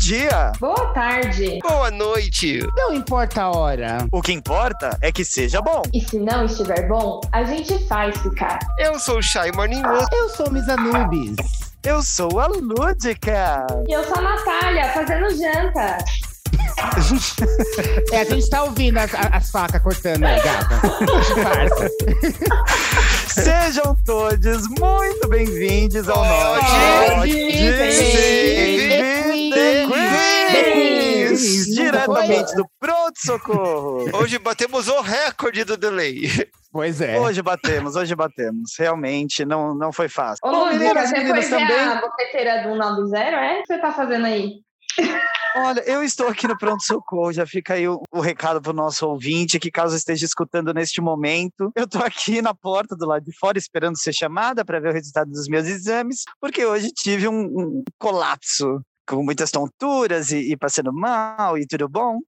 dia. 0.00 0.52
Boa 0.58 0.86
tarde. 0.94 1.58
Boa 1.62 1.90
noite. 1.90 2.66
Não 2.74 2.94
importa 2.94 3.42
a 3.42 3.50
hora. 3.50 3.98
O 4.10 4.22
que 4.22 4.32
importa 4.32 4.98
é 5.02 5.12
que 5.12 5.22
seja 5.24 5.60
bom. 5.60 5.82
E 5.92 6.00
se 6.00 6.18
não 6.18 6.46
estiver 6.46 6.88
bom, 6.88 7.20
a 7.30 7.44
gente 7.44 7.86
faz 7.86 8.16
ficar. 8.18 8.58
Eu 8.78 8.98
sou 8.98 9.18
o 9.18 9.22
Shy 9.22 9.52
Morningwood. 9.54 10.06
Eu 10.12 10.30
sou 10.30 10.50
Miss 10.50 10.66
Anubis. 10.68 11.36
Eu 11.84 12.02
sou 12.02 12.40
a 12.40 12.46
Lúdica. 12.46 13.66
E 13.86 13.92
eu 13.92 14.02
sou 14.04 14.16
a 14.16 14.22
Natália, 14.22 14.88
fazendo 14.92 15.28
janta. 15.36 15.98
É, 18.12 18.20
a 18.20 18.24
gente 18.24 18.48
tá 18.50 18.64
ouvindo 18.64 18.98
as, 18.98 19.10
as 19.14 19.50
facas 19.50 19.80
cortando 19.82 20.24
aí, 20.24 20.40
gata. 20.42 20.80
Farsa. 21.42 21.90
Sejam 23.42 23.96
todos 24.04 24.66
muito 24.68 25.28
bem-vindos 25.28 26.08
ao 26.08 26.24
nosso 26.24 27.26
diretamente 31.90 32.54
do 32.54 32.66
Pronto 32.78 33.18
Socorro. 33.18 34.04
Hoje 34.14 34.38
batemos 34.38 34.88
o 34.88 35.00
recorde 35.00 35.64
do 35.64 35.76
delay. 35.76 36.22
Pois 36.72 37.00
é. 37.00 37.18
Hoje 37.18 37.42
batemos, 37.42 37.96
hoje 37.96 38.14
batemos. 38.14 38.74
Realmente 38.78 39.44
não, 39.44 39.74
não 39.74 39.92
foi 39.92 40.08
fácil. 40.08 40.38
Ô, 40.44 40.50
Bom, 40.52 40.66
meninas, 40.66 41.10
você 41.10 41.26
foi 41.26 41.40
ver 41.40 41.50
também. 41.50 41.80
a 41.80 42.00
boqueteira 42.00 42.62
do 42.62 42.76
90, 42.76 43.18
é? 43.18 43.58
O 43.58 43.62
que 43.62 43.66
você 43.66 43.78
tá 43.80 43.92
fazendo 43.92 44.26
aí? 44.26 44.60
Olha, 45.56 45.80
eu 45.80 46.02
estou 46.04 46.28
aqui 46.28 46.46
no 46.46 46.56
Pronto 46.56 46.82
Socorro, 46.84 47.32
já 47.32 47.44
fica 47.44 47.74
aí 47.74 47.88
o, 47.88 48.00
o 48.12 48.20
recado 48.20 48.62
para 48.62 48.70
o 48.70 48.74
nosso 48.74 49.04
ouvinte, 49.08 49.58
que 49.58 49.70
caso 49.70 49.96
esteja 49.96 50.24
escutando 50.24 50.72
neste 50.72 51.00
momento, 51.00 51.72
eu 51.74 51.84
estou 51.84 52.02
aqui 52.02 52.40
na 52.40 52.54
porta 52.54 52.94
do 52.94 53.06
lado 53.06 53.24
de 53.24 53.36
fora 53.36 53.58
esperando 53.58 53.98
ser 53.98 54.12
chamada 54.12 54.64
para 54.64 54.78
ver 54.78 54.90
o 54.90 54.92
resultado 54.92 55.28
dos 55.28 55.48
meus 55.48 55.66
exames, 55.66 56.22
porque 56.40 56.64
hoje 56.64 56.90
tive 56.92 57.26
um, 57.26 57.40
um 57.42 57.82
colapso 57.98 58.80
com 59.10 59.24
muitas 59.24 59.50
tonturas 59.50 60.30
e, 60.30 60.52
e 60.52 60.56
passando 60.56 60.92
mal 60.92 61.58
e 61.58 61.66
tudo 61.66 61.88
bom. 61.88 62.20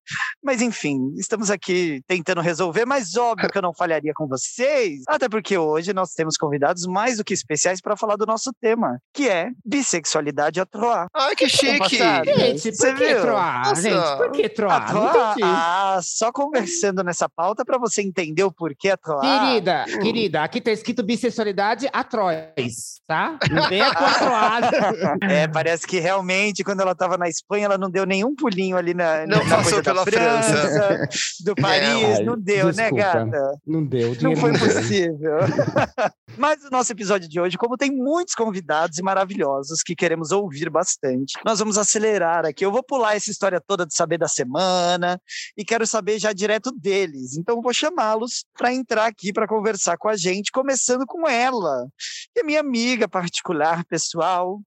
Mas 0.43 0.61
enfim, 0.61 1.15
estamos 1.17 1.51
aqui 1.51 2.03
tentando 2.09 2.41
resolver, 2.41 2.85
mas 2.85 3.17
óbvio 3.17 3.49
que 3.49 3.57
eu 3.57 3.63
não 3.63 3.73
falharia 3.73 4.13
com 4.15 4.27
vocês, 4.27 5.03
até 5.07 5.29
porque 5.29 5.57
hoje 5.57 5.93
nós 5.93 6.11
temos 6.11 6.37
convidados 6.37 6.85
mais 6.87 7.19
do 7.19 7.25
que 7.25 7.33
especiais 7.33 7.81
para 7.81 7.97
falar 7.97 8.17
do 8.17 8.27
nosso 8.27 8.53
tema, 8.61 8.99
que 9.15 9.29
é 9.29 9.51
bissexualidade 9.65 10.61
à 10.61 10.67
Troá. 10.67 11.07
Ai, 11.15 11.37
que 11.37 11.49
chique. 11.49 11.99
Gente, 11.99 12.75
Você 12.75 12.93
por 12.93 12.99
que 12.99 13.15
troar? 13.15 13.77
Gente, 13.77 14.17
por 14.17 14.33
que 14.33 14.43
A 14.43 14.51
troar? 14.51 14.91
Entendi. 14.91 15.41
ah, 15.43 16.01
só 16.03 16.33
conversando 16.33 17.05
nessa 17.05 17.29
pauta 17.29 17.65
para 17.65 17.79
você 17.79 18.03
entender 18.03 18.43
o 18.43 18.51
porquê 18.53 18.91
a 18.91 18.97
Troá. 18.97 19.21
Querida, 19.21 19.85
querida, 19.85 20.43
aqui 20.43 20.61
tá 20.61 20.73
escrito 20.73 21.03
bissexualidade 21.03 21.89
a 21.93 22.03
Trois, 22.03 23.01
tá? 23.07 23.39
Não 23.51 23.69
com 23.95 24.05
a 24.05 24.15
troada. 24.15 24.71
É, 25.23 25.47
parece 25.47 25.87
que 25.87 26.01
realmente, 26.01 26.65
quando 26.73 26.81
ela 26.81 26.93
estava 26.93 27.19
na 27.19 27.29
Espanha, 27.29 27.67
ela 27.67 27.77
não 27.77 27.91
deu 27.91 28.07
nenhum 28.07 28.35
pulinho 28.35 28.79
ali 28.79 28.95
na, 28.95 29.27
Não 29.27 29.45
na 29.45 29.57
passou 29.57 29.83
pela 29.83 30.05
França. 30.05 31.07
do 31.45 31.55
Paris, 31.61 32.19
Ai, 32.19 32.25
não 32.25 32.39
deu, 32.39 32.67
né, 32.67 32.91
desculpa. 32.91 33.05
gata? 33.05 33.59
Não 33.67 33.85
deu. 33.85 34.17
Não 34.23 34.35
foi 34.35 34.53
deu. 34.53 34.61
possível. 34.61 35.37
Mas 36.39 36.65
o 36.65 36.71
nosso 36.71 36.91
episódio 36.91 37.29
de 37.29 37.39
hoje, 37.39 37.59
como 37.59 37.77
tem 37.77 37.91
muitos 37.91 38.35
convidados 38.35 38.97
e 38.97 39.03
maravilhosos 39.03 39.83
que 39.83 39.95
queremos 39.95 40.33
ouvir 40.33 40.71
bastante, 40.71 41.35
nós 41.45 41.59
vamos 41.59 41.77
acelerar 41.77 42.47
aqui. 42.47 42.65
Eu 42.65 42.73
vou 42.73 42.83
pular 42.83 43.15
essa 43.15 43.31
história 43.31 43.61
toda 43.61 43.85
de 43.85 43.95
saber 43.95 44.17
da 44.17 44.29
semana 44.29 45.21
e 45.57 45.63
quero 45.63 45.87
saber 45.87 46.19
já 46.19 46.33
direto 46.33 46.73
deles. 46.73 47.37
Então 47.37 47.61
vou 47.61 47.75
chamá-los 47.75 48.47
para 48.57 48.73
entrar 48.73 49.05
aqui 49.07 49.31
para 49.31 49.47
conversar 49.47 49.99
com 49.99 50.09
a 50.09 50.17
gente, 50.17 50.51
começando 50.51 51.05
com 51.07 51.29
ela, 51.29 51.87
que 52.35 52.41
é 52.41 52.43
minha 52.43 52.61
amiga 52.61 53.07
particular, 53.07 53.85
pessoal, 53.85 54.59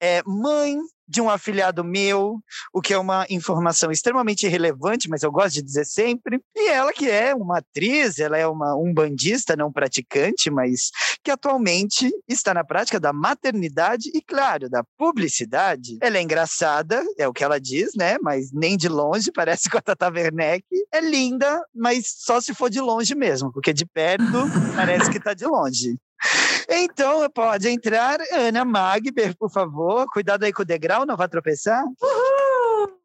é 0.00 0.20
mãe 0.26 0.76
de 1.06 1.20
um 1.20 1.28
afilhado 1.28 1.84
meu, 1.84 2.38
o 2.72 2.80
que 2.80 2.94
é 2.94 2.98
uma 2.98 3.26
informação 3.28 3.90
extremamente 3.90 4.46
relevante, 4.46 5.08
mas 5.08 5.22
eu 5.22 5.30
gosto 5.30 5.54
de 5.54 5.62
dizer 5.62 5.84
sempre. 5.84 6.40
E 6.54 6.68
ela 6.68 6.92
que 6.92 7.10
é 7.10 7.34
uma 7.34 7.58
atriz, 7.58 8.18
ela 8.18 8.38
é 8.38 8.46
uma 8.46 8.74
um 8.76 8.92
bandista 8.92 9.56
não 9.56 9.72
praticante, 9.72 10.50
mas 10.50 10.90
que 11.22 11.30
atualmente 11.30 12.10
está 12.28 12.52
na 12.52 12.64
prática 12.64 13.00
da 13.00 13.12
maternidade 13.12 14.10
e, 14.14 14.20
claro, 14.20 14.68
da 14.68 14.84
publicidade. 14.98 15.98
Ela 16.00 16.18
é 16.18 16.22
engraçada, 16.22 17.02
é 17.18 17.26
o 17.26 17.32
que 17.32 17.44
ela 17.44 17.60
diz, 17.60 17.94
né? 17.96 18.16
Mas 18.22 18.52
nem 18.52 18.76
de 18.76 18.88
longe, 18.88 19.30
parece 19.34 19.70
com 19.70 19.78
a 19.78 19.82
Tata 19.82 20.10
Werneck. 20.10 20.64
É 20.92 21.00
linda, 21.00 21.60
mas 21.74 22.06
só 22.18 22.40
se 22.40 22.54
for 22.54 22.70
de 22.70 22.80
longe 22.80 23.14
mesmo, 23.14 23.52
porque 23.52 23.72
de 23.72 23.86
perto 23.86 24.24
parece 24.76 25.10
que 25.10 25.18
está 25.18 25.34
de 25.34 25.46
longe. 25.46 25.96
Então, 26.68 27.28
pode 27.30 27.68
entrar, 27.68 28.18
Ana 28.32 28.64
Magber, 28.64 29.36
por 29.36 29.50
favor. 29.50 30.06
Cuidado 30.12 30.44
aí 30.44 30.52
com 30.52 30.62
o 30.62 30.66
degrau, 30.66 31.04
não 31.06 31.16
vai 31.16 31.28
tropeçar. 31.28 31.84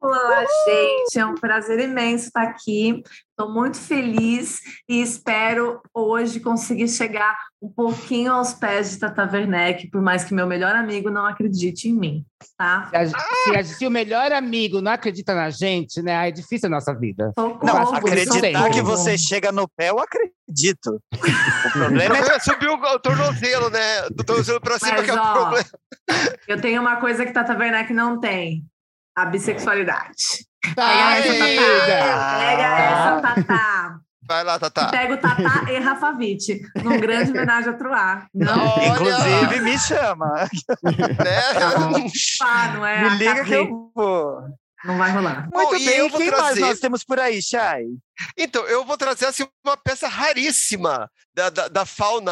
Olá, 0.01 0.45
gente. 0.65 1.19
É 1.19 1.25
um 1.25 1.35
prazer 1.35 1.77
imenso 1.79 2.27
estar 2.27 2.43
aqui. 2.43 3.03
Estou 3.31 3.53
muito 3.53 3.77
feliz 3.77 4.59
e 4.87 5.01
espero 5.01 5.81
hoje 5.93 6.39
conseguir 6.39 6.87
chegar 6.87 7.35
um 7.61 7.67
pouquinho 7.69 8.31
aos 8.31 8.53
pés 8.53 8.91
de 8.91 8.99
Tata 8.99 9.29
Werneck, 9.31 9.89
por 9.89 10.01
mais 10.01 10.23
que 10.23 10.33
meu 10.33 10.47
melhor 10.47 10.73
amigo 10.73 11.09
não 11.09 11.25
acredite 11.25 11.89
em 11.89 11.93
mim, 11.93 12.25
tá? 12.57 12.88
Se, 12.89 12.95
a- 12.95 13.07
se 13.07 13.55
a- 13.57 13.63
se 13.63 13.88
o 13.88 13.91
melhor 13.91 14.31
amigo 14.31 14.81
não 14.81 14.91
acredita 14.93 15.35
na 15.35 15.49
gente, 15.49 16.01
né? 16.01 16.29
É 16.29 16.31
difícil 16.31 16.67
a 16.67 16.71
nossa 16.71 16.93
vida. 16.93 17.33
Socorro, 17.38 17.65
Não, 17.65 17.93
acreditar 17.95 18.69
que 18.71 18.81
você 18.81 19.17
chega 19.17 19.51
no 19.51 19.67
pé, 19.67 19.89
eu 19.89 19.99
acredito. 19.99 21.01
O 21.13 21.71
problema 21.73 22.17
é 22.17 22.39
subir 22.39 22.69
o, 22.69 22.75
o 22.75 22.99
tornozelo, 22.99 23.69
né? 23.69 24.01
Do 24.11 24.23
tornozelo 24.23 24.61
pra 24.61 24.79
cima 24.79 24.93
Mas, 24.93 25.05
que 25.05 25.11
é 25.11 25.13
o 25.13 25.17
ó, 25.17 25.33
problema. 25.33 25.65
Eu 26.47 26.61
tenho 26.61 26.81
uma 26.81 26.95
coisa 26.97 27.25
que 27.25 27.33
Tata 27.33 27.57
Werneck 27.57 27.91
não 27.93 28.19
tem: 28.19 28.63
a 29.22 29.25
bissexualidade. 29.25 30.47
Pega 30.75 31.16
essa! 31.18 31.62
Tatá. 31.62 32.38
Pega 32.40 32.63
essa, 32.63 33.22
Tatá. 33.22 34.00
Vai 34.28 34.44
lá, 34.44 34.59
Tatá. 34.59 34.88
Pega 34.90 35.13
o 35.16 35.18
Tatá 35.18 35.72
e 35.72 35.80
Rafa 35.80 36.12
Witt, 36.12 36.62
num 36.84 37.00
grande 37.00 37.31
homenagem 37.31 37.72
a 37.72 37.74
Troar. 37.74 38.28
Não 38.34 38.68
Olha! 38.68 38.88
Inclusive, 38.90 39.59
me 39.62 39.80
chama. 39.80 40.34
Né? 40.84 41.41
pá, 42.40 42.68
não 42.74 42.85
é? 42.85 43.09
Me 43.09 43.18
liga 43.18 43.44
que 43.44 43.53
eu 43.53 43.91
vou. 43.96 44.41
Não 44.85 44.97
vai 44.97 45.12
rolar. 45.12 45.50
Muito 45.53 45.72
Bom, 45.72 45.72
bem, 45.72 45.90
eu 45.97 46.09
vou 46.09 46.19
quem 46.19 46.31
mais 46.31 46.41
trazer- 46.44 46.62
nós 46.62 46.80
temos 46.80 47.03
por 47.03 47.19
aí, 47.19 47.41
Chay? 47.41 47.86
Então, 48.38 48.63
eu 48.66 48.86
vou 48.86 48.96
trazer 48.97 49.25
assim, 49.25 49.46
uma 49.66 49.75
peça 49.75 50.07
raríssima 50.07 51.09
da, 51.34 51.50
da, 51.50 51.68
da 51.68 51.86
fauna 51.86 52.31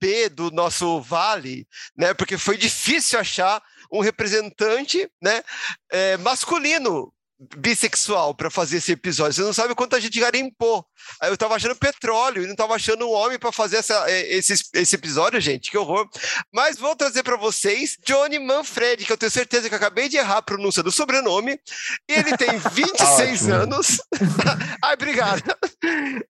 B 0.00 0.28
do 0.28 0.50
nosso 0.50 1.00
vale, 1.00 1.66
né? 1.96 2.12
Porque 2.12 2.36
foi 2.36 2.58
difícil 2.58 3.18
achar 3.18 3.62
um 3.90 4.00
representante 4.00 5.10
né, 5.20 5.42
é, 5.90 6.16
masculino 6.18 7.12
bissexual 7.56 8.34
para 8.34 8.50
fazer 8.50 8.78
esse 8.78 8.92
episódio. 8.92 9.34
Você 9.34 9.42
não 9.42 9.52
sabe 9.52 9.74
quanta 9.74 10.00
gente 10.00 10.18
garimpou. 10.18 10.86
Aí 11.20 11.30
eu 11.30 11.36
tava 11.36 11.54
achando 11.54 11.76
petróleo 11.76 12.42
e 12.42 12.46
não 12.46 12.56
tava 12.56 12.74
achando 12.74 13.06
um 13.06 13.12
homem 13.12 13.38
para 13.38 13.52
fazer 13.52 13.76
essa, 13.76 14.10
é, 14.10 14.34
esse, 14.34 14.54
esse 14.74 14.96
episódio, 14.96 15.40
gente. 15.40 15.70
Que 15.70 15.76
horror. 15.76 16.08
Mas 16.52 16.78
vou 16.78 16.96
trazer 16.96 17.22
para 17.22 17.36
vocês 17.36 17.98
Johnny 18.04 18.38
Manfred, 18.38 19.04
que 19.04 19.12
eu 19.12 19.18
tenho 19.18 19.30
certeza 19.30 19.68
que 19.68 19.74
acabei 19.74 20.08
de 20.08 20.16
errar 20.16 20.38
a 20.38 20.42
pronúncia 20.42 20.82
do 20.82 20.90
sobrenome. 20.90 21.60
Ele 22.08 22.36
tem 22.36 22.58
26 22.72 23.42
Ótimo. 23.42 23.54
anos. 23.54 24.00
Ai, 24.82 24.94
obrigado. 24.94 25.42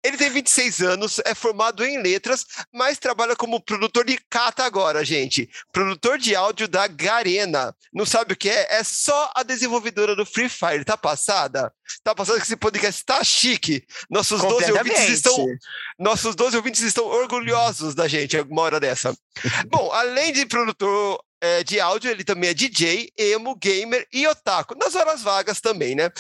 Ele 0.02 0.16
tem 0.16 0.30
26 0.30 0.80
anos, 0.82 1.20
é 1.24 1.34
formado 1.34 1.84
em 1.84 2.02
letras, 2.02 2.44
mas 2.72 2.98
trabalha 2.98 3.36
como 3.36 3.60
produtor 3.60 4.04
de 4.04 4.18
cata 4.28 4.64
agora, 4.64 5.04
gente. 5.04 5.48
Produtor 5.72 6.18
de 6.18 6.34
áudio 6.34 6.66
da 6.66 6.86
Garena. 6.86 7.74
Não 7.92 8.04
sabe 8.04 8.34
o 8.34 8.36
que 8.36 8.48
é? 8.48 8.78
É 8.78 8.84
só 8.84 9.30
a 9.34 9.42
desenvolvedora 9.42 10.16
do 10.16 10.26
Free 10.26 10.48
Fire. 10.48 10.84
Tá 10.84 10.95
passada? 10.96 11.72
Tá 12.02 12.14
passada 12.14 12.38
que 12.38 12.44
esse 12.44 12.56
podcast 12.56 13.04
tá 13.04 13.22
chique. 13.22 13.84
Nossos 14.10 14.40
12 14.40 14.72
ouvintes 14.72 15.08
estão 15.08 15.46
nossos 15.98 16.34
12 16.34 16.56
ouvintes 16.56 16.82
estão 16.82 17.06
orgulhosos 17.06 17.94
da 17.94 18.08
gente 18.08 18.36
alguma 18.36 18.62
hora 18.62 18.80
dessa. 18.80 19.16
Bom, 19.68 19.90
além 19.92 20.32
de 20.32 20.46
produtor 20.46 21.20
eh, 21.40 21.62
de 21.64 21.80
áudio, 21.80 22.10
ele 22.10 22.24
também 22.24 22.50
é 22.50 22.54
DJ, 22.54 23.10
emo, 23.16 23.56
gamer 23.56 24.06
e 24.12 24.26
otaku. 24.26 24.76
Nas 24.78 24.94
horas 24.94 25.22
vagas 25.22 25.60
também, 25.60 25.94
né? 25.94 26.10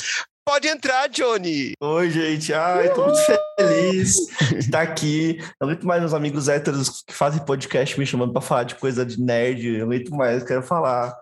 Pode 0.48 0.68
entrar, 0.68 1.08
Johnny. 1.08 1.72
Oi, 1.82 2.08
gente. 2.08 2.54
Ai, 2.54 2.94
tô 2.94 3.04
muito 3.06 3.18
feliz 3.58 4.14
de 4.48 4.58
estar 4.58 4.80
aqui. 4.80 5.38
Eu 5.60 5.66
aguento 5.66 5.84
mais 5.84 6.00
meus 6.00 6.14
amigos 6.14 6.48
héteros 6.48 7.02
que 7.02 7.12
fazem 7.12 7.44
podcast 7.44 7.98
me 7.98 8.06
chamando 8.06 8.32
pra 8.32 8.40
falar 8.40 8.62
de 8.62 8.76
coisa 8.76 9.04
de 9.04 9.20
nerd. 9.20 9.66
Eu 9.66 9.86
aguento 9.86 10.10
mais, 10.10 10.44
quero 10.44 10.62
falar 10.62 11.12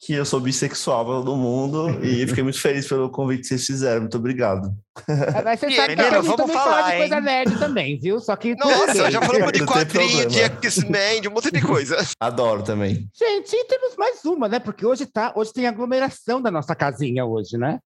que 0.00 0.14
eu 0.14 0.24
sou 0.24 0.40
bissexual 0.40 1.04
pra 1.04 1.14
todo 1.16 1.36
mundo 1.36 2.02
e 2.02 2.24
fiquei 2.26 2.42
muito 2.42 2.58
feliz 2.58 2.88
pelo 2.88 3.10
convite 3.10 3.42
que 3.42 3.48
vocês 3.48 3.66
fizeram. 3.66 4.00
Muito 4.00 4.16
obrigado. 4.16 4.74
Mas 5.44 5.60
você 5.60 5.70
sabe 5.70 5.94
que 5.94 6.02
menina, 6.02 6.18
a 6.18 6.22
gente 6.22 6.36
vamos 6.36 6.52
falar, 6.52 6.90
de 6.90 6.96
coisa 6.96 7.16
hein? 7.16 7.22
nerd 7.22 7.58
também, 7.58 7.98
viu? 7.98 8.18
Só 8.18 8.34
que. 8.34 8.54
Nossa, 8.56 9.10
já 9.10 9.20
falamos 9.20 9.52
de 9.52 9.64
quadrinho, 9.64 10.26
de. 10.26 10.40
X-Men, 10.40 11.20
de 11.20 11.28
um 11.28 11.32
monte 11.32 11.50
de 11.50 11.60
coisa. 11.60 11.96
Adoro 12.18 12.62
também. 12.62 13.08
Gente, 13.14 13.54
e 13.54 13.64
temos 13.66 13.94
mais 13.96 14.24
uma, 14.24 14.48
né? 14.48 14.58
Porque 14.58 14.86
hoje 14.86 15.04
tá, 15.04 15.32
hoje 15.36 15.52
tem 15.52 15.66
aglomeração 15.66 16.40
da 16.40 16.50
nossa 16.50 16.74
casinha 16.74 17.26
hoje, 17.26 17.58
né? 17.58 17.78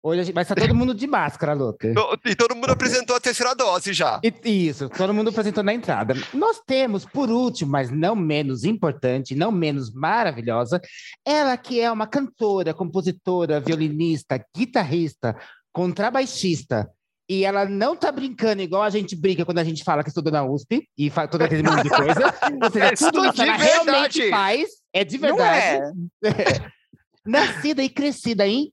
Hoje 0.00 0.22
gente 0.24 0.34
vai 0.34 0.42
estar 0.42 0.54
todo 0.54 0.74
mundo 0.74 0.94
de 0.94 1.06
máscara, 1.06 1.52
louca. 1.54 1.92
To- 1.92 2.18
E 2.24 2.34
todo 2.36 2.54
mundo 2.54 2.70
apresentou 2.70 3.16
a 3.16 3.20
terceira 3.20 3.54
dose 3.54 3.92
já. 3.92 4.20
E- 4.22 4.66
Isso, 4.68 4.88
todo 4.88 5.12
mundo 5.12 5.30
apresentou 5.30 5.64
na 5.64 5.74
entrada. 5.74 6.14
Nós 6.32 6.60
temos, 6.64 7.04
por 7.04 7.28
último, 7.30 7.72
mas 7.72 7.90
não 7.90 8.14
menos 8.14 8.62
importante, 8.64 9.34
não 9.34 9.50
menos 9.50 9.92
maravilhosa, 9.92 10.80
ela 11.26 11.56
que 11.56 11.80
é 11.80 11.90
uma 11.90 12.06
cantora, 12.06 12.72
compositora, 12.72 13.58
violinista, 13.60 14.42
guitarrista, 14.56 15.36
contrabaixista. 15.72 16.88
E 17.30 17.44
ela 17.44 17.66
não 17.66 17.94
tá 17.94 18.10
brincando 18.10 18.62
igual 18.62 18.82
a 18.82 18.88
gente 18.90 19.14
brinca 19.14 19.44
quando 19.44 19.58
a 19.58 19.64
gente 19.64 19.84
fala 19.84 20.02
que 20.02 20.08
estudou 20.08 20.32
na 20.32 20.42
USP 20.44 20.88
e 20.96 21.10
faz 21.10 21.28
todo 21.30 21.42
aquele 21.42 21.62
mundo 21.62 21.82
de 21.82 21.90
coisa. 21.90 22.34
Ou 22.62 22.70
seja, 22.70 22.86
É 22.88 22.92
tudo 22.94 23.30
de 23.32 23.42
ela 23.42 23.56
realmente 23.56 24.20
verdade. 24.20 24.30
faz, 24.30 24.68
é 24.94 25.04
de 25.04 25.18
Não 25.18 25.28
verdade. 25.36 25.82
é. 26.24 26.70
Nascida 27.26 27.82
e 27.82 27.90
crescida 27.90 28.46
em 28.46 28.72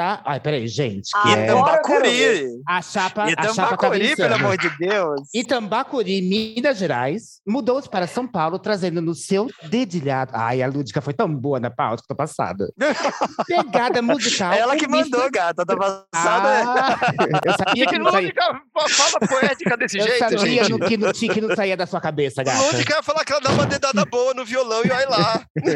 Ita... 0.00 0.22
Ai, 0.24 0.40
peraí, 0.40 0.66
gente. 0.66 1.10
Ah, 1.14 1.22
que 1.22 1.28
é- 1.28 1.48
Agora 1.50 1.76
eu 1.76 1.82
quero 1.82 2.06
Itambacuri. 2.06 2.60
A 2.68 2.82
chapa, 2.82 3.24
a 3.24 3.28
chapa 3.28 3.76
tá 3.76 3.86
Itambacuri, 3.88 4.16
pelo 4.16 4.34
amor 4.34 4.56
de 4.56 4.70
Deus. 4.78 5.20
Itambacuri, 5.34 6.22
Minas 6.22 6.78
Gerais, 6.78 7.40
mudou-se 7.46 7.88
para 7.88 8.06
São 8.06 8.26
Paulo, 8.26 8.58
trazendo 8.58 9.00
no 9.02 9.14
seu 9.14 9.48
dedilhado. 9.64 10.32
Ai, 10.34 10.62
a 10.62 10.66
Lúdica 10.68 11.00
foi 11.00 11.12
tão 11.12 11.32
boa 11.34 11.60
na 11.60 11.70
pauta 11.70 12.02
que 12.02 12.08
tô 12.08 12.14
passada. 12.14 12.72
Pegada 13.46 14.00
musical. 14.02 14.52
Ela 14.52 14.76
que 14.76 14.86
com 14.86 14.96
vista- 14.96 15.16
mandou, 15.16 15.30
gata. 15.30 15.64
Tá 15.66 15.76
passada. 15.76 16.08
Ah, 16.14 16.98
eu 17.44 17.52
sabia 17.66 17.86
que 17.86 17.90
Que 17.92 17.98
não 17.98 18.10
saía, 18.10 18.28
Lúdica 18.28 18.62
fala 18.88 19.28
poética 19.28 19.76
desse 19.76 19.98
eu 19.98 20.04
jeito, 20.06 20.18
sabia 20.18 20.64
gente. 20.64 20.70
no, 20.70 20.86
que, 20.86 20.96
não 20.96 21.12
tinha- 21.12 21.34
que 21.34 21.40
não 21.40 21.54
saía 21.54 21.76
da 21.76 21.86
sua 21.86 22.00
cabeça, 22.00 22.42
gata. 22.42 22.62
Lúdica 22.62 22.94
ia 22.94 23.02
falar 23.02 23.24
que 23.24 23.32
ela 23.32 23.40
dá 23.40 23.50
uma 23.50 23.66
dedada 23.66 24.04
boa 24.06 24.32
no 24.34 24.44
violão 24.44 24.82
e 24.84 24.90
olha 24.90 25.08
lá. 25.08 25.42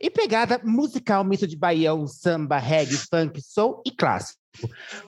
E 0.00 0.10
pegada 0.10 0.60
musical, 0.62 1.24
misto 1.24 1.46
de 1.46 1.56
baião, 1.56 2.06
samba, 2.06 2.58
reggae, 2.58 2.94
funk, 2.96 3.23
soul 3.38 3.82
e 3.86 3.90
clássico. 3.90 4.40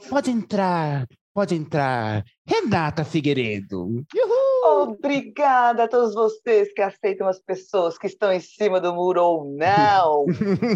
Pode 0.09 0.31
entrar, 0.31 1.07
pode 1.35 1.55
entrar. 1.55 2.25
Renata 2.47 3.05
Figueiredo. 3.05 3.85
Uhul! 3.85 4.47
Obrigada 4.67 5.85
a 5.85 5.89
todos 5.89 6.15
vocês 6.15 6.73
que 6.73 6.83
aceitam 6.83 7.29
as 7.29 7.39
pessoas 7.39 7.97
que 7.97 8.07
estão 8.07 8.33
em 8.33 8.41
cima 8.41 8.81
do 8.81 8.93
muro 8.93 9.23
ou 9.23 9.45
não. 9.45 10.27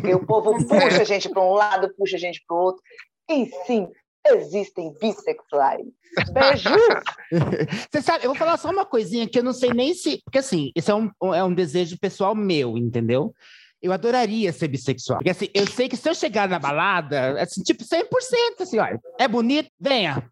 E 0.08 0.14
o 0.14 0.24
povo 0.24 0.52
puxa 0.66 1.02
a 1.02 1.04
gente 1.04 1.28
para 1.28 1.42
um 1.42 1.52
lado, 1.52 1.92
puxa 1.96 2.16
a 2.16 2.20
gente 2.20 2.42
para 2.46 2.56
o 2.56 2.60
outro. 2.60 2.82
E 3.28 3.46
sim, 3.66 3.88
existem 4.26 4.94
bissexuais. 5.00 5.86
Beijo! 6.32 6.68
Você 7.90 8.02
sabe, 8.02 8.24
eu 8.24 8.30
vou 8.30 8.38
falar 8.38 8.56
só 8.56 8.70
uma 8.70 8.84
coisinha 8.84 9.28
que 9.28 9.38
eu 9.38 9.44
não 9.44 9.52
sei 9.52 9.70
nem 9.70 9.94
se. 9.94 10.20
Porque 10.24 10.38
assim, 10.38 10.70
isso 10.76 10.90
é 10.90 10.94
um, 10.94 11.34
é 11.34 11.42
um 11.42 11.54
desejo 11.54 11.98
pessoal 11.98 12.34
meu, 12.34 12.76
entendeu? 12.76 13.32
Eu 13.82 13.92
adoraria 13.92 14.52
ser 14.52 14.68
bissexual. 14.68 15.18
Porque 15.18 15.30
assim, 15.30 15.48
eu 15.54 15.66
sei 15.66 15.88
que 15.88 15.96
se 15.96 16.08
eu 16.08 16.14
chegar 16.14 16.48
na 16.48 16.58
balada, 16.58 17.40
assim, 17.40 17.62
tipo, 17.62 17.82
100%, 17.82 18.60
assim, 18.60 18.78
olha, 18.78 19.00
é 19.18 19.26
bonito, 19.26 19.70
venha. 19.80 20.22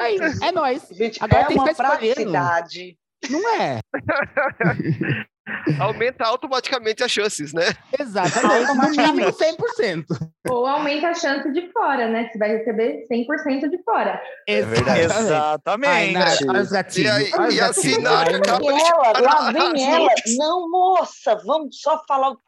Aí, 0.00 0.18
é 0.42 0.52
nóis. 0.52 0.82
Gente, 0.90 1.22
Agora 1.22 1.42
é 1.42 1.46
tem 1.46 1.56
que 1.56 1.62
uma 1.62 1.68
ficar 1.68 1.94
escolhendo. 1.94 2.14
praticidade. 2.32 2.98
Não 3.30 3.48
é? 3.60 3.80
Aumenta 5.78 6.24
automaticamente 6.24 7.02
as 7.04 7.10
chances, 7.10 7.52
né? 7.52 7.64
Exatamente. 7.98 8.74
No 8.74 8.90
mínimo 8.90 9.30
100%. 9.32 10.04
Ou 10.48 10.66
aumenta 10.66 11.08
a 11.08 11.14
chance 11.14 11.50
de 11.52 11.70
fora, 11.70 12.08
né? 12.08 12.28
Você 12.32 12.38
vai 12.38 12.56
receber 12.56 13.06
100% 13.10 13.68
de 13.68 13.82
fora. 13.82 14.20
É. 14.48 14.60
Ai, 14.86 15.04
Exatamente. 15.04 16.12
Gatinhos. 16.14 16.96
E 16.96 17.08
aí- 17.08 17.30
e 17.56 17.60
assim, 17.60 18.06
Ai, 18.06 18.34
acaba- 18.36 18.64
ela, 18.64 19.20
lá 19.20 19.52
vem 19.52 19.84
ela. 19.92 20.08
Não, 20.38 20.70
moça, 20.70 21.34
vamos 21.44 21.78
só 21.80 22.02
falar 22.08 22.30
o- 22.32 22.38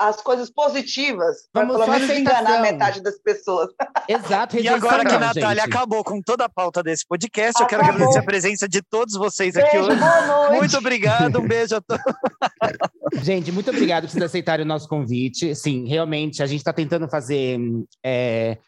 as 0.00 0.20
coisas 0.20 0.50
positivas. 0.50 1.48
Para 1.52 1.66
Vamos 1.66 1.76
pelo 1.84 1.86
só 1.92 1.98
menos 1.98 2.16
enganar 2.16 2.60
metade 2.60 3.00
das 3.02 3.18
pessoas. 3.18 3.70
Exato, 4.08 4.58
E 4.58 4.68
agora 4.68 5.04
que 5.04 5.14
a 5.14 5.18
Natália 5.18 5.62
gente. 5.64 5.74
acabou 5.74 6.04
com 6.04 6.20
toda 6.20 6.44
a 6.44 6.48
pauta 6.48 6.82
desse 6.82 7.06
podcast, 7.06 7.60
eu 7.60 7.66
quero 7.66 7.82
Acabou. 7.82 7.96
agradecer 8.02 8.18
a 8.20 8.24
presença 8.24 8.68
de 8.68 8.82
todos 8.82 9.14
vocês 9.14 9.56
aqui 9.56 9.72
Beijo, 9.72 9.88
hoje. 9.88 9.98
boa 10.00 10.26
noite. 10.26 10.58
Muito 10.58 10.76
obrigado, 10.78 11.38
um 11.40 11.46
beijo 11.48 11.76
a 11.76 11.80
todos. 11.80 12.04
Gente, 13.22 13.50
muito 13.52 13.70
obrigado 13.70 14.02
por 14.04 14.10
vocês 14.10 14.22
aceitarem 14.24 14.64
o 14.64 14.68
nosso 14.68 14.88
convite. 14.88 15.54
Sim, 15.54 15.86
realmente, 15.88 16.42
a 16.42 16.46
gente 16.46 16.58
está 16.58 16.72
tentando 16.72 17.08
fazer 17.08 17.58
é, 18.04 18.58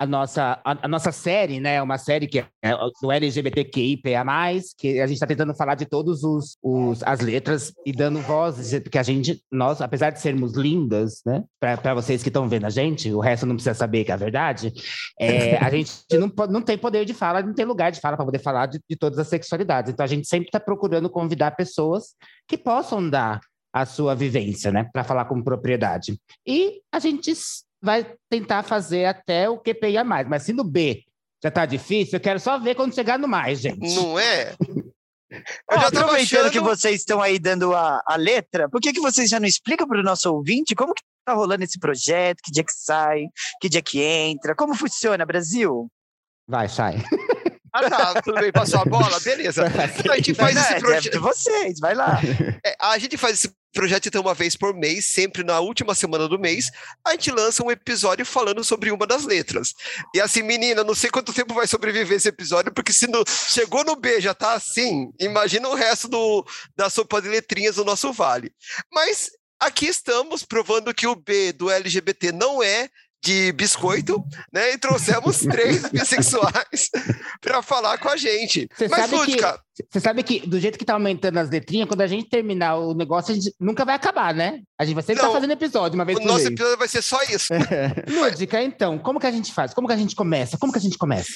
a, 0.00 0.06
nossa, 0.06 0.58
a, 0.64 0.78
a 0.86 0.88
nossa 0.88 1.12
série, 1.12 1.60
né? 1.60 1.80
Uma 1.82 1.98
série 1.98 2.26
que 2.26 2.38
é 2.38 2.72
do 3.02 3.12
LGBTQIPA+, 3.12 4.08
que 4.78 4.98
a 4.98 5.06
gente 5.06 5.16
está 5.16 5.26
tentando 5.26 5.54
falar 5.54 5.74
de 5.74 5.84
todos 5.84 6.24
os, 6.24 6.56
os 6.62 7.02
as 7.02 7.20
letras 7.20 7.70
e 7.84 7.92
dando 7.92 8.18
voz, 8.20 8.72
porque 8.80 8.96
a 8.96 9.02
gente, 9.02 9.42
nós, 9.52 9.82
apesar 9.82 10.08
de 10.08 10.18
sermos 10.18 10.54
lindas, 10.54 11.20
né? 11.26 11.44
Para 11.60 11.92
vocês 11.92 12.22
que 12.22 12.30
estão 12.30 12.48
vendo 12.48 12.64
a 12.64 12.70
gente, 12.70 13.12
o 13.12 13.20
resto 13.20 13.44
não 13.44 13.56
precisa 13.56 13.74
saber 13.74 14.04
que 14.04 14.10
é 14.10 14.14
a 14.14 14.16
verdade, 14.16 14.72
é, 15.20 15.58
a 15.58 15.68
gente 15.70 15.92
não, 16.12 16.32
não 16.48 16.62
tem 16.62 16.78
poder 16.78 17.04
de 17.04 17.12
fala, 17.12 17.42
não 17.42 17.52
tem 17.52 17.66
lugar 17.66 17.92
de 17.92 18.00
fala 18.00 18.16
para 18.16 18.24
poder 18.24 18.38
falar 18.38 18.66
de, 18.66 18.80
de 18.88 18.96
todas 18.96 19.18
as 19.18 19.28
sexualidades. 19.28 19.92
Então, 19.92 20.04
a 20.04 20.08
gente 20.08 20.26
sempre 20.26 20.48
está 20.48 20.58
procurando 20.58 21.10
convidar 21.10 21.50
pessoas 21.50 22.14
que 22.48 22.56
possam 22.56 23.06
dar 23.06 23.38
a 23.70 23.84
sua 23.84 24.14
vivência, 24.14 24.72
né, 24.72 24.88
para 24.92 25.04
falar 25.04 25.26
com 25.26 25.42
propriedade. 25.42 26.18
E 26.46 26.80
a 26.90 26.98
gente 26.98 27.32
vai 27.82 28.14
tentar 28.28 28.62
fazer 28.62 29.06
até 29.06 29.48
o 29.48 29.58
QPI 29.58 29.98
a 29.98 30.04
mais, 30.04 30.28
mas 30.28 30.42
se 30.42 30.52
no 30.52 30.64
B 30.64 31.04
já 31.42 31.50
tá 31.50 31.64
difícil, 31.64 32.16
eu 32.16 32.20
quero 32.20 32.38
só 32.38 32.58
ver 32.58 32.74
quando 32.74 32.94
chegar 32.94 33.18
no 33.18 33.26
mais, 33.26 33.60
gente. 33.60 33.94
Não 33.94 34.18
é? 34.18 34.54
Eu 35.30 35.80
já 35.80 35.90
tava 35.90 36.06
aproveitando 36.06 36.40
achando... 36.40 36.52
que 36.52 36.60
vocês 36.60 36.96
estão 36.96 37.22
aí 37.22 37.38
dando 37.38 37.74
a, 37.74 38.02
a 38.04 38.16
letra, 38.16 38.68
por 38.68 38.80
que, 38.80 38.92
que 38.92 39.00
vocês 39.00 39.30
já 39.30 39.40
não 39.40 39.46
explicam 39.46 39.86
para 39.86 40.00
o 40.00 40.02
nosso 40.02 40.30
ouvinte 40.32 40.74
como 40.74 40.92
que 40.92 41.02
tá 41.24 41.32
rolando 41.32 41.64
esse 41.64 41.78
projeto, 41.78 42.40
que 42.42 42.50
dia 42.50 42.64
que 42.64 42.72
sai, 42.72 43.26
que 43.60 43.68
dia 43.68 43.80
que 43.80 44.02
entra, 44.02 44.54
como 44.54 44.74
funciona, 44.74 45.24
Brasil? 45.24 45.88
Vai, 46.46 46.68
sai. 46.68 46.96
Ah, 47.72 47.88
tá, 47.90 48.22
tudo 48.22 48.40
bem, 48.40 48.50
passou 48.52 48.80
a 48.80 48.84
bola, 48.84 49.18
beleza. 49.20 49.64
Então, 49.98 50.12
a 50.12 50.16
gente 50.16 50.34
faz 50.34 50.54
Não, 50.54 50.62
esse 50.62 50.72
é, 50.72 50.76
é 50.76 50.80
projeto. 50.80 51.12
de 51.12 51.18
vocês, 51.18 51.78
vai 51.80 51.94
lá. 51.94 52.20
É, 52.64 52.76
a 52.78 52.98
gente 52.98 53.16
faz 53.16 53.34
esse 53.34 53.50
projeto 53.72 54.06
então 54.06 54.20
uma 54.20 54.34
vez 54.34 54.56
por 54.56 54.74
mês, 54.74 55.06
sempre 55.06 55.42
na 55.44 55.60
última 55.60 55.94
semana 55.94 56.26
do 56.28 56.38
mês, 56.38 56.70
a 57.06 57.12
gente 57.12 57.30
lança 57.30 57.64
um 57.64 57.70
episódio 57.70 58.26
falando 58.26 58.62
sobre 58.64 58.90
uma 58.90 59.06
das 59.06 59.24
letras. 59.24 59.72
E 60.14 60.20
assim, 60.20 60.42
menina, 60.42 60.82
não 60.84 60.94
sei 60.94 61.08
quanto 61.10 61.32
tempo 61.32 61.54
vai 61.54 61.66
sobreviver 61.66 62.16
esse 62.16 62.28
episódio, 62.28 62.72
porque 62.72 62.92
se 62.92 63.06
no- 63.06 63.24
chegou 63.26 63.84
no 63.84 63.96
B 63.96 64.20
já 64.20 64.34
tá 64.34 64.52
assim, 64.54 65.10
imagina 65.20 65.68
o 65.68 65.74
resto 65.74 66.08
do, 66.08 66.44
da 66.76 66.90
sopa 66.90 67.22
de 67.22 67.28
letrinhas 67.28 67.76
do 67.76 67.84
nosso 67.84 68.12
vale. 68.12 68.52
Mas 68.92 69.30
aqui 69.60 69.86
estamos 69.86 70.44
provando 70.44 70.92
que 70.92 71.06
o 71.06 71.14
B 71.14 71.52
do 71.52 71.70
LGBT 71.70 72.32
não 72.32 72.62
é 72.62 72.88
de 73.22 73.52
biscoito, 73.52 74.24
né? 74.52 74.72
E 74.72 74.78
trouxemos 74.78 75.38
três 75.44 75.82
bissexuais 75.90 76.90
para 77.40 77.60
falar 77.62 77.98
com 77.98 78.08
a 78.08 78.16
gente. 78.16 78.68
Você 78.74 78.88
Mas, 78.88 79.00
sabe 79.00 79.10
que- 79.12 79.16
Lúdica, 79.30 79.60
Você 79.90 80.00
sabe 80.00 80.22
que 80.22 80.46
do 80.46 80.58
jeito 80.58 80.78
que 80.78 80.84
tá 80.84 80.94
aumentando 80.94 81.38
as 81.38 81.50
letrinhas, 81.50 81.86
quando 81.88 82.00
a 82.00 82.06
gente 82.06 82.28
terminar 82.28 82.76
o 82.76 82.94
negócio, 82.94 83.32
a 83.32 83.34
gente 83.34 83.54
nunca 83.60 83.84
vai 83.84 83.94
acabar, 83.94 84.34
né? 84.34 84.60
A 84.78 84.84
gente 84.84 84.94
vai 84.94 85.02
sempre 85.02 85.16
estar 85.16 85.26
Não, 85.26 85.34
fazendo 85.34 85.52
episódio 85.52 85.94
uma 85.96 86.04
vez 86.04 86.18
o 86.18 86.22
por 86.22 86.28
nosso 86.28 86.38
mês. 86.44 86.50
episódio 86.52 86.78
vai 86.78 86.88
ser 86.88 87.02
só 87.02 87.22
isso. 87.24 87.48
Lúdica, 88.08 88.62
então, 88.62 88.98
como 88.98 89.20
que 89.20 89.26
a 89.26 89.32
gente 89.32 89.52
faz? 89.52 89.74
Como 89.74 89.86
que 89.86 89.94
a 89.94 89.96
gente 89.98 90.14
começa? 90.16 90.56
Como 90.58 90.72
que 90.72 90.78
a 90.78 90.82
gente 90.82 90.96
começa? 90.98 91.30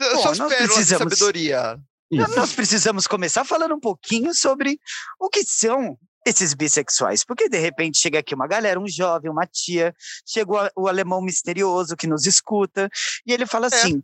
Só 0.00 0.24
nós 0.34 0.38
pérolas 0.38 0.58
de 0.58 0.66
precisamos- 0.74 1.18
sabedoria. 1.18 1.76
Isso. 2.10 2.36
Nós 2.36 2.52
precisamos 2.52 3.06
começar 3.06 3.42
falando 3.42 3.74
um 3.74 3.80
pouquinho 3.80 4.34
sobre 4.34 4.78
o 5.18 5.30
que 5.30 5.42
são 5.44 5.96
esses 6.24 6.54
bissexuais, 6.54 7.24
porque 7.24 7.48
de 7.48 7.58
repente 7.58 7.98
chega 7.98 8.18
aqui 8.18 8.34
uma 8.34 8.46
galera, 8.46 8.78
um 8.78 8.88
jovem, 8.88 9.30
uma 9.30 9.46
tia, 9.46 9.94
chegou 10.26 10.58
o 10.76 10.88
alemão 10.88 11.20
misterioso 11.20 11.96
que 11.96 12.06
nos 12.06 12.26
escuta, 12.26 12.88
e 13.26 13.32
ele 13.32 13.46
fala 13.46 13.66
assim, 13.66 14.02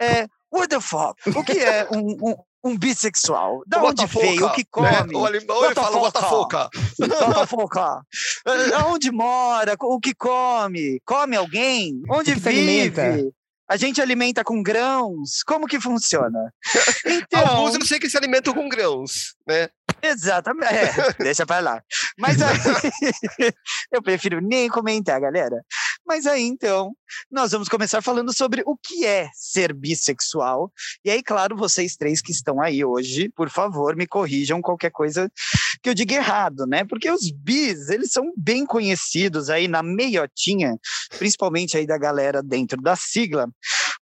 é, 0.00 0.26
what 0.52 0.68
the 0.68 0.80
fuck, 0.80 1.14
o 1.34 1.44
que 1.44 1.58
é 1.58 1.86
um, 1.92 2.30
um, 2.30 2.36
um 2.64 2.78
bissexual? 2.78 3.62
Da 3.66 3.82
O 3.82 3.86
onde 3.86 4.02
Botafoca, 4.02 4.26
veio? 4.26 4.46
O 4.46 4.52
que 4.52 4.60
né? 4.60 4.66
come? 4.70 5.16
O 5.16 5.26
alemão 5.26 5.60
Botafoca. 5.60 5.98
Botafoca. 5.98 6.70
Botafoca. 6.98 8.02
É, 8.46 8.74
Aonde 8.74 9.10
mora? 9.10 9.74
O 9.80 10.00
que 10.00 10.14
come? 10.14 11.00
Come 11.04 11.36
alguém? 11.36 12.02
Onde 12.08 12.34
vive? 12.34 13.32
A 13.68 13.76
gente 13.76 14.02
alimenta 14.02 14.44
com 14.44 14.62
grãos? 14.62 15.42
Como 15.46 15.66
que 15.66 15.80
funciona? 15.80 16.52
Então, 17.06 17.46
Alguns 17.46 17.74
eu 17.74 17.86
sei 17.86 17.98
que 17.98 18.08
se 18.08 18.16
alimentam 18.16 18.52
com 18.54 18.68
grãos, 18.68 19.34
né? 19.46 19.68
Exatamente. 20.02 20.72
É, 20.72 21.12
deixa 21.22 21.46
pra 21.46 21.60
lá. 21.60 21.82
Mas 22.18 22.40
aí, 22.42 22.56
eu 23.92 24.02
prefiro 24.02 24.40
nem 24.40 24.68
comentar, 24.68 25.20
galera. 25.20 25.64
Mas 26.04 26.26
aí, 26.26 26.42
então, 26.42 26.92
nós 27.30 27.52
vamos 27.52 27.68
começar 27.68 28.02
falando 28.02 28.32
sobre 28.36 28.62
o 28.66 28.76
que 28.76 29.06
é 29.06 29.28
ser 29.32 29.72
bissexual. 29.72 30.72
E 31.04 31.10
aí, 31.10 31.22
claro, 31.22 31.56
vocês 31.56 31.96
três 31.96 32.20
que 32.20 32.32
estão 32.32 32.60
aí 32.60 32.84
hoje, 32.84 33.28
por 33.28 33.48
favor, 33.48 33.94
me 33.94 34.06
corrijam 34.06 34.60
qualquer 34.60 34.90
coisa 34.90 35.30
que 35.80 35.88
eu 35.88 35.94
diga 35.94 36.16
errado, 36.16 36.66
né? 36.66 36.84
Porque 36.84 37.10
os 37.10 37.30
bis, 37.30 37.88
eles 37.88 38.10
são 38.10 38.32
bem 38.36 38.66
conhecidos 38.66 39.48
aí 39.50 39.68
na 39.68 39.82
meiotinha, 39.82 40.76
principalmente 41.18 41.76
aí 41.76 41.86
da 41.86 41.96
galera 41.96 42.42
dentro 42.42 42.80
da 42.82 42.96
sigla, 42.96 43.48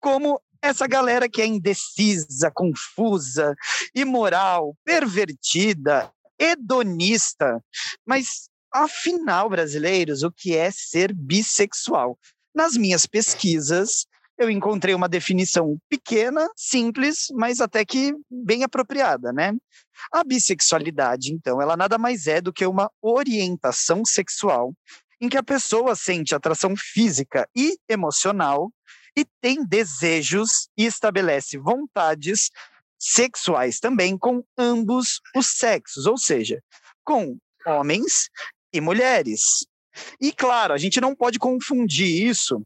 como 0.00 0.40
essa 0.66 0.86
galera 0.86 1.28
que 1.28 1.40
é 1.40 1.46
indecisa, 1.46 2.50
confusa, 2.54 3.54
imoral, 3.94 4.76
pervertida, 4.84 6.10
hedonista. 6.38 7.62
Mas, 8.04 8.48
afinal, 8.72 9.48
brasileiros, 9.48 10.22
o 10.22 10.30
que 10.30 10.54
é 10.56 10.70
ser 10.70 11.12
bissexual? 11.14 12.18
Nas 12.54 12.74
minhas 12.74 13.06
pesquisas, 13.06 14.06
eu 14.38 14.50
encontrei 14.50 14.94
uma 14.94 15.08
definição 15.08 15.78
pequena, 15.88 16.48
simples, 16.54 17.28
mas 17.32 17.60
até 17.60 17.84
que 17.84 18.14
bem 18.30 18.64
apropriada, 18.64 19.32
né? 19.32 19.54
A 20.12 20.22
bissexualidade, 20.22 21.32
então, 21.32 21.60
ela 21.60 21.76
nada 21.76 21.96
mais 21.96 22.26
é 22.26 22.40
do 22.40 22.52
que 22.52 22.66
uma 22.66 22.90
orientação 23.00 24.04
sexual 24.04 24.74
em 25.20 25.28
que 25.28 25.36
a 25.38 25.42
pessoa 25.42 25.96
sente 25.96 26.34
atração 26.34 26.74
física 26.76 27.48
e 27.56 27.78
emocional 27.88 28.70
e 29.16 29.24
tem 29.40 29.64
desejos 29.64 30.68
e 30.76 30.84
estabelece 30.84 31.58
vontades 31.58 32.50
sexuais 32.98 33.78
também 33.80 34.16
com 34.18 34.44
ambos 34.58 35.20
os 35.34 35.46
sexos, 35.56 36.06
ou 36.06 36.18
seja, 36.18 36.62
com 37.04 37.38
homens 37.66 38.28
e 38.72 38.80
mulheres. 38.80 39.66
E 40.20 40.32
claro, 40.32 40.74
a 40.74 40.78
gente 40.78 41.00
não 41.00 41.14
pode 41.14 41.38
confundir 41.38 42.26
isso 42.26 42.62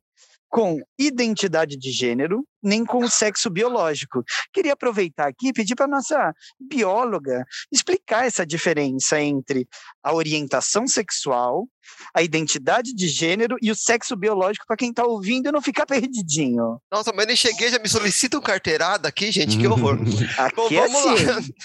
com 0.51 0.83
identidade 0.99 1.77
de 1.77 1.93
gênero, 1.93 2.45
nem 2.61 2.85
com 2.85 2.99
o 2.99 3.09
sexo 3.09 3.49
biológico. 3.49 4.23
Queria 4.53 4.73
aproveitar 4.73 5.29
aqui 5.29 5.49
e 5.49 5.53
pedir 5.53 5.77
para 5.77 5.87
a 5.87 5.89
nossa 5.89 6.35
bióloga 6.59 7.45
explicar 7.73 8.27
essa 8.27 8.45
diferença 8.45 9.21
entre 9.21 9.67
a 10.03 10.13
orientação 10.13 10.87
sexual, 10.89 11.69
a 12.13 12.23
identidade 12.23 12.93
de 12.93 13.09
gênero 13.09 13.57
e 13.63 13.71
o 13.71 13.77
sexo 13.77 14.17
biológico 14.17 14.67
para 14.67 14.77
quem 14.77 14.91
está 14.91 15.05
ouvindo 15.05 15.49
e 15.49 15.53
não 15.53 15.63
ficar 15.63 15.87
perdidinho. 15.87 16.81
Nossa, 16.91 17.13
mas 17.13 17.27
nem 17.27 17.37
cheguei, 17.37 17.71
já 17.71 17.79
me 17.79 17.89
solicitam 17.89 18.41
carteirada 18.41 19.09
aqui, 19.09 19.31
gente, 19.31 19.57
que 19.57 19.67
horror. 19.69 19.99
Bom, 20.57 20.69
é 20.69 20.89
vamos 20.89 21.05
lá. 21.05 21.39
assim. 21.39 21.53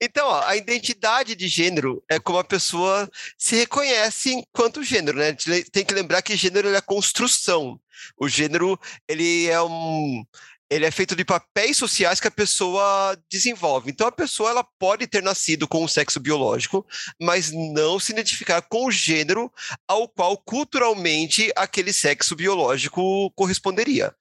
Então, 0.00 0.26
ó, 0.26 0.42
a 0.46 0.56
identidade 0.56 1.34
de 1.34 1.46
gênero 1.46 2.02
é 2.08 2.18
como 2.18 2.38
a 2.38 2.44
pessoa 2.44 3.10
se 3.36 3.56
reconhece 3.56 4.32
enquanto 4.32 4.82
gênero, 4.82 5.18
né? 5.18 5.26
A 5.26 5.30
gente 5.30 5.70
tem 5.70 5.84
que 5.84 5.92
lembrar 5.92 6.22
que 6.22 6.34
gênero 6.34 6.68
é 6.68 6.76
a 6.78 6.82
construção. 6.82 7.78
O 8.16 8.28
gênero, 8.28 8.78
ele 9.08 9.48
é 9.48 9.60
um 9.62 10.24
ele 10.70 10.86
é 10.86 10.90
feito 10.90 11.16
de 11.16 11.24
papéis 11.24 11.76
sociais 11.76 12.20
que 12.20 12.28
a 12.28 12.30
pessoa 12.30 13.18
desenvolve. 13.28 13.90
Então 13.90 14.06
a 14.06 14.12
pessoa 14.12 14.50
ela 14.50 14.64
pode 14.78 15.04
ter 15.08 15.20
nascido 15.20 15.66
com 15.66 15.82
o 15.82 15.88
sexo 15.88 16.20
biológico, 16.20 16.86
mas 17.20 17.50
não 17.50 17.98
se 17.98 18.12
identificar 18.12 18.62
com 18.62 18.86
o 18.86 18.90
gênero 18.90 19.52
ao 19.88 20.08
qual 20.08 20.38
culturalmente 20.38 21.50
aquele 21.56 21.92
sexo 21.92 22.36
biológico 22.36 23.32
corresponderia. 23.32 24.14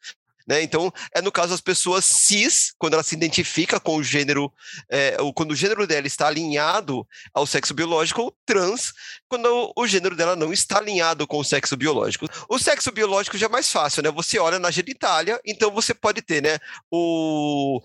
Né? 0.49 0.63
Então, 0.63 0.91
é 1.13 1.21
no 1.21 1.31
caso 1.31 1.51
das 1.51 1.61
pessoas 1.61 2.03
cis, 2.03 2.73
quando 2.79 2.95
ela 2.95 3.03
se 3.03 3.13
identifica 3.13 3.79
com 3.79 3.97
o 3.97 4.03
gênero, 4.03 4.51
é, 4.89 5.15
ou 5.19 5.31
quando 5.31 5.51
o 5.51 5.55
gênero 5.55 5.85
dela 5.85 6.07
está 6.07 6.25
alinhado 6.25 7.07
ao 7.31 7.45
sexo 7.45 7.71
biológico, 7.71 8.23
ou 8.23 8.35
trans, 8.47 8.91
quando 9.27 9.71
o, 9.75 9.87
gênero 9.87 10.15
dela 10.15 10.35
não 10.35 10.51
está 10.51 10.79
alinhado 10.79 11.27
com 11.27 11.37
o 11.37 11.43
sexo 11.43 11.77
biológico. 11.77 12.25
O 12.49 12.57
sexo 12.57 12.91
biológico 12.91 13.37
já 13.37 13.45
é 13.45 13.49
mais 13.49 13.71
fácil, 13.71 14.01
né? 14.01 14.09
Você 14.09 14.39
olha 14.39 14.57
na 14.57 14.71
genitália, 14.71 15.39
então 15.45 15.69
você 15.69 15.93
pode 15.93 16.23
ter, 16.23 16.41
né, 16.41 16.57
o 16.91 17.79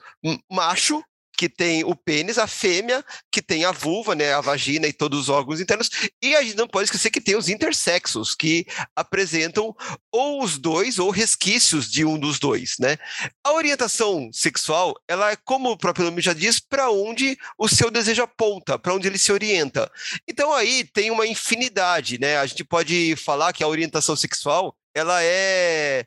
macho, 0.50 1.04
que 1.37 1.49
tem 1.49 1.85
o 1.85 1.95
pênis, 1.95 2.38
a 2.38 2.47
fêmea, 2.47 3.05
que 3.31 3.43
tem 3.43 3.64
a 3.64 3.73
vulva, 3.73 4.14
né, 4.14 4.33
a 4.33 4.41
vagina 4.41 4.87
e 4.87 4.93
todos 4.93 5.19
os 5.21 5.29
órgãos 5.29 5.61
internos, 5.61 5.91
e 6.23 6.35
a 6.35 6.43
gente 6.43 6.57
não 6.57 6.69
pode 6.69 6.85
esquecer 6.85 7.11
que 7.11 7.21
tem 7.21 7.37
os 7.37 7.49
intersexos, 7.49 8.35
que 8.35 8.67
apresentam 8.95 9.75
ou 10.12 10.43
os 10.43 10.59
dois 10.59 10.99
ou 10.99 11.11
resquícios 11.11 11.91
de 11.91 12.05
um 12.05 12.19
dos 12.19 12.38
dois, 12.38 12.76
né? 12.79 12.97
A 13.45 13.53
orientação 13.53 14.31
sexual, 14.33 14.95
ela 15.09 15.31
é 15.31 15.37
como 15.37 15.71
o 15.71 15.76
próprio 15.76 16.05
nome 16.07 16.23
já 16.23 16.33
diz, 16.33 16.61
para 16.61 16.91
onde 16.91 17.37
o 17.59 17.69
seu 17.69 17.91
desejo 17.91 18.23
aponta, 18.23 18.79
para 18.79 18.95
onde 18.95 19.07
ele 19.07 19.19
se 19.19 19.33
orienta. 19.33 19.91
Então 20.29 20.53
aí 20.53 20.85
tem 20.85 21.11
uma 21.11 21.26
infinidade, 21.26 22.19
né? 22.19 22.38
A 22.38 22.47
gente 22.47 22.64
pode 22.64 23.17
falar 23.17 23.53
que 23.53 23.62
a 23.62 23.69
orientação 23.69 24.17
sexual, 24.17 24.76
ela 24.95 25.23
é 25.23 26.05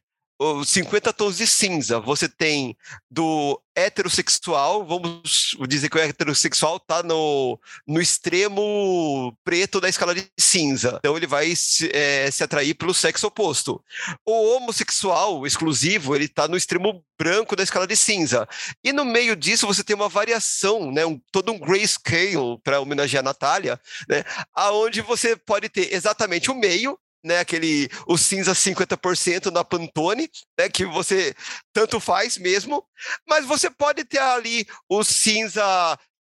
50 0.65 1.12
tons 1.13 1.38
de 1.38 1.48
cinza. 1.48 2.00
Você 2.00 2.29
tem 2.29 2.77
do 3.10 3.60
heterossexual, 3.75 4.86
vamos 4.86 5.56
dizer 5.67 5.89
que 5.89 5.98
o 5.98 6.01
heterossexual 6.01 6.77
está 6.77 7.03
no, 7.03 7.60
no 7.88 8.01
extremo 8.01 9.36
preto 9.44 9.79
da 9.79 9.89
escala 9.89 10.15
de 10.15 10.27
cinza. 10.38 10.98
Então 11.00 11.15
ele 11.15 11.27
vai 11.27 11.56
se, 11.56 11.89
eh, 11.94 12.29
se 12.32 12.44
atrair 12.44 12.74
pelo 12.75 12.94
sexo 12.94 13.27
oposto. 13.27 13.84
O 14.25 14.56
homossexual 14.56 15.46
exclusivo, 15.46 16.15
ele 16.15 16.25
está 16.25 16.48
no 16.48 16.58
extremo 16.58 17.03
branco 17.20 17.56
da 17.56 17.63
escala 17.63 17.88
de 17.88 17.96
cinza. 17.96 18.48
E 18.84 18.94
no 18.94 19.06
meio 19.06 19.36
disso 19.36 19.67
você 19.67 19.84
tem 19.84 19.96
uma 19.96 20.10
variação, 20.10 20.91
né, 20.91 21.06
um, 21.06 21.20
todo 21.32 21.51
um 21.51 21.60
grayscale 21.60 22.60
para 22.63 22.79
homenagear 22.79 23.22
a 23.22 23.25
Natália, 23.25 23.79
né, 24.08 24.24
aonde 24.53 25.01
você 25.01 25.36
pode 25.36 25.70
ter 25.70 25.94
exatamente 25.94 26.51
o 26.51 26.56
meio, 26.56 26.98
né, 27.24 27.39
aquele 27.39 27.89
o 28.07 28.17
cinza 28.17 28.53
50% 28.53 29.51
na 29.51 29.63
Pantone, 29.63 30.29
né, 30.57 30.69
que 30.69 30.86
você 30.86 31.36
tanto 31.74 32.00
faz 32.00 32.38
mesmo, 32.38 32.83
mas 33.27 33.45
você 33.45 33.69
pode 33.69 34.03
ter 34.05 34.19
ali 34.19 34.65
o 34.89 35.03
cinza 35.03 35.63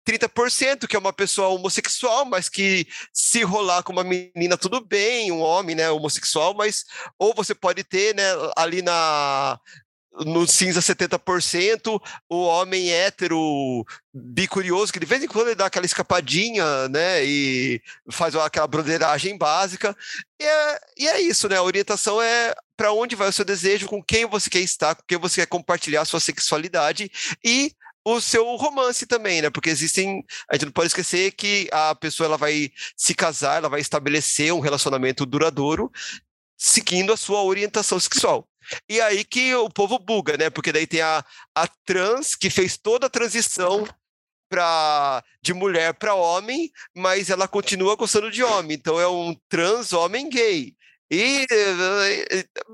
30%, 0.07 0.87
que 0.87 0.95
é 0.95 0.99
uma 0.99 1.11
pessoa 1.11 1.49
homossexual, 1.49 2.23
mas 2.23 2.47
que 2.47 2.87
se 3.13 3.43
rolar 3.43 3.83
com 3.83 3.91
uma 3.91 4.05
menina 4.05 4.57
tudo 4.57 4.79
bem, 4.79 5.31
um 5.33 5.41
homem, 5.41 5.75
né, 5.75 5.89
homossexual, 5.91 6.53
mas 6.53 6.85
ou 7.19 7.33
você 7.33 7.53
pode 7.53 7.83
ter, 7.83 8.15
né, 8.15 8.23
ali 8.55 8.81
na 8.81 9.59
no 10.25 10.47
cinza 10.47 10.79
70%, 10.79 12.01
o 12.29 12.41
homem 12.43 12.91
hétero 12.91 13.85
bicurioso, 14.13 14.91
que 14.91 14.99
de 14.99 15.05
vez 15.05 15.23
em 15.23 15.27
quando 15.27 15.47
ele 15.47 15.55
dá 15.55 15.67
aquela 15.67 15.85
escapadinha, 15.85 16.87
né, 16.89 17.23
e 17.23 17.81
faz 18.11 18.35
aquela 18.35 18.67
broderagem 18.67 19.37
básica. 19.37 19.95
E 20.39 20.43
é, 20.43 20.79
e 20.97 21.07
é 21.07 21.21
isso, 21.21 21.47
né? 21.47 21.57
A 21.57 21.63
orientação 21.63 22.21
é 22.21 22.53
para 22.75 22.91
onde 22.91 23.15
vai 23.15 23.29
o 23.29 23.33
seu 23.33 23.45
desejo, 23.45 23.87
com 23.87 24.01
quem 24.03 24.25
você 24.25 24.49
quer 24.49 24.59
estar, 24.59 24.95
com 24.95 25.03
quem 25.07 25.17
você 25.17 25.41
quer 25.41 25.47
compartilhar 25.47 26.01
a 26.01 26.05
sua 26.05 26.19
sexualidade 26.19 27.11
e 27.43 27.71
o 28.05 28.21
seu 28.21 28.55
romance 28.55 29.05
também, 29.05 29.41
né? 29.41 29.49
Porque 29.49 29.69
existem, 29.69 30.23
a 30.49 30.55
gente 30.55 30.65
não 30.65 30.71
pode 30.71 30.87
esquecer 30.87 31.31
que 31.31 31.67
a 31.71 31.93
pessoa 31.93 32.25
ela 32.25 32.37
vai 32.37 32.71
se 32.95 33.13
casar, 33.13 33.57
ela 33.57 33.69
vai 33.69 33.81
estabelecer 33.81 34.53
um 34.53 34.61
relacionamento 34.61 35.25
duradouro 35.25 35.91
seguindo 36.57 37.11
a 37.13 37.17
sua 37.17 37.43
orientação 37.43 37.99
sexual. 37.99 38.47
E 38.89 38.99
aí 39.01 39.23
que 39.23 39.53
o 39.55 39.69
povo 39.69 39.99
buga, 39.99 40.37
né? 40.37 40.49
Porque 40.49 40.71
daí 40.71 40.87
tem 40.87 41.01
a, 41.01 41.23
a 41.55 41.67
trans 41.85 42.35
que 42.35 42.49
fez 42.49 42.77
toda 42.77 43.07
a 43.07 43.09
transição 43.09 43.87
pra, 44.49 45.23
de 45.41 45.53
mulher 45.53 45.93
para 45.93 46.15
homem, 46.15 46.71
mas 46.95 47.29
ela 47.29 47.47
continua 47.47 47.95
gostando 47.95 48.31
de 48.31 48.43
homem. 48.43 48.75
Então 48.75 48.99
é 48.99 49.07
um 49.07 49.35
trans 49.49 49.93
homem 49.93 50.29
gay. 50.29 50.73
E, 51.09 51.47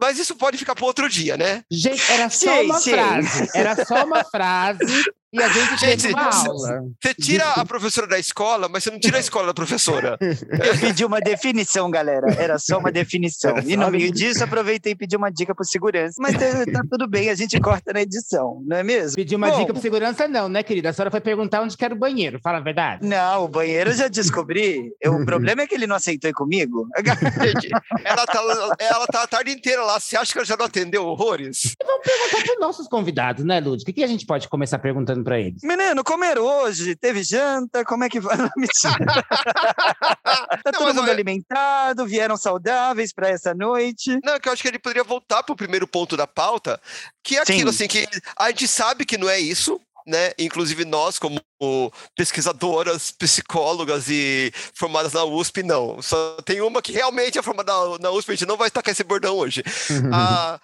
mas 0.02 0.18
isso 0.18 0.36
pode 0.36 0.58
ficar 0.58 0.74
para 0.74 0.86
outro 0.86 1.08
dia, 1.08 1.38
né? 1.38 1.64
Gente, 1.70 2.12
era 2.12 2.30
só 2.30 2.58
Sim, 2.58 2.66
uma 2.66 2.80
sim. 2.80 2.92
frase. 2.92 3.50
Era 3.54 3.86
só 3.86 4.06
uma 4.06 4.24
frase 4.24 5.04
e 5.34 5.42
a 5.42 5.50
gente 5.50 5.78
Gente, 5.78 6.08
uma 6.14 6.32
cê- 6.32 6.48
aula. 6.48 6.84
Você 7.02 7.14
tira 7.16 7.50
a 7.52 7.66
professora 7.66 8.08
da 8.08 8.20
escola, 8.20 8.70
mas 8.70 8.84
você 8.84 8.92
não 8.92 9.00
tira 9.00 9.18
a 9.18 9.20
escola 9.20 9.48
da 9.48 9.54
professora. 9.54 10.18
Eu 10.22 10.78
pedi 10.80 11.04
uma 11.04 11.20
definição, 11.20 11.90
galera. 11.90 12.28
Era 12.38 12.58
só 12.60 12.78
uma 12.78 12.92
definição. 12.92 13.58
E 13.66 13.76
no 13.76 13.90
meio 13.90 14.12
disso, 14.12 14.44
aproveitei 14.44 14.94
e 14.94 14.96
pedi 14.96 15.16
uma 15.18 15.30
dica 15.32 15.54
para 15.56 15.66
segurança. 15.66 16.16
Mas 16.20 16.34
tá, 16.34 16.72
tá 16.72 16.82
tudo 16.90 17.08
bem, 17.08 17.30
a 17.30 17.36
gente 17.36 17.60
corta 17.60 17.92
na 17.94 18.02
edição, 18.02 18.62
não 18.66 18.78
é 18.78 18.84
mesmo? 18.84 19.16
Pedir 19.16 19.36
uma 19.36 19.50
Bom, 19.50 19.60
dica 19.60 19.74
para 19.74 19.82
segurança, 19.82 20.28
não, 20.28 20.48
né, 20.48 20.62
querida? 20.64 20.90
A 20.90 20.94
senhora 20.94 21.10
foi 21.12 21.20
perguntar 21.22 21.62
onde 21.62 21.76
que 21.76 21.84
era 21.84 21.94
o 21.94 21.98
banheiro, 21.98 22.40
fala 22.44 22.60
a 22.60 22.62
verdade. 22.62 23.06
Não, 23.06 23.46
o 23.46 23.48
banheiro 23.48 23.90
eu 23.90 23.96
já 23.96 24.08
descobri. 24.08 24.92
Eu- 25.02 25.14
o 25.16 25.26
problema 25.26 25.62
é 25.64 25.68
que 25.68 25.74
ele 25.76 25.88
não 25.88 25.96
aceitou 25.96 26.30
ir 26.30 26.34
comigo. 26.34 26.88
Gente, 27.42 27.70
ela 28.06 28.26
tá, 28.26 28.76
ela 28.80 29.08
tá 29.08 29.24
a 29.24 29.28
tarde 29.28 29.52
inteira 29.52 29.84
lá. 29.84 30.00
Você 30.00 30.16
acha 30.16 30.32
que 30.32 30.38
ela 30.38 30.46
já 30.46 30.56
não 30.58 30.66
atendeu 30.66 31.06
horrores? 31.06 31.76
Perguntar 32.04 32.44
para 32.46 32.54
os 32.54 32.60
nossos 32.60 32.88
convidados, 32.88 33.44
né, 33.46 33.60
Lúdica? 33.60 33.90
O 33.92 33.94
que 33.94 34.04
a 34.04 34.08
gente 34.08 34.26
pode 34.26 34.48
começar 34.48 34.78
perguntando 34.80 35.23
para 35.24 35.40
eles? 35.40 35.62
Menino, 35.64 36.04
comeram 36.04 36.44
hoje? 36.44 36.96
Teve 36.96 37.24
janta? 37.24 37.84
Como 37.86 38.04
é 38.04 38.10
que 38.10 38.20
vai? 38.20 38.36
Não, 38.38 38.50
Mentira. 38.58 39.06
tá 40.24 40.60
Não, 40.66 40.72
todo 40.74 40.84
mas 40.86 40.96
mundo 40.96 41.04
olha- 41.04 41.14
alimentado? 41.14 42.06
Vieram 42.06 42.38
saudáveis 42.38 43.14
para 43.14 43.30
essa 43.30 43.54
noite? 43.54 44.20
Não, 44.24 44.40
que 44.40 44.48
eu 44.50 44.54
acho 44.54 44.62
que 44.62 44.68
ele 44.68 44.80
poderia 44.80 45.04
voltar 45.04 45.44
para 45.44 45.54
o 45.54 45.58
primeiro 45.58 45.88
ponto 45.88 46.16
da 46.18 46.28
pauta, 46.28 46.80
que 47.24 47.38
é 47.38 47.42
aquilo 47.42 47.72
Sim. 47.72 47.86
assim 47.86 47.88
que 47.88 48.08
a 48.38 48.50
gente 48.50 48.68
sabe 48.68 49.06
que 49.06 49.18
não 49.18 49.30
é 49.30 49.40
isso, 49.40 49.80
né? 50.06 50.32
Inclusive 50.38 50.84
nós, 50.86 51.18
como 51.18 51.40
pesquisadoras, 52.16 53.12
psicólogas 53.12 54.10
e 54.10 54.52
formadas 54.74 55.14
na 55.14 55.24
USP, 55.24 55.64
não. 55.64 56.02
Só 56.02 56.38
tem 56.46 56.62
uma 56.62 56.82
que 56.82 56.92
realmente 56.92 57.38
é 57.38 57.42
formada 57.42 57.72
na, 57.72 57.98
na 58.00 58.12
USP, 58.12 58.32
a 58.32 58.36
gente 58.36 58.48
não 58.48 58.58
vai 58.58 58.70
tacar 58.70 58.92
esse 58.92 59.04
bordão 59.04 59.38
hoje. 59.38 59.64
Ah, 60.12 60.60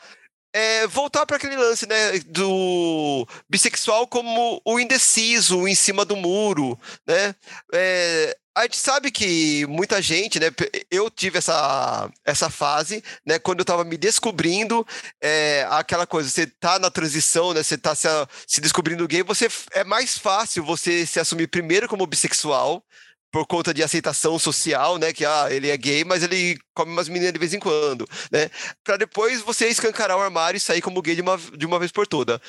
é, 0.54 0.88
voltar 0.88 1.26
para 1.26 1.38
aquele 1.38 1.56
lance, 1.56 1.86
né, 1.88 2.20
do 2.28 3.28
bissexual 3.50 4.08
como 4.08 4.62
o 4.66 4.80
indeciso, 4.80 5.60
o 5.60 5.68
em 5.68 5.76
cima 5.76 6.04
do 6.04 6.16
muro, 6.16 6.78
né? 7.08 7.36
É, 7.74 8.36
a 8.56 8.64
gente 8.64 8.78
sabe 8.78 9.10
que 9.12 9.66
muita 9.68 10.02
gente, 10.02 10.40
né? 10.40 10.48
Eu 10.92 11.10
tive 11.10 11.38
essa, 11.38 12.10
essa 12.26 12.50
fase, 12.50 13.02
né? 13.26 13.40
Quando 13.40 13.60
eu 13.60 13.64
estava 13.64 13.86
me 13.86 13.96
descobrindo, 13.96 14.86
é, 15.22 15.66
aquela 15.70 16.06
coisa, 16.06 16.30
você 16.30 16.46
tá 16.46 16.78
na 16.78 16.90
transição, 16.90 17.54
né? 17.54 17.64
Você 17.64 17.78
tá 17.78 17.96
se, 17.96 18.08
se 18.46 18.60
descobrindo 18.60 19.08
gay, 19.08 19.24
você 19.24 19.48
é 19.72 19.84
mais 19.84 20.18
fácil 20.18 20.64
você 20.64 21.06
se 21.06 21.20
assumir 21.20 21.48
primeiro 21.48 21.88
como 21.88 22.06
bissexual 22.06 22.84
por 23.32 23.46
conta 23.46 23.74
de 23.74 23.84
aceitação 23.84 24.40
social, 24.40 24.98
né? 24.98 25.14
Que 25.14 25.26
ah, 25.26 25.48
ele 25.50 25.70
é 25.70 25.78
gay, 25.78 26.04
mas 26.04 26.24
ele 26.24 26.58
come 26.74 26.92
umas 26.92 27.08
meninas 27.08 27.34
de 27.34 27.40
vez 27.40 27.54
em 27.54 27.60
quando, 27.60 28.08
né? 28.32 28.50
Para 28.84 28.98
depois 28.98 29.42
você 29.42 29.68
escancarar 29.68 30.18
o 30.18 30.22
armário 30.22 30.58
e 30.58 30.62
sair 30.62 30.82
como 30.82 31.02
gay 31.02 31.16
de 31.16 31.22
uma, 31.22 31.38
de 31.38 31.66
uma 31.66 31.80
vez 31.80 31.92
por 31.92 32.08
toda. 32.08 32.42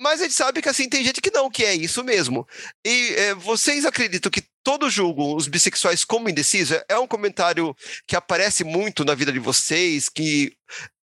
Mas 0.00 0.20
a 0.20 0.24
gente 0.24 0.34
sabe 0.34 0.62
que 0.62 0.68
assim 0.68 0.88
tem 0.88 1.04
gente 1.04 1.20
que 1.20 1.30
não, 1.30 1.50
que 1.50 1.64
é 1.64 1.74
isso 1.74 2.04
mesmo. 2.04 2.46
E 2.86 3.14
é, 3.16 3.34
vocês 3.34 3.84
acreditam 3.84 4.30
que 4.30 4.44
todos 4.62 4.92
julgam 4.92 5.34
os 5.34 5.48
bissexuais 5.48 6.04
como 6.04 6.28
indecisos? 6.28 6.80
É 6.88 6.98
um 6.98 7.06
comentário 7.06 7.74
que 8.06 8.14
aparece 8.14 8.62
muito 8.64 9.04
na 9.04 9.14
vida 9.14 9.32
de 9.32 9.38
vocês, 9.38 10.08
que 10.08 10.52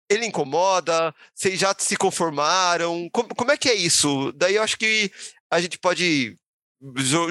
ele 0.09 0.26
incomoda? 0.26 1.14
Vocês 1.35 1.59
já 1.59 1.75
se 1.76 1.97
conformaram? 1.97 3.09
Como, 3.12 3.28
como 3.35 3.50
é 3.50 3.56
que 3.56 3.68
é 3.68 3.75
isso? 3.75 4.33
Daí 4.37 4.54
eu 4.54 4.62
acho 4.62 4.78
que 4.78 5.11
a 5.50 5.61
gente 5.61 5.78
pode 5.78 6.37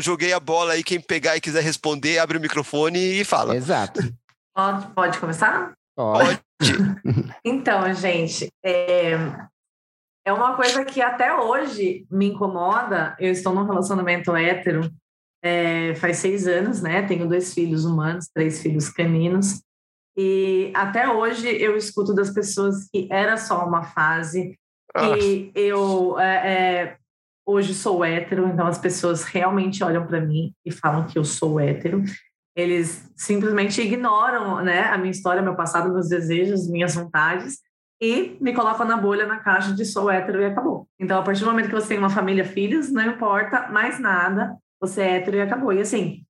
joguei 0.01 0.33
a 0.33 0.39
bola 0.39 0.73
aí, 0.73 0.83
quem 0.83 0.99
pegar 0.99 1.35
e 1.35 1.41
quiser 1.41 1.61
responder, 1.61 2.19
abre 2.19 2.37
o 2.37 2.41
microfone 2.41 2.99
e 2.99 3.23
fala. 3.23 3.55
Exato. 3.55 4.01
Pode, 4.55 4.87
pode 4.93 5.19
começar? 5.19 5.73
Pode. 5.97 6.39
então, 7.43 7.93
gente, 7.93 8.47
é, 8.63 9.11
é 10.25 10.31
uma 10.31 10.55
coisa 10.55 10.85
que 10.85 11.01
até 11.01 11.35
hoje 11.35 12.07
me 12.09 12.27
incomoda. 12.27 13.17
Eu 13.19 13.33
estou 13.33 13.53
num 13.53 13.65
relacionamento 13.65 14.33
hétero 14.33 14.89
é, 15.43 15.93
faz 15.95 16.17
seis 16.17 16.47
anos, 16.47 16.81
né? 16.81 17.03
Tenho 17.03 17.27
dois 17.27 17.53
filhos 17.53 17.85
humanos, 17.85 18.29
três 18.33 18.61
filhos 18.61 18.89
caninos. 18.89 19.61
E 20.17 20.71
até 20.73 21.07
hoje 21.07 21.47
eu 21.47 21.75
escuto 21.75 22.15
das 22.15 22.31
pessoas 22.31 22.87
que 22.91 23.07
era 23.11 23.37
só 23.37 23.65
uma 23.67 23.83
fase, 23.83 24.57
ah. 24.95 25.17
que 25.17 25.51
eu 25.53 26.17
é, 26.17 26.53
é 26.53 26.97
hoje 27.45 27.73
sou 27.73 28.03
hétero, 28.03 28.47
então 28.47 28.65
as 28.65 28.77
pessoas 28.77 29.23
realmente 29.23 29.83
olham 29.83 30.05
para 30.05 30.19
mim 30.19 30.53
e 30.65 30.71
falam 30.71 31.05
que 31.05 31.17
eu 31.17 31.23
sou 31.23 31.59
hétero. 31.59 32.03
Eles 32.55 33.11
simplesmente 33.15 33.81
ignoram 33.81 34.63
né, 34.63 34.83
a 34.83 34.97
minha 34.97 35.11
história, 35.11 35.41
meu 35.41 35.55
passado, 35.55 35.91
meus 35.91 36.09
desejos, 36.09 36.69
minhas 36.69 36.95
vontades 36.95 37.59
e 38.01 38.37
me 38.41 38.53
colocam 38.53 38.85
na 38.85 38.97
bolha, 38.97 39.25
na 39.25 39.39
caixa 39.39 39.73
de 39.73 39.85
sou 39.85 40.09
hétero 40.09 40.41
e 40.41 40.45
acabou. 40.45 40.87
Então, 40.99 41.19
a 41.19 41.23
partir 41.23 41.41
do 41.41 41.49
momento 41.49 41.69
que 41.69 41.75
você 41.75 41.89
tem 41.89 41.97
uma 41.97 42.09
família, 42.09 42.43
filhos, 42.43 42.91
não 42.91 43.05
importa 43.05 43.67
mais 43.69 43.99
nada, 43.99 44.57
você 44.79 45.01
é 45.01 45.17
hétero 45.17 45.37
e 45.37 45.41
acabou. 45.41 45.71
E 45.71 45.81
assim, 45.81 46.25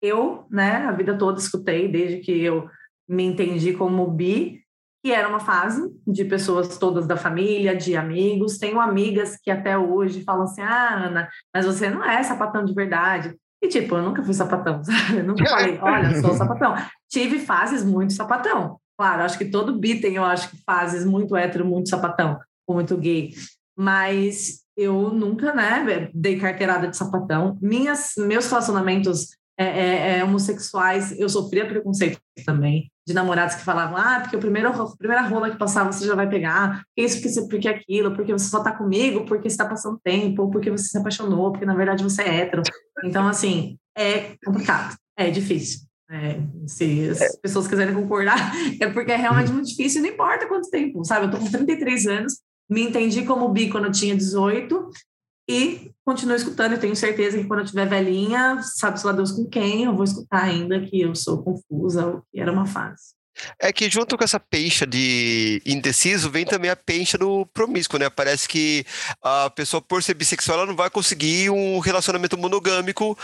eu, 0.00 0.46
né, 0.50 0.76
a 0.86 0.92
vida 0.92 1.16
toda 1.16 1.38
escutei, 1.38 1.88
desde 1.88 2.18
que 2.18 2.32
eu 2.42 2.68
me 3.08 3.24
entendi 3.24 3.72
como 3.72 4.06
bi, 4.06 4.61
que 5.02 5.12
era 5.12 5.28
uma 5.28 5.40
fase 5.40 5.82
de 6.06 6.24
pessoas 6.24 6.78
todas 6.78 7.06
da 7.06 7.16
família, 7.16 7.76
de 7.76 7.96
amigos. 7.96 8.58
Tenho 8.58 8.80
amigas 8.80 9.36
que 9.42 9.50
até 9.50 9.76
hoje 9.76 10.22
falam 10.22 10.44
assim: 10.44 10.62
ah, 10.62 11.06
Ana, 11.06 11.28
mas 11.52 11.66
você 11.66 11.90
não 11.90 12.04
é 12.04 12.22
sapatão 12.22 12.64
de 12.64 12.72
verdade. 12.72 13.34
E, 13.60 13.68
tipo, 13.68 13.96
eu 13.96 14.02
nunca 14.02 14.22
fui 14.22 14.34
sapatão, 14.34 14.82
sabe? 14.84 15.18
Eu 15.18 15.24
nunca 15.24 15.44
falei, 15.46 15.78
olha, 15.82 16.20
sou 16.20 16.34
sapatão. 16.34 16.74
Tive 17.10 17.38
fases 17.38 17.84
muito 17.84 18.12
sapatão. 18.12 18.78
Claro, 18.96 19.22
acho 19.22 19.38
que 19.38 19.46
todo 19.46 19.78
bi 19.78 20.00
tem, 20.00 20.14
eu 20.14 20.24
acho 20.24 20.50
que 20.50 20.62
fases 20.64 21.04
muito 21.04 21.36
hétero, 21.36 21.64
muito 21.64 21.88
sapatão, 21.88 22.38
ou 22.66 22.76
muito 22.76 22.96
gay. 22.96 23.32
Mas 23.76 24.62
eu 24.76 25.10
nunca, 25.10 25.52
né, 25.54 26.10
dei 26.14 26.38
carteirada 26.38 26.88
de 26.88 26.96
sapatão. 26.96 27.58
Minhas, 27.60 28.12
meus 28.16 28.48
relacionamentos 28.48 29.36
é, 29.58 29.64
é, 29.64 30.18
é, 30.18 30.24
homossexuais, 30.24 31.18
eu 31.18 31.28
sofria 31.28 31.66
preconceito 31.66 32.20
também, 32.44 32.90
de 33.06 33.12
namorados 33.12 33.56
que 33.56 33.64
falavam, 33.64 33.96
ah, 33.96 34.20
porque 34.20 34.36
o 34.36 34.40
primeiro, 34.40 34.68
a 34.68 34.96
primeira 34.96 35.22
rola 35.22 35.50
que 35.50 35.58
passar 35.58 35.84
você 35.84 36.06
já 36.06 36.14
vai 36.14 36.28
pegar, 36.28 36.84
porque 36.86 37.02
isso, 37.02 37.20
porque, 37.20 37.48
porque 37.48 37.68
aquilo, 37.68 38.14
porque 38.14 38.32
você 38.32 38.48
só 38.48 38.62
tá 38.62 38.72
comigo, 38.72 39.24
porque 39.24 39.50
você 39.50 39.56
tá 39.56 39.64
passando 39.66 40.00
tempo, 40.02 40.50
porque 40.50 40.70
você 40.70 40.84
se 40.84 40.98
apaixonou, 40.98 41.50
porque 41.50 41.66
na 41.66 41.74
verdade 41.74 42.04
você 42.04 42.22
é 42.22 42.40
hétero. 42.42 42.62
Então, 43.04 43.26
assim, 43.26 43.76
é 43.96 44.36
complicado, 44.44 44.96
é 45.16 45.30
difícil. 45.30 45.80
É, 46.10 46.38
se 46.66 47.08
as 47.08 47.20
é. 47.22 47.28
pessoas 47.40 47.66
quiserem 47.66 47.94
concordar, 47.94 48.36
é 48.80 48.86
porque 48.88 49.12
é 49.12 49.16
realmente 49.16 49.50
muito 49.50 49.68
difícil, 49.68 50.02
não 50.02 50.10
importa 50.10 50.46
quanto 50.46 50.70
tempo, 50.70 51.04
sabe? 51.04 51.26
Eu 51.26 51.30
tô 51.30 51.38
com 51.38 51.50
33 51.50 52.06
anos, 52.06 52.34
me 52.70 52.82
entendi 52.82 53.24
como 53.24 53.48
bi 53.48 53.68
quando 53.68 53.86
eu 53.86 53.92
tinha 53.92 54.14
18, 54.14 54.90
e 55.48 55.90
continuo 56.04 56.36
escutando, 56.36 56.74
e 56.74 56.78
tenho 56.78 56.96
certeza 56.96 57.38
que 57.38 57.44
quando 57.44 57.60
eu 57.60 57.66
tiver 57.66 57.88
velhinha, 57.88 58.60
sabe-se 58.62 59.06
lá 59.06 59.12
Deus 59.12 59.32
com 59.32 59.44
quem, 59.48 59.84
eu 59.84 59.94
vou 59.94 60.04
escutar 60.04 60.44
ainda 60.44 60.80
que 60.80 61.00
eu 61.00 61.14
sou 61.14 61.42
confusa 61.42 62.06
ou 62.06 62.22
que 62.32 62.40
era 62.40 62.52
uma 62.52 62.66
fase. 62.66 63.14
É 63.58 63.72
que 63.72 63.88
junto 63.88 64.16
com 64.16 64.24
essa 64.24 64.38
peixa 64.38 64.86
de 64.86 65.62
indeciso, 65.64 66.30
vem 66.30 66.44
também 66.44 66.70
a 66.70 66.76
peixa 66.76 67.16
do 67.16 67.46
promíscuo, 67.46 67.98
né? 67.98 68.10
Parece 68.10 68.46
que 68.46 68.84
a 69.22 69.48
pessoa, 69.50 69.80
por 69.80 70.02
ser 70.02 70.14
bissexual, 70.14 70.58
ela 70.58 70.66
não 70.66 70.76
vai 70.76 70.90
conseguir 70.90 71.50
um 71.50 71.78
relacionamento 71.78 72.36
monogâmico 72.36 73.16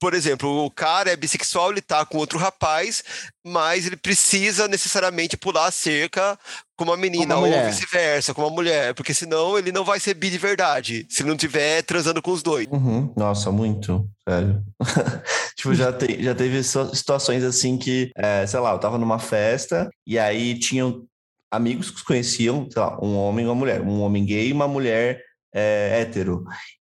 por 0.00 0.14
exemplo, 0.14 0.64
o 0.64 0.70
cara 0.70 1.10
é 1.10 1.16
bissexual, 1.16 1.70
ele 1.70 1.80
tá 1.80 2.04
com 2.04 2.18
outro 2.18 2.38
rapaz, 2.38 3.02
mas 3.44 3.86
ele 3.86 3.96
precisa 3.96 4.66
necessariamente 4.68 5.36
pular 5.36 5.66
a 5.66 5.70
cerca 5.70 6.38
com 6.76 6.84
uma 6.84 6.96
menina, 6.96 7.36
uma 7.36 7.46
ou 7.46 7.66
vice-versa, 7.66 8.34
com 8.34 8.42
uma 8.42 8.50
mulher, 8.50 8.94
porque 8.94 9.14
senão 9.14 9.56
ele 9.56 9.70
não 9.70 9.84
vai 9.84 10.00
ser 10.00 10.14
bi 10.14 10.28
de 10.28 10.38
verdade, 10.38 11.06
se 11.08 11.22
não 11.22 11.36
tiver 11.36 11.82
transando 11.82 12.20
com 12.20 12.32
os 12.32 12.42
dois. 12.42 12.66
Uhum. 12.70 13.12
Nossa, 13.16 13.52
muito, 13.52 14.08
sério. 14.28 14.62
tipo, 15.56 15.74
já, 15.74 15.92
te, 15.92 16.22
já 16.22 16.34
teve 16.34 16.62
situações 16.62 17.44
assim 17.44 17.78
que, 17.78 18.10
é, 18.16 18.46
sei 18.46 18.58
lá, 18.60 18.72
eu 18.72 18.78
tava 18.78 18.98
numa 18.98 19.18
festa 19.18 19.88
e 20.06 20.18
aí 20.18 20.58
tinham 20.58 21.04
amigos 21.50 21.90
que 21.90 22.04
conheciam, 22.04 22.68
sei 22.70 22.82
lá, 22.82 22.98
um 23.00 23.16
homem 23.16 23.44
e 23.44 23.48
uma 23.48 23.54
mulher, 23.54 23.80
um 23.80 24.00
homem 24.00 24.24
gay 24.24 24.48
e 24.48 24.52
uma 24.52 24.66
mulher 24.66 25.22
é, 25.54 26.00
hétero. 26.00 26.44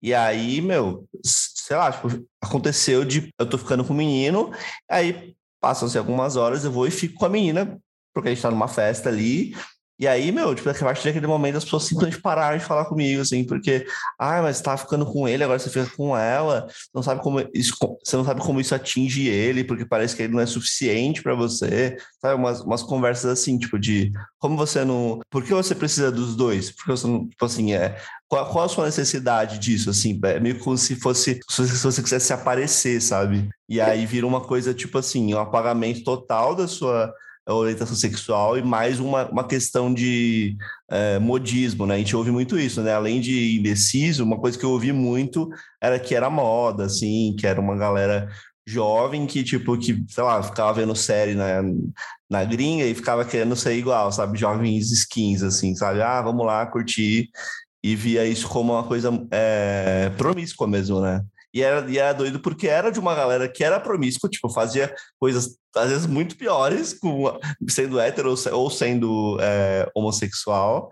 E 0.05 0.13
aí, 0.13 0.61
meu, 0.61 1.09
sei 1.25 1.79
lá, 1.79 1.91
tipo, 1.91 2.09
aconteceu 2.39 3.07
de 3.07 3.33
eu 3.39 3.49
tô 3.49 3.57
ficando 3.57 3.83
com 3.83 3.95
o 3.95 3.97
menino, 3.97 4.53
aí 4.87 5.35
passam-se 5.59 5.97
algumas 5.97 6.37
horas, 6.37 6.63
eu 6.63 6.71
vou 6.71 6.87
e 6.87 6.91
fico 6.91 7.15
com 7.15 7.25
a 7.25 7.29
menina, 7.31 7.81
porque 8.13 8.29
a 8.29 8.35
gente 8.35 8.43
tá 8.43 8.51
numa 8.51 8.69
festa 8.69 9.09
ali, 9.09 9.57
e 9.99 10.09
aí, 10.09 10.33
meu, 10.33 10.55
tipo, 10.55 10.69
a 10.69 10.75
partir 10.75 11.05
daquele 11.05 11.27
momento 11.27 11.57
as 11.57 11.65
pessoas 11.65 11.85
simplesmente 11.85 12.21
pararam 12.21 12.59
de 12.59 12.65
falar 12.65 12.85
comigo, 12.87 13.23
assim, 13.23 13.45
porque, 13.45 13.87
ah, 14.19 14.43
mas 14.43 14.61
tá 14.61 14.77
ficando 14.77 15.07
com 15.07 15.29
ele, 15.29 15.45
agora 15.45 15.59
você 15.59 15.71
fica 15.71 15.89
com 15.97 16.17
ela, 16.17 16.67
não 16.93 17.01
sabe 17.03 17.23
como 17.23 17.41
isso, 17.55 17.77
você 18.03 18.17
não 18.17 18.25
sabe 18.25 18.41
como 18.41 18.61
isso 18.61 18.75
atinge 18.75 19.29
ele, 19.29 19.63
porque 19.63 19.87
parece 19.87 20.17
que 20.17 20.23
ele 20.23 20.33
não 20.33 20.41
é 20.41 20.47
suficiente 20.47 21.23
para 21.23 21.35
você, 21.37 21.97
sabe? 22.21 22.35
Umas, 22.35 22.61
umas 22.61 22.83
conversas 22.83 23.27
assim, 23.27 23.57
tipo, 23.57 23.79
de 23.79 24.13
como 24.39 24.57
você 24.57 24.85
não. 24.85 25.21
Por 25.31 25.45
que 25.45 25.55
você 25.55 25.75
precisa 25.75 26.11
dos 26.11 26.35
dois? 26.35 26.71
Porque 26.73 26.91
você 26.91 27.07
não, 27.07 27.29
tipo 27.29 27.45
assim, 27.45 27.73
é. 27.73 27.97
Qual, 28.27 28.51
qual 28.51 28.65
a 28.65 28.69
sua 28.69 28.87
necessidade 28.87 29.59
disso, 29.61 29.91
assim? 29.91 30.19
É 30.25 30.41
meio 30.41 30.59
como 30.59 30.77
se 30.77 30.97
fosse, 30.97 31.39
se 31.49 31.63
você 31.83 32.03
quisesse 32.03 32.33
aparecer, 32.33 33.01
sabe? 33.01 33.49
E 33.69 33.81
aí 33.81 34.05
vira 34.07 34.27
uma 34.27 34.41
coisa, 34.41 34.75
tipo 34.75 34.99
assim, 34.99 35.35
um 35.35 35.39
apagamento 35.39 36.03
total 36.03 36.55
da 36.55 36.67
sua 36.67 37.15
orientação 37.47 37.95
sexual 37.95 38.57
e 38.57 38.63
mais 38.63 38.99
uma, 39.01 39.29
uma 39.29 39.47
questão 39.47 39.93
de 39.93 40.57
é, 40.91 41.19
modismo, 41.19 41.87
né? 41.87 41.97
A 41.97 41.99
gente 41.99 42.17
ouve 42.17 42.31
muito 42.31 42.59
isso, 42.59 42.83
né? 42.83 42.95
Além 42.95 43.21
de 43.21 43.59
indeciso, 43.59 44.25
uma 44.25 44.39
coisa 44.39 44.59
que 44.59 44.65
eu 44.65 44.71
ouvi 44.71 44.93
muito 44.93 45.49
era 45.81 45.99
que 45.99 46.15
era 46.15 46.31
moda, 46.31 46.85
assim, 46.87 47.35
que 47.39 47.47
era 47.47 47.61
uma 47.61 47.77
galera 47.77 48.31
jovem 48.67 49.27
que, 49.27 49.45
tipo, 49.45 49.77
que, 49.77 50.05
sei 50.09 50.25
lá, 50.25 50.43
ficava 50.43 50.73
vendo 50.73 50.97
série 50.97 51.35
na, 51.35 51.63
na 52.31 52.45
gringa 52.45 52.85
e 52.85 52.95
ficava 52.95 53.25
querendo 53.25 53.55
ser 53.57 53.77
igual, 53.77 54.11
sabe? 54.11 54.39
Jovens 54.39 54.91
skins, 54.91 55.43
assim, 55.43 55.75
sabe? 55.75 56.01
Ah, 56.01 56.23
vamos 56.23 56.47
lá 56.47 56.65
curtir. 56.67 57.29
E 57.83 57.95
via 57.95 58.25
isso 58.27 58.49
como 58.49 58.73
uma 58.73 58.85
coisa 58.85 59.11
é, 59.31 60.11
promíscua 60.17 60.67
mesmo, 60.67 61.01
né? 61.01 61.23
E 61.55 61.63
era, 61.63 61.89
e 61.89 61.97
era 61.97 62.13
doido 62.13 62.41
porque 62.41 62.67
era 62.67 62.91
de 62.91 62.99
uma 62.99 63.15
galera 63.15 63.49
que 63.49 63.63
era 63.63 63.79
promíscua, 63.79 64.29
tipo, 64.29 64.51
fazia 64.51 64.93
coisas 65.21 65.57
às 65.77 65.89
vezes 65.89 66.07
muito 66.07 66.37
piores, 66.37 66.93
com, 66.93 67.39
sendo 67.69 68.01
hétero 68.01 68.35
ou 68.53 68.71
sendo 68.71 69.39
é, 69.41 69.89
homossexual. 69.95 70.91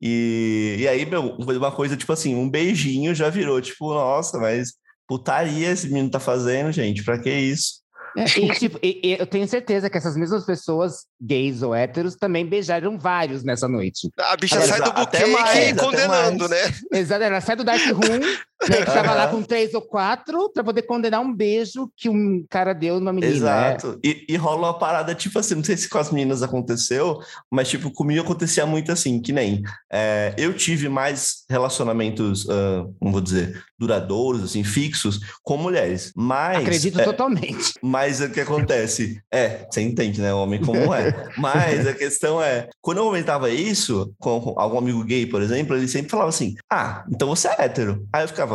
E, 0.00 0.76
e 0.78 0.88
aí, 0.88 1.04
meu, 1.04 1.36
uma 1.36 1.72
coisa 1.72 1.96
tipo 1.96 2.12
assim, 2.12 2.34
um 2.34 2.48
beijinho 2.48 3.14
já 3.14 3.28
virou, 3.28 3.60
tipo, 3.60 3.92
nossa, 3.92 4.38
mas 4.38 4.74
putaria 5.08 5.70
esse 5.70 5.88
menino 5.88 6.10
tá 6.10 6.20
fazendo, 6.20 6.70
gente, 6.70 7.02
pra 7.02 7.18
que 7.18 7.30
isso? 7.30 7.84
É, 8.16 8.24
e, 8.38 8.48
tipo, 8.54 8.78
e, 8.80 9.00
e 9.02 9.16
eu 9.18 9.26
tenho 9.26 9.46
certeza 9.48 9.90
que 9.90 9.98
essas 9.98 10.16
mesmas 10.16 10.46
pessoas, 10.46 11.04
gays 11.20 11.62
ou 11.62 11.74
héteros, 11.74 12.14
também 12.14 12.46
beijaram 12.46 12.96
vários 12.96 13.42
nessa 13.42 13.66
noite. 13.66 14.08
A 14.18 14.36
bicha 14.36 14.60
sai 14.60 14.80
do 14.80 14.92
buquê 14.92 15.26
mais, 15.26 15.76
condenando, 15.76 16.48
né? 16.48 16.62
Exato, 16.92 17.24
ela 17.24 17.40
sai 17.40 17.56
do 17.56 17.64
Dark 17.64 17.82
Room, 17.82 18.20
né, 18.68 18.78
que 18.78 18.86
tava 18.86 19.14
lá 19.14 19.28
com 19.28 19.42
três 19.42 19.74
ou 19.74 19.82
quatro, 19.82 20.50
para 20.52 20.64
poder 20.64 20.82
condenar 20.82 21.20
um 21.20 21.34
beijo 21.34 21.90
que 21.96 22.08
um 22.08 22.44
cara 22.48 22.72
deu 22.72 22.98
numa 22.98 23.12
menina. 23.12 23.34
Exato. 23.34 24.00
É. 24.04 24.08
E, 24.08 24.26
e 24.30 24.36
rola 24.36 24.68
uma 24.68 24.78
parada, 24.78 25.14
tipo 25.14 25.38
assim, 25.38 25.54
não 25.54 25.64
sei 25.64 25.76
se 25.76 25.88
com 25.88 25.98
as 25.98 26.10
meninas 26.10 26.42
aconteceu, 26.42 27.18
mas, 27.50 27.68
tipo, 27.68 27.90
comigo 27.90 28.22
acontecia 28.22 28.66
muito 28.66 28.92
assim, 28.92 29.20
que 29.20 29.32
nem 29.32 29.62
é, 29.92 30.34
eu 30.36 30.54
tive 30.54 30.88
mais 30.88 31.44
relacionamentos, 31.48 32.44
uh, 32.44 32.94
como 32.98 33.12
vou 33.12 33.20
dizer, 33.20 33.62
duradouros, 33.78 34.42
assim, 34.42 34.64
fixos, 34.64 35.20
com 35.42 35.56
mulheres. 35.56 36.12
Mas. 36.16 36.58
Acredito 36.58 37.00
é, 37.00 37.04
totalmente. 37.04 37.74
Mas 37.82 38.20
o 38.20 38.30
que 38.30 38.40
acontece? 38.40 39.20
É, 39.32 39.66
você 39.70 39.82
entende, 39.82 40.20
né? 40.20 40.32
O 40.32 40.38
homem 40.38 40.60
como 40.60 40.94
é. 40.94 41.28
Mas 41.36 41.86
a 41.86 41.92
questão 41.92 42.40
é, 42.40 42.68
quando 42.80 42.98
eu 42.98 43.04
comentava 43.04 43.50
isso 43.50 44.12
com 44.18 44.54
algum 44.56 44.78
amigo 44.78 45.04
gay, 45.04 45.26
por 45.26 45.42
exemplo, 45.42 45.76
ele 45.76 45.88
sempre 45.88 46.10
falava 46.10 46.28
assim: 46.28 46.54
Ah, 46.70 47.04
então 47.10 47.28
você 47.28 47.48
é 47.48 47.64
hétero. 47.64 48.06
Aí 48.12 48.24
eu 48.24 48.28
ficava, 48.28 48.53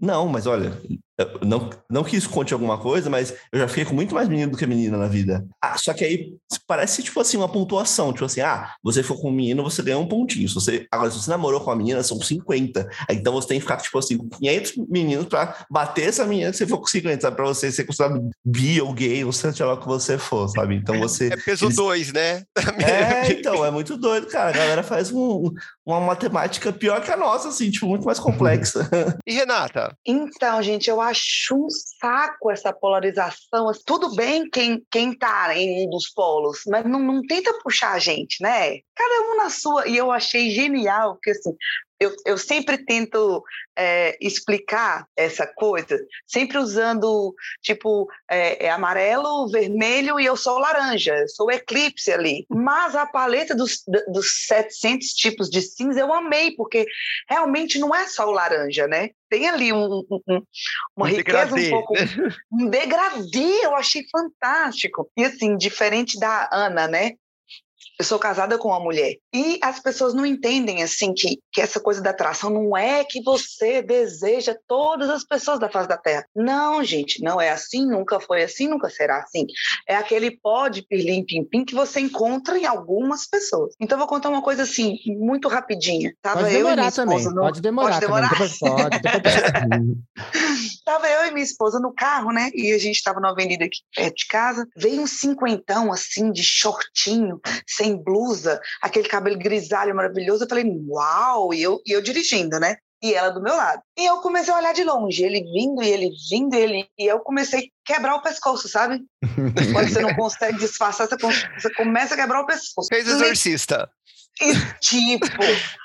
não, 0.00 0.28
mas 0.28 0.46
olha, 0.46 0.72
Não, 1.44 1.70
não 1.90 2.04
que 2.04 2.16
isso 2.16 2.28
conte 2.30 2.52
alguma 2.52 2.78
coisa, 2.78 3.08
mas 3.10 3.34
eu 3.52 3.58
já 3.58 3.68
fiquei 3.68 3.84
com 3.84 3.94
muito 3.94 4.14
mais 4.14 4.28
menino 4.28 4.50
do 4.52 4.56
que 4.56 4.66
menina 4.66 4.96
na 4.96 5.06
vida. 5.08 5.44
Ah, 5.62 5.76
só 5.76 5.92
que 5.92 6.04
aí 6.04 6.34
parece, 6.66 7.02
tipo 7.02 7.20
assim, 7.20 7.36
uma 7.36 7.48
pontuação. 7.48 8.12
Tipo 8.12 8.24
assim, 8.24 8.40
ah, 8.40 8.72
você 8.82 9.02
for 9.02 9.20
com 9.20 9.28
um 9.28 9.32
menino, 9.32 9.62
você 9.62 9.82
ganha 9.82 9.98
um 9.98 10.06
pontinho. 10.06 10.48
Se 10.48 10.54
você, 10.54 10.86
agora, 10.90 11.10
se 11.10 11.18
você 11.22 11.30
namorou 11.30 11.60
com 11.60 11.70
a 11.70 11.76
menina, 11.76 12.02
são 12.02 12.20
50. 12.20 12.88
Aí, 13.08 13.16
Então 13.16 13.32
você 13.32 13.48
tem 13.48 13.58
que 13.58 13.62
ficar, 13.62 13.76
tipo 13.78 13.98
assim, 13.98 14.16
com 14.16 14.28
500 14.28 14.72
meninos 14.88 15.26
pra 15.26 15.64
bater 15.70 16.08
essa 16.08 16.24
menina 16.24 16.50
que 16.50 16.56
você 16.56 16.66
for 16.66 16.78
com 16.78 16.86
50, 16.86 17.20
sabe? 17.22 17.36
Pra 17.36 17.44
você 17.46 17.70
ser 17.70 17.84
considerado 17.84 18.30
bi 18.44 18.80
ou 18.80 18.92
gay, 18.92 19.24
ou 19.24 19.32
seja 19.32 19.66
lá 19.66 19.74
o 19.74 19.80
que 19.80 19.86
você 19.86 20.16
for, 20.18 20.48
sabe? 20.48 20.76
Então 20.76 20.98
você... 20.98 21.28
É 21.32 21.36
peso 21.36 21.66
eles- 21.66 21.76
2, 21.76 22.12
né? 22.12 22.42
É, 22.80 23.32
então, 23.32 23.64
é 23.64 23.70
muito 23.70 23.96
doido, 23.96 24.26
cara. 24.26 24.50
A 24.50 24.52
galera 24.52 24.82
faz 24.82 25.10
um- 25.12 25.52
uma 25.84 26.00
matemática 26.00 26.72
pior 26.72 27.00
que 27.02 27.10
a 27.10 27.16
nossa, 27.16 27.48
assim, 27.48 27.70
tipo, 27.70 27.86
muito 27.86 28.04
mais 28.04 28.18
complexa. 28.18 28.88
E 29.26 29.32
Renata? 29.32 29.94
Então, 30.06 30.62
gente, 30.62 30.88
eu 30.88 31.00
acho 31.00 31.09
um 31.52 31.68
saco 31.70 32.50
essa 32.50 32.72
polarização. 32.72 33.70
Tudo 33.84 34.14
bem 34.14 34.48
quem, 34.48 34.84
quem 34.90 35.16
tá 35.16 35.56
em 35.56 35.86
um 35.86 35.90
dos 35.90 36.08
polos, 36.08 36.60
mas 36.66 36.84
não, 36.84 37.00
não 37.00 37.22
tenta 37.22 37.52
puxar 37.62 37.92
a 37.92 37.98
gente, 37.98 38.42
né? 38.42 38.78
Cada 38.94 39.32
um 39.32 39.36
na 39.36 39.50
sua. 39.50 39.88
E 39.88 39.96
eu 39.96 40.10
achei 40.10 40.50
genial, 40.50 41.14
porque 41.14 41.30
assim, 41.30 41.54
eu, 42.00 42.16
eu 42.24 42.38
sempre 42.38 42.78
tento 42.78 43.44
é, 43.76 44.16
explicar 44.20 45.06
essa 45.14 45.46
coisa, 45.46 45.98
sempre 46.26 46.56
usando, 46.56 47.34
tipo, 47.60 48.08
é, 48.28 48.66
é 48.66 48.70
amarelo, 48.70 49.48
vermelho 49.50 50.18
e 50.18 50.24
eu 50.24 50.34
sou 50.34 50.58
laranja, 50.58 51.14
eu 51.14 51.28
sou 51.28 51.48
o 51.48 51.50
eclipse 51.50 52.10
ali. 52.10 52.46
Mas 52.48 52.96
a 52.96 53.04
paleta 53.04 53.54
dos, 53.54 53.82
dos 54.08 54.46
700 54.46 55.08
tipos 55.08 55.50
de 55.50 55.60
cinza 55.60 56.00
eu 56.00 56.12
amei, 56.12 56.52
porque 56.56 56.86
realmente 57.28 57.78
não 57.78 57.94
é 57.94 58.06
só 58.08 58.26
o 58.26 58.32
laranja, 58.32 58.86
né? 58.86 59.10
Tem 59.28 59.46
ali 59.48 59.70
um, 59.72 59.84
um- 59.84 60.20
um- 60.26 60.42
uma 60.96 61.06
Um 61.06 61.08
riqueza 61.10 61.54
degradê, 61.54 61.66
um 61.66 61.70
pouco. 61.70 61.94
Um 62.50 62.66
degradê, 62.70 63.64
eu 63.64 63.76
achei 63.76 64.04
fantástico. 64.10 65.10
E 65.16 65.24
assim, 65.24 65.56
diferente 65.56 66.18
da 66.18 66.48
Ana, 66.50 66.88
né? 66.88 67.12
Eu 68.00 68.04
sou 68.04 68.18
casada 68.18 68.56
com 68.56 68.68
uma 68.68 68.80
mulher. 68.80 69.16
E 69.30 69.58
as 69.62 69.78
pessoas 69.78 70.14
não 70.14 70.24
entendem, 70.24 70.82
assim, 70.82 71.12
que, 71.12 71.38
que 71.52 71.60
essa 71.60 71.78
coisa 71.78 72.00
da 72.00 72.08
atração 72.08 72.48
não 72.48 72.74
é 72.74 73.04
que 73.04 73.22
você 73.22 73.82
deseja 73.82 74.56
todas 74.66 75.10
as 75.10 75.22
pessoas 75.22 75.58
da 75.60 75.68
face 75.68 75.86
da 75.86 75.98
Terra. 75.98 76.24
Não, 76.34 76.82
gente, 76.82 77.22
não 77.22 77.38
é 77.38 77.50
assim, 77.50 77.84
nunca 77.86 78.18
foi 78.18 78.42
assim, 78.42 78.68
nunca 78.68 78.88
será 78.88 79.18
assim. 79.18 79.44
É 79.86 79.96
aquele 79.96 80.30
pó 80.30 80.68
de 80.68 80.80
pirlim 80.80 81.26
pim 81.26 81.44
pim 81.44 81.62
que 81.62 81.74
você 81.74 82.00
encontra 82.00 82.56
em 82.58 82.64
algumas 82.64 83.28
pessoas. 83.28 83.74
Então, 83.78 83.96
eu 83.96 84.00
vou 84.00 84.08
contar 84.08 84.30
uma 84.30 84.40
coisa, 84.40 84.62
assim, 84.62 84.96
muito 85.18 85.46
rapidinha. 85.46 86.14
Tava 86.22 86.40
Pode 86.40 86.54
demorar 86.54 86.90
também. 86.92 87.22
no- 87.22 87.34
Pode 87.34 87.60
demorar 87.60 88.00
Pode 88.00 88.06
também. 88.06 88.22
demorar? 88.22 88.30
Depois 88.30 88.58
pode, 88.58 89.00
depois- 89.02 90.00
Tava 90.86 91.06
eu 91.08 91.26
e 91.26 91.30
minha 91.32 91.44
esposa 91.44 91.78
no 91.78 91.92
carro, 91.92 92.32
né? 92.32 92.50
E 92.54 92.72
a 92.72 92.78
gente 92.78 93.02
tava 93.02 93.20
numa 93.20 93.30
avenida 93.32 93.64
aqui 93.66 93.78
perto 93.94 94.16
de 94.16 94.26
casa. 94.26 94.66
Veio 94.76 95.02
um 95.02 95.06
cinquentão, 95.06 95.92
assim, 95.92 96.32
de 96.32 96.42
shortinho, 96.42 97.38
sem 97.66 97.89
blusa, 97.96 98.60
aquele 98.82 99.08
cabelo 99.08 99.38
grisalho 99.38 99.94
maravilhoso. 99.94 100.44
Eu 100.44 100.48
falei, 100.48 100.64
uau! 100.88 101.54
E 101.54 101.62
eu, 101.62 101.80
e 101.86 101.92
eu 101.92 102.02
dirigindo, 102.02 102.58
né? 102.58 102.76
E 103.02 103.14
ela 103.14 103.30
do 103.30 103.42
meu 103.42 103.56
lado. 103.56 103.80
E 103.98 104.04
eu 104.04 104.18
comecei 104.18 104.52
a 104.52 104.58
olhar 104.58 104.74
de 104.74 104.84
longe, 104.84 105.24
ele 105.24 105.42
vindo, 105.42 105.82
e 105.82 105.88
ele 105.88 106.10
vindo, 106.30 106.54
e 106.54 106.58
ele. 106.58 106.88
E 106.98 107.06
eu 107.06 107.20
comecei 107.20 107.60
a 107.60 107.94
quebrar 107.94 108.14
o 108.16 108.22
pescoço, 108.22 108.68
sabe? 108.68 109.00
Quando 109.72 109.88
você 109.88 110.00
não 110.00 110.14
consegue 110.14 110.58
disfarçar, 110.58 111.08
você, 111.08 111.16
você 111.16 111.74
começa 111.74 112.14
a 112.14 112.16
quebrar 112.16 112.42
o 112.42 112.46
pescoço. 112.46 112.88
Fez 112.90 113.08
exorcista. 113.08 113.90
E, 114.40 114.54
tipo, 114.80 115.26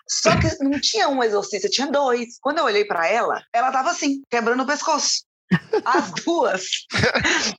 só 0.07 0.31
que 0.39 0.63
não 0.63 0.79
tinha 0.79 1.09
um 1.09 1.23
exorcista, 1.23 1.69
tinha 1.69 1.87
dois. 1.87 2.37
Quando 2.41 2.59
eu 2.59 2.65
olhei 2.65 2.85
pra 2.85 3.07
ela, 3.07 3.41
ela 3.53 3.71
tava 3.71 3.91
assim, 3.91 4.21
quebrando 4.29 4.63
o 4.63 4.67
pescoço. 4.67 5.24
As 5.83 6.11
duas. 6.23 6.63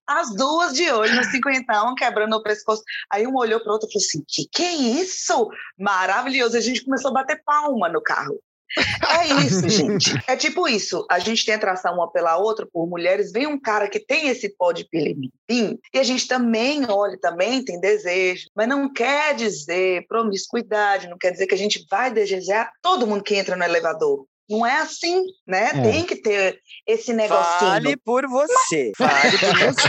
As 0.07 0.35
duas 0.35 0.75
de 0.75 0.91
olho 0.91 1.15
no 1.15 1.25
cinquentão, 1.25 1.95
quebrando 1.95 2.35
o 2.35 2.43
pescoço. 2.43 2.83
Aí 3.11 3.27
uma 3.27 3.41
olhou 3.41 3.61
para 3.61 3.73
outra 3.73 3.89
e 3.89 3.93
falou 3.93 4.05
assim: 4.05 4.25
que 4.27 4.49
que 4.51 4.63
é 4.63 4.75
isso? 4.75 5.49
Maravilhoso. 5.79 6.57
A 6.57 6.61
gente 6.61 6.85
começou 6.85 7.11
a 7.11 7.15
bater 7.15 7.43
palma 7.45 7.89
no 7.89 8.03
carro. 8.03 8.41
É 9.21 9.27
isso, 9.45 9.69
gente. 9.71 10.13
É 10.27 10.37
tipo 10.37 10.69
isso. 10.69 11.07
A 11.11 11.19
gente 11.19 11.45
tem 11.45 11.55
atração 11.55 11.95
uma 11.95 12.11
pela 12.11 12.37
outra 12.37 12.67
por 12.71 12.87
mulheres. 12.89 13.33
Vem 13.33 13.47
um 13.47 13.61
cara 13.61 13.89
que 13.89 14.01
tem 14.01 14.29
esse 14.29 14.49
pó 14.49 14.73
de 14.73 14.85
pilimim 14.89 15.31
e 15.49 15.79
a 15.99 16.03
gente 16.03 16.27
também 16.27 16.85
olha, 16.89 17.19
também 17.19 17.65
tem 17.65 17.81
desejo, 17.81 18.49
mas 18.55 18.69
não 18.69 18.93
quer 18.93 19.35
dizer 19.35 20.05
promiscuidade, 20.09 21.09
não 21.09 21.17
quer 21.17 21.31
dizer 21.31 21.47
que 21.47 21.55
a 21.55 21.59
gente 21.59 21.87
vai 21.89 22.11
desejar 22.11 22.71
todo 22.83 23.07
mundo 23.07 23.23
que 23.23 23.37
entra 23.37 23.57
no 23.57 23.65
elevador. 23.65 24.27
Não 24.49 24.65
é 24.67 24.79
assim, 24.81 25.23
né? 25.47 25.71
É. 25.75 25.83
Tem 25.83 26.05
que 26.05 26.17
ter 26.17 26.59
esse 26.87 27.13
negocinho. 27.13 27.71
Vale 27.71 27.97
por 27.97 28.27
você. 28.29 28.93
Vale 28.99 29.39
por 29.39 29.59
você. 29.59 29.89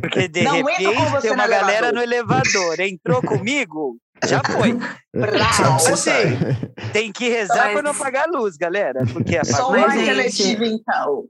Porque 0.00 0.28
de 0.28 0.42
Não 0.42 0.56
entra 0.58 0.74
com 0.74 0.80
repente 0.90 1.10
você 1.12 1.20
tem 1.28 1.30
no 1.30 1.34
uma 1.36 1.46
galera 1.48 1.88
elevador. 1.88 1.92
no 1.94 2.02
elevador. 2.02 2.80
Entrou 2.80 3.22
comigo? 3.22 3.96
Já 4.26 4.40
foi. 4.42 4.72
Brau. 5.14 5.78
Você 5.80 6.10
Assim, 6.10 6.38
tem 6.92 7.12
que 7.12 7.28
rezar 7.28 7.64
Mas- 7.64 7.72
para 7.74 7.82
não 7.82 7.90
apagar 7.90 8.26
a 8.26 8.30
luz, 8.38 8.56
galera. 8.56 9.04
Porque 9.12 9.44
Só 9.44 9.68
a 9.68 9.70
mais 9.72 9.94
luz. 9.94 10.06
gente- 10.06 10.32
seletivo, 10.32 10.64
então. 10.64 11.24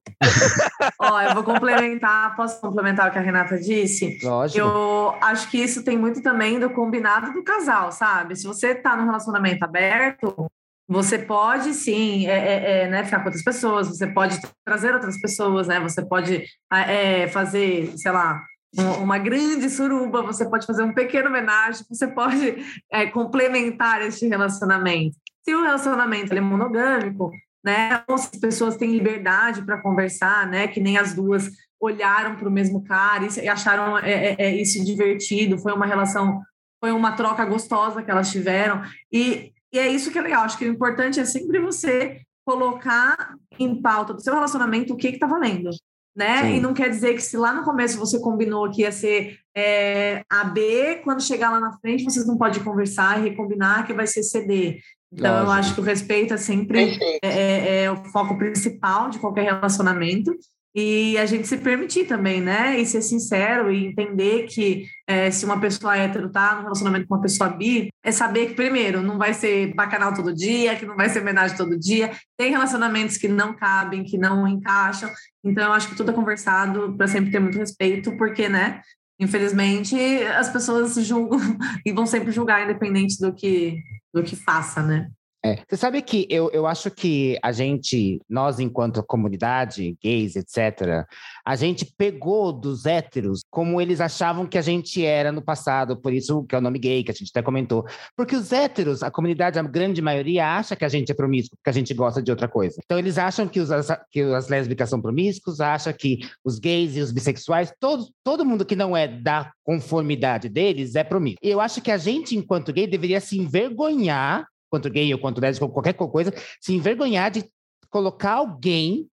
Ó, 1.01 1.21
eu 1.23 1.35
vou 1.35 1.43
complementar, 1.43 2.37
posso 2.37 2.61
complementar 2.61 3.09
o 3.09 3.13
que 3.13 3.19
a 3.19 3.23
Renata 3.23 3.59
disse? 3.59 4.19
Lógico. 4.23 4.59
Eu 4.61 5.15
acho 5.21 5.51
que 5.51 5.59
isso 5.59 5.83
tem 5.83 5.99
muito 5.99 6.23
também 6.23 6.61
do 6.61 6.71
combinado 6.71 7.33
do 7.33 7.43
casal, 7.43 7.91
sabe? 7.91 8.37
Se 8.37 8.47
você 8.47 8.75
tá 8.75 8.97
num 8.97 9.07
relacionamento 9.07 9.65
aberto, 9.65 10.47
você 10.89 11.19
pode 11.19 11.73
sim 11.73 12.27
é, 12.27 12.33
é, 12.33 12.83
é, 12.83 12.89
né, 12.89 13.05
ficar 13.05 13.21
com 13.21 13.27
outras 13.27 13.43
pessoas, 13.45 13.89
você 13.89 14.07
pode 14.07 14.39
trazer 14.65 14.93
outras 14.95 15.21
pessoas, 15.21 15.67
né? 15.67 15.81
Você 15.81 16.05
pode 16.05 16.45
é, 16.73 17.27
fazer, 17.29 17.93
sei 17.97 18.13
lá, 18.13 18.43
um- 18.79 19.03
uma 19.05 19.19
grande 19.19 19.71
suruba, 19.71 20.23
você 20.23 20.49
pode 20.49 20.67
fazer 20.67 20.83
um 20.83 20.93
pequeno 20.93 21.29
homenagem, 21.29 21.85
você 21.89 22.07
pode 22.07 22.57
é, 22.93 23.07
complementar 23.07 24.03
este 24.03 24.27
relacionamento. 24.27 25.17
Se 25.43 25.55
o 25.55 25.63
relacionamento 25.63 26.35
é 26.35 26.41
monogâmico, 26.41 27.31
né? 27.65 28.03
Ou 28.07 28.19
se 28.19 28.29
as 28.35 28.41
pessoas 28.41 28.77
têm 28.77 28.93
liberdade 28.93 29.63
para 29.63 29.81
conversar, 29.81 30.47
né? 30.49 30.69
Que 30.69 30.81
nem 30.81 30.99
as 30.99 31.15
duas 31.15 31.51
olharam 31.81 32.37
para 32.37 32.49
o 32.49 32.53
mesmo 32.53 32.85
cara 32.85 33.27
e 33.43 33.49
acharam 33.49 33.99
é, 33.99 34.55
isso 34.55 34.83
divertido, 34.85 35.59
foi 35.59 35.73
uma 35.73 35.87
relação, 35.87 36.43
foi 36.81 36.93
uma 36.93 37.13
troca 37.13 37.45
gostosa 37.45 38.03
que 38.03 38.11
elas 38.11 38.31
tiveram. 38.31 38.83
E, 39.13 39.53
e 39.75 39.79
é 39.79 39.89
isso 39.89 40.11
que 40.11 40.19
é 40.19 40.23
legal. 40.23 40.45
Acho 40.45 40.57
que 40.57 40.65
o 40.65 40.73
importante 40.73 41.19
é 41.19 41.25
sempre 41.25 41.59
você 41.59 42.21
colocar 42.47 43.35
em 43.59 43.83
pauta 43.83 44.15
do 44.15 44.23
seu 44.23 44.33
relacionamento 44.33 44.93
o 44.93 44.97
que 44.97 45.09
está 45.09 45.27
valendo. 45.27 45.71
Né? 46.17 46.43
Sim. 46.43 46.55
E 46.55 46.61
não 46.61 46.73
quer 46.73 46.89
dizer 46.89 47.15
que 47.15 47.21
se 47.21 47.37
lá 47.37 47.53
no 47.53 47.65
começo 47.65 47.99
você 47.99 48.21
combinou 48.21 48.71
que 48.71 48.83
ia 48.83 48.93
ser 48.93 49.37
é, 49.53 50.23
A 50.31 50.45
B, 50.45 51.01
quando 51.03 51.21
chegar 51.21 51.51
lá 51.51 51.59
na 51.59 51.73
frente 51.79 52.05
vocês 52.05 52.25
não 52.25 52.39
podem 52.39 52.63
conversar 52.63 53.19
e 53.19 53.31
recombinar 53.31 53.85
que 53.85 53.93
vai 53.93 54.07
ser 54.07 54.23
CD. 54.23 54.79
Então 55.13 55.39
eu 55.39 55.45
Lógico. 55.45 55.53
acho 55.59 55.75
que 55.75 55.81
o 55.81 55.85
respeito 55.85 56.35
é 56.35 56.37
sempre 56.37 56.97
é, 57.21 57.29
é- 57.29 57.83
é 57.85 57.91
o 57.91 57.97
foco 58.13 58.39
principal 58.39 59.11
de 59.11 59.19
qualquer 59.19 59.45
relacionamento. 59.45 60.33
E 60.75 61.17
a 61.19 61.25
gente 61.25 61.47
se 61.47 61.57
permitir 61.59 62.05
também, 62.05 62.41
né? 62.41 62.81
E 62.81 62.85
ser 62.85 63.01
sincero 63.01 63.71
e 63.71 63.87
entender 63.87 64.47
que 64.47 64.87
é, 65.07 65.31
se 65.31 65.45
uma 65.45 65.61
pessoa 65.61 65.97
hétero 65.97 66.29
tá 66.29 66.57
no 66.57 66.63
relacionamento 66.63 67.07
com 67.07 67.15
uma 67.15 67.23
pessoa 67.23 67.49
bi, 67.49 67.91
é 68.03 68.11
saber 68.11 68.49
que, 68.49 68.55
primeiro, 68.55 69.01
não 69.01 69.17
vai 69.17 69.33
ser 69.33 69.73
bacanal 69.73 70.13
todo 70.13 70.35
dia, 70.35 70.75
que 70.75 70.85
não 70.85 70.97
vai 70.97 71.09
ser 71.09 71.21
homenagem 71.21 71.57
todo 71.57 71.79
dia. 71.79 72.11
Tem 72.37 72.51
relacionamentos 72.51 73.17
que 73.17 73.29
não 73.29 73.55
cabem, 73.55 74.03
que 74.03 74.19
não 74.19 74.49
encaixam. 74.49 75.09
Então, 75.45 75.65
eu 75.65 75.73
acho 75.73 75.89
que 75.89 75.97
tudo 75.97 76.11
é 76.11 76.15
conversado 76.15 76.93
para 76.97 77.07
sempre 77.07 77.31
ter 77.31 77.39
muito 77.39 77.57
respeito, 77.59 78.17
porque, 78.17 78.49
né? 78.49 78.81
Infelizmente, 79.21 79.97
as 80.37 80.49
pessoas 80.49 80.95
julgam 81.07 81.39
e 81.87 81.93
vão 81.93 82.05
sempre 82.05 82.33
julgar, 82.33 82.65
independente 82.65 83.21
do 83.21 83.33
que, 83.33 83.81
do 84.13 84.25
que 84.25 84.35
faça, 84.35 84.83
né? 84.83 85.09
É. 85.45 85.59
Você 85.69 85.77
sabe 85.77 86.01
que 86.01 86.27
eu, 86.31 86.51
eu 86.53 86.67
acho 86.67 86.91
que 86.91 87.39
a 87.43 87.53
gente, 87.53 88.19
nós 88.27 88.59
enquanto 88.59 89.03
comunidade, 89.03 89.95
gays, 90.03 90.37
etc., 90.37 91.07
a 91.45 91.55
gente 91.55 91.85
pegou 91.85 92.51
dos 92.51 92.87
héteros 92.87 93.43
como 93.51 93.79
eles 93.79 94.01
achavam 94.01 94.47
que 94.47 94.57
a 94.57 94.63
gente 94.63 95.05
era 95.05 95.31
no 95.31 95.43
passado, 95.43 95.99
por 95.99 96.15
isso 96.15 96.45
que 96.45 96.55
é 96.55 96.59
o 96.59 96.63
nome 96.63 96.79
gay, 96.79 97.05
que 97.05 97.11
a 97.11 97.15
gente 97.15 97.29
até 97.29 97.43
comentou. 97.43 97.85
Porque 98.17 98.35
os 98.35 98.53
héteros, 98.53 99.03
a 99.03 99.11
comunidade, 99.11 99.59
a 99.59 99.63
grande 99.63 100.01
maioria, 100.01 100.57
acha 100.57 100.75
que 100.75 100.85
a 100.85 100.89
gente 100.89 101.13
é 101.13 101.15
promíscuo, 101.15 101.59
que 101.63 101.69
a 101.69 101.75
gente 101.75 101.93
gosta 101.93 102.23
de 102.23 102.31
outra 102.31 102.49
coisa. 102.49 102.81
Então 102.83 102.99
eles 102.99 103.19
acham 103.19 103.47
que, 103.47 103.61
os, 103.61 103.69
que 104.11 104.23
as 104.23 104.49
lésbicas 104.49 104.89
são 104.89 105.03
promíscuos, 105.03 105.61
acham 105.61 105.93
que 105.93 106.21
os 106.43 106.59
gays 106.59 106.97
e 106.97 107.01
os 107.01 107.13
bissexuais, 107.13 107.71
todo, 107.79 108.09
todo 108.25 108.47
mundo 108.47 108.65
que 108.65 108.75
não 108.75 108.97
é 108.97 109.07
da 109.07 109.53
conformidade 109.63 110.49
deles 110.49 110.95
é 110.95 111.05
promíscuo. 111.05 111.39
Eu 111.43 111.61
acho 111.61 111.83
que 111.83 111.91
a 111.91 111.99
gente, 111.99 112.35
enquanto 112.35 112.73
gay, 112.73 112.87
deveria 112.87 113.21
se 113.21 113.39
envergonhar 113.39 114.47
quanto 114.75 114.91
gay 114.91 115.13
ou 115.13 115.21
quanto 115.21 115.41
lésbico, 115.41 115.69
qualquer 115.69 115.93
coisa, 115.95 116.35
se 116.61 116.75
envergonhar 116.75 117.31
de 117.31 117.45
colocar 117.89 118.33
alguém, 118.33 119.09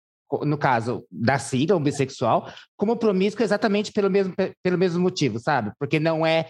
no 0.43 0.58
caso 0.58 1.06
da 1.12 1.38
sigla, 1.38 1.76
um 1.76 1.84
bissexual, 1.84 2.50
como 2.78 2.95
promíscuo 2.95 3.43
exatamente 3.43 3.91
pelo 3.91 4.10
mesmo, 4.10 4.34
pelo 4.63 4.78
mesmo 4.78 5.02
motivo, 5.02 5.38
sabe? 5.38 5.74
Porque 5.78 6.00
não 6.00 6.26
é. 6.26 6.48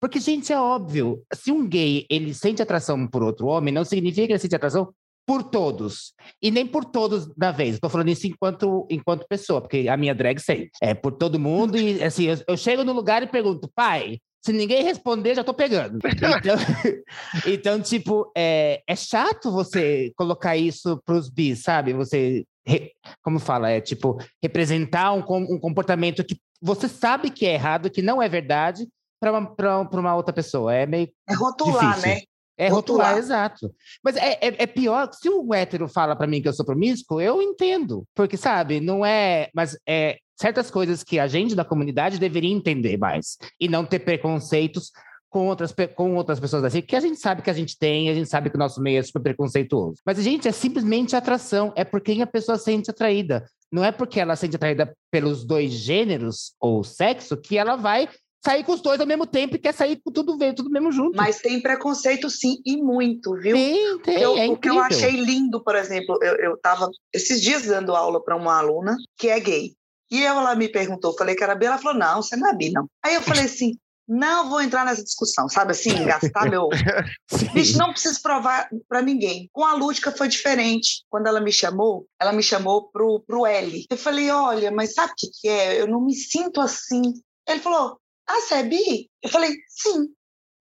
Porque, 0.00 0.18
gente, 0.18 0.52
é 0.52 0.60
óbvio, 0.60 1.22
se 1.32 1.52
um 1.52 1.68
gay 1.68 2.04
ele 2.10 2.34
sente 2.34 2.60
atração 2.60 3.06
por 3.06 3.22
outro 3.22 3.46
homem, 3.46 3.72
não 3.72 3.84
significa 3.84 4.26
que 4.26 4.32
ele 4.32 4.38
sente 4.40 4.56
atração 4.56 4.92
por 5.24 5.44
todos. 5.44 6.14
E 6.42 6.50
nem 6.50 6.66
por 6.66 6.84
todos 6.84 7.32
da 7.36 7.52
vez. 7.52 7.74
Estou 7.74 7.90
falando 7.90 8.08
isso 8.08 8.26
enquanto, 8.26 8.86
enquanto 8.90 9.26
pessoa, 9.28 9.60
porque 9.60 9.86
a 9.88 9.96
minha 9.96 10.14
drag 10.14 10.40
sei. 10.40 10.70
É 10.80 10.94
por 10.94 11.12
todo 11.12 11.38
mundo. 11.38 11.76
E 11.76 12.02
assim, 12.02 12.24
eu, 12.24 12.36
eu 12.48 12.56
chego 12.56 12.82
no 12.82 12.92
lugar 12.92 13.22
e 13.22 13.26
pergunto, 13.26 13.70
pai, 13.74 14.18
se 14.48 14.52
ninguém 14.52 14.82
responder, 14.82 15.34
já 15.34 15.44
tô 15.44 15.52
pegando. 15.52 15.98
Então, 16.38 16.56
então 17.46 17.82
tipo, 17.82 18.30
é, 18.34 18.82
é 18.86 18.96
chato 18.96 19.52
você 19.52 20.10
colocar 20.16 20.56
isso 20.56 21.00
pros 21.04 21.28
bis, 21.28 21.62
sabe? 21.62 21.92
Você, 21.92 22.46
re, 22.66 22.92
como 23.22 23.38
fala, 23.38 23.70
é 23.70 23.80
tipo, 23.80 24.18
representar 24.42 25.12
um, 25.12 25.22
um 25.28 25.60
comportamento 25.60 26.24
que 26.24 26.40
você 26.60 26.88
sabe 26.88 27.30
que 27.30 27.46
é 27.46 27.54
errado, 27.54 27.90
que 27.90 28.00
não 28.00 28.22
é 28.22 28.28
verdade, 28.28 28.88
para 29.20 29.32
uma, 29.32 29.88
uma 29.92 30.16
outra 30.16 30.32
pessoa. 30.32 30.74
É 30.74 30.86
meio. 30.86 31.10
É 31.28 31.34
rotular, 31.34 31.96
difícil. 31.96 32.08
né? 32.08 32.20
É 32.56 32.68
rotular, 32.68 33.08
rotular 33.08 33.18
exato. 33.18 33.74
Mas 34.02 34.16
é, 34.16 34.32
é, 34.40 34.62
é, 34.62 34.66
pior, 34.66 35.10
se 35.12 35.28
um 35.28 35.52
hétero 35.52 35.86
fala 35.88 36.16
para 36.16 36.26
mim 36.26 36.40
que 36.40 36.48
eu 36.48 36.52
sou 36.52 36.64
promíscuo, 36.64 37.20
eu 37.20 37.42
entendo. 37.42 38.04
Porque, 38.14 38.36
sabe, 38.36 38.80
não 38.80 39.04
é. 39.04 39.50
Mas 39.54 39.76
é 39.86 40.18
certas 40.38 40.70
coisas 40.70 41.02
que 41.02 41.18
a 41.18 41.26
gente 41.26 41.54
da 41.54 41.64
comunidade 41.64 42.18
deveria 42.18 42.52
entender 42.52 42.96
mais. 42.96 43.36
E 43.60 43.68
não 43.68 43.84
ter 43.84 43.98
preconceitos 44.00 44.92
com 45.28 45.46
outras, 45.46 45.74
com 45.94 46.14
outras 46.14 46.40
pessoas 46.40 46.64
assim, 46.64 46.80
que 46.80 46.96
a 46.96 47.00
gente 47.00 47.20
sabe 47.20 47.42
que 47.42 47.50
a 47.50 47.54
gente 47.54 47.78
tem, 47.78 48.08
a 48.08 48.14
gente 48.14 48.30
sabe 48.30 48.48
que 48.48 48.56
o 48.56 48.58
nosso 48.58 48.80
meio 48.80 48.98
é 48.98 49.02
super 49.02 49.20
preconceituoso. 49.20 50.00
Mas, 50.04 50.22
gente, 50.22 50.48
é 50.48 50.52
simplesmente 50.52 51.14
atração, 51.14 51.72
é 51.76 51.84
por 51.84 52.00
quem 52.00 52.22
a 52.22 52.26
pessoa 52.26 52.56
sente 52.56 52.90
atraída. 52.90 53.44
Não 53.70 53.84
é 53.84 53.92
porque 53.92 54.18
ela 54.18 54.36
sente 54.36 54.56
atraída 54.56 54.96
pelos 55.10 55.44
dois 55.44 55.72
gêneros 55.72 56.54
ou 56.58 56.82
sexo 56.82 57.36
que 57.36 57.58
ela 57.58 57.76
vai 57.76 58.08
sair 58.42 58.64
com 58.64 58.72
os 58.72 58.80
dois 58.80 59.00
ao 59.00 59.06
mesmo 59.06 59.26
tempo 59.26 59.56
e 59.56 59.58
quer 59.58 59.74
sair 59.74 60.00
com 60.02 60.10
tudo 60.10 60.38
ver, 60.38 60.54
tudo 60.54 60.70
mesmo 60.70 60.90
junto. 60.90 61.16
Mas 61.16 61.40
tem 61.40 61.60
preconceito 61.60 62.30
sim, 62.30 62.56
e 62.64 62.76
muito, 62.76 63.34
viu? 63.34 63.54
Tem, 63.54 63.98
tem, 63.98 64.20
eu, 64.20 64.38
é 64.38 64.48
o 64.48 64.56
que 64.56 64.70
eu 64.70 64.78
achei 64.78 65.10
lindo, 65.10 65.62
por 65.62 65.74
exemplo, 65.74 66.18
eu, 66.22 66.36
eu 66.36 66.56
tava 66.56 66.88
esses 67.12 67.42
dias 67.42 67.66
dando 67.66 67.94
aula 67.94 68.22
para 68.22 68.36
uma 68.36 68.56
aluna 68.56 68.96
que 69.18 69.28
é 69.28 69.38
gay. 69.38 69.74
E 70.10 70.24
ela 70.24 70.54
me 70.54 70.68
perguntou, 70.68 71.16
falei 71.16 71.34
que 71.34 71.44
era 71.44 71.54
bi, 71.54 71.66
ela 71.66 71.78
falou, 71.78 71.98
não, 71.98 72.22
você 72.22 72.36
não 72.36 72.48
é 72.48 72.54
bi, 72.54 72.70
não. 72.70 72.86
Aí 73.04 73.14
eu 73.14 73.22
falei 73.22 73.44
assim, 73.44 73.76
não 74.08 74.48
vou 74.48 74.62
entrar 74.62 74.86
nessa 74.86 75.04
discussão, 75.04 75.48
sabe 75.50 75.72
assim, 75.72 76.04
gastar 76.06 76.48
meu... 76.48 76.68
Bicho, 77.52 77.76
não 77.76 77.92
preciso 77.92 78.22
provar 78.22 78.70
para 78.88 79.02
ninguém. 79.02 79.50
Com 79.52 79.64
a 79.64 79.74
Lúdica 79.74 80.10
foi 80.10 80.28
diferente. 80.28 81.04
Quando 81.10 81.26
ela 81.26 81.40
me 81.40 81.52
chamou, 81.52 82.06
ela 82.18 82.32
me 82.32 82.42
chamou 82.42 82.88
pro, 82.90 83.20
pro 83.20 83.44
L. 83.44 83.84
Eu 83.90 83.98
falei, 83.98 84.30
olha, 84.30 84.70
mas 84.70 84.94
sabe 84.94 85.12
o 85.12 85.14
que, 85.14 85.28
que 85.40 85.48
é? 85.48 85.80
Eu 85.80 85.86
não 85.86 86.00
me 86.00 86.14
sinto 86.14 86.58
assim. 86.58 87.02
Ele 87.46 87.60
falou, 87.60 88.00
ah, 88.26 88.40
você 88.40 88.54
é 88.54 88.62
bi? 88.62 89.10
Eu 89.22 89.28
falei, 89.28 89.54
sim. 89.68 90.08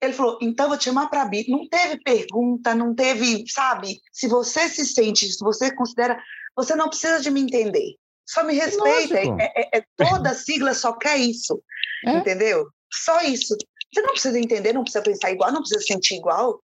Ele 0.02 0.14
falou, 0.14 0.38
então 0.42 0.68
vou 0.68 0.78
te 0.78 0.86
chamar 0.86 1.08
para 1.08 1.26
bi. 1.26 1.46
Não 1.50 1.68
teve 1.70 2.02
pergunta, 2.04 2.76
não 2.76 2.94
teve, 2.94 3.46
sabe? 3.48 4.00
Se 4.12 4.28
você 4.28 4.68
se 4.68 4.86
sente, 4.86 5.26
se 5.32 5.40
você 5.40 5.74
considera, 5.74 6.22
você 6.56 6.76
não 6.76 6.90
precisa 6.90 7.22
de 7.22 7.32
me 7.32 7.42
entender. 7.42 7.96
Só 8.28 8.44
me 8.44 8.54
respeita. 8.54 9.18
É, 9.40 9.78
é, 9.78 9.78
é, 9.78 9.84
toda 9.96 10.34
sigla 10.34 10.74
só 10.74 10.94
quer 10.94 11.18
isso. 11.18 11.62
É? 12.06 12.18
Entendeu? 12.18 12.68
Só 12.92 13.22
isso. 13.22 13.56
Você 13.94 14.02
não 14.02 14.12
precisa 14.12 14.38
entender, 14.38 14.74
não 14.74 14.84
precisa 14.84 15.04
pensar 15.04 15.32
igual, 15.32 15.52
não 15.52 15.62
precisa 15.62 15.82
sentir 15.82 16.16
igual. 16.16 16.62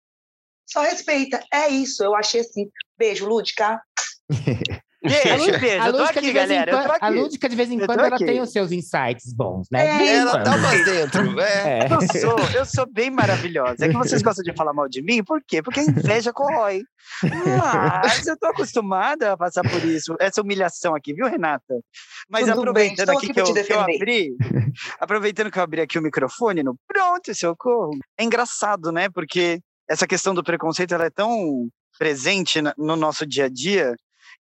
Só 0.66 0.82
respeita. 0.82 1.44
É 1.54 1.70
isso. 1.70 2.04
Eu 2.04 2.16
achei 2.16 2.42
assim. 2.42 2.70
Beijo, 2.98 3.28
Lúdica. 3.28 3.82
Beijo, 5.04 5.52
beijo. 5.60 5.86
Eu 5.86 5.94
tô 5.94 6.04
aqui, 6.04 6.32
galera. 6.32 6.72
Quando, 6.72 6.98
a 7.02 7.10
Lúdica, 7.10 7.50
de 7.50 7.56
vez 7.56 7.72
em 7.72 7.80
quando, 7.80 8.00
ela 8.00 8.18
tem 8.18 8.40
os 8.40 8.52
seus 8.52 8.72
insights 8.72 9.34
bons, 9.34 9.68
né? 9.72 9.88
É, 9.88 10.16
ela 10.18 10.44
tá 10.44 10.58
mais 10.58 10.86
dentro. 10.86 11.22
É. 11.42 11.80
é. 11.80 11.88
Eu, 11.90 12.22
sou, 12.22 12.40
eu 12.56 12.66
sou 12.66 12.86
bem 12.92 13.10
maravilhosa. 13.10 13.86
É 13.86 13.90
que 13.90 13.96
vocês 13.96 14.22
gostam 14.22 14.44
de 14.44 14.54
falar 14.56 14.74
mal 14.74 14.88
de 14.88 15.02
mim, 15.02 15.24
por 15.24 15.42
quê? 15.46 15.62
Porque 15.62 15.80
a 15.80 15.84
inveja 15.84 16.32
corrói. 16.32 16.84
Mas 17.24 18.28
eu 18.28 18.38
tô 18.38 18.48
acostumada 18.48 19.34
a 19.34 19.38
passar 19.38 19.64
por 19.64 19.84
isso, 19.84 20.16
essa 20.20 20.42
humilhação 20.42 20.94
aqui, 20.94 21.14
viu, 21.14 21.28
Renata? 21.28 21.80
Mas 22.30 22.46
Tudo 22.46 22.60
aproveitando 22.60 23.08
bem, 23.08 23.18
aqui, 23.18 23.32
aqui 23.32 23.34
que, 23.34 23.40
eu, 23.40 23.66
que 23.66 23.74
eu 23.74 23.80
abri, 23.80 24.36
aproveitando 25.00 25.52
que 25.52 25.58
eu 25.58 25.64
abri 25.64 25.82
aqui 25.82 25.98
o 25.98 26.02
microfone, 26.02 26.64
no 26.64 26.76
pronto, 26.88 27.34
socorro. 27.34 27.92
É 28.18 28.24
engraçado, 28.24 28.92
né? 28.92 29.10
Porque 29.10 29.60
essa 29.90 30.06
questão 30.06 30.34
do 30.34 30.44
preconceito 30.44 30.94
ela 30.94 31.06
é 31.06 31.10
tão 31.10 31.68
presente 31.98 32.62
no 32.78 32.96
nosso 32.96 33.26
dia 33.26 33.46
a 33.46 33.50
dia 33.50 33.96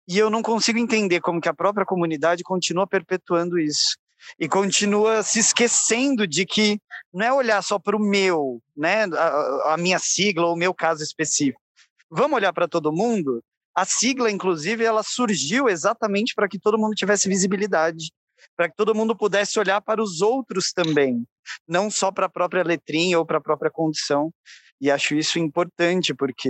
e 0.09 0.17
eu 0.17 0.27
não 0.31 0.41
consigo 0.41 0.79
entender 0.79 1.21
como 1.21 1.39
que 1.39 1.47
a 1.47 1.53
própria 1.53 1.85
comunidade 1.85 2.41
continua 2.41 2.87
perpetuando 2.87 3.59
isso 3.59 3.95
e 4.39 4.49
continua 4.49 5.21
se 5.21 5.37
esquecendo 5.37 6.25
de 6.25 6.47
que 6.47 6.81
não 7.13 7.23
é 7.23 7.31
olhar 7.31 7.61
só 7.61 7.77
para 7.77 7.95
o 7.95 7.99
meu, 7.99 8.59
né, 8.75 9.03
a, 9.03 9.73
a, 9.73 9.77
minha 9.77 9.99
sigla 9.99 10.47
ou 10.47 10.53
o 10.53 10.57
meu 10.57 10.73
caso 10.73 11.03
específico. 11.03 11.61
Vamos 12.09 12.37
olhar 12.37 12.51
para 12.51 12.67
todo 12.67 12.91
mundo. 12.91 13.43
A 13.75 13.85
sigla, 13.85 14.31
inclusive, 14.31 14.83
ela 14.83 15.03
surgiu 15.03 15.69
exatamente 15.69 16.33
para 16.33 16.49
que 16.49 16.57
todo 16.57 16.77
mundo 16.77 16.95
tivesse 16.95 17.29
visibilidade, 17.29 18.11
para 18.57 18.67
que 18.67 18.75
todo 18.75 18.95
mundo 18.95 19.15
pudesse 19.15 19.59
olhar 19.59 19.79
para 19.79 20.01
os 20.01 20.21
outros 20.21 20.73
também, 20.73 21.23
não 21.67 21.89
só 21.91 22.11
para 22.11 22.25
a 22.25 22.29
própria 22.29 22.63
letrinha 22.63 23.19
ou 23.19 23.25
para 23.27 23.37
a 23.37 23.41
própria 23.41 23.69
condição. 23.69 24.33
E 24.81 24.89
acho 24.89 25.15
isso 25.15 25.37
importante, 25.39 26.13
porque 26.13 26.49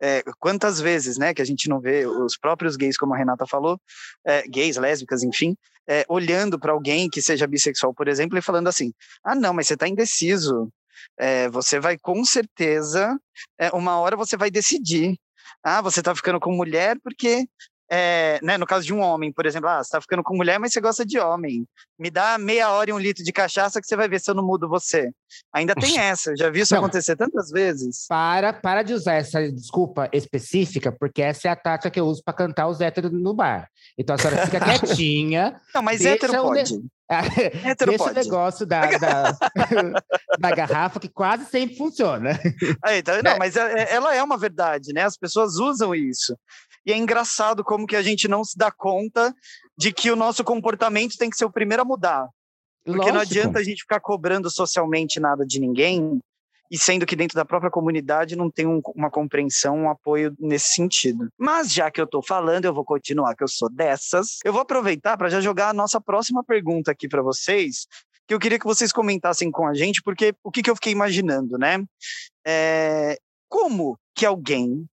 é, 0.00 0.22
quantas 0.38 0.80
vezes 0.80 1.18
né, 1.18 1.34
que 1.34 1.42
a 1.42 1.44
gente 1.44 1.68
não 1.68 1.80
vê 1.80 2.06
os 2.06 2.36
próprios 2.36 2.76
gays, 2.76 2.96
como 2.96 3.14
a 3.14 3.16
Renata 3.16 3.46
falou, 3.46 3.78
é, 4.26 4.42
gays, 4.48 4.76
lésbicas, 4.76 5.22
enfim, 5.22 5.54
é, 5.86 6.04
olhando 6.08 6.58
para 6.58 6.72
alguém 6.72 7.08
que 7.10 7.20
seja 7.20 7.46
bissexual, 7.46 7.94
por 7.94 8.08
exemplo, 8.08 8.38
e 8.38 8.42
falando 8.42 8.68
assim: 8.68 8.92
ah, 9.24 9.34
não, 9.34 9.52
mas 9.52 9.66
você 9.66 9.74
está 9.74 9.88
indeciso. 9.88 10.72
É, 11.18 11.48
você 11.48 11.80
vai 11.80 11.98
com 11.98 12.24
certeza, 12.24 13.18
é, 13.58 13.70
uma 13.70 13.98
hora 13.98 14.16
você 14.16 14.36
vai 14.36 14.50
decidir. 14.50 15.16
Ah, 15.62 15.80
você 15.80 16.00
está 16.00 16.14
ficando 16.14 16.40
com 16.40 16.52
mulher 16.52 16.96
porque 17.02 17.46
é, 17.94 18.38
né, 18.42 18.56
no 18.56 18.64
caso 18.64 18.86
de 18.86 18.94
um 18.94 19.00
homem, 19.00 19.30
por 19.30 19.44
exemplo, 19.44 19.68
ah, 19.68 19.84
você 19.84 19.90
tá 19.90 20.00
ficando 20.00 20.22
com 20.22 20.34
mulher, 20.34 20.58
mas 20.58 20.72
você 20.72 20.80
gosta 20.80 21.04
de 21.04 21.18
homem. 21.18 21.66
Me 21.98 22.10
dá 22.10 22.38
meia 22.38 22.70
hora 22.70 22.88
e 22.88 22.92
um 22.94 22.98
litro 22.98 23.22
de 23.22 23.30
cachaça 23.30 23.82
que 23.82 23.86
você 23.86 23.94
vai 23.94 24.08
ver 24.08 24.18
se 24.18 24.30
eu 24.30 24.34
não 24.34 24.42
mudo 24.42 24.66
você. 24.66 25.10
Ainda 25.52 25.74
tem 25.74 25.98
essa, 25.98 26.30
eu 26.30 26.36
já 26.38 26.48
vi 26.48 26.60
isso 26.60 26.72
não, 26.72 26.80
acontecer 26.80 27.16
tantas 27.16 27.50
vezes. 27.50 28.06
Para, 28.08 28.50
para 28.50 28.82
de 28.82 28.94
usar 28.94 29.16
essa 29.16 29.46
desculpa 29.52 30.08
específica, 30.10 30.90
porque 30.90 31.20
essa 31.20 31.48
é 31.48 31.50
a 31.50 31.56
tática 31.56 31.90
que 31.90 32.00
eu 32.00 32.06
uso 32.06 32.22
para 32.24 32.32
cantar 32.32 32.66
os 32.66 32.80
héteros 32.80 33.12
no 33.12 33.34
bar. 33.34 33.68
Então 33.98 34.14
a 34.14 34.18
senhora 34.18 34.46
fica 34.46 34.58
quietinha. 34.64 35.60
Não, 35.74 35.82
mas 35.82 36.02
hétero 36.02 36.32
pode. 36.32 36.80
Hétero 37.64 37.90
Deixa 37.90 38.04
pode. 38.04 38.18
o 38.18 38.22
negócio 38.22 38.66
da, 38.66 38.98
da, 38.98 39.32
da, 40.38 40.50
garrafa 40.54 41.00
que 41.00 41.08
quase 41.08 41.44
sempre 41.46 41.76
funciona. 41.76 42.38
Aí, 42.82 43.02
tá, 43.02 43.22
não, 43.22 43.36
mas 43.38 43.56
é, 43.56 43.82
é, 43.82 43.94
ela 43.94 44.14
é 44.14 44.22
uma 44.22 44.38
verdade, 44.38 44.92
né? 44.92 45.02
As 45.02 45.16
pessoas 45.16 45.56
usam 45.56 45.94
isso. 45.94 46.36
E 46.84 46.92
é 46.92 46.96
engraçado 46.96 47.62
como 47.62 47.86
que 47.86 47.96
a 47.96 48.02
gente 48.02 48.26
não 48.26 48.44
se 48.44 48.56
dá 48.56 48.70
conta 48.70 49.34
de 49.76 49.92
que 49.92 50.10
o 50.10 50.16
nosso 50.16 50.42
comportamento 50.42 51.16
tem 51.16 51.30
que 51.30 51.36
ser 51.36 51.44
o 51.44 51.52
primeiro 51.52 51.82
a 51.82 51.86
mudar. 51.86 52.28
Porque 52.84 52.98
Lógico. 52.98 53.14
não 53.14 53.20
adianta 53.20 53.58
a 53.60 53.62
gente 53.62 53.82
ficar 53.82 54.00
cobrando 54.00 54.50
socialmente 54.50 55.20
nada 55.20 55.46
de 55.46 55.60
ninguém, 55.60 56.20
e 56.72 56.78
sendo 56.78 57.04
que 57.04 57.14
dentro 57.14 57.36
da 57.36 57.44
própria 57.44 57.70
comunidade 57.70 58.34
não 58.34 58.50
tem 58.50 58.66
um, 58.66 58.80
uma 58.96 59.10
compreensão, 59.10 59.76
um 59.76 59.90
apoio 59.90 60.34
nesse 60.40 60.72
sentido. 60.72 61.28
Mas 61.36 61.70
já 61.70 61.90
que 61.90 62.00
eu 62.00 62.06
estou 62.06 62.22
falando, 62.26 62.64
eu 62.64 62.72
vou 62.72 62.82
continuar, 62.82 63.36
que 63.36 63.44
eu 63.44 63.48
sou 63.48 63.68
dessas. 63.70 64.38
Eu 64.42 64.54
vou 64.54 64.62
aproveitar 64.62 65.18
para 65.18 65.28
já 65.28 65.38
jogar 65.38 65.68
a 65.68 65.74
nossa 65.74 66.00
próxima 66.00 66.42
pergunta 66.42 66.90
aqui 66.90 67.06
para 67.06 67.20
vocês, 67.20 67.86
que 68.26 68.32
eu 68.32 68.38
queria 68.38 68.58
que 68.58 68.64
vocês 68.64 68.90
comentassem 68.90 69.50
com 69.50 69.66
a 69.66 69.74
gente, 69.74 70.00
porque 70.02 70.32
o 70.42 70.50
que, 70.50 70.62
que 70.62 70.70
eu 70.70 70.74
fiquei 70.74 70.92
imaginando, 70.92 71.58
né? 71.58 71.84
É, 72.46 73.18
como 73.50 73.98
que 74.14 74.24
alguém 74.24 74.86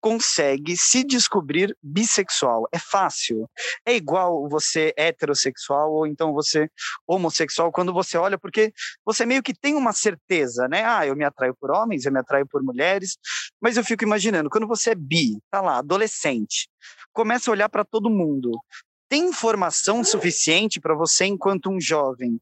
consegue 0.00 0.76
se 0.76 1.04
descobrir 1.04 1.76
bissexual. 1.82 2.68
É 2.72 2.78
fácil. 2.78 3.48
É 3.84 3.94
igual 3.94 4.48
você 4.48 4.92
heterossexual 4.96 5.92
ou 5.92 6.06
então 6.06 6.32
você 6.32 6.68
homossexual 7.06 7.72
quando 7.72 7.92
você 7.92 8.16
olha, 8.16 8.38
porque 8.38 8.72
você 9.04 9.24
meio 9.26 9.42
que 9.42 9.54
tem 9.54 9.74
uma 9.74 9.92
certeza, 9.92 10.68
né? 10.68 10.84
Ah, 10.84 11.06
eu 11.06 11.16
me 11.16 11.24
atraio 11.24 11.54
por 11.58 11.70
homens, 11.70 12.04
eu 12.04 12.12
me 12.12 12.20
atraio 12.20 12.46
por 12.46 12.62
mulheres, 12.62 13.16
mas 13.60 13.76
eu 13.76 13.84
fico 13.84 14.04
imaginando, 14.04 14.50
quando 14.50 14.66
você 14.66 14.90
é 14.90 14.94
bi, 14.94 15.38
tá 15.50 15.60
lá, 15.60 15.78
adolescente, 15.78 16.68
começa 17.12 17.50
a 17.50 17.52
olhar 17.52 17.68
para 17.68 17.84
todo 17.84 18.10
mundo. 18.10 18.50
Tem 19.08 19.28
informação 19.28 20.04
suficiente 20.04 20.80
para 20.80 20.94
você, 20.94 21.24
enquanto 21.24 21.70
um 21.70 21.80
jovem, 21.80 22.38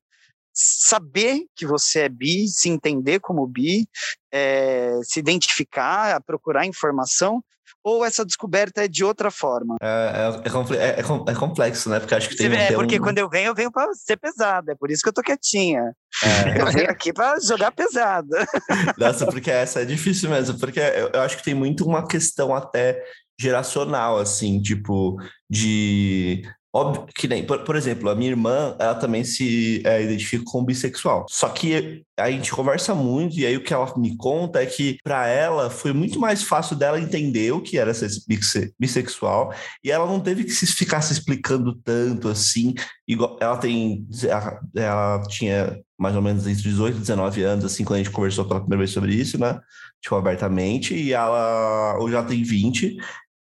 saber 0.56 1.44
que 1.54 1.66
você 1.66 2.00
é 2.00 2.08
bi, 2.08 2.48
se 2.48 2.70
entender 2.70 3.20
como 3.20 3.46
bi, 3.46 3.86
é, 4.32 4.98
se 5.02 5.20
identificar, 5.20 6.22
procurar 6.22 6.64
informação, 6.64 7.42
ou 7.84 8.04
essa 8.04 8.24
descoberta 8.24 8.84
é 8.84 8.88
de 8.88 9.04
outra 9.04 9.30
forma? 9.30 9.76
É, 9.80 10.32
é, 10.44 10.98
é, 10.98 11.00
é 11.00 11.34
complexo, 11.34 11.88
né? 11.88 12.00
Porque 12.00 12.14
acho 12.16 12.28
que 12.30 12.36
tem, 12.36 12.52
é, 12.52 12.72
porque 12.72 12.98
um... 12.98 13.02
quando 13.02 13.18
eu 13.18 13.28
venho, 13.28 13.48
eu 13.48 13.54
venho 13.54 13.70
para 13.70 13.92
ser 13.94 14.16
pesado, 14.16 14.72
é 14.72 14.74
por 14.74 14.90
isso 14.90 15.02
que 15.02 15.08
eu 15.08 15.12
tô 15.12 15.22
quietinha. 15.22 15.92
É. 16.24 16.26
Eu 16.62 16.72
venho 16.72 16.90
aqui 16.90 17.12
para 17.12 17.38
jogar 17.40 17.70
pesado. 17.72 18.28
Nossa, 18.96 19.26
porque 19.26 19.50
essa 19.50 19.82
é 19.82 19.84
difícil 19.84 20.30
mesmo, 20.30 20.58
porque 20.58 20.80
eu, 20.80 21.10
eu 21.12 21.20
acho 21.20 21.36
que 21.36 21.44
tem 21.44 21.54
muito 21.54 21.84
uma 21.84 22.08
questão 22.08 22.54
até 22.54 23.04
geracional, 23.38 24.16
assim, 24.18 24.60
tipo, 24.62 25.16
de 25.48 26.42
Óbvio 26.72 27.06
que 27.14 27.26
nem, 27.26 27.44
por, 27.46 27.60
por 27.64 27.74
exemplo, 27.74 28.10
a 28.10 28.14
minha 28.14 28.30
irmã, 28.30 28.76
ela 28.78 28.94
também 28.94 29.24
se 29.24 29.82
é, 29.86 30.02
identifica 30.02 30.44
como 30.46 30.66
bissexual. 30.66 31.24
Só 31.28 31.48
que 31.48 32.02
a 32.18 32.30
gente 32.30 32.50
conversa 32.52 32.94
muito, 32.94 33.38
e 33.38 33.46
aí 33.46 33.56
o 33.56 33.62
que 33.62 33.72
ela 33.72 33.90
me 33.96 34.14
conta 34.16 34.62
é 34.62 34.66
que 34.66 34.98
para 35.02 35.26
ela 35.26 35.70
foi 35.70 35.94
muito 35.94 36.20
mais 36.20 36.42
fácil 36.42 36.76
dela 36.76 37.00
entender 37.00 37.50
o 37.52 37.62
que 37.62 37.78
era 37.78 37.94
ser 37.94 38.10
bisse- 38.28 38.74
bissexual, 38.78 39.54
e 39.82 39.90
ela 39.90 40.06
não 40.06 40.20
teve 40.20 40.44
que 40.44 40.50
se 40.50 40.66
ficar 40.66 41.00
se 41.00 41.14
explicando 41.14 41.74
tanto 41.82 42.28
assim. 42.28 42.74
Igual, 43.08 43.38
ela 43.40 43.56
tem. 43.56 44.06
Ela, 44.24 44.60
ela 44.74 45.22
tinha 45.28 45.78
mais 45.98 46.14
ou 46.14 46.20
menos 46.20 46.46
entre 46.46 46.62
18 46.62 46.96
e 46.96 47.00
19 47.00 47.42
anos, 47.42 47.64
assim, 47.64 47.84
quando 47.84 48.00
a 48.00 48.02
gente 48.02 48.12
conversou 48.12 48.44
pela 48.44 48.60
primeira 48.60 48.80
vez 48.80 48.90
sobre 48.90 49.14
isso, 49.14 49.38
né? 49.38 49.58
Tipo, 50.02 50.16
abertamente, 50.16 50.94
e 50.94 51.12
ela 51.14 51.96
hoje 51.98 52.12
já 52.12 52.22
tem 52.22 52.42
20. 52.42 52.96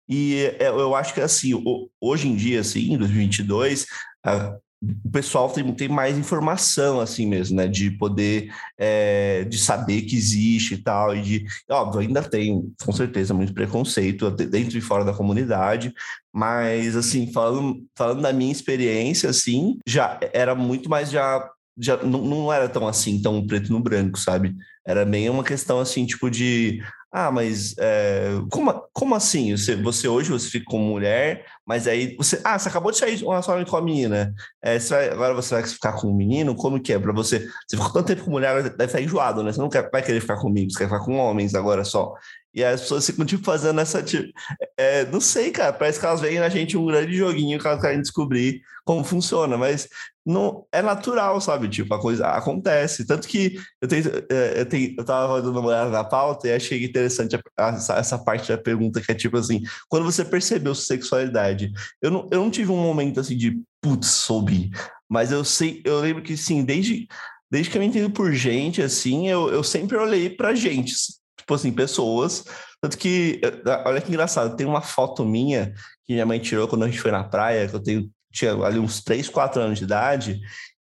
E 0.08 0.56
é, 0.60 0.68
eu 0.70 0.96
acho 0.96 1.14
que, 1.14 1.22
assim, 1.22 1.54
ho- 1.54 1.90
hoje 2.02 2.28
em 2.28 2.36
dia, 2.36 2.60
assim, 2.62 2.94
em 2.94 2.98
2022, 2.98 3.86
a- 4.26 4.58
o 5.06 5.10
pessoal 5.10 5.50
tem, 5.50 5.74
tem 5.74 5.88
mais 5.88 6.18
informação, 6.18 7.00
assim 7.00 7.26
mesmo, 7.26 7.56
né? 7.56 7.68
De 7.68 7.90
poder, 7.92 8.50
é, 8.78 9.46
de 9.46 9.58
saber 9.58 10.02
que 10.02 10.14
existe 10.16 10.74
e 10.74 10.78
tal, 10.78 11.16
e 11.16 11.22
de... 11.22 11.46
Óbvio, 11.72 12.02
ainda 12.02 12.22
tem, 12.22 12.70
com 12.84 12.92
certeza, 12.92 13.34
muito 13.34 13.54
preconceito 13.54 14.30
dentro 14.30 14.78
e 14.78 14.82
fora 14.82 15.06
da 15.06 15.14
comunidade, 15.14 15.94
mas, 16.34 16.98
assim, 16.98 17.32
falando, 17.32 17.86
falando 17.98 18.22
da 18.22 18.34
minha 18.34 18.52
experiência, 18.52 19.30
assim, 19.30 19.78
já 19.88 20.20
era 20.34 20.54
muito 20.54 20.90
mais 20.90 21.10
já... 21.10 21.50
Já 21.80 21.98
não, 22.04 22.22
não 22.24 22.54
era 22.54 22.70
tão 22.70 22.88
assim, 22.88 23.20
tão 23.20 23.48
preto 23.48 23.72
no 23.72 23.80
branco, 23.80 24.20
sabe? 24.20 24.56
Era 24.86 25.04
meio 25.06 25.32
uma 25.34 25.44
questão 25.44 25.80
assim, 25.80 26.06
tipo 26.06 26.30
de 26.30 26.84
ah, 27.16 27.32
mas 27.32 27.76
é, 27.78 28.30
como, 28.52 28.74
como 28.92 29.14
assim? 29.14 29.56
Você, 29.56 29.76
você 29.76 30.08
hoje 30.08 30.32
você 30.32 30.50
fica 30.50 30.66
com 30.66 30.80
mulher, 30.80 31.46
mas 31.66 31.88
aí 31.88 32.16
você. 32.18 32.42
Ah, 32.44 32.58
você 32.58 32.70
acabou 32.70 32.92
de 32.92 32.98
sair 32.98 33.16
de 33.18 33.24
um 33.24 33.30
relacionamento 33.30 33.70
com 33.70 33.78
a 33.78 33.82
menina. 33.84 34.34
É, 34.64 34.80
você 34.80 34.90
vai- 34.96 35.10
agora 35.10 35.34
você 35.36 35.54
vai 35.54 35.64
ficar 35.64 35.94
com 35.94 36.08
um 36.08 36.16
menino? 36.16 36.56
Como 36.56 36.82
que 36.82 36.92
é? 36.92 36.98
Pra 36.98 37.14
você. 37.14 37.40
Você 37.68 37.78
ficou 37.78 37.94
tanto 37.94 38.08
tempo 38.08 38.24
com 38.26 38.32
mulher, 38.32 38.64
deve 38.64 38.86
estar 38.86 39.00
enjoado, 39.02 39.44
né? 39.44 39.54
Você 39.54 39.60
não 39.62 39.70
quer, 39.70 39.90
vai 39.92 40.02
querer 40.02 40.22
ficar 40.22 40.38
comigo, 40.38 40.72
você 40.72 40.80
quer 40.80 40.86
ficar 40.86 41.06
com 41.06 41.16
homens 41.18 41.54
agora 41.54 41.84
só. 41.84 42.14
E 42.54 42.64
as 42.64 42.82
pessoas 42.82 43.06
ficam, 43.06 43.26
tipo, 43.26 43.44
fazendo 43.44 43.80
essa. 43.80 44.02
Tipo, 44.02 44.32
é, 44.78 45.06
não 45.06 45.22
sei, 45.22 45.52
cara. 45.52 45.72
Parece 45.74 46.00
que 46.00 46.06
elas 46.06 46.22
veem 46.22 46.40
na 46.40 46.50
gente 46.50 46.76
um 46.78 46.86
grande 46.86 47.14
joguinho 47.16 47.60
que 47.60 47.68
elas 47.68 47.82
querem 47.82 48.02
descobrir 48.02 48.62
como 48.86 49.04
funciona, 49.04 49.58
mas 49.58 49.88
não 50.26 50.66
é 50.72 50.82
natural, 50.82 51.40
sabe? 51.40 51.70
Tipo, 51.70 51.94
a 51.94 52.02
coisa 52.02 52.28
acontece. 52.28 53.06
Tanto 53.06 53.28
que 53.28 53.58
eu 53.82 53.88
tenho, 53.88 54.04
é, 54.30 54.62
eu, 54.62 54.66
tenho, 54.66 54.96
eu 54.98 55.06
tava 55.06 55.42
dando 55.42 55.60
uma 55.60 55.70
olhada 55.70 55.90
na 55.90 56.04
pauta 56.04 56.48
e 56.48 56.54
achei 56.54 56.84
interessante 56.84 57.38
essa, 57.58 57.96
essa 57.96 58.18
parte 58.18 58.50
da 58.50 58.58
pergunta 58.58 59.02
que 59.02 59.12
é 59.12 59.16
tipo 59.16 59.38
assim: 59.38 59.62
quando 59.88 60.06
você 60.06 60.24
percebeu 60.26 60.76
sua 60.76 60.86
sexualidade, 60.86 61.72
eu 62.02 62.12
não, 62.12 62.28
eu 62.32 62.42
não 62.42 62.52
tive 62.52 62.72
um 62.72 62.82
momento 62.82 63.20
assim 63.20 63.38
de 63.38 63.62
putz, 63.82 64.08
soube. 64.08 64.72
Mas 65.10 65.32
eu 65.32 65.44
sei, 65.44 65.82
eu 65.86 66.00
lembro 66.00 66.24
que 66.24 66.36
sim, 66.36 66.64
desde, 66.64 67.08
desde 67.52 67.70
que 67.70 67.78
eu 67.78 67.82
me 67.82 67.88
entendo 67.88 68.12
por 68.12 68.34
gente, 68.34 68.82
assim, 68.82 69.30
eu, 69.30 69.50
eu 69.50 69.64
sempre 69.64 69.98
olhei 69.98 70.30
pra 70.30 70.56
gente, 70.56 70.94
tipo 71.38 71.54
assim, 71.54 71.72
pessoas. 71.72 72.44
Tanto 72.82 72.98
que, 72.98 73.40
olha 73.86 74.02
que 74.02 74.10
engraçado, 74.10 74.56
tem 74.56 74.66
uma 74.66 74.82
foto 74.82 75.24
minha 75.24 75.74
que 76.06 76.14
minha 76.14 76.26
mãe 76.26 76.40
tirou 76.40 76.68
quando 76.68 76.84
a 76.84 76.88
gente 76.88 77.00
foi 77.00 77.12
na 77.12 77.24
praia, 77.24 77.68
que 77.68 77.76
eu 77.76 77.80
tenho, 77.80 78.10
tinha 78.34 78.54
ali 78.56 78.80
uns 78.80 79.04
3, 79.04 79.30
4 79.30 79.62
anos 79.62 79.80
de 79.80 79.86
idade. 79.86 80.42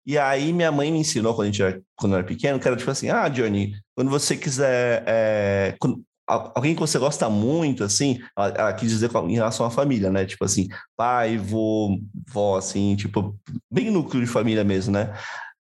E 0.04 0.16
aí 0.18 0.52
minha 0.52 0.70
mãe 0.70 0.92
me 0.92 0.98
ensinou 0.98 1.34
quando, 1.34 1.48
a 1.48 1.50
gente 1.50 1.62
era, 1.62 1.80
quando 1.96 2.12
eu 2.12 2.18
era 2.18 2.26
pequeno, 2.26 2.60
que 2.60 2.68
era 2.68 2.76
tipo 2.76 2.90
assim, 2.90 3.08
ah, 3.10 3.28
Johnny, 3.28 3.74
quando 3.94 4.10
você 4.10 4.36
quiser. 4.36 5.02
é, 5.06 5.74
quando- 5.80 6.02
al- 6.28 6.52
alguém 6.56 6.74
que 6.74 6.80
você 6.80 6.98
gosta 6.98 7.28
muito, 7.30 7.82
assim, 7.84 8.18
ela, 8.36 8.48
ela 8.50 8.72
quis 8.72 8.90
dizer 8.90 9.10
em 9.28 9.34
relação 9.34 9.64
à 9.66 9.70
família, 9.70 10.10
né? 10.10 10.24
Tipo 10.26 10.44
assim, 10.44 10.68
pai, 10.96 11.36
vô, 11.38 11.98
vó, 12.28 12.56
assim, 12.56 12.96
tipo, 12.96 13.36
bem 13.70 13.90
núcleo 13.90 14.24
de 14.24 14.30
família 14.30 14.64
mesmo, 14.64 14.92
né? 14.92 15.12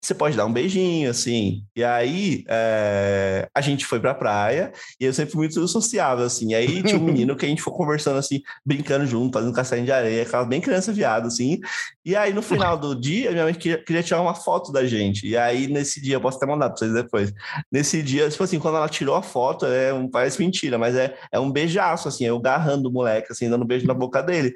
Você 0.02 0.14
pode 0.14 0.36
dar 0.36 0.46
um 0.46 0.52
beijinho, 0.52 1.10
assim. 1.10 1.62
E 1.76 1.84
aí, 1.84 2.44
é, 2.48 3.48
a 3.54 3.60
gente 3.60 3.84
foi 3.84 4.00
pra 4.00 4.14
praia, 4.14 4.72
e 4.98 5.04
eu 5.04 5.12
sempre 5.12 5.32
fui 5.32 5.40
muito 5.40 5.68
sociável, 5.68 6.24
assim. 6.24 6.52
E 6.52 6.54
aí 6.54 6.82
tinha 6.82 6.98
um 6.98 7.04
menino 7.04 7.36
que 7.36 7.44
a 7.44 7.48
gente 7.48 7.60
foi 7.60 7.72
conversando, 7.74 8.18
assim, 8.18 8.40
brincando 8.64 9.06
junto, 9.06 9.34
fazendo 9.34 9.52
castanha 9.54 9.84
de 9.84 9.92
areia, 9.92 10.22
aquela 10.22 10.44
bem 10.44 10.60
criança 10.60 10.90
viado, 10.90 11.26
assim. 11.26 11.60
E 12.04 12.16
aí, 12.16 12.32
no 12.32 12.40
final 12.40 12.78
do 12.78 12.98
dia, 12.98 13.30
minha 13.30 13.44
mãe 13.44 13.54
queria, 13.54 14.02
tirar 14.02 14.22
uma 14.22 14.34
foto 14.34 14.72
da 14.72 14.86
gente. 14.86 15.26
E 15.26 15.36
aí, 15.36 15.66
nesse 15.66 16.00
dia, 16.00 16.14
eu 16.14 16.20
posso 16.20 16.38
até 16.38 16.46
mandar 16.46 16.70
pra 16.70 16.78
vocês 16.78 16.92
depois. 16.92 17.32
Nesse 17.70 18.02
dia, 18.02 18.28
tipo 18.30 18.42
assim, 18.42 18.58
quando 18.58 18.78
ela 18.78 18.88
tirou 18.88 19.14
a 19.14 19.22
foto, 19.22 19.66
é 19.66 19.92
um, 19.92 20.08
parece 20.08 20.40
mentira, 20.40 20.78
mas 20.78 20.96
é, 20.96 21.14
é 21.30 21.38
um 21.38 21.50
beijaço, 21.50 22.08
assim, 22.08 22.24
eu 22.24 22.40
garrando 22.40 22.88
o 22.88 22.92
moleque, 22.92 23.30
assim, 23.30 23.50
dando 23.50 23.64
um 23.64 23.66
beijo 23.66 23.86
na 23.86 23.94
boca 23.94 24.22
dele. 24.22 24.54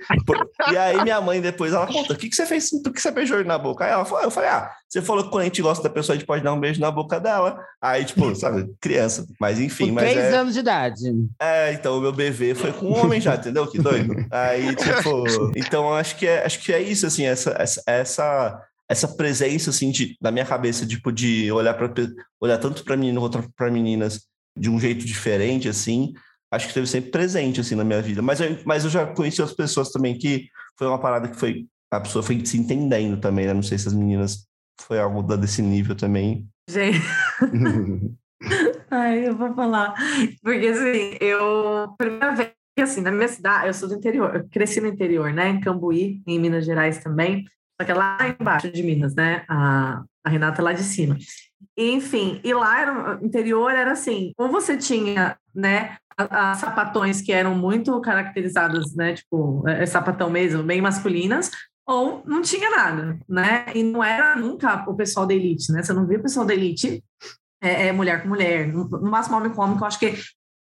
E 0.72 0.76
aí, 0.76 1.02
minha 1.02 1.20
mãe 1.20 1.40
depois, 1.40 1.72
ela 1.72 1.86
conta, 1.86 2.14
o 2.14 2.16
que, 2.16 2.30
que 2.30 2.34
você 2.36 2.46
fez? 2.46 2.70
Por 2.82 2.92
que 2.92 3.00
você 3.00 3.10
beijou 3.10 3.38
ele 3.38 3.48
na 3.48 3.58
boca? 3.58 3.84
Aí 3.84 3.90
ela 3.90 4.04
falou, 4.04 4.24
eu 4.24 4.30
falei, 4.30 4.48
ah, 4.48 4.70
você 4.94 5.02
falou 5.02 5.24
que 5.24 5.30
quando 5.30 5.42
a 5.42 5.46
gente 5.46 5.60
gosta 5.60 5.82
da 5.82 5.90
pessoa, 5.90 6.14
a 6.14 6.16
gente 6.16 6.26
pode 6.26 6.44
dar 6.44 6.52
um 6.52 6.60
beijo 6.60 6.80
na 6.80 6.88
boca 6.88 7.18
dela. 7.18 7.58
Aí, 7.82 8.04
tipo, 8.04 8.32
sabe, 8.36 8.72
criança. 8.80 9.26
Mas 9.40 9.58
enfim, 9.58 9.88
Com 9.88 9.94
mas 9.94 10.10
três 10.12 10.32
é... 10.32 10.36
anos 10.36 10.54
de 10.54 10.60
idade. 10.60 11.02
É, 11.40 11.72
então 11.72 11.98
o 11.98 12.00
meu 12.00 12.12
bebê 12.12 12.54
foi 12.54 12.72
com 12.72 12.86
um 12.86 12.96
homem 12.96 13.20
já, 13.20 13.34
entendeu? 13.34 13.66
Que 13.66 13.78
doido. 13.78 14.14
Aí, 14.30 14.74
tipo, 14.76 15.24
então 15.56 15.92
acho 15.92 16.16
que 16.16 16.26
é, 16.26 16.46
acho 16.46 16.60
que 16.60 16.72
é 16.72 16.80
isso, 16.80 17.06
assim, 17.06 17.26
essa, 17.34 17.50
essa, 17.58 17.82
essa, 17.86 18.62
essa 18.88 19.08
presença, 19.16 19.70
assim, 19.70 19.90
de, 19.90 20.16
na 20.20 20.30
minha 20.30 20.46
cabeça, 20.46 20.86
tipo, 20.86 21.12
de 21.12 21.50
olhar 21.52 21.74
para 21.74 21.92
olhar 22.40 22.58
tanto 22.58 22.82
para 22.84 22.96
menino 22.96 23.20
quanto 23.20 23.52
para 23.54 23.70
meninas 23.70 24.22
de 24.56 24.70
um 24.70 24.78
jeito 24.80 25.04
diferente, 25.04 25.68
assim, 25.68 26.12
acho 26.52 26.66
que 26.66 26.70
esteve 26.70 26.86
sempre 26.86 27.10
presente, 27.10 27.60
assim, 27.60 27.74
na 27.74 27.84
minha 27.84 28.00
vida. 28.00 28.22
Mas 28.22 28.40
eu, 28.40 28.58
mas 28.64 28.84
eu 28.84 28.90
já 28.90 29.06
conheci 29.06 29.40
outras 29.40 29.56
pessoas 29.56 29.90
também 29.90 30.16
que 30.16 30.48
foi 30.78 30.86
uma 30.86 31.00
parada 31.00 31.28
que 31.28 31.36
foi, 31.36 31.66
a 31.90 32.00
pessoa 32.00 32.22
foi 32.22 32.44
se 32.46 32.56
entendendo 32.56 33.20
também, 33.20 33.46
né? 33.46 33.54
Não 33.54 33.62
sei 33.62 33.76
se 33.78 33.88
as 33.88 33.94
meninas 33.94 34.46
foi 34.80 34.98
algo 34.98 35.22
da- 35.22 35.36
desse 35.36 35.62
nível 35.62 35.94
também. 35.94 36.46
Gente, 36.68 36.98
ai, 38.90 39.28
eu 39.28 39.36
vou 39.36 39.54
falar. 39.54 39.94
Porque 40.42 40.66
assim, 40.66 41.16
eu. 41.20 41.94
Primeira 41.98 42.34
vez, 42.34 42.50
assim, 42.82 43.00
na 43.00 43.10
minha 43.10 43.28
cidade, 43.28 43.66
eu 43.66 43.74
sou 43.74 43.88
do 43.88 43.94
interior, 43.94 44.34
eu 44.34 44.48
cresci 44.48 44.80
no 44.80 44.88
interior, 44.88 45.32
né? 45.32 45.48
Em 45.48 45.60
Cambuí, 45.60 46.22
em 46.26 46.38
Minas 46.38 46.64
Gerais 46.64 46.98
também. 46.98 47.44
Só 47.80 47.84
que 47.84 47.92
é 47.92 47.94
lá 47.94 48.18
embaixo 48.40 48.70
de 48.70 48.82
Minas, 48.82 49.14
né? 49.14 49.44
A, 49.48 50.02
a 50.24 50.30
Renata 50.30 50.60
é 50.60 50.64
lá 50.64 50.72
de 50.72 50.82
cima. 50.82 51.16
E, 51.76 51.90
enfim, 51.90 52.40
e 52.44 52.54
lá 52.54 52.80
era, 52.80 53.18
interior 53.22 53.70
era 53.70 53.92
assim, 53.92 54.32
ou 54.36 54.48
você 54.48 54.76
tinha, 54.76 55.36
né, 55.54 55.96
as 56.16 56.58
sapatões 56.58 57.20
que 57.20 57.32
eram 57.32 57.56
muito 57.56 58.00
caracterizadas, 58.00 58.94
né, 58.94 59.14
tipo, 59.14 59.66
é, 59.68 59.84
sapatão 59.84 60.30
mesmo, 60.30 60.62
bem 60.62 60.80
masculinas, 60.80 61.50
ou 61.86 62.22
não 62.26 62.40
tinha 62.40 62.70
nada, 62.70 63.18
né? 63.28 63.66
E 63.74 63.82
não 63.82 64.02
era 64.02 64.36
nunca 64.36 64.88
o 64.88 64.94
pessoal 64.94 65.26
da 65.26 65.34
elite, 65.34 65.70
né? 65.70 65.82
Você 65.82 65.92
não 65.92 66.06
via 66.06 66.18
o 66.18 66.22
pessoal 66.22 66.46
da 66.46 66.54
elite 66.54 67.04
é, 67.62 67.88
é 67.88 67.92
mulher 67.92 68.22
com 68.22 68.28
mulher, 68.28 68.72
no 68.72 69.10
máximo 69.10 69.36
homem 69.36 69.52
com 69.52 69.60
homem, 69.60 69.76
que 69.76 69.82
eu 69.82 69.86
acho 69.86 69.98
que 69.98 70.14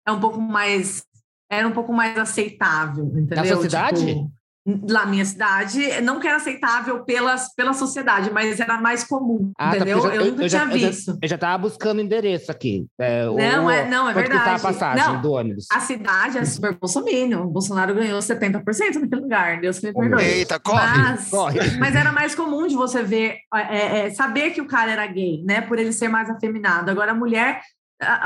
é 0.08 0.12
um 0.12 0.20
pouco 0.20 0.42
mais 0.42 1.04
era 1.52 1.68
um 1.68 1.72
pouco 1.72 1.92
mais 1.92 2.18
aceitável, 2.18 3.06
entendeu? 3.16 3.46
sua 3.46 3.62
cidade? 3.64 4.06
Tipo, 4.06 4.32
na 4.64 5.08
minha 5.08 5.26
cidade, 5.26 6.00
não 6.02 6.20
que 6.20 6.28
era 6.28 6.38
aceitável 6.38 7.04
pelas, 7.04 7.52
pela 7.56 7.74
sociedade, 7.74 8.30
mas 8.32 8.60
era 8.60 8.80
mais 8.80 9.04
comum, 9.04 9.52
Ah, 9.58 9.72
tá, 9.72 9.76
entendeu? 9.78 10.00
porque 10.00 10.18
eu, 10.18 10.26
nunca 10.26 10.48
já- 10.48 10.68
tinha 10.68 10.80
já- 10.80 10.88
visto. 10.88 11.18
Eu 11.20 11.28
já 11.28 11.36
tava 11.36 11.58
buscando 11.64 11.98
o 11.98 12.02
endereço 12.02 12.52
aqui. 12.52 12.86
É, 13.00 13.28
o- 13.28 13.36
Não, 13.38 13.70
é- 13.72 13.90
não, 13.90 14.08
é 14.08 14.14
verdade. 14.14 14.50
a 14.50 14.60
passagem 14.60 15.04
Não. 15.04 15.20
do 15.20 15.32
ônibus? 15.32 15.66
A 15.74 15.80
cidade 15.80 16.38
é 16.38 16.46
super 16.46 16.78
bolsominion. 16.78 17.42
O 17.42 17.50
Bolsonaro 17.50 17.96
ganhou 17.96 18.22
70% 18.22 19.00
naquele 19.00 19.22
lugar. 19.22 19.60
Deus 19.60 19.80
que 19.80 19.88
me 19.88 19.94
perdoe. 19.94 20.24
Eita, 20.24 20.60
corre! 20.60 20.98
Mas, 21.00 21.30
Corre. 21.32 21.60
mas 21.80 21.96
era 21.96 22.12
mais 22.12 22.36
comum 22.36 22.68
de 22.68 22.76
você 22.76 23.02
ver, 23.02 23.38
é, 23.56 24.06
é, 24.06 24.10
saber 24.12 24.52
que 24.52 24.62
o 24.62 24.68
cara 24.68 24.92
era 24.92 25.08
gay, 25.08 25.44
né? 25.44 25.62
Por 25.62 25.80
ele 25.80 25.92
ser 25.92 26.08
mais 26.08 26.30
afeminado. 26.30 26.92
Agora, 26.92 27.14
a 27.14 27.16
mulher, 27.16 27.62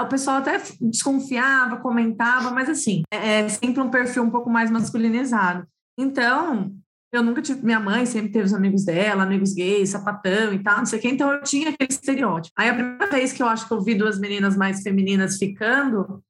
o 0.02 0.08
pessoal 0.08 0.38
até 0.38 0.62
desconfiava, 0.82 1.78
comentava, 1.78 2.52
mas 2.52 2.70
assim, 2.70 3.04
é, 3.12 3.42
é 3.42 3.50
sempre 3.50 3.82
um 3.82 3.90
perfil 3.90 4.24
um 4.24 4.30
pouco 4.30 4.50
mais 4.50 4.72
masculinizado. 4.72 5.68
Então, 5.98 6.74
eu 7.12 7.24
nunca 7.24 7.42
tive. 7.42 7.64
Minha 7.64 7.80
mãe 7.80 8.06
sempre 8.06 8.32
teve 8.32 8.46
os 8.46 8.54
amigos 8.54 8.84
dela, 8.84 9.24
amigos 9.24 9.54
gays, 9.54 9.90
sapatão 9.90 10.54
e 10.54 10.60
tal, 10.60 10.80
não 10.80 10.86
sei 10.86 11.00
o 11.00 11.02
quê, 11.02 11.10
então 11.10 11.32
eu 11.32 11.42
tinha 11.42 11.70
aquele 11.70 11.92
estereótipo. 11.92 12.54
Aí 12.58 12.70
a 12.70 12.74
primeira 12.74 13.08
vez 13.08 13.32
que 13.32 13.42
eu 13.42 13.48
acho 13.48 13.68
que 13.68 13.74
eu 13.74 13.82
vi 13.82 13.96
duas 13.96 14.20
meninas 14.20 14.56
mais 14.56 14.82
femininas 14.82 15.38
ficando, 15.38 16.22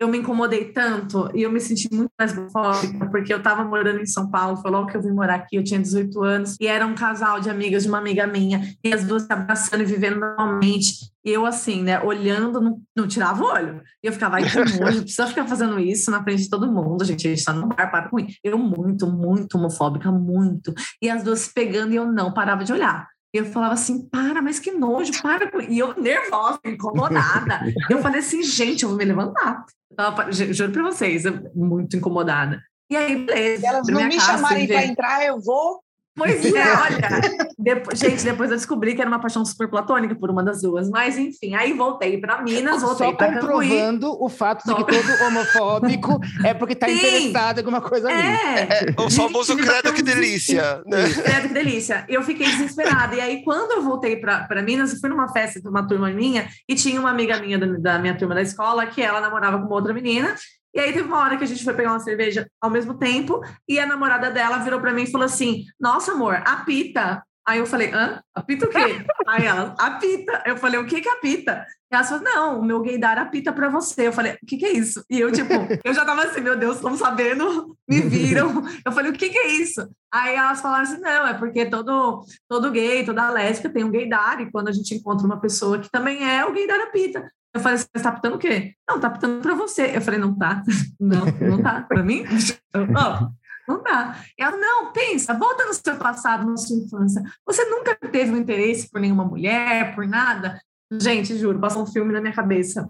eu 0.00 0.08
me 0.08 0.16
incomodei 0.16 0.64
tanto 0.72 1.30
e 1.34 1.42
eu 1.42 1.52
me 1.52 1.60
senti 1.60 1.86
muito 1.92 2.10
mais 2.18 2.32
fóbica, 2.50 3.06
porque 3.10 3.32
eu 3.32 3.36
estava 3.36 3.62
morando 3.62 4.00
em 4.00 4.06
São 4.06 4.30
Paulo, 4.30 4.56
foi 4.56 4.70
logo 4.70 4.86
que 4.86 4.96
eu 4.96 5.02
vim 5.02 5.10
morar 5.10 5.34
aqui, 5.34 5.56
eu 5.56 5.62
tinha 5.62 5.78
18 5.78 6.24
anos, 6.24 6.56
e 6.58 6.66
era 6.66 6.86
um 6.86 6.94
casal 6.94 7.38
de 7.38 7.50
amigas 7.50 7.82
de 7.82 7.90
uma 7.90 7.98
amiga 7.98 8.26
minha, 8.26 8.74
e 8.82 8.94
as 8.94 9.04
duas 9.04 9.24
se 9.24 9.32
abraçando 9.32 9.82
e 9.82 9.84
vivendo 9.86 10.18
normalmente. 10.18 11.10
E 11.22 11.30
eu, 11.30 11.44
assim, 11.44 11.82
né, 11.82 12.00
olhando, 12.02 12.62
não, 12.62 12.80
não 12.96 13.06
tirava 13.06 13.44
o 13.44 13.46
olho. 13.46 13.82
E 14.02 14.06
eu 14.06 14.12
ficava, 14.14 14.36
ai, 14.36 14.44
que 14.48 14.80
nojo, 14.80 15.02
precisa 15.02 15.26
ficar 15.26 15.46
fazendo 15.46 15.78
isso 15.78 16.10
na 16.10 16.22
frente 16.22 16.44
de 16.44 16.48
todo 16.48 16.72
mundo, 16.72 17.04
gente, 17.04 17.28
a 17.28 17.30
gente 17.30 17.44
tá 17.44 17.52
no 17.52 17.66
bar, 17.66 17.90
para 17.90 18.08
com 18.08 18.18
isso. 18.18 18.38
Eu 18.42 18.56
muito, 18.56 19.06
muito 19.06 19.58
homofóbica, 19.58 20.10
muito. 20.10 20.72
E 21.02 21.10
as 21.10 21.22
duas 21.22 21.40
se 21.40 21.52
pegando 21.52 21.92
e 21.92 21.96
eu 21.96 22.10
não 22.10 22.32
parava 22.32 22.64
de 22.64 22.72
olhar. 22.72 23.06
E 23.34 23.38
eu 23.38 23.44
falava 23.44 23.74
assim, 23.74 24.08
para, 24.08 24.42
mas 24.42 24.58
que 24.58 24.72
nojo, 24.72 25.12
para 25.22 25.48
E 25.68 25.78
eu 25.78 25.94
nervosa, 26.00 26.58
incomodada. 26.64 27.60
eu 27.88 27.98
falei 28.02 28.18
assim, 28.20 28.42
gente, 28.42 28.82
eu 28.82 28.88
vou 28.88 28.98
me 28.98 29.04
levantar. 29.04 29.64
Tava, 29.96 30.30
ju- 30.32 30.52
juro 30.52 30.72
pra 30.72 30.82
vocês, 30.82 31.24
muito 31.54 31.96
incomodada. 31.96 32.60
E 32.90 32.96
aí, 32.96 33.24
beleza. 33.24 33.60
Se 33.60 33.66
elas 33.66 33.86
não 33.86 34.02
me 34.04 34.16
casa, 34.16 34.32
chamarem 34.32 34.66
para 34.66 34.84
entrar, 34.84 35.24
eu 35.26 35.40
vou 35.40 35.80
Pois 36.20 36.44
é, 36.54 36.72
olha. 36.76 37.48
Depois, 37.58 37.98
gente, 37.98 38.22
depois 38.22 38.50
eu 38.50 38.56
descobri 38.58 38.94
que 38.94 39.00
era 39.00 39.08
uma 39.08 39.18
paixão 39.18 39.42
super 39.42 39.68
platônica 39.68 40.14
por 40.14 40.30
uma 40.30 40.42
das 40.42 40.60
duas. 40.60 40.90
Mas, 40.90 41.16
enfim, 41.16 41.54
aí 41.54 41.72
voltei 41.72 42.18
para 42.18 42.42
Minas, 42.42 42.82
voltei 42.82 43.06
Só 43.08 43.14
para 43.14 43.40
Cambuí. 43.40 43.68
comprovando 43.68 44.22
o 44.22 44.28
fato 44.28 44.66
de 44.66 44.74
que 44.74 44.84
todo 44.84 45.24
homofóbico 45.26 46.20
é 46.44 46.52
porque 46.52 46.74
tá 46.74 46.86
Sim. 46.86 46.94
interessado 46.94 47.56
em 47.56 47.60
alguma 47.60 47.80
coisa 47.80 48.08
ali. 48.08 48.18
É, 48.18 48.94
O 48.98 49.10
famoso 49.10 49.54
Gente, 49.56 49.66
credo 49.66 49.94
que 49.94 50.02
então, 50.02 50.14
delícia, 50.14 50.82
né? 50.86 51.08
Credo, 51.08 51.48
que 51.48 51.54
delícia. 51.54 52.04
Eu 52.06 52.22
fiquei 52.22 52.46
desesperada. 52.46 53.14
E 53.14 53.20
aí, 53.20 53.42
quando 53.42 53.72
eu 53.72 53.82
voltei 53.82 54.16
para 54.16 54.62
Minas, 54.62 54.92
eu 54.92 55.00
fui 55.00 55.08
numa 55.08 55.32
festa 55.32 55.58
de 55.58 55.68
uma 55.68 55.86
turma 55.86 56.10
minha 56.10 56.48
e 56.68 56.74
tinha 56.74 57.00
uma 57.00 57.10
amiga 57.10 57.40
minha 57.40 57.58
da, 57.58 57.66
da 57.66 57.98
minha 57.98 58.16
turma 58.16 58.34
da 58.34 58.42
escola 58.42 58.84
que 58.86 59.00
ela 59.00 59.22
namorava 59.22 59.58
com 59.58 59.64
uma 59.64 59.74
outra 59.74 59.94
menina. 59.94 60.34
E 60.74 60.80
aí 60.80 60.92
teve 60.92 61.06
uma 61.06 61.18
hora 61.18 61.36
que 61.36 61.44
a 61.44 61.46
gente 61.46 61.64
foi 61.64 61.74
pegar 61.74 61.90
uma 61.90 62.00
cerveja 62.00 62.46
ao 62.60 62.70
mesmo 62.70 62.94
tempo 62.94 63.40
e 63.68 63.78
a 63.78 63.86
namorada 63.86 64.30
dela 64.30 64.58
virou 64.58 64.80
para 64.80 64.92
mim 64.92 65.02
e 65.02 65.10
falou 65.10 65.24
assim: 65.24 65.64
Nossa, 65.78 66.12
amor, 66.12 66.42
apita. 66.46 67.22
Aí 67.46 67.58
eu 67.58 67.66
falei, 67.66 67.90
hã? 67.92 68.22
Apita 68.34 68.66
o 68.66 68.68
quê? 68.68 68.78
Aí 69.26 69.44
ela, 69.44 69.74
apita. 69.78 70.42
Eu 70.46 70.56
falei, 70.56 70.78
o 70.78 70.86
que 70.86 71.00
que 71.00 71.08
apita? 71.08 71.66
E 71.90 71.96
ela 71.96 72.04
falou, 72.04 72.22
não, 72.22 72.60
o 72.60 72.64
meu 72.64 72.80
gaydar 72.80 73.18
apita 73.18 73.52
pra 73.52 73.68
você. 73.68 74.06
Eu 74.06 74.12
falei, 74.12 74.34
o 74.40 74.46
que 74.46 74.56
que 74.56 74.66
é 74.66 74.72
isso? 74.72 75.04
E 75.10 75.18
eu, 75.18 75.32
tipo, 75.32 75.52
eu 75.82 75.92
já 75.92 76.04
tava 76.04 76.22
assim, 76.22 76.40
meu 76.40 76.56
Deus, 76.56 76.76
estão 76.76 76.96
sabendo, 76.96 77.76
me 77.88 78.02
viram. 78.02 78.62
Eu 78.84 78.92
falei, 78.92 79.10
o 79.10 79.14
que 79.14 79.30
que 79.30 79.38
é 79.38 79.48
isso? 79.48 79.88
Aí 80.12 80.36
elas 80.36 80.60
falaram 80.60 80.84
assim, 80.84 81.00
não, 81.00 81.26
é 81.26 81.34
porque 81.34 81.66
todo, 81.66 82.24
todo 82.48 82.70
gay, 82.70 83.04
toda 83.04 83.30
lésbica 83.30 83.72
tem 83.72 83.84
um 83.84 83.90
gaydar, 83.90 84.40
e 84.40 84.50
quando 84.50 84.68
a 84.68 84.72
gente 84.72 84.94
encontra 84.94 85.26
uma 85.26 85.40
pessoa 85.40 85.78
que 85.78 85.90
também 85.90 86.22
é, 86.28 86.44
o 86.44 86.52
gaydar 86.52 86.80
apita. 86.80 87.28
Eu 87.54 87.60
falei, 87.60 87.78
você 87.78 87.88
tá 88.02 88.10
apitando 88.10 88.34
o 88.36 88.38
quê? 88.38 88.74
Não, 88.88 89.00
tá 89.00 89.08
apitando 89.08 89.42
pra 89.42 89.54
você. 89.54 89.96
Eu 89.96 90.00
falei, 90.00 90.20
não 90.20 90.36
tá. 90.36 90.62
Não, 91.00 91.26
não 91.40 91.62
tá. 91.62 91.82
Pra 91.82 92.02
mim? 92.02 92.24
Eu, 92.72 92.82
"Ó, 92.94 93.28
não. 93.68 94.14
E 94.38 94.42
ela, 94.42 94.56
não, 94.56 94.92
pensa, 94.92 95.34
volta 95.34 95.64
no 95.64 95.74
seu 95.74 95.96
passado, 95.96 96.48
na 96.48 96.56
sua 96.56 96.76
infância. 96.76 97.22
Você 97.46 97.64
nunca 97.64 97.94
teve 97.96 98.32
um 98.32 98.36
interesse 98.36 98.90
por 98.90 99.00
nenhuma 99.00 99.24
mulher, 99.24 99.94
por 99.94 100.06
nada? 100.06 100.60
Gente, 100.92 101.36
juro, 101.36 101.58
passou 101.60 101.82
um 101.82 101.86
filme 101.86 102.12
na 102.12 102.20
minha 102.20 102.34
cabeça. 102.34 102.88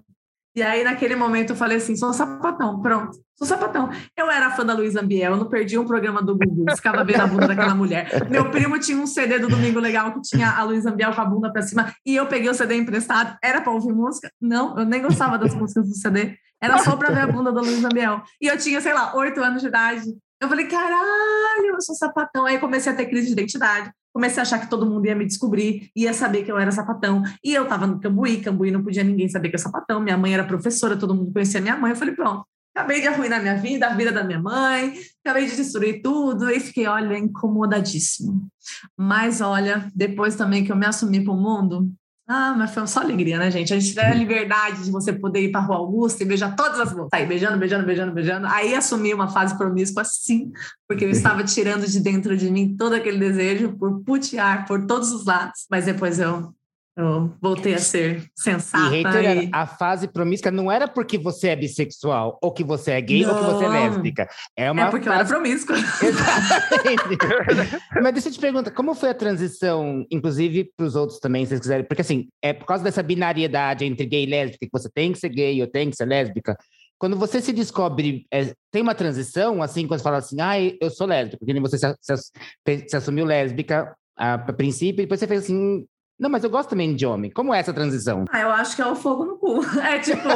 E 0.57 0.63
aí, 0.63 0.83
naquele 0.83 1.15
momento, 1.15 1.51
eu 1.51 1.57
falei 1.57 1.77
assim: 1.77 1.97
sou 1.97 2.13
sapatão, 2.13 2.81
pronto, 2.81 3.19
sou 3.41 3.47
sapatão. 3.47 3.89
Eu 4.17 4.31
era 4.31 4.51
fã 4.51 4.65
da 4.65 4.75
Luísa 4.75 5.01
Ambiel, 5.01 5.33
eu 5.33 5.39
não 5.39 5.49
perdi 5.49 5.79
um 5.79 5.87
programa 5.87 6.23
do 6.23 6.37
Gugu, 6.37 6.67
ficava 6.77 7.03
vendo 7.03 7.23
a 7.23 7.27
bunda 7.27 7.49
daquela 7.49 7.75
mulher. 7.75 8.29
Meu 8.29 8.51
primo 8.51 8.79
tinha 8.79 8.99
um 8.99 9.07
CD 9.07 9.39
do 9.39 9.49
Domingo 9.49 9.81
Legal 9.81 10.13
que 10.13 10.21
tinha 10.21 10.51
a 10.51 10.63
Luísa 10.63 10.91
Ambiel 10.91 11.15
com 11.15 11.21
a 11.23 11.25
bunda 11.25 11.51
pra 11.51 11.63
cima, 11.63 11.93
e 12.05 12.15
eu 12.17 12.27
peguei 12.27 12.51
o 12.51 12.55
CD 12.55 12.77
emprestado. 12.77 13.37
Era 13.43 13.63
pra 13.63 13.73
ouvir 13.73 13.93
música? 13.93 14.31
Não, 14.41 14.79
eu 14.79 14.85
nem 14.85 15.01
gostava 15.01 15.39
das 15.39 15.55
músicas 15.55 15.89
do 15.89 15.95
CD. 15.95 16.37
Era 16.63 16.77
só 16.79 16.95
pra 16.95 17.09
ver 17.09 17.21
a 17.21 17.27
bunda 17.27 17.51
da 17.51 17.63
Luísa 17.63 17.89
Ambiel. 17.89 18.23
E 18.41 18.47
eu 18.47 18.59
tinha, 18.59 18.81
sei 18.83 18.93
lá, 18.93 19.17
oito 19.17 19.43
anos 19.43 19.63
de 19.63 19.69
idade. 19.69 20.05
Eu 20.43 20.49
falei, 20.49 20.67
caralho, 20.67 21.75
eu 21.75 21.81
sou 21.81 21.95
sapatão. 21.95 22.45
Aí 22.45 22.59
comecei 22.59 22.93
a 22.93 22.95
ter 22.95 23.07
crise 23.07 23.29
de 23.29 23.33
identidade. 23.33 23.91
Comecei 24.13 24.41
a 24.41 24.43
achar 24.43 24.59
que 24.59 24.69
todo 24.69 24.85
mundo 24.85 25.07
ia 25.07 25.15
me 25.15 25.25
descobrir, 25.25 25.89
ia 25.95 26.13
saber 26.13 26.43
que 26.43 26.51
eu 26.51 26.59
era 26.59 26.71
sapatão. 26.73 27.23
E 27.43 27.55
eu 27.55 27.67
tava 27.67 27.87
no 27.87 28.01
Cambuí, 28.01 28.43
Cambuí 28.43 28.71
não 28.71 28.83
podia 28.83 29.05
ninguém 29.05 29.29
saber 29.29 29.49
que 29.49 29.55
eu 29.55 29.59
era 29.59 29.65
sapatão. 29.65 30.01
Minha 30.01 30.19
mãe 30.19 30.35
era 30.35 30.45
professora, 30.45 30.97
todo 30.97 31.15
mundo 31.15 31.33
conhecia 31.33 31.61
minha 31.61 31.77
mãe. 31.77 31.93
Eu 31.93 31.97
falei, 31.97 32.15
pronto, 32.15 32.45
acabei 32.81 33.01
de 33.03 33.09
arruinar 33.09 33.43
minha 33.43 33.57
vida, 33.57 33.87
a 33.87 33.95
vida 33.95 34.11
da 34.11 34.25
minha 34.25 34.41
mãe, 34.41 34.95
acabei 35.23 35.47
de 35.47 35.55
destruir 35.55 36.01
tudo. 36.03 36.51
E 36.51 36.59
fiquei, 36.59 36.87
olha, 36.87 37.19
incomodadíssimo. 37.19 38.49
Mas 38.97 39.41
olha, 39.41 39.91
depois 39.95 40.35
também 40.35 40.65
que 40.65 40.73
eu 40.73 40.77
me 40.77 40.87
assumi 40.87 41.23
para 41.23 41.33
o 41.33 41.37
mundo, 41.37 41.93
ah, 42.27 42.55
mas 42.57 42.73
foi 42.73 42.87
só 42.87 43.01
alegria, 43.01 43.39
né, 43.39 43.51
gente? 43.51 43.75
A 43.75 43.79
gente 43.79 43.95
tem 43.95 44.05
a 44.05 44.15
liberdade 44.15 44.85
de 44.85 44.91
você 44.91 45.13
poder 45.13 45.43
ir 45.43 45.51
para 45.51 45.61
a 45.61 45.65
Rua 45.65 45.79
Augusta 45.79 46.23
e 46.23 46.27
beijar 46.27 46.55
todas 46.55 46.79
as 46.79 46.93
moças. 46.93 47.09
Sair 47.13 47.27
beijando, 47.27 47.59
beijando, 47.59 47.85
beijando, 47.85 48.13
beijando. 48.13 48.47
Aí 48.47 48.73
assumi 48.75 49.13
uma 49.13 49.29
fase 49.29 49.59
promíscua, 49.59 50.05
sim, 50.05 50.53
porque 50.89 51.05
eu 51.05 51.11
estava 51.11 51.43
tirando 51.43 51.87
de 51.87 51.99
dentro 51.99 52.37
de 52.37 52.49
mim 52.49 52.77
todo 52.77 52.95
aquele 52.95 53.19
desejo 53.19 53.77
por 53.77 54.05
putear 54.05 54.65
por 54.67 54.87
todos 54.87 55.11
os 55.11 55.27
lados. 55.27 55.67
Mas 55.69 55.87
depois 55.87 56.21
eu, 56.21 56.55
eu 56.97 57.35
voltei 57.41 57.75
a 57.75 57.79
ser 57.79 58.19
E 58.19 58.29
sensata. 58.35 58.91
reiterando, 58.91 59.43
e- 59.43 59.51
a 59.53 59.67
fase 59.67 60.09
promíscua 60.09 60.51
não 60.51 60.71
era 60.71 60.87
porque 60.89 61.17
você 61.17 61.49
é 61.49 61.57
bissexual, 61.57 62.39
ou 62.43 62.53
que 62.53 62.63
você 62.65 62.93
é 62.93 63.01
gay, 63.01 63.25
ou 63.27 63.35
que 63.35 63.43
você 63.43 63.65
é 63.65 63.69
Não. 63.69 63.75
lésbica. 63.75 64.29
É 64.57 64.71
uma 64.71 64.83
É 64.83 64.91
porque 64.91 65.09
eu 65.09 65.13
era 65.13 65.25
fase 65.25 65.33
promíscua. 65.35 65.77
Exatamente. 66.85 67.77
Mas 68.03 68.13
deixa 68.13 68.29
eu 68.29 68.33
te 68.33 68.39
perguntar, 68.41 68.71
como 68.73 68.95
foi 68.95 69.11
a 69.11 69.15
transição, 69.15 70.05
inclusive 70.11 70.71
para 70.77 70.87
os 70.87 70.95
outros 70.97 71.19
também, 71.19 71.45
se 71.45 71.51
vocês 71.51 71.61
quiserem? 71.61 71.85
Porque 71.87 72.03
assim, 72.03 72.29
é 72.43 72.53
por 72.53 72.67
causa 72.67 72.83
dessa 72.85 73.03
binariedade 73.03 73.85
entre 73.85 74.07
gay 74.07 74.25
e 74.25 74.27
lésbica, 74.27 74.67
que 74.67 74.73
você 74.73 74.89
tem 74.93 75.13
que 75.13 75.19
ser 75.19 75.29
gay 75.31 75.61
ou 75.61 75.67
tem 75.69 75.91
que 75.91 75.97
ser 75.97 76.07
lésbica. 76.07 76.57
Quando 76.99 77.17
você 77.17 77.41
se 77.41 77.53
descobre, 77.53 78.27
é, 78.31 78.53
tem 78.71 78.83
uma 78.83 78.95
transição, 78.95 79.63
assim, 79.63 79.87
quando 79.87 80.01
você 80.01 80.05
fala 80.05 80.19
assim, 80.19 80.37
ah, 80.41 80.55
eu 80.61 80.91
sou 80.91 81.07
lésbica, 81.07 81.39
porque 81.39 81.59
você 81.61 81.79
se, 81.79 81.95
se- 82.03 82.89
se 82.89 82.97
assumiu 82.97 83.25
lésbica 83.25 83.95
a, 84.17 84.35
a 84.35 84.53
princípio, 84.53 85.01
e 85.01 85.05
depois 85.07 85.19
você 85.19 85.27
fez 85.27 85.45
assim, 85.45 85.87
não, 86.21 86.31
mas 86.31 86.45
eu 86.45 86.51
gosto 86.51 86.71
também 86.71 86.95
de 86.95 87.07
homem. 87.07 87.31
Como 87.31 87.53
é 87.55 87.59
essa 87.59 87.73
transição? 87.73 88.25
Ah, 88.31 88.41
eu 88.41 88.51
acho 88.51 88.77
que 88.77 88.83
é 88.83 88.87
o 88.87 88.95
fogo 88.95 89.25
no 89.25 89.39
cu. 89.39 89.61
É 89.83 89.99
tipo 89.99 90.29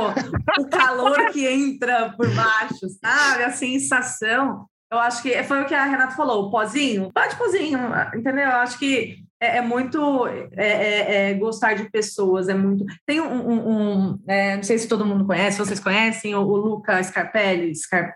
o 0.58 0.68
calor 0.68 1.30
que 1.30 1.46
entra 1.46 2.12
por 2.16 2.28
baixo, 2.34 2.88
sabe? 3.04 3.44
A 3.44 3.50
sensação. 3.52 4.66
Eu 4.90 4.98
acho 4.98 5.22
que 5.22 5.42
foi 5.44 5.62
o 5.62 5.66
que 5.66 5.74
a 5.74 5.84
Renata 5.84 6.14
falou, 6.14 6.44
o 6.46 6.50
pozinho. 6.50 7.10
Bate 7.14 7.36
pozinho, 7.36 7.78
entendeu? 8.14 8.44
Eu 8.44 8.56
acho 8.58 8.78
que 8.78 9.16
é, 9.40 9.58
é 9.58 9.60
muito 9.60 10.26
é, 10.28 10.50
é- 10.56 11.30
é 11.30 11.34
gostar 11.34 11.74
de 11.74 11.90
pessoas, 11.90 12.48
é 12.48 12.54
muito. 12.54 12.84
Tem 13.06 13.20
um. 13.20 13.26
um- 13.50 13.68
um, 14.12 14.18
é, 14.26 14.56
não 14.56 14.62
sei 14.62 14.78
se 14.78 14.86
todo 14.88 15.04
mundo 15.04 15.26
conhece, 15.26 15.58
vocês 15.58 15.80
conhecem 15.80 16.34
o, 16.34 16.40
o 16.42 16.56
Luca 16.56 17.02
Scarpelli, 17.02 17.74
Scar, 17.74 18.14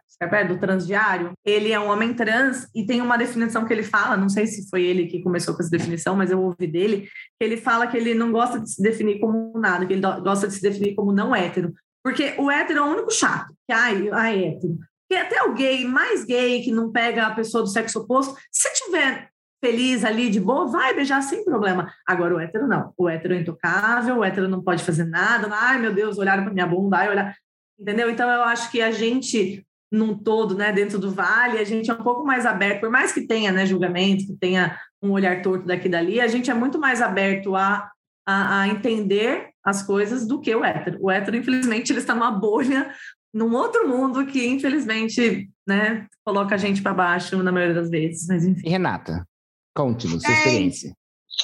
do 0.48 0.58
Transdiário. 0.58 1.32
Ele 1.44 1.72
é 1.72 1.78
um 1.78 1.88
homem 1.88 2.12
trans 2.12 2.68
e 2.74 2.84
tem 2.84 3.00
uma 3.00 3.16
definição 3.16 3.64
que 3.64 3.72
ele 3.72 3.84
fala, 3.84 4.16
não 4.16 4.28
sei 4.28 4.46
se 4.46 4.68
foi 4.68 4.82
ele 4.82 5.06
que 5.06 5.22
começou 5.22 5.54
com 5.54 5.62
essa 5.62 5.70
definição, 5.70 6.16
mas 6.16 6.30
eu 6.30 6.40
ouvi 6.40 6.66
dele, 6.66 7.08
que 7.38 7.44
ele 7.44 7.56
fala 7.56 7.86
que 7.86 7.96
ele 7.96 8.14
não 8.14 8.32
gosta 8.32 8.58
de 8.58 8.70
se 8.70 8.82
definir 8.82 9.20
como 9.20 9.52
nada, 9.58 9.86
que 9.86 9.92
ele 9.92 10.02
gosta 10.02 10.48
de 10.48 10.54
se 10.54 10.62
definir 10.62 10.94
como 10.94 11.12
não 11.12 11.34
hétero. 11.34 11.72
Porque 12.02 12.34
o 12.38 12.50
hétero 12.50 12.80
é 12.80 12.82
o 12.82 12.92
único 12.92 13.12
chato, 13.12 13.52
que 13.66 13.72
ai, 13.72 14.08
ai, 14.10 14.44
hétero. 14.44 14.78
Porque 15.08 15.22
até 15.22 15.42
o 15.44 15.54
gay, 15.54 15.84
mais 15.86 16.24
gay, 16.24 16.62
que 16.62 16.70
não 16.70 16.90
pega 16.90 17.26
a 17.26 17.34
pessoa 17.34 17.62
do 17.62 17.68
sexo 17.68 18.00
oposto, 18.00 18.36
se 18.52 18.68
tiver 18.74 19.30
feliz 19.62 20.04
ali, 20.04 20.30
de 20.30 20.40
boa, 20.40 20.66
vai 20.66 20.94
beijar 20.94 21.22
sem 21.22 21.44
problema. 21.44 21.92
Agora 22.06 22.34
o 22.34 22.40
hétero 22.40 22.66
não. 22.66 22.92
O 22.96 23.08
hétero 23.08 23.34
é 23.34 23.40
intocável, 23.40 24.18
o 24.18 24.24
hétero 24.24 24.48
não 24.48 24.62
pode 24.62 24.84
fazer 24.84 25.04
nada. 25.04 25.48
Ai, 25.50 25.78
meu 25.78 25.92
Deus, 25.92 26.18
olharam 26.18 26.44
para 26.44 26.52
minha 26.52 26.66
bunda, 26.66 26.98
ai, 26.98 27.08
olhar. 27.08 27.34
Entendeu? 27.78 28.10
Então 28.10 28.28
eu 28.30 28.42
acho 28.42 28.70
que 28.70 28.80
a 28.80 28.90
gente, 28.90 29.64
num 29.90 30.16
todo, 30.16 30.54
né, 30.54 30.72
dentro 30.72 30.98
do 30.98 31.10
vale, 31.10 31.58
a 31.58 31.64
gente 31.64 31.90
é 31.90 31.94
um 31.94 32.02
pouco 32.02 32.24
mais 32.24 32.44
aberto, 32.44 32.80
por 32.80 32.90
mais 32.90 33.12
que 33.12 33.26
tenha 33.26 33.50
né, 33.50 33.64
julgamento, 33.64 34.26
que 34.26 34.36
tenha 34.36 34.78
um 35.02 35.10
olhar 35.12 35.40
torto 35.42 35.66
daqui 35.66 35.86
e 35.86 35.90
dali, 35.90 36.20
a 36.20 36.26
gente 36.26 36.50
é 36.50 36.54
muito 36.54 36.78
mais 36.78 37.00
aberto 37.00 37.56
a, 37.56 37.90
a, 38.26 38.60
a 38.60 38.68
entender 38.68 39.50
as 39.64 39.82
coisas 39.82 40.26
do 40.26 40.40
que 40.40 40.54
o 40.54 40.64
hétero. 40.64 40.98
O 41.00 41.10
hétero, 41.10 41.36
infelizmente, 41.36 41.92
ele 41.92 42.00
está 42.00 42.14
numa 42.14 42.30
bolha, 42.30 42.92
num 43.32 43.54
outro 43.54 43.88
mundo 43.88 44.26
que, 44.26 44.46
infelizmente, 44.46 45.50
né, 45.66 46.06
coloca 46.24 46.54
a 46.54 46.58
gente 46.58 46.82
para 46.82 46.94
baixo 46.94 47.42
na 47.42 47.52
maioria 47.52 47.74
das 47.74 47.90
vezes. 47.90 48.26
Mas 48.26 48.44
enfim. 48.44 48.68
Renata, 48.68 49.26
conte-nos 49.74 50.22
sua 50.22 50.32
É, 50.32 50.38
experiência. 50.38 50.92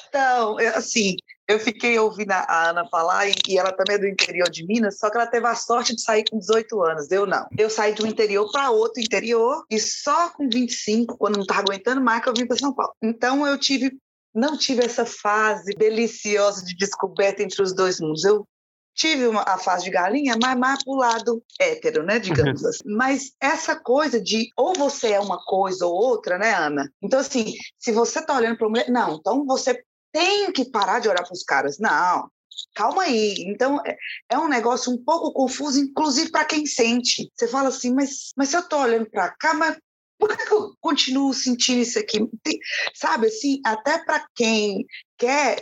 Então, 0.08 0.60
eu, 0.60 0.76
assim, 0.76 1.16
eu 1.46 1.58
fiquei 1.58 1.98
ouvindo 1.98 2.32
a 2.32 2.70
Ana 2.70 2.86
falar, 2.88 3.28
e, 3.28 3.58
ela 3.58 3.72
também 3.72 3.96
é 3.96 3.98
do 3.98 4.06
interior 4.06 4.48
de 4.48 4.66
Minas, 4.66 4.98
só 4.98 5.10
que 5.10 5.16
ela 5.16 5.26
teve 5.26 5.46
a 5.46 5.54
sorte 5.54 5.94
de 5.94 6.00
sair 6.00 6.24
com 6.28 6.38
18 6.38 6.82
anos, 6.82 7.10
eu 7.10 7.26
não. 7.26 7.46
Eu 7.56 7.68
saí 7.68 7.94
de 7.94 8.02
um 8.02 8.06
interior 8.06 8.50
para 8.50 8.70
outro 8.70 9.02
interior, 9.02 9.64
e 9.70 9.78
só 9.78 10.30
com 10.30 10.48
25, 10.48 11.18
quando 11.18 11.36
não 11.36 11.42
estava 11.42 11.60
aguentando 11.60 12.00
mais, 12.00 12.22
que 12.22 12.28
eu 12.28 12.34
vim 12.34 12.46
para 12.46 12.56
São 12.56 12.72
Paulo. 12.72 12.94
Então, 13.02 13.46
eu 13.46 13.58
tive, 13.58 13.92
não 14.34 14.56
tive 14.56 14.84
essa 14.84 15.04
fase 15.04 15.74
deliciosa 15.74 16.64
de 16.64 16.74
descoberta 16.76 17.42
entre 17.42 17.62
os 17.62 17.74
dois 17.74 18.00
mundos. 18.00 18.24
Eu 18.24 18.46
tive 18.94 19.26
uma, 19.26 19.42
a 19.42 19.58
fase 19.58 19.84
de 19.84 19.90
galinha, 19.90 20.36
mas 20.40 20.56
mais 20.56 20.82
pro 20.82 20.94
lado 20.94 21.42
hétero, 21.60 22.04
né, 22.04 22.18
digamos 22.18 22.64
assim. 22.64 22.84
Mas 22.86 23.32
essa 23.40 23.76
coisa 23.76 24.20
de 24.20 24.48
ou 24.56 24.72
você 24.72 25.12
é 25.12 25.20
uma 25.20 25.44
coisa 25.44 25.84
ou 25.84 25.92
outra, 25.92 26.38
né, 26.38 26.54
Ana? 26.54 26.90
Então, 27.02 27.18
assim, 27.18 27.52
se 27.78 27.92
você 27.92 28.24
tá 28.24 28.36
olhando 28.36 28.56
para 28.56 28.68
mulher, 28.68 28.88
não, 28.88 29.16
então 29.16 29.44
você 29.44 29.82
tem 30.14 30.52
que 30.52 30.64
parar 30.70 31.00
de 31.00 31.08
olhar 31.08 31.24
para 31.24 31.32
os 31.32 31.42
caras. 31.42 31.76
Não, 31.80 32.30
calma 32.76 33.02
aí. 33.02 33.34
Então, 33.48 33.80
é, 33.84 33.96
é 34.30 34.38
um 34.38 34.46
negócio 34.48 34.92
um 34.92 35.04
pouco 35.04 35.32
confuso, 35.32 35.80
inclusive 35.80 36.30
para 36.30 36.44
quem 36.44 36.64
sente. 36.64 37.28
Você 37.34 37.48
fala 37.48 37.68
assim, 37.68 37.92
mas, 37.92 38.30
mas 38.36 38.50
se 38.50 38.56
eu 38.56 38.62
tô 38.62 38.78
olhando 38.78 39.10
para 39.10 39.34
cá, 39.36 39.52
mas 39.52 39.76
por 40.16 40.28
que, 40.28 40.46
que 40.46 40.52
eu 40.52 40.72
continuo 40.80 41.34
sentindo 41.34 41.80
isso 41.82 41.98
aqui? 41.98 42.20
Tem- 42.44 42.60
sabe, 42.94 43.26
assim, 43.26 43.60
até 43.66 43.98
para 44.04 44.24
quem 44.36 44.86
quer 45.18 45.58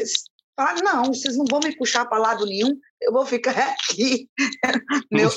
falar, 0.55 0.82
não, 0.82 1.07
vocês 1.07 1.34
não 1.34 1.46
vão 1.50 1.61
me 1.61 1.74
puxar 1.74 2.05
para 2.05 2.18
lado 2.18 2.44
nenhum, 2.44 2.78
eu 3.00 3.11
vou 3.11 3.24
ficar 3.24 3.55
aqui. 3.72 4.28
Meu, 5.11 5.30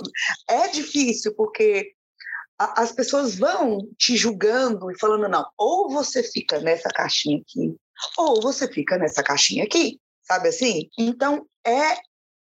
é 0.49 0.67
difícil, 0.67 1.33
porque 1.35 1.93
a- 2.59 2.81
as 2.81 2.91
pessoas 2.91 3.35
vão 3.35 3.79
te 3.97 4.17
julgando 4.17 4.91
e 4.91 4.99
falando, 4.99 5.29
não, 5.29 5.45
ou 5.57 5.89
você 5.89 6.21
fica 6.21 6.59
nessa 6.59 6.89
caixinha 6.89 7.39
aqui, 7.39 7.77
ou 8.17 8.41
você 8.41 8.67
fica 8.67 8.97
nessa 8.97 9.23
caixinha 9.23 9.63
aqui, 9.63 9.99
sabe 10.23 10.49
assim? 10.49 10.89
Então, 10.97 11.45
é, 11.65 11.95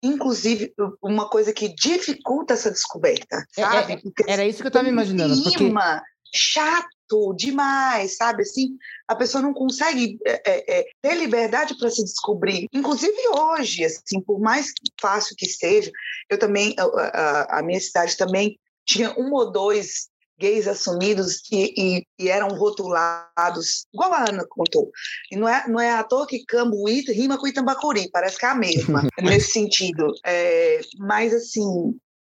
inclusive, 0.02 0.72
uma 1.02 1.28
coisa 1.28 1.52
que 1.52 1.74
dificulta 1.74 2.54
essa 2.54 2.70
descoberta, 2.70 3.44
É, 3.56 3.62
sabe? 3.62 3.92
é, 3.92 3.96
Porque 3.96 4.24
Era 4.26 4.44
isso 4.44 4.58
que 4.60 4.66
eu 4.66 4.68
estava 4.68 4.88
imaginando, 4.88 5.42
porque 5.42 5.58
clima 5.58 6.02
chato, 6.32 6.88
aberto 7.10 7.34
demais, 7.34 8.16
sabe? 8.16 8.42
Assim, 8.42 8.76
a 9.08 9.14
pessoa 9.14 9.42
não 9.42 9.52
consegue 9.52 10.18
é, 10.24 10.42
é, 10.46 10.80
é 10.80 10.84
ter 11.02 11.14
liberdade 11.16 11.76
para 11.76 11.90
se 11.90 12.02
descobrir. 12.04 12.68
Inclusive 12.72 13.16
hoje, 13.36 13.84
assim, 13.84 14.20
por 14.20 14.40
mais 14.40 14.72
fácil 15.00 15.34
que 15.36 15.46
seja, 15.46 15.90
eu 16.28 16.38
também, 16.38 16.74
a, 16.78 16.84
a, 16.84 17.58
a 17.58 17.62
minha 17.62 17.80
cidade 17.80 18.16
também 18.16 18.58
tinha 18.86 19.12
um 19.18 19.32
ou 19.32 19.50
dois 19.50 20.08
gays 20.40 20.66
assumidos 20.66 21.42
e, 21.52 21.74
e, 21.76 22.06
e, 22.18 22.28
eram 22.28 22.48
rotulados, 22.48 23.86
igual 23.92 24.14
a 24.14 24.28
Ana 24.28 24.44
contou. 24.48 24.90
E 25.30 25.36
não 25.36 25.46
é, 25.46 25.68
não 25.68 25.78
é 25.78 25.92
à 25.92 26.02
toa 26.02 26.26
que 26.26 26.44
Cambuí 26.46 27.02
rima 27.02 27.38
com 27.38 27.46
Itambacuri, 27.46 28.10
parece 28.10 28.38
que 28.38 28.46
é 28.46 28.48
a 28.48 28.54
mesma, 28.54 29.02
nesse 29.22 29.52
sentido. 29.52 30.12
É, 30.24 30.80
mas, 30.98 31.34
assim, 31.34 31.94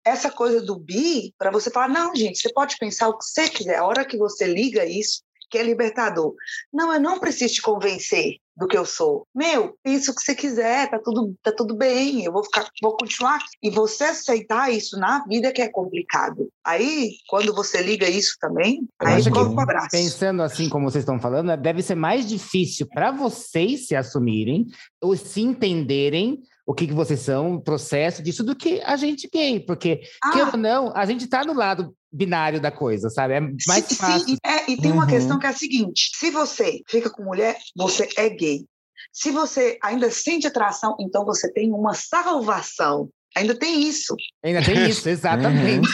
essa 0.05 0.31
coisa 0.31 0.63
do 0.63 0.79
bi, 0.79 1.35
para 1.39 1.51
você 1.51 1.71
falar, 1.71 1.89
não, 1.89 2.17
gente, 2.17 2.41
você 2.41 2.51
pode 2.53 2.77
pensar 2.79 3.09
o 3.09 3.19
que 3.19 3.25
você 3.25 3.49
quiser, 3.49 3.77
a 3.77 3.85
hora 3.85 4.05
que 4.05 4.17
você 4.17 4.47
liga 4.47 4.85
isso, 4.87 5.23
que 5.51 5.59
é 5.59 5.63
libertador. 5.63 6.35
Não, 6.73 6.95
eu 6.95 7.01
não 7.01 7.19
preciso 7.19 7.55
te 7.55 7.63
convencer 7.63 8.37
do 8.61 8.69
que 8.69 8.77
eu 8.77 8.85
sou. 8.85 9.27
Meu, 9.35 9.75
pensa 9.83 10.13
o 10.13 10.15
que 10.15 10.21
você 10.21 10.35
quiser, 10.35 10.91
tá 10.91 11.01
tudo, 11.03 11.35
tá 11.43 11.51
tudo 11.51 11.75
bem, 11.75 12.25
eu 12.25 12.33
vou 12.33 12.45
ficar, 12.45 12.69
vou 12.83 12.95
continuar. 12.95 13.39
E 13.63 13.71
você 13.71 14.05
aceitar 14.05 14.71
isso 14.71 14.99
na 14.99 15.25
vida 15.27 15.51
que 15.51 15.63
é 15.63 15.69
complicado. 15.69 16.51
Aí, 16.63 17.15
quando 17.27 17.55
você 17.55 17.83
liga 17.83 18.07
isso 18.07 18.37
também, 18.39 18.87
eu 19.01 19.09
aí 19.09 19.31
coloca 19.31 19.51
um 19.53 19.61
abraço. 19.61 19.89
Pensando 19.91 20.43
assim 20.43 20.69
como 20.69 20.91
vocês 20.91 21.03
estão 21.03 21.19
falando, 21.19 21.47
né, 21.47 21.57
deve 21.57 21.83
ser 21.83 21.95
mais 21.95 22.29
difícil 22.29 22.87
para 22.87 23.11
vocês 23.11 23.87
se 23.87 23.97
assumirem 23.97 24.67
ou 25.01 25.17
se 25.17 25.41
entenderem 25.41 26.43
o 26.67 26.75
que, 26.75 26.87
que 26.87 26.93
vocês 26.93 27.21
são, 27.21 27.55
o 27.55 27.61
processo 27.61 28.23
disso, 28.23 28.45
do 28.45 28.55
que 28.55 28.81
a 28.83 28.95
gente 28.95 29.29
gay, 29.33 29.59
porque, 29.59 30.03
ah. 30.23 30.31
que 30.31 30.41
ou 30.41 30.57
não, 30.57 30.93
a 30.95 31.05
gente 31.05 31.25
está 31.25 31.43
no 31.45 31.55
lado 31.55 31.93
binário 32.13 32.61
da 32.61 32.71
coisa, 32.71 33.09
sabe? 33.09 33.35
É 33.35 33.41
mais 33.41 33.85
sim, 33.87 33.95
fácil. 33.95 34.29
Sim, 34.29 34.37
é, 34.45 34.71
e 34.71 34.77
tem 34.77 34.91
uhum. 34.91 34.99
uma 34.99 35.07
questão 35.07 35.39
que 35.39 35.47
é 35.47 35.51
a 35.51 35.57
seguinte: 35.57 36.11
se 36.15 36.31
você 36.31 36.81
fica 36.89 37.11
com 37.11 37.23
mulher, 37.23 37.57
você 37.77 38.09
é 38.17 38.29
gay. 38.29 38.67
Se 39.13 39.31
você 39.31 39.79
ainda 39.83 40.11
sente 40.11 40.47
atração, 40.47 40.97
então 41.01 41.25
você 41.25 41.51
tem 41.53 41.73
uma 41.73 41.95
salvação. 41.95 43.09
Ainda 43.37 43.55
tem 43.55 43.83
isso. 43.83 44.15
Ainda 44.45 44.63
tem 44.63 44.89
isso, 44.89 45.09
exatamente. 45.11 45.89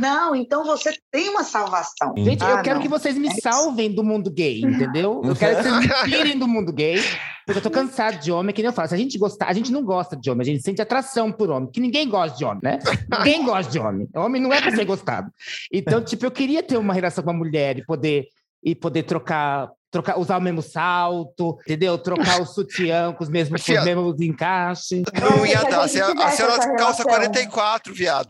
não, 0.00 0.36
então 0.36 0.64
você 0.64 0.94
tem 1.10 1.28
uma 1.28 1.42
salvação. 1.42 2.14
Gente, 2.16 2.44
ah, 2.44 2.50
eu 2.50 2.62
quero 2.62 2.76
não. 2.76 2.82
que 2.82 2.88
vocês 2.88 3.16
me 3.18 3.28
é 3.28 3.34
salvem 3.40 3.92
do 3.92 4.04
mundo 4.04 4.30
gay, 4.30 4.60
entendeu? 4.60 5.20
Eu 5.24 5.34
quero 5.34 5.56
que 5.56 5.62
vocês 5.62 5.78
me 5.80 5.88
tirem 6.10 6.38
do 6.38 6.46
mundo 6.46 6.72
gay, 6.72 7.00
porque 7.44 7.58
eu 7.58 7.62
tô 7.62 7.70
cansado 7.70 8.18
de 8.20 8.30
homem, 8.30 8.54
que 8.54 8.62
nem 8.62 8.68
eu 8.68 8.72
falo. 8.72 8.88
Se 8.88 8.94
a 8.94 8.98
gente 8.98 9.18
gostar, 9.18 9.48
a 9.48 9.52
gente 9.52 9.72
não 9.72 9.82
gosta 9.82 10.16
de 10.16 10.30
homem, 10.30 10.42
a 10.42 10.50
gente 10.52 10.62
sente 10.62 10.80
atração 10.80 11.32
por 11.32 11.50
homem, 11.50 11.70
que 11.70 11.80
ninguém 11.80 12.08
gosta 12.08 12.38
de 12.38 12.44
homem, 12.44 12.60
né? 12.62 12.78
Ninguém 13.18 13.44
gosta 13.44 13.70
de 13.70 13.78
homem. 13.78 14.08
Homem 14.14 14.40
não 14.40 14.52
é 14.52 14.60
pra 14.60 14.70
ser 14.70 14.84
gostado. 14.84 15.30
Então, 15.72 16.02
tipo, 16.02 16.24
eu 16.24 16.30
queria 16.30 16.62
ter 16.62 16.76
uma 16.76 16.94
relação 16.94 17.24
com 17.24 17.30
uma 17.30 17.38
mulher 17.38 17.78
e 17.78 17.84
poder 17.84 18.28
e 18.62 18.74
poder 18.74 19.04
trocar 19.04 19.70
trocar, 19.96 20.18
usar 20.18 20.36
o 20.36 20.40
mesmo 20.40 20.62
salto, 20.62 21.56
entendeu? 21.60 21.96
Trocar 21.98 22.40
o 22.40 22.44
sutiã 22.46 23.12
com 23.12 23.24
os 23.24 23.30
mesmos, 23.30 23.64
com 23.64 23.72
os 23.72 23.84
mesmos 23.84 24.20
encaixes. 24.20 25.02
Não 25.18 25.46
ia 25.46 25.62
dar. 25.62 25.80
A, 25.80 25.84
a 25.84 25.88
senhora 25.88 26.76
calça 26.76 27.04
44, 27.04 27.94
viado. 27.94 28.28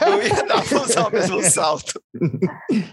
Não 0.00 0.22
ia 0.22 0.34
dar 0.44 0.64
pra 0.64 0.82
usar 0.82 1.06
o 1.06 1.12
mesmo 1.12 1.42
salto. 1.48 2.00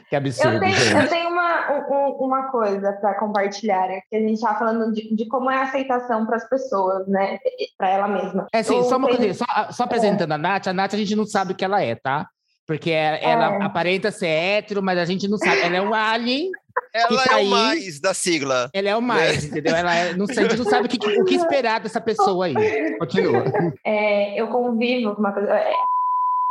Que 0.09 0.15
absurdo. 0.15 0.55
Eu 0.55 0.59
tenho, 0.59 1.01
eu 1.01 1.09
tenho 1.09 1.29
uma, 1.29 1.71
um, 1.71 2.25
uma 2.25 2.51
coisa 2.51 2.93
para 2.93 3.15
compartilhar, 3.15 3.89
é 3.89 4.01
que 4.09 4.15
a 4.15 4.19
gente 4.19 4.33
estava 4.33 4.59
falando 4.59 4.93
de, 4.93 5.15
de, 5.15 5.27
como 5.27 5.49
é 5.49 5.57
a 5.57 5.63
aceitação 5.63 6.25
para 6.25 6.37
as 6.37 6.47
pessoas, 6.47 7.07
né? 7.07 7.39
Para 7.77 7.89
ela 7.89 8.07
mesma. 8.07 8.47
É, 8.53 8.61
sim, 8.61 8.83
só 8.83 8.97
uma 8.97 9.07
coisa, 9.07 9.33
só, 9.33 9.45
só 9.71 9.83
apresentando 9.83 10.31
é. 10.31 10.35
a 10.35 10.37
Nath, 10.37 10.67
a 10.67 10.73
Nath 10.73 10.93
a 10.93 10.97
gente 10.97 11.15
não 11.15 11.25
sabe 11.25 11.53
o 11.53 11.55
que 11.55 11.65
ela 11.65 11.81
é, 11.81 11.95
tá? 11.95 12.27
Porque 12.65 12.91
ela 12.91 13.55
é. 13.55 13.63
aparenta 13.63 14.11
ser 14.11 14.27
hétero, 14.27 14.81
mas 14.81 14.97
a 14.97 15.05
gente 15.05 15.27
não 15.27 15.37
sabe. 15.37 15.61
Ela 15.61 15.77
é 15.77 15.81
um 15.81 15.93
alien 15.93 16.49
ela 16.93 17.23
tá 17.23 17.39
é 17.39 17.43
o 17.43 17.49
mais 17.49 17.99
da 17.99 18.13
sigla. 18.13 18.69
Ela 18.73 18.89
é 18.89 18.95
o 18.95 19.01
mais, 19.01 19.43
é. 19.43 19.47
entendeu? 19.47 19.75
Ela 19.75 19.95
é, 19.95 20.13
não, 20.13 20.25
a 20.25 20.33
gente 20.33 20.57
não 20.57 20.65
sabe 20.65 20.85
o 20.85 20.89
que, 20.89 21.19
o 21.19 21.25
que 21.25 21.35
esperar 21.35 21.79
dessa 21.79 21.99
pessoa 21.99 22.45
aí. 22.45 22.97
Continua. 22.99 23.43
É, 23.83 24.39
eu 24.39 24.47
convivo 24.47 25.13
com 25.13 25.19
uma 25.19 25.33
coisa. 25.33 25.51
É, 25.53 25.73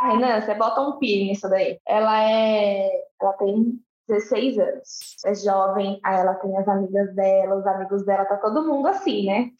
Renan, 0.02 0.40
você 0.40 0.54
bota 0.54 0.80
um 0.80 0.98
pi 0.98 1.24
nisso 1.24 1.48
daí. 1.48 1.78
Ela 1.86 2.22
é. 2.28 2.90
Ela 3.20 3.32
tem 3.34 3.78
16 4.08 4.58
anos. 4.58 5.16
É 5.24 5.34
jovem, 5.34 6.00
aí 6.04 6.20
ela 6.20 6.34
tem 6.34 6.56
as 6.56 6.68
amigas 6.68 7.14
dela, 7.14 7.56
os 7.56 7.66
amigos 7.66 8.04
dela, 8.04 8.24
tá 8.24 8.36
todo 8.36 8.66
mundo 8.66 8.88
assim, 8.88 9.26
né? 9.26 9.50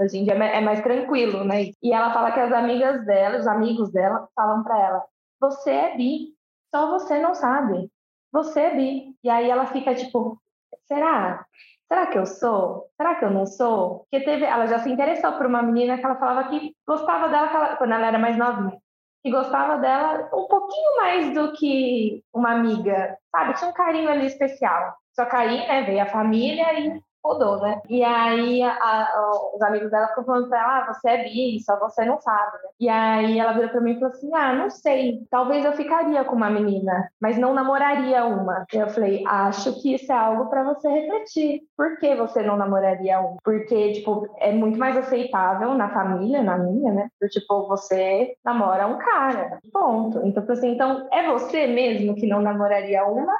Hoje 0.00 0.16
em 0.16 0.24
dia 0.24 0.32
é 0.32 0.60
mais 0.62 0.80
tranquilo, 0.80 1.44
né? 1.44 1.70
E 1.82 1.92
ela 1.92 2.12
fala 2.14 2.32
que 2.32 2.40
as 2.40 2.52
amigas 2.52 3.04
dela, 3.04 3.38
os 3.38 3.46
amigos 3.46 3.92
dela, 3.92 4.26
falam 4.34 4.62
para 4.62 4.80
ela: 4.80 5.04
você 5.40 5.70
é 5.70 5.96
bi, 5.96 6.34
só 6.70 6.90
você 6.90 7.18
não 7.18 7.34
sabe 7.34 7.90
você 8.32 8.60
é 8.60 8.74
bi. 8.74 9.14
E 9.22 9.30
aí 9.30 9.50
ela 9.50 9.66
fica 9.66 9.94
tipo, 9.94 10.40
será? 10.86 11.44
Será 11.88 12.06
que 12.06 12.18
eu 12.18 12.26
sou? 12.26 12.88
Será 12.96 13.16
que 13.16 13.24
eu 13.24 13.30
não 13.30 13.46
sou? 13.46 14.00
Porque 14.00 14.24
teve, 14.24 14.44
ela 14.44 14.66
já 14.66 14.78
se 14.78 14.90
interessou 14.90 15.32
por 15.32 15.46
uma 15.46 15.62
menina 15.62 15.98
que 15.98 16.04
ela 16.04 16.16
falava 16.16 16.48
que 16.48 16.74
gostava 16.86 17.28
dela 17.28 17.50
ela, 17.52 17.76
quando 17.76 17.92
ela 17.92 18.06
era 18.06 18.18
mais 18.18 18.36
novinha. 18.36 18.78
Que 19.22 19.30
gostava 19.30 19.78
dela 19.78 20.30
um 20.32 20.46
pouquinho 20.46 20.96
mais 20.96 21.34
do 21.34 21.52
que 21.52 22.22
uma 22.32 22.52
amiga, 22.52 23.18
sabe? 23.30 23.54
Tinha 23.54 23.70
um 23.70 23.74
carinho 23.74 24.08
ali 24.08 24.26
especial. 24.26 24.94
Só 25.14 25.24
que 25.24 25.36
aí, 25.36 25.66
né, 25.66 25.82
veio 25.82 26.02
a 26.02 26.06
família 26.06 26.78
e 26.78 27.02
rodou, 27.24 27.60
né? 27.60 27.80
E 27.88 28.02
aí 28.02 28.62
a, 28.62 28.72
a, 28.72 29.50
os 29.54 29.62
amigos 29.62 29.90
dela 29.90 30.08
ficam 30.08 30.24
falando 30.24 30.48
pra 30.48 30.60
ela, 30.60 30.78
ah, 30.78 30.92
você 30.92 31.08
é 31.08 31.24
bi, 31.24 31.60
só 31.60 31.78
você 31.78 32.04
não 32.04 32.20
sabe, 32.20 32.52
né? 32.52 32.70
E 32.80 32.88
aí 32.88 33.38
ela 33.38 33.52
virou 33.52 33.68
pra 33.68 33.80
mim 33.80 33.92
e 33.92 33.94
falou 33.94 34.10
assim, 34.10 34.34
ah, 34.34 34.54
não 34.54 34.70
sei, 34.70 35.26
talvez 35.30 35.64
eu 35.64 35.72
ficaria 35.72 36.24
com 36.24 36.34
uma 36.34 36.50
menina, 36.50 37.10
mas 37.20 37.38
não 37.38 37.54
namoraria 37.54 38.24
uma. 38.24 38.64
E 38.72 38.76
eu 38.76 38.88
falei, 38.88 39.22
acho 39.26 39.80
que 39.80 39.94
isso 39.94 40.10
é 40.12 40.16
algo 40.16 40.46
para 40.46 40.64
você 40.64 40.88
refletir. 40.88 41.60
Por 41.76 41.98
que 41.98 42.14
você 42.16 42.42
não 42.42 42.56
namoraria 42.56 43.20
uma? 43.20 43.36
Porque, 43.44 43.92
tipo, 43.92 44.26
é 44.38 44.52
muito 44.52 44.78
mais 44.78 44.96
aceitável 44.96 45.74
na 45.74 45.90
família, 45.92 46.42
na 46.42 46.58
minha, 46.58 46.92
né? 46.92 47.08
tipo, 47.30 47.68
você 47.68 48.34
namora 48.44 48.86
um 48.86 48.98
cara, 48.98 49.58
ponto. 49.72 50.20
Então, 50.24 50.44
assim, 50.48 50.72
então, 50.72 51.06
é 51.12 51.30
você 51.30 51.66
mesmo 51.66 52.14
que 52.14 52.26
não 52.26 52.40
namoraria 52.40 53.04
uma 53.04 53.36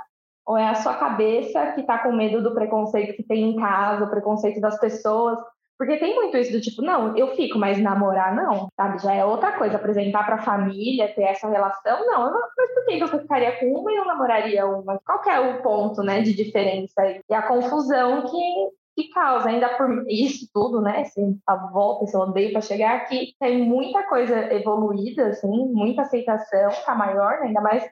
ou 0.51 0.59
é 0.59 0.69
a 0.69 0.75
sua 0.75 0.95
cabeça 0.95 1.71
que 1.75 1.83
está 1.83 1.99
com 1.99 2.11
medo 2.11 2.43
do 2.43 2.53
preconceito 2.53 3.15
que 3.15 3.23
tem 3.23 3.51
em 3.51 3.57
casa, 3.57 4.05
o 4.05 4.11
preconceito 4.11 4.61
das 4.61 4.81
pessoas? 4.81 5.39
Porque 5.79 5.97
tem 5.97 6.13
muito 6.17 6.37
isso 6.37 6.51
do 6.51 6.61
tipo, 6.61 6.83
não, 6.83 7.17
eu 7.17 7.37
fico, 7.37 7.57
mas 7.57 7.79
namorar 7.79 8.35
não, 8.35 8.67
sabe? 8.77 9.01
Já 9.01 9.15
é 9.15 9.25
outra 9.25 9.53
coisa, 9.53 9.77
apresentar 9.77 10.25
para 10.27 10.35
a 10.35 10.43
família, 10.43 11.15
ter 11.15 11.23
essa 11.23 11.49
relação, 11.49 12.05
não. 12.05 12.33
Mas 12.59 12.75
por 12.75 12.85
que 12.85 12.99
você 12.99 13.21
ficaria 13.21 13.61
com 13.61 13.67
uma 13.67 13.93
e 13.93 13.97
não 13.97 14.07
namoraria 14.07 14.67
uma? 14.67 14.99
Qual 15.07 15.23
é 15.25 15.39
o 15.39 15.63
ponto, 15.63 16.03
né, 16.03 16.21
de 16.21 16.35
diferença 16.35 17.01
aí? 17.01 17.21
E 17.31 17.33
a 17.33 17.43
confusão 17.43 18.23
que, 18.23 19.03
que 19.05 19.09
causa, 19.11 19.51
ainda 19.51 19.69
por 19.77 20.05
isso 20.09 20.49
tudo, 20.53 20.81
né? 20.81 21.03
Assim, 21.03 21.39
a 21.47 21.55
volta, 21.55 22.07
esse 22.07 22.17
odeio 22.17 22.51
para 22.51 22.61
chegar 22.61 22.97
aqui, 22.97 23.37
tem 23.39 23.63
muita 23.63 24.03
coisa 24.03 24.53
evoluída, 24.53 25.29
assim, 25.29 25.73
muita 25.73 26.03
aceitação, 26.03 26.71
tá 26.85 26.97
maior, 26.97 27.39
né? 27.39 27.47
ainda 27.47 27.61
mais 27.61 27.89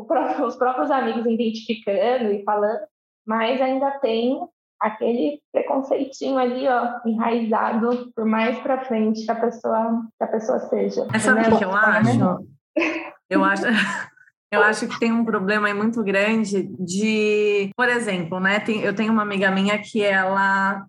próprio, 0.00 0.46
os 0.46 0.56
próprios 0.56 0.90
amigos 0.90 1.26
identificando 1.26 2.32
e 2.32 2.42
falando, 2.42 2.80
mas 3.26 3.60
ainda 3.60 3.90
tem 4.00 4.40
aquele 4.80 5.40
preconceitinho 5.52 6.36
ali, 6.38 6.66
ó, 6.66 7.00
enraizado 7.06 8.10
por 8.16 8.24
mais 8.24 8.58
para 8.58 8.84
frente 8.84 9.24
que 9.24 9.30
a 9.30 9.36
pessoa 9.36 10.02
que 10.18 10.24
a 10.24 10.26
pessoa 10.26 10.58
seja. 10.58 11.06
É 11.14 11.18
sabe 11.20 11.48
o 11.48 11.58
que 11.58 11.64
eu 11.64 11.72
acho? 11.72 12.48
Eu 13.30 13.44
acho 13.44 13.62
eu 14.52 14.62
acho 14.62 14.86
que 14.86 14.98
tem 15.00 15.10
um 15.10 15.24
problema 15.24 15.68
aí 15.68 15.74
muito 15.74 16.02
grande 16.04 16.68
de, 16.78 17.70
por 17.74 17.88
exemplo, 17.88 18.38
né? 18.38 18.60
Tem, 18.60 18.82
eu 18.82 18.94
tenho 18.94 19.10
uma 19.10 19.22
amiga 19.22 19.50
minha 19.50 19.78
que 19.78 20.02
ela 20.02 20.84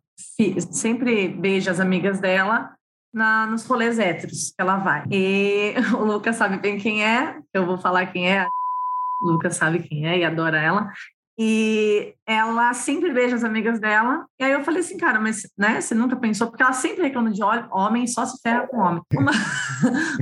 sempre 0.71 1.29
beija 1.29 1.71
as 1.71 1.79
amigas 1.79 2.19
dela 2.19 2.75
na, 3.13 3.45
nos 3.45 3.65
rolês 3.65 3.99
héteros 3.99 4.49
que 4.49 4.61
ela 4.61 4.77
vai. 4.77 5.03
E 5.09 5.73
o 5.95 6.03
Lucas 6.03 6.35
sabe 6.35 6.57
bem 6.57 6.77
quem 6.77 7.05
é, 7.05 7.37
eu 7.53 7.65
vou 7.65 7.77
falar 7.77 8.07
quem 8.07 8.29
é. 8.29 8.45
Lucas 9.23 9.55
sabe 9.55 9.79
quem 9.79 10.07
é 10.07 10.19
e 10.19 10.23
adora 10.23 10.61
ela. 10.61 10.91
E 11.37 12.13
ela 12.27 12.73
sempre 12.75 13.11
beija 13.11 13.35
as 13.35 13.43
amigas 13.43 13.79
dela. 13.79 14.25
E 14.39 14.43
aí 14.43 14.51
eu 14.51 14.63
falei 14.63 14.81
assim, 14.81 14.97
cara, 14.97 15.19
mas 15.19 15.41
né, 15.57 15.81
você 15.81 15.95
nunca 15.95 16.15
pensou? 16.15 16.47
Porque 16.47 16.61
ela 16.61 16.73
sempre 16.73 17.03
reclama 17.03 17.31
de 17.31 17.41
homem, 17.71 18.05
só 18.05 18.23
se 18.25 18.39
ferra 18.41 18.67
com 18.67 18.77
homem. 18.77 19.01
Uma, 19.15 19.31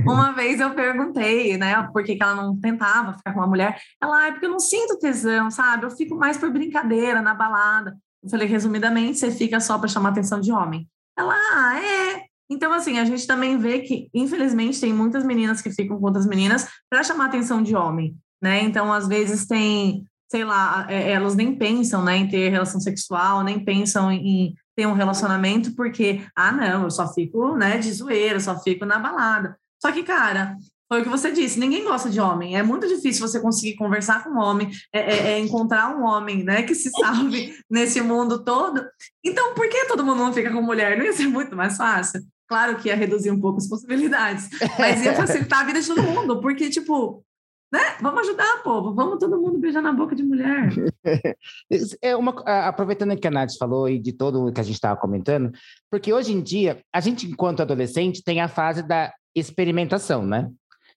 uma 0.10 0.32
vez 0.32 0.58
eu 0.58 0.70
perguntei, 0.70 1.58
né, 1.58 1.86
por 1.92 2.02
que, 2.02 2.16
que 2.16 2.22
ela 2.22 2.34
não 2.34 2.58
tentava 2.58 3.12
ficar 3.12 3.34
com 3.34 3.40
uma 3.40 3.46
mulher. 3.46 3.78
Ela, 4.02 4.28
é 4.28 4.30
porque 4.32 4.46
eu 4.46 4.50
não 4.50 4.60
sinto 4.60 4.98
tesão, 4.98 5.50
sabe? 5.50 5.84
Eu 5.84 5.90
fico 5.90 6.16
mais 6.16 6.38
por 6.38 6.50
brincadeira, 6.50 7.20
na 7.20 7.34
balada. 7.34 7.94
Eu 8.22 8.30
falei, 8.30 8.48
resumidamente, 8.48 9.18
você 9.18 9.30
fica 9.30 9.60
só 9.60 9.78
para 9.78 9.88
chamar 9.88 10.10
atenção 10.10 10.40
de 10.40 10.50
homem. 10.50 10.88
Ela, 11.18 11.34
ah, 11.34 11.78
é. 11.78 12.22
Então, 12.48 12.72
assim, 12.72 12.98
a 12.98 13.04
gente 13.04 13.26
também 13.26 13.58
vê 13.58 13.80
que, 13.80 14.08
infelizmente, 14.14 14.80
tem 14.80 14.94
muitas 14.94 15.24
meninas 15.24 15.60
que 15.60 15.70
ficam 15.70 15.98
com 15.98 16.06
outras 16.06 16.26
meninas 16.26 16.68
para 16.88 17.02
chamar 17.02 17.26
atenção 17.26 17.62
de 17.62 17.76
homem 17.76 18.16
né? 18.42 18.62
Então, 18.62 18.92
às 18.92 19.06
vezes 19.06 19.46
tem, 19.46 20.04
sei 20.30 20.44
lá, 20.44 20.86
é, 20.90 21.12
elas 21.12 21.36
nem 21.36 21.54
pensam, 21.54 22.02
né, 22.04 22.16
em 22.16 22.28
ter 22.28 22.48
relação 22.48 22.80
sexual, 22.80 23.44
nem 23.44 23.64
pensam 23.64 24.10
em 24.10 24.54
ter 24.76 24.86
um 24.86 24.94
relacionamento 24.94 25.74
porque, 25.76 26.22
ah, 26.34 26.50
não, 26.50 26.84
eu 26.84 26.90
só 26.90 27.12
fico, 27.12 27.56
né, 27.56 27.78
de 27.78 27.92
zoeira, 27.92 28.40
só 28.40 28.58
fico 28.58 28.84
na 28.84 28.98
balada. 28.98 29.56
Só 29.80 29.92
que, 29.92 30.02
cara, 30.02 30.56
foi 30.92 31.00
o 31.00 31.04
que 31.04 31.08
você 31.08 31.30
disse, 31.30 31.58
ninguém 31.58 31.84
gosta 31.84 32.10
de 32.10 32.20
homem. 32.20 32.56
É 32.56 32.62
muito 32.62 32.86
difícil 32.86 33.26
você 33.26 33.40
conseguir 33.40 33.76
conversar 33.76 34.24
com 34.24 34.30
um 34.30 34.38
homem, 34.38 34.70
é, 34.92 35.00
é, 35.00 35.32
é 35.32 35.38
encontrar 35.38 35.96
um 35.96 36.04
homem, 36.04 36.42
né, 36.42 36.62
que 36.62 36.74
se 36.74 36.90
salve 36.90 37.54
nesse 37.70 38.00
mundo 38.00 38.44
todo. 38.44 38.84
Então, 39.24 39.54
por 39.54 39.68
que 39.68 39.86
todo 39.86 40.04
mundo 40.04 40.18
não 40.18 40.32
fica 40.32 40.52
com 40.52 40.60
mulher? 40.60 40.98
Não 40.98 41.04
ia 41.04 41.12
ser 41.12 41.28
muito 41.28 41.56
mais 41.56 41.76
fácil? 41.76 42.20
Claro 42.48 42.76
que 42.76 42.88
ia 42.88 42.96
reduzir 42.96 43.30
um 43.30 43.40
pouco 43.40 43.58
as 43.58 43.68
possibilidades, 43.68 44.50
mas 44.78 45.02
ia 45.02 45.14
facilitar 45.16 45.60
a 45.60 45.64
vida 45.64 45.80
de 45.80 45.86
todo 45.86 46.02
mundo, 46.02 46.40
porque, 46.40 46.68
tipo, 46.68 47.24
né? 47.72 47.96
Vamos 48.02 48.28
ajudar, 48.28 48.62
povo. 48.62 48.94
Vamos 48.94 49.18
todo 49.18 49.40
mundo 49.40 49.58
beijar 49.58 49.80
na 49.80 49.92
boca 49.92 50.14
de 50.14 50.22
mulher. 50.22 50.68
é 52.02 52.14
uma, 52.14 52.32
aproveitando 52.68 53.16
que 53.16 53.26
a 53.26 53.30
Nath 53.30 53.56
falou 53.58 53.88
e 53.88 53.98
de 53.98 54.12
todo 54.12 54.46
o 54.46 54.52
que 54.52 54.60
a 54.60 54.64
gente 54.64 54.74
estava 54.74 55.00
comentando, 55.00 55.50
porque 55.90 56.12
hoje 56.12 56.32
em 56.32 56.42
dia, 56.42 56.82
a 56.92 57.00
gente, 57.00 57.26
enquanto 57.26 57.62
adolescente, 57.62 58.22
tem 58.22 58.42
a 58.42 58.48
fase 58.48 58.82
da 58.82 59.10
experimentação, 59.34 60.26
né? 60.26 60.50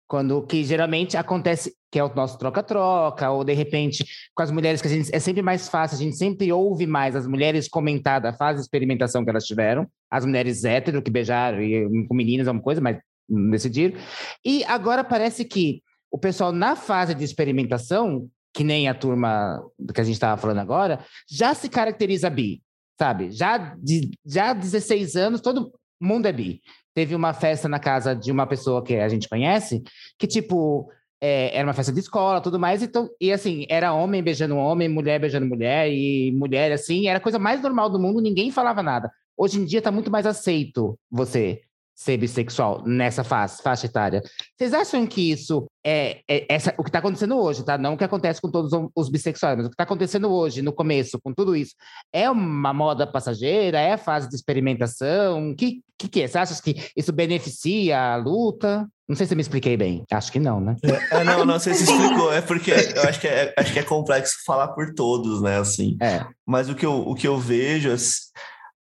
Quando 0.08 0.46
que 0.46 0.64
geralmente 0.64 1.18
acontece, 1.18 1.74
que 1.90 1.98
é 1.98 2.04
o 2.04 2.14
nosso 2.14 2.38
troca-troca, 2.38 3.32
ou 3.32 3.44
de 3.44 3.54
repente 3.54 4.06
com 4.36 4.44
as 4.44 4.52
mulheres 4.52 4.82
que 4.82 4.88
a 4.88 4.92
gente 4.92 5.10
é 5.16 5.20
sempre 5.20 5.42
mais 5.42 5.68
fácil, 5.70 5.96
a 5.98 6.00
gente 6.00 6.18
sempre 6.18 6.52
ouve 6.52 6.86
mais 6.86 7.16
as 7.16 7.26
mulheres 7.26 7.70
comentar 7.70 8.22
da 8.22 8.34
fase 8.34 8.58
de 8.58 8.66
experimentação 8.66 9.24
que 9.24 9.30
elas 9.32 9.46
tiveram, 9.46 9.88
as 10.12 10.26
mulheres 10.26 10.64
hétero 10.64 11.02
que 11.02 11.10
beijaram 11.10 11.62
e 11.62 12.06
com 12.06 12.14
meninas 12.14 12.48
alguma 12.48 12.64
coisa, 12.64 12.82
mas 12.82 13.00
não 13.28 13.50
decidiram. 13.50 13.98
E 14.46 14.64
agora 14.66 15.04
parece 15.04 15.44
que 15.46 15.82
o 16.16 16.18
pessoal 16.18 16.54
na 16.54 16.78
fase 16.78 17.14
de 17.14 17.26
experimentação, 17.26 18.30
que 18.54 18.64
nem 18.64 18.88
a 18.88 18.94
turma 18.94 19.62
que 19.94 20.00
a 20.00 20.04
gente 20.06 20.14
estava 20.14 20.40
falando 20.40 20.60
agora, 20.60 21.04
já 21.30 21.54
se 21.54 21.68
caracteriza 21.68 22.30
bi, 22.30 22.64
sabe? 22.98 23.32
Já 23.32 23.58
de 23.58 24.12
já 24.26 24.54
16 24.54 25.18
anos, 25.18 25.42
todo 25.42 25.74
mundo 26.02 26.26
é 26.26 26.32
bi 26.32 26.62
teve 26.94 27.14
uma 27.14 27.34
festa 27.34 27.68
na 27.68 27.80
casa 27.80 28.16
de 28.16 28.32
uma 28.32 28.48
pessoa 28.48 28.82
que 28.82 28.96
a 28.96 29.10
gente 29.10 29.28
conhece, 29.28 29.84
que, 30.18 30.26
tipo, 30.26 30.90
é, 31.20 31.54
era 31.54 31.68
uma 31.68 31.74
festa 31.74 31.92
de 31.92 32.00
escola, 32.00 32.40
tudo 32.40 32.58
mais, 32.58 32.82
então, 32.82 33.10
e 33.20 33.34
assim, 33.34 33.66
era 33.70 33.92
homem 33.92 34.24
beijando 34.24 34.56
homem, 34.56 34.88
mulher 34.88 35.20
beijando 35.20 35.46
mulher, 35.46 35.92
e 35.92 36.32
mulher, 36.32 36.72
assim, 36.72 37.10
era 37.10 37.18
a 37.18 37.22
coisa 37.22 37.38
mais 37.38 37.62
normal 37.62 37.90
do 37.90 38.00
mundo, 38.00 38.22
ninguém 38.22 38.50
falava 38.52 38.82
nada. 38.82 39.12
Hoje 39.38 39.60
em 39.60 39.66
dia 39.66 39.82
tá 39.82 39.92
muito 39.92 40.10
mais 40.10 40.26
aceito 40.26 40.98
você 41.12 41.65
ser 41.96 42.18
bissexual 42.18 42.84
nessa 42.86 43.24
fase, 43.24 43.64
faixa 43.64 43.86
etária. 43.86 44.22
Vocês 44.58 44.74
acham 44.74 45.08
que 45.08 45.32
isso 45.32 45.66
é, 45.84 46.20
é 46.30 46.46
essa, 46.50 46.76
o 46.78 46.84
que 46.84 46.90
está 46.90 47.00
acontecendo 47.00 47.38
hoje, 47.38 47.64
tá? 47.64 47.78
Não 47.78 47.94
o 47.94 47.98
que 47.98 48.04
acontece 48.04 48.42
com 48.42 48.52
todos 48.52 48.72
os 48.94 49.10
bissexuais, 49.10 49.56
mas 49.56 49.66
o 49.66 49.70
que 49.70 49.76
está 49.76 49.84
acontecendo 49.84 50.30
hoje, 50.30 50.62
no 50.62 50.74
começo, 50.74 51.20
com 51.24 51.34
tudo 51.34 51.56
isso, 51.56 51.74
é 52.12 52.30
uma 52.30 52.74
moda 52.74 53.08
passageira? 53.08 53.80
É 53.80 53.94
a 53.94 53.98
fase 53.98 54.28
de 54.28 54.36
experimentação? 54.36 55.52
O 55.52 55.56
que, 55.56 55.82
que, 55.98 56.10
que 56.10 56.22
é? 56.22 56.28
Você 56.28 56.38
acha 56.38 56.62
que 56.62 56.76
isso 56.98 57.14
beneficia 57.14 57.98
a 57.98 58.18
luta? 58.18 58.86
Não 59.08 59.16
sei 59.16 59.26
se 59.26 59.34
eu 59.34 59.38
me 59.38 59.42
expliquei 59.42 59.78
bem. 59.78 60.04
Acho 60.12 60.32
que 60.32 60.40
não, 60.40 60.60
né? 60.60 60.76
É, 61.12 61.24
não, 61.24 61.46
não 61.46 61.60
sei 61.60 61.76
se 61.76 61.84
explicou. 61.84 62.34
É 62.34 62.42
porque 62.42 62.72
eu 62.72 63.04
acho 63.04 63.22
que 63.22 63.28
é, 63.28 63.54
acho 63.58 63.72
que 63.72 63.80
é 63.80 63.84
complexo 63.84 64.44
falar 64.46 64.70
por 64.70 64.94
todos, 64.94 65.42
né? 65.42 65.60
Assim. 65.60 65.96
É. 66.02 66.26
Mas 66.46 66.68
o 66.68 66.76
que 66.76 66.86
eu, 66.86 67.08
o 67.08 67.16
que 67.16 67.28
eu 67.28 67.38
vejo 67.38 67.90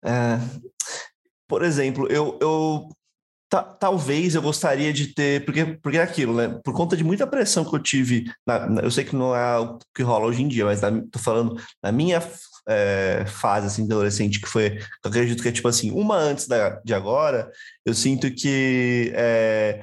é, 0.03 0.39
por 1.47 1.63
exemplo, 1.63 2.07
eu, 2.11 2.37
eu 2.41 2.89
talvez 3.61 4.35
eu 4.35 4.41
gostaria 4.41 4.91
de 4.93 5.07
ter, 5.07 5.45
porque, 5.45 5.65
porque 5.81 5.97
é 5.97 6.01
aquilo, 6.01 6.35
né? 6.35 6.59
Por 6.63 6.73
conta 6.73 6.95
de 6.95 7.03
muita 7.03 7.27
pressão 7.27 7.65
que 7.65 7.75
eu 7.75 7.79
tive, 7.79 8.31
na, 8.45 8.67
na, 8.67 8.81
eu 8.81 8.91
sei 8.91 9.03
que 9.03 9.15
não 9.15 9.35
é 9.35 9.59
o 9.59 9.79
que 9.93 10.03
rola 10.03 10.25
hoje 10.25 10.41
em 10.41 10.47
dia, 10.47 10.65
mas 10.65 10.81
na, 10.81 10.91
tô 11.11 11.19
falando 11.19 11.55
na 11.83 11.91
minha 11.91 12.21
é, 12.67 13.25
fase 13.27 13.67
assim, 13.67 13.83
adolescente, 13.83 14.39
que 14.39 14.47
foi, 14.47 14.77
eu 14.77 15.09
acredito 15.09 15.41
que 15.41 15.49
é 15.49 15.51
tipo 15.51 15.67
assim, 15.67 15.91
uma 15.91 16.17
antes 16.17 16.47
da, 16.47 16.81
de 16.83 16.93
agora, 16.93 17.51
eu 17.85 17.93
sinto 17.93 18.31
que 18.31 19.11
é, 19.15 19.81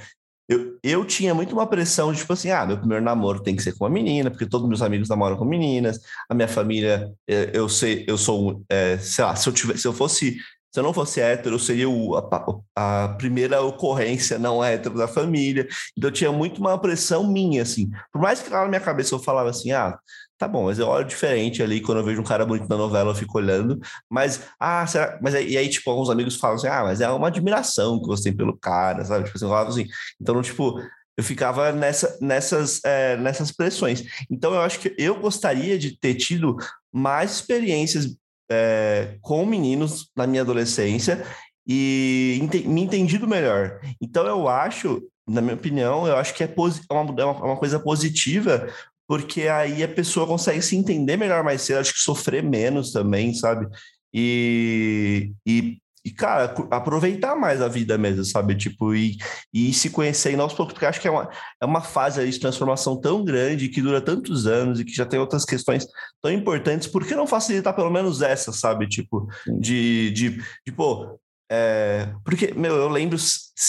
eu, 0.48 0.78
eu 0.82 1.04
tinha 1.04 1.34
muito 1.34 1.52
uma 1.52 1.66
pressão 1.66 2.12
de 2.12 2.18
tipo 2.18 2.32
assim, 2.32 2.50
ah, 2.50 2.66
meu 2.66 2.78
primeiro 2.78 3.04
namoro 3.04 3.42
tem 3.42 3.56
que 3.56 3.62
ser 3.62 3.72
com 3.72 3.84
uma 3.84 3.90
menina, 3.90 4.30
porque 4.30 4.46
todos 4.46 4.68
meus 4.68 4.82
amigos 4.82 5.08
namoram 5.08 5.36
com 5.36 5.44
meninas, 5.44 6.00
a 6.28 6.34
minha 6.34 6.48
família, 6.48 7.10
é, 7.28 7.50
eu 7.54 7.68
sei, 7.68 8.04
eu 8.08 8.18
sou, 8.18 8.62
é, 8.68 8.98
sei 8.98 9.24
lá, 9.24 9.36
se 9.36 9.48
eu, 9.48 9.52
tivesse, 9.52 9.82
se 9.82 9.88
eu 9.88 9.92
fosse 9.92 10.36
se 10.72 10.80
eu 10.80 10.82
não 10.82 10.94
fosse 10.94 11.20
hétero, 11.20 11.56
eu 11.56 11.58
seria 11.58 11.88
o, 11.88 12.16
a, 12.16 13.04
a, 13.04 13.08
primeira 13.08 13.60
ocorrência 13.60 14.38
não 14.38 14.64
hétero 14.64 14.96
da 14.96 15.06
família. 15.06 15.68
Então 15.96 16.08
eu 16.08 16.14
tinha 16.14 16.32
muito 16.32 16.58
uma 16.60 16.78
pressão 16.78 17.30
minha, 17.30 17.62
assim. 17.62 17.90
Por 18.10 18.22
mais 18.22 18.40
que 18.40 18.48
lá 18.48 18.62
na 18.62 18.68
minha 18.68 18.80
cabeça 18.80 19.14
eu 19.14 19.18
falava 19.18 19.50
assim, 19.50 19.70
ah, 19.70 19.98
tá 20.38 20.48
bom, 20.48 20.64
mas 20.64 20.78
eu 20.78 20.88
olho 20.88 21.06
diferente 21.06 21.62
ali, 21.62 21.82
quando 21.82 21.98
eu 21.98 22.04
vejo 22.04 22.22
um 22.22 22.24
cara 22.24 22.46
bonito 22.46 22.68
na 22.70 22.76
novela, 22.76 23.10
eu 23.10 23.14
fico 23.14 23.36
olhando. 23.36 23.78
Mas, 24.08 24.40
ah, 24.58 24.86
será? 24.86 25.18
Mas 25.22 25.34
aí, 25.34 25.50
e 25.50 25.58
aí, 25.58 25.68
tipo, 25.68 25.90
alguns 25.90 26.08
amigos 26.08 26.36
falam 26.36 26.56
assim, 26.56 26.68
ah, 26.68 26.82
mas 26.84 27.02
é 27.02 27.08
uma 27.10 27.28
admiração 27.28 28.00
que 28.00 28.06
você 28.06 28.24
tem 28.24 28.36
pelo 28.36 28.56
cara, 28.56 29.04
sabe? 29.04 29.26
Tipo 29.26 29.36
assim, 29.36 29.82
assim. 29.82 29.88
Então, 30.18 30.40
tipo, 30.40 30.80
eu 31.18 31.22
ficava 31.22 31.70
nessa, 31.70 32.16
nessas, 32.20 32.82
é, 32.82 33.16
nessas 33.18 33.52
pressões. 33.52 34.04
Então, 34.30 34.54
eu 34.54 34.62
acho 34.62 34.80
que 34.80 34.94
eu 34.96 35.20
gostaria 35.20 35.78
de 35.78 35.98
ter 35.98 36.14
tido 36.14 36.56
mais 36.90 37.32
experiências 37.32 38.16
é, 38.50 39.16
com 39.20 39.44
meninos 39.46 40.10
na 40.16 40.26
minha 40.26 40.42
adolescência 40.42 41.24
e 41.66 42.48
me 42.66 42.82
entendido 42.82 43.26
melhor. 43.26 43.80
Então 44.00 44.26
eu 44.26 44.48
acho, 44.48 45.02
na 45.28 45.40
minha 45.40 45.54
opinião, 45.54 46.06
eu 46.06 46.16
acho 46.16 46.34
que 46.34 46.42
é, 46.42 46.46
é, 46.46 46.50
é, 46.50 46.94
uma, 46.94 47.20
é 47.20 47.24
uma 47.24 47.56
coisa 47.56 47.78
positiva, 47.78 48.68
porque 49.06 49.42
aí 49.48 49.82
a 49.82 49.88
pessoa 49.88 50.26
consegue 50.26 50.62
se 50.62 50.76
entender 50.76 51.16
melhor 51.16 51.44
mais 51.44 51.62
cedo, 51.62 51.80
acho 51.80 51.92
que 51.92 52.00
sofrer 52.00 52.42
menos 52.42 52.92
também, 52.92 53.34
sabe? 53.34 53.66
E, 54.14 55.32
e 55.46 55.78
e, 56.04 56.10
cara, 56.10 56.54
aproveitar 56.70 57.36
mais 57.36 57.62
a 57.62 57.68
vida 57.68 57.96
mesmo, 57.96 58.24
sabe? 58.24 58.56
Tipo, 58.56 58.94
e, 58.94 59.16
e 59.52 59.72
se 59.72 59.88
conhecer 59.90 60.38
aos 60.38 60.52
poucos, 60.52 60.74
porque 60.74 60.86
acho 60.86 61.00
que 61.00 61.06
é 61.06 61.10
uma, 61.10 61.28
é 61.60 61.64
uma 61.64 61.80
fase 61.80 62.20
aí 62.20 62.28
de 62.28 62.40
transformação 62.40 63.00
tão 63.00 63.24
grande, 63.24 63.68
que 63.68 63.80
dura 63.80 64.00
tantos 64.00 64.46
anos 64.46 64.80
e 64.80 64.84
que 64.84 64.92
já 64.92 65.06
tem 65.06 65.20
outras 65.20 65.44
questões 65.44 65.86
tão 66.20 66.32
importantes, 66.32 66.88
por 66.88 67.06
que 67.06 67.14
não 67.14 67.26
facilitar 67.26 67.74
pelo 67.74 67.90
menos 67.90 68.20
essa, 68.20 68.52
sabe? 68.52 68.88
Tipo, 68.88 69.28
de, 69.60 70.10
de, 70.10 70.42
de 70.66 70.72
pô, 70.74 71.20
é, 71.54 72.08
porque, 72.24 72.54
meu, 72.54 72.74
eu 72.76 72.88
lembro, 72.88 73.18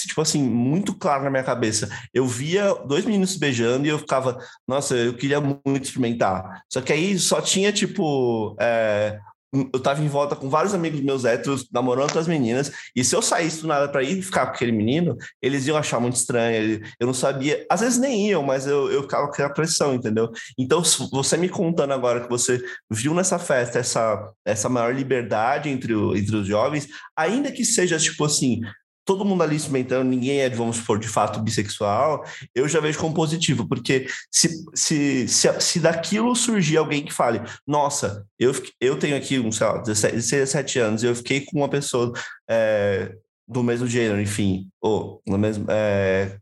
tipo 0.07 0.21
assim, 0.21 0.41
muito 0.41 0.93
claro 0.95 1.25
na 1.25 1.29
minha 1.29 1.43
cabeça. 1.43 1.89
Eu 2.13 2.25
via 2.25 2.73
dois 2.85 3.03
meninos 3.03 3.31
se 3.31 3.39
beijando 3.39 3.85
e 3.85 3.89
eu 3.89 3.99
ficava, 3.99 4.37
nossa, 4.65 4.95
eu 4.95 5.13
queria 5.13 5.41
muito 5.41 5.83
experimentar. 5.83 6.63
Só 6.71 6.79
que 6.79 6.93
aí 6.93 7.19
só 7.19 7.41
tinha, 7.41 7.73
tipo, 7.73 8.55
é, 8.57 9.19
eu 9.53 9.79
tava 9.79 10.03
em 10.03 10.07
volta 10.07 10.35
com 10.35 10.49
vários 10.49 10.73
amigos 10.73 10.99
meus 11.01 11.25
héteros, 11.25 11.67
namorando 11.71 12.03
outras 12.03 12.27
meninas, 12.27 12.71
e 12.95 13.03
se 13.03 13.15
eu 13.15 13.21
saísse 13.21 13.61
do 13.61 13.67
nada 13.67 13.87
para 13.87 14.01
ir 14.01 14.21
ficar 14.21 14.47
com 14.47 14.53
aquele 14.53 14.71
menino, 14.71 15.15
eles 15.41 15.67
iam 15.67 15.77
achar 15.77 15.99
muito 15.99 16.15
estranho, 16.15 16.81
eu 16.99 17.05
não 17.05 17.13
sabia, 17.13 17.65
às 17.69 17.81
vezes 17.81 17.99
nem 17.99 18.29
iam, 18.29 18.41
mas 18.41 18.65
eu, 18.65 18.91
eu 18.91 19.03
ficava 19.03 19.27
com 19.27 19.33
aquela 19.33 19.49
pressão, 19.49 19.93
entendeu? 19.93 20.31
Então, 20.57 20.81
você 21.11 21.37
me 21.37 21.49
contando 21.49 21.93
agora 21.93 22.21
que 22.21 22.29
você 22.29 22.61
viu 22.89 23.13
nessa 23.13 23.37
festa 23.37 23.79
essa, 23.79 24.31
essa 24.45 24.67
maior 24.67 24.93
liberdade 24.93 25.69
entre, 25.69 25.93
o, 25.93 26.15
entre 26.15 26.35
os 26.35 26.47
jovens, 26.47 26.87
ainda 27.15 27.51
que 27.51 27.63
seja, 27.63 27.97
tipo 27.97 28.25
assim, 28.25 28.61
todo 29.05 29.25
mundo 29.25 29.43
ali 29.43 29.55
experimentando, 29.55 30.09
ninguém 30.09 30.39
é, 30.39 30.49
vamos 30.49 30.77
supor, 30.77 30.99
de 30.99 31.07
fato 31.07 31.41
bissexual, 31.41 32.23
eu 32.55 32.67
já 32.67 32.79
vejo 32.79 32.99
como 32.99 33.13
positivo, 33.13 33.67
porque 33.67 34.07
se, 34.31 34.49
se, 34.73 35.27
se, 35.27 35.61
se 35.61 35.79
daquilo 35.79 36.35
surgir 36.35 36.77
alguém 36.77 37.03
que 37.03 37.13
fale, 37.13 37.41
nossa, 37.67 38.25
eu, 38.39 38.51
eu 38.79 38.97
tenho 38.97 39.15
aqui, 39.17 39.35
sei 39.51 39.67
lá, 39.67 39.77
16, 39.79 40.29
17 40.29 40.79
anos, 40.79 41.03
eu 41.03 41.15
fiquei 41.15 41.41
com 41.41 41.57
uma 41.57 41.69
pessoa 41.69 42.11
é, 42.49 43.15
do 43.47 43.61
mesmo 43.61 43.87
gênero, 43.87 44.21
enfim, 44.21 44.69
ou 44.81 45.21
no 45.27 45.37
mesmo, 45.37 45.65
é, 45.69 46.37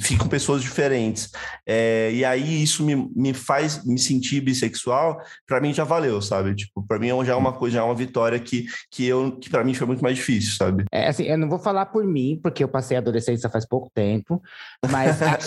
ficam 0.00 0.26
pessoas 0.26 0.62
diferentes. 0.62 1.30
É, 1.66 2.10
e 2.12 2.24
aí 2.24 2.62
isso 2.62 2.84
me, 2.84 3.10
me 3.14 3.34
faz 3.34 3.84
me 3.84 3.98
sentir 3.98 4.40
bissexual, 4.40 5.20
para 5.46 5.60
mim 5.60 5.72
já 5.72 5.84
valeu, 5.84 6.20
sabe? 6.22 6.54
Tipo, 6.54 6.82
para 6.86 6.98
mim 6.98 7.08
já 7.24 7.32
é 7.32 7.36
uma 7.36 7.52
coisa, 7.52 7.76
já 7.76 7.80
é 7.80 7.84
uma 7.84 7.94
vitória 7.94 8.38
que, 8.38 8.66
que, 8.90 9.06
eu, 9.06 9.36
que 9.38 9.50
para 9.50 9.64
mim 9.64 9.74
foi 9.74 9.86
muito 9.86 10.02
mais 10.02 10.16
difícil, 10.16 10.56
sabe? 10.56 10.84
É 10.90 11.08
assim, 11.08 11.24
eu 11.24 11.36
não 11.36 11.48
vou 11.48 11.58
falar 11.58 11.86
por 11.86 12.04
mim, 12.04 12.38
porque 12.42 12.64
eu 12.64 12.68
passei 12.68 12.96
a 12.96 13.00
adolescência 13.00 13.50
faz 13.50 13.66
pouco 13.66 13.90
tempo, 13.94 14.42
mas 14.90 15.20
a, 15.22 15.38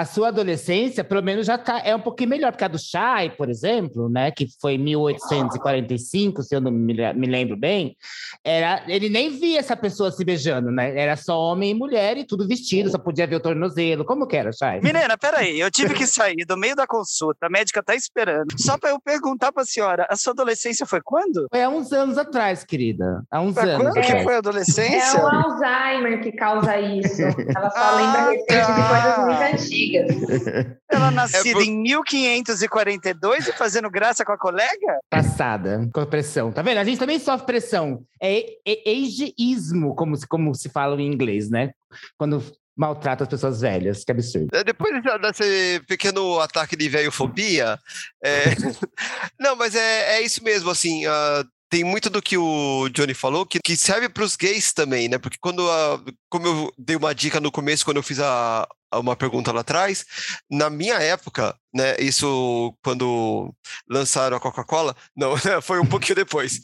a, 0.00 0.04
sua 0.04 0.28
adolescência, 0.28 1.04
pelo 1.04 1.22
menos, 1.22 1.46
já 1.46 1.56
tá, 1.56 1.80
é 1.84 1.94
um 1.94 2.00
pouquinho 2.00 2.30
melhor, 2.30 2.50
porque 2.50 2.64
a 2.64 2.68
do 2.68 2.78
Chay, 2.78 3.30
por 3.30 3.48
exemplo, 3.48 4.08
né, 4.08 4.30
que 4.30 4.48
foi 4.60 4.76
1845, 4.78 6.42
se 6.42 6.54
eu 6.54 6.60
não 6.60 6.72
me, 6.72 6.94
me 7.14 7.26
lembro 7.26 7.56
bem, 7.56 7.96
era, 8.44 8.82
ele 8.88 9.08
nem 9.08 9.30
via 9.30 9.60
essa 9.60 9.76
pessoa 9.76 10.10
se 10.10 10.23
beijando, 10.24 10.70
né? 10.70 10.96
Era 10.98 11.16
só 11.16 11.38
homem 11.38 11.70
e 11.70 11.74
mulher 11.74 12.16
e 12.16 12.24
tudo 12.24 12.46
vestido, 12.46 12.90
só 12.90 12.98
podia 12.98 13.26
ver 13.26 13.36
o 13.36 13.40
tornozelo. 13.40 14.04
Como 14.04 14.26
que 14.26 14.36
era, 14.36 14.52
Chay? 14.52 14.80
Menina, 14.80 15.16
peraí, 15.16 15.60
eu 15.60 15.70
tive 15.70 15.94
que 15.94 16.06
sair 16.06 16.44
do 16.46 16.56
meio 16.56 16.74
da 16.74 16.86
consulta, 16.86 17.46
a 17.46 17.50
médica 17.50 17.82
tá 17.82 17.94
esperando, 17.94 18.48
só 18.58 18.78
para 18.78 18.90
eu 18.90 19.00
perguntar 19.00 19.52
pra 19.52 19.64
senhora, 19.64 20.06
a 20.10 20.16
sua 20.16 20.32
adolescência 20.32 20.86
foi 20.86 21.00
quando? 21.02 21.46
Foi 21.50 21.62
há 21.62 21.68
uns 21.68 21.92
anos 21.92 22.18
atrás, 22.18 22.64
querida. 22.64 23.22
Há 23.30 23.40
uns 23.40 23.54
pra 23.54 23.64
anos. 23.64 23.92
Quando 23.92 24.04
que 24.04 24.22
foi 24.22 24.34
a 24.34 24.38
adolescência? 24.38 25.18
É 25.18 25.22
o 25.22 25.26
Alzheimer 25.26 26.22
que 26.22 26.32
causa 26.32 26.78
isso. 26.78 27.22
Ela 27.22 27.70
só 27.70 27.78
ah, 27.78 27.94
lembra 27.96 28.30
recente 28.30 28.66
tá. 28.66 28.74
de 28.74 28.88
coisas 28.88 29.24
muito 29.24 29.54
antigas. 29.54 30.74
Ela 30.90 31.10
nascida 31.12 31.48
é 31.48 31.52
por... 31.52 31.62
em 31.62 31.82
1542 31.82 33.48
e 33.48 33.52
fazendo 33.52 33.90
graça 33.90 34.24
com 34.24 34.32
a 34.32 34.38
colega? 34.38 34.98
Passada, 35.10 35.88
com 35.92 36.04
pressão. 36.06 36.52
Tá 36.52 36.62
vendo? 36.62 36.78
A 36.78 36.84
gente 36.84 36.98
também 36.98 37.18
sofre 37.18 37.46
pressão. 37.46 38.04
É 38.20 38.44
ageísmo, 38.86 39.94
como, 39.94 40.13
como 40.28 40.54
se 40.54 40.68
fala 40.68 41.00
em 41.00 41.06
inglês, 41.06 41.50
né? 41.50 41.72
Quando 42.16 42.42
maltrata 42.76 43.24
as 43.24 43.30
pessoas 43.30 43.60
velhas. 43.60 44.04
Que 44.04 44.12
absurdo. 44.12 44.48
É, 44.52 44.64
Depois 44.64 44.92
desse- 45.20 45.80
pequeno 45.86 46.40
ataque 46.40 46.76
de 46.76 46.88
velhofobia, 46.88 47.78
é... 48.22 48.44
não, 49.38 49.56
mas 49.56 49.74
é, 49.74 50.16
é 50.16 50.22
isso 50.22 50.42
mesmo, 50.42 50.70
assim, 50.70 51.06
ah, 51.06 51.44
tem 51.70 51.82
muito 51.84 52.10
do 52.10 52.22
que 52.22 52.36
o 52.36 52.88
Johnny 52.90 53.14
falou 53.14 53.44
que, 53.46 53.58
que 53.58 53.76
serve 53.76 54.08
para 54.08 54.22
os 54.24 54.36
gays 54.36 54.72
também, 54.72 55.08
né? 55.08 55.18
Porque 55.18 55.38
quando, 55.40 55.68
ah, 55.70 56.00
como 56.28 56.46
eu 56.46 56.72
dei 56.78 56.96
uma 56.96 57.14
dica 57.14 57.40
no 57.40 57.50
começo, 57.50 57.84
quando 57.84 57.96
eu 57.96 58.02
fiz 58.02 58.20
a, 58.20 58.66
a 58.90 58.98
uma 59.00 59.16
pergunta 59.16 59.50
lá 59.52 59.60
atrás, 59.62 60.04
na 60.50 60.70
minha 60.70 60.94
época, 60.94 61.56
né? 61.72 61.96
Isso 61.98 62.76
quando 62.82 63.52
lançaram 63.88 64.36
a 64.36 64.40
Coca-Cola, 64.40 64.94
não, 65.16 65.34
foi 65.62 65.80
um 65.80 65.86
pouquinho 65.86 66.16
depois. 66.16 66.60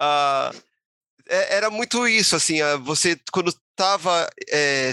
Ah, 0.00 0.50
é- 1.32 1.56
era 1.56 1.70
muito 1.70 2.06
isso, 2.06 2.36
assim, 2.36 2.58
você 2.84 3.18
quando 3.32 3.48
estava 3.48 4.28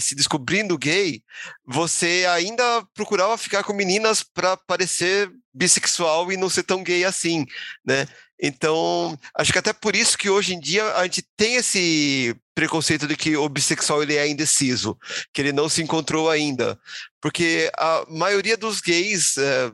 se 0.02 0.16
descobrindo 0.16 0.78
gay, 0.78 1.22
você 1.66 2.26
ainda 2.30 2.64
procurava 2.94 3.38
ficar 3.38 3.64
com 3.64 3.74
meninas 3.74 4.24
para 4.24 4.56
parecer 4.58 5.30
bissexual 5.54 6.32
e 6.32 6.38
não 6.38 6.50
ser 6.50 6.64
tão 6.64 6.82
gay 6.84 7.04
assim, 7.04 7.46
né? 7.86 8.08
Então, 8.42 9.20
acho 9.38 9.52
que 9.52 9.60
até 9.60 9.74
por 9.74 9.96
isso 9.96 10.18
que 10.18 10.30
hoje 10.30 10.54
em 10.54 10.60
dia 10.60 10.94
a 10.96 11.04
gente 11.04 11.24
tem 11.36 11.56
esse 11.56 12.34
preconceito 12.56 13.06
de 13.06 13.18
que 13.18 13.36
o 13.36 13.50
bissexual 13.50 14.02
ele 14.02 14.16
é 14.16 14.28
indeciso, 14.30 14.98
que 15.34 15.42
ele 15.42 15.52
não 15.52 15.68
se 15.68 15.82
encontrou 15.84 16.30
ainda, 16.30 16.80
porque 17.22 17.70
a 17.78 18.06
maioria 18.10 18.56
dos 18.56 18.80
gays, 18.80 19.38
eh, 19.38 19.72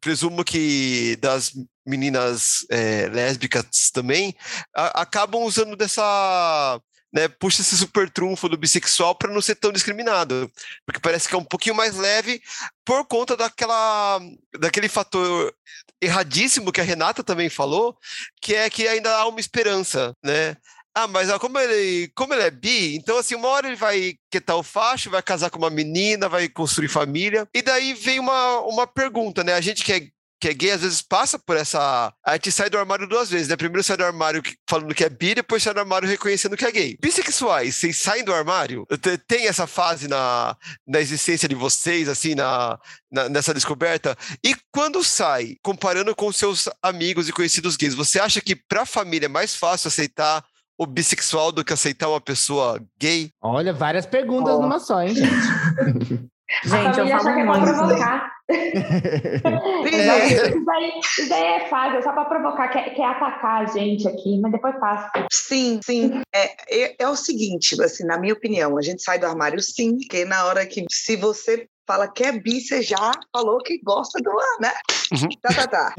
presumo 0.00 0.42
que 0.44 1.16
das 1.20 1.52
meninas 1.90 2.64
eh, 2.70 3.08
lésbicas 3.12 3.90
também, 3.92 4.34
a- 4.74 5.02
acabam 5.02 5.42
usando 5.42 5.76
dessa 5.76 6.80
né, 7.12 7.28
puxa 7.28 7.60
esse 7.60 7.76
super 7.76 8.08
trunfo 8.08 8.48
do 8.48 8.56
bissexual 8.56 9.14
para 9.14 9.32
não 9.32 9.42
ser 9.42 9.56
tão 9.56 9.72
discriminado, 9.72 10.50
porque 10.86 11.00
parece 11.00 11.28
que 11.28 11.34
é 11.34 11.38
um 11.38 11.44
pouquinho 11.44 11.74
mais 11.74 11.96
leve 11.96 12.40
por 12.84 13.04
conta 13.06 13.36
daquela 13.36 14.20
daquele 14.58 14.88
fator 14.88 15.52
erradíssimo 16.00 16.72
que 16.72 16.80
a 16.80 16.84
Renata 16.84 17.22
também 17.24 17.48
falou, 17.50 17.96
que 18.40 18.54
é 18.54 18.70
que 18.70 18.86
ainda 18.88 19.14
há 19.16 19.26
uma 19.26 19.40
esperança, 19.40 20.14
né? 20.24 20.56
Ah, 20.94 21.06
mas 21.06 21.30
ah, 21.30 21.38
como 21.38 21.58
ele, 21.58 22.10
como 22.16 22.34
ele 22.34 22.42
é 22.42 22.50
bi, 22.50 22.96
então 22.96 23.16
assim, 23.18 23.34
uma 23.36 23.48
hora 23.48 23.68
ele 23.68 23.76
vai 23.76 24.14
quietar 24.30 24.56
o 24.56 24.62
facho, 24.62 25.10
vai 25.10 25.22
casar 25.22 25.48
com 25.50 25.58
uma 25.58 25.70
menina, 25.70 26.28
vai 26.28 26.48
construir 26.48 26.88
família, 26.88 27.48
e 27.54 27.62
daí 27.62 27.94
vem 27.94 28.18
uma, 28.18 28.60
uma 28.62 28.86
pergunta, 28.86 29.44
né? 29.44 29.54
A 29.54 29.60
gente 29.60 29.84
que 29.84 29.92
é 29.92 30.08
que 30.40 30.48
é 30.48 30.54
gay, 30.54 30.70
às 30.70 30.80
vezes 30.80 31.02
passa 31.02 31.38
por 31.38 31.56
essa. 31.56 32.12
A 32.24 32.32
gente 32.32 32.50
sai 32.50 32.70
do 32.70 32.78
armário 32.78 33.06
duas 33.06 33.28
vezes, 33.30 33.48
né? 33.48 33.56
Primeiro 33.56 33.82
sai 33.84 33.96
do 33.96 34.04
armário 34.04 34.42
falando 34.68 34.94
que 34.94 35.04
é 35.04 35.08
bi, 35.10 35.34
depois 35.34 35.62
sai 35.62 35.74
do 35.74 35.80
armário 35.80 36.08
reconhecendo 36.08 36.56
que 36.56 36.64
é 36.64 36.72
gay. 36.72 36.96
Bissexuais, 37.00 37.76
vocês 37.76 37.96
saem 37.98 38.24
do 38.24 38.32
armário? 38.32 38.86
Te- 39.00 39.18
Tem 39.18 39.46
essa 39.46 39.66
fase 39.66 40.08
na, 40.08 40.56
na 40.86 40.98
existência 41.00 41.48
de 41.48 41.54
vocês, 41.54 42.08
assim, 42.08 42.34
na, 42.34 42.78
na- 43.12 43.28
nessa 43.28 43.52
descoberta? 43.52 44.16
E 44.42 44.56
quando 44.72 45.04
sai, 45.04 45.56
comparando 45.62 46.14
com 46.16 46.32
seus 46.32 46.68
amigos 46.82 47.28
e 47.28 47.32
conhecidos 47.32 47.76
gays, 47.76 47.94
você 47.94 48.18
acha 48.18 48.40
que 48.40 48.56
pra 48.56 48.86
família 48.86 49.26
é 49.26 49.28
mais 49.28 49.54
fácil 49.54 49.88
aceitar 49.88 50.42
o 50.78 50.86
bissexual 50.86 51.52
do 51.52 51.62
que 51.62 51.74
aceitar 51.74 52.08
uma 52.08 52.20
pessoa 52.22 52.80
gay? 52.98 53.30
Olha, 53.42 53.70
várias 53.74 54.06
perguntas 54.06 54.54
Ó. 54.54 54.62
numa 54.62 54.78
só, 54.80 55.02
hein, 55.02 55.14
gente? 55.14 56.30
Gente, 56.64 56.98
eu 56.98 57.08
falo 57.08 57.34
que 57.34 57.40
é 57.40 57.44
muito. 57.44 57.64
provocar. 57.64 58.30
É. 58.50 60.26
Isso, 60.26 60.64
daí, 60.64 61.00
isso 61.00 61.28
daí 61.28 61.44
é 61.44 61.68
fácil, 61.68 61.98
é 61.98 62.02
só 62.02 62.12
pra 62.12 62.24
provocar, 62.24 62.68
quer, 62.68 62.92
quer 62.94 63.04
atacar 63.04 63.62
a 63.62 63.64
gente 63.66 64.08
aqui, 64.08 64.40
mas 64.40 64.50
depois 64.50 64.76
passa. 64.80 65.10
Sim, 65.30 65.80
sim. 65.84 66.20
É, 66.34 66.56
é, 66.68 66.96
é 66.98 67.08
o 67.08 67.14
seguinte, 67.14 67.80
assim, 67.80 68.04
na 68.04 68.18
minha 68.18 68.34
opinião, 68.34 68.76
a 68.76 68.82
gente 68.82 69.02
sai 69.02 69.20
do 69.20 69.26
armário 69.26 69.60
sim, 69.60 69.98
porque 69.98 70.24
na 70.24 70.46
hora 70.46 70.66
que, 70.66 70.84
se 70.90 71.16
você 71.16 71.68
fala 71.86 72.08
que 72.08 72.24
é 72.24 72.32
bi, 72.32 72.60
você 72.60 72.82
já 72.82 73.12
falou 73.32 73.58
que 73.58 73.80
gosta 73.82 74.20
do, 74.20 74.32
né? 74.60 74.72
Uhum. 75.12 75.28
Tá, 75.42 75.54
tá, 75.54 75.66
tá. 75.66 75.94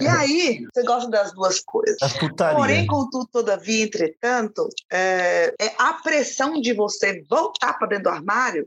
E 0.00 0.06
aí, 0.06 0.64
você 0.72 0.84
gosta 0.84 1.10
das 1.10 1.32
duas 1.32 1.60
coisas. 1.60 1.98
Putaria. 2.18 2.56
Porém, 2.56 2.86
contudo, 2.86 3.28
todavia, 3.32 3.84
entretanto, 3.84 4.68
é, 4.90 5.52
é 5.60 5.72
a 5.78 5.94
pressão 5.94 6.60
de 6.60 6.72
você 6.72 7.22
voltar 7.28 7.74
para 7.74 7.88
dentro 7.88 8.04
do 8.04 8.10
armário 8.10 8.66